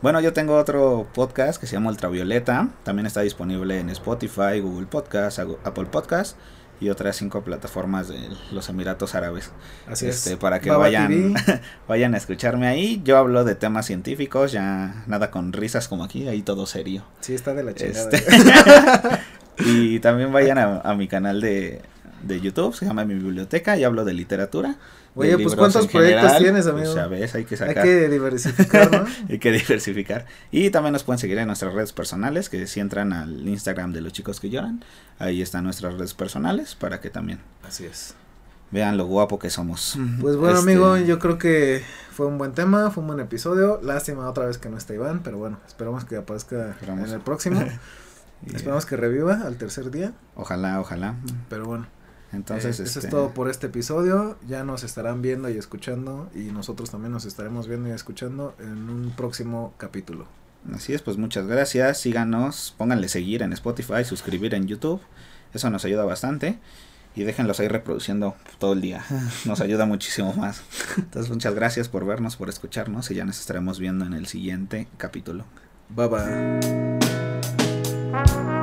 bueno, 0.01 0.19
yo 0.21 0.33
tengo 0.33 0.55
otro 0.57 1.07
podcast 1.13 1.59
que 1.59 1.67
se 1.67 1.73
llama 1.73 1.89
Ultravioleta. 1.89 2.69
También 2.83 3.05
está 3.05 3.21
disponible 3.21 3.79
en 3.79 3.89
Spotify, 3.89 4.59
Google 4.61 4.87
Podcast, 4.87 5.39
Apple 5.39 5.85
Podcast 5.85 6.37
y 6.79 6.89
otras 6.89 7.15
cinco 7.15 7.41
plataformas 7.41 8.07
de 8.07 8.19
los 8.51 8.69
Emiratos 8.69 9.15
Árabes. 9.15 9.51
Así 9.87 10.07
este, 10.07 10.33
es. 10.33 10.37
Para 10.37 10.59
que 10.59 10.69
vayan, 10.69 11.33
vayan 11.87 12.13
a 12.13 12.17
escucharme 12.17 12.67
ahí. 12.67 13.01
Yo 13.03 13.17
hablo 13.17 13.43
de 13.43 13.55
temas 13.55 13.85
científicos, 13.85 14.51
ya 14.51 15.03
nada 15.07 15.31
con 15.31 15.53
risas 15.53 15.87
como 15.87 16.03
aquí, 16.03 16.27
ahí 16.27 16.41
todo 16.41 16.65
serio. 16.67 17.03
Sí, 17.21 17.33
está 17.33 17.53
de 17.53 17.63
la 17.63 17.73
chingada. 17.73 18.09
Este, 18.11 18.23
y 19.65 19.99
también 19.99 20.31
vayan 20.31 20.59
a 20.59 20.93
mi 20.93 21.07
canal 21.07 21.41
de, 21.41 21.81
de 22.27 22.41
YouTube, 22.41 22.75
se 22.75 22.85
llama 22.85 23.05
Mi 23.05 23.13
Biblioteca 23.13 23.77
y 23.77 23.83
hablo 23.83 24.05
de 24.05 24.13
literatura. 24.13 24.75
Oye, 25.15 25.37
pues 25.37 25.55
¿cuántos 25.55 25.87
proyectos 25.87 26.37
tienes, 26.37 26.67
pues, 26.67 26.89
amigo? 26.89 27.07
Pues, 27.09 27.33
hay 27.33 27.45
que 27.45 27.57
sacar. 27.57 27.79
Hay 27.79 27.83
que 27.83 28.09
diversificar, 28.09 28.91
¿no? 28.91 29.05
hay 29.29 29.39
que 29.39 29.51
diversificar. 29.51 30.25
Y 30.51 30.69
también 30.69 30.93
nos 30.93 31.03
pueden 31.03 31.17
seguir 31.19 31.37
en 31.39 31.47
nuestras 31.47 31.73
redes 31.73 31.91
personales, 31.91 32.49
que 32.49 32.67
si 32.67 32.79
entran 32.79 33.13
al 33.13 33.47
Instagram 33.47 33.93
de 33.93 34.01
los 34.01 34.13
chicos 34.13 34.39
que 34.39 34.49
lloran, 34.49 34.83
ahí 35.17 35.41
están 35.41 35.63
nuestras 35.63 35.95
redes 35.95 36.13
personales 36.13 36.75
para 36.75 37.01
que 37.01 37.09
también. 37.09 37.39
Así 37.63 37.85
es. 37.85 38.13
Vean 38.69 38.97
lo 38.97 39.05
guapo 39.05 39.39
que 39.39 39.49
somos. 39.49 39.97
Pues 40.19 40.35
bueno, 40.35 40.59
este, 40.59 40.71
amigo, 40.71 40.97
yo 40.97 41.19
creo 41.19 41.37
que 41.37 41.83
fue 42.11 42.27
un 42.27 42.37
buen 42.37 42.51
tema, 42.51 42.91
fue 42.91 43.01
un 43.01 43.07
buen 43.07 43.19
episodio. 43.19 43.79
Lástima 43.81 44.29
otra 44.29 44.45
vez 44.45 44.57
que 44.57 44.69
no 44.69 44.77
está 44.77 44.93
Iván, 44.93 45.21
pero 45.23 45.37
bueno, 45.37 45.57
esperamos 45.65 46.03
que 46.05 46.17
aparezca 46.17 46.75
en 46.85 46.99
el 46.99 47.21
próximo. 47.21 47.63
Esperamos 48.53 48.85
que 48.85 48.95
reviva 48.95 49.41
al 49.45 49.57
tercer 49.57 49.89
día. 49.89 50.13
Ojalá, 50.35 50.79
ojalá. 50.79 51.15
Pero 51.49 51.65
bueno. 51.65 51.87
Entonces, 52.33 52.79
eh, 52.79 52.83
eso 52.83 52.83
es 52.83 52.97
este, 52.97 53.09
todo 53.09 53.33
por 53.33 53.49
este 53.49 53.67
episodio. 53.67 54.37
Ya 54.47 54.63
nos 54.63 54.83
estarán 54.83 55.21
viendo 55.21 55.49
y 55.49 55.57
escuchando 55.57 56.29
y 56.35 56.51
nosotros 56.51 56.91
también 56.91 57.11
nos 57.11 57.25
estaremos 57.25 57.67
viendo 57.67 57.89
y 57.89 57.91
escuchando 57.91 58.55
en 58.59 58.89
un 58.89 59.13
próximo 59.15 59.73
capítulo. 59.77 60.27
Así 60.73 60.93
es, 60.93 61.01
pues 61.01 61.17
muchas 61.17 61.47
gracias. 61.47 61.99
Síganos, 61.99 62.75
pónganle 62.77 63.07
seguir 63.07 63.41
en 63.41 63.53
Spotify, 63.53 64.03
suscribir 64.03 64.53
en 64.53 64.67
YouTube. 64.67 65.01
Eso 65.53 65.69
nos 65.69 65.85
ayuda 65.85 66.03
bastante. 66.03 66.59
Y 67.15 67.23
déjenlos 67.23 67.59
ahí 67.59 67.67
reproduciendo 67.67 68.35
todo 68.59 68.73
el 68.73 68.81
día. 68.81 69.03
Nos 69.45 69.59
ayuda 69.59 69.87
muchísimo 69.87 70.33
más. 70.33 70.61
Entonces, 70.97 71.31
muchas 71.31 71.55
gracias 71.55 71.89
por 71.89 72.05
vernos, 72.05 72.35
por 72.35 72.47
escucharnos. 72.47 73.09
Y 73.09 73.15
ya 73.15 73.25
nos 73.25 73.39
estaremos 73.39 73.79
viendo 73.79 74.05
en 74.05 74.13
el 74.13 74.27
siguiente 74.27 74.87
capítulo. 74.97 75.43
Bye 75.89 76.07
bye. 78.13 78.56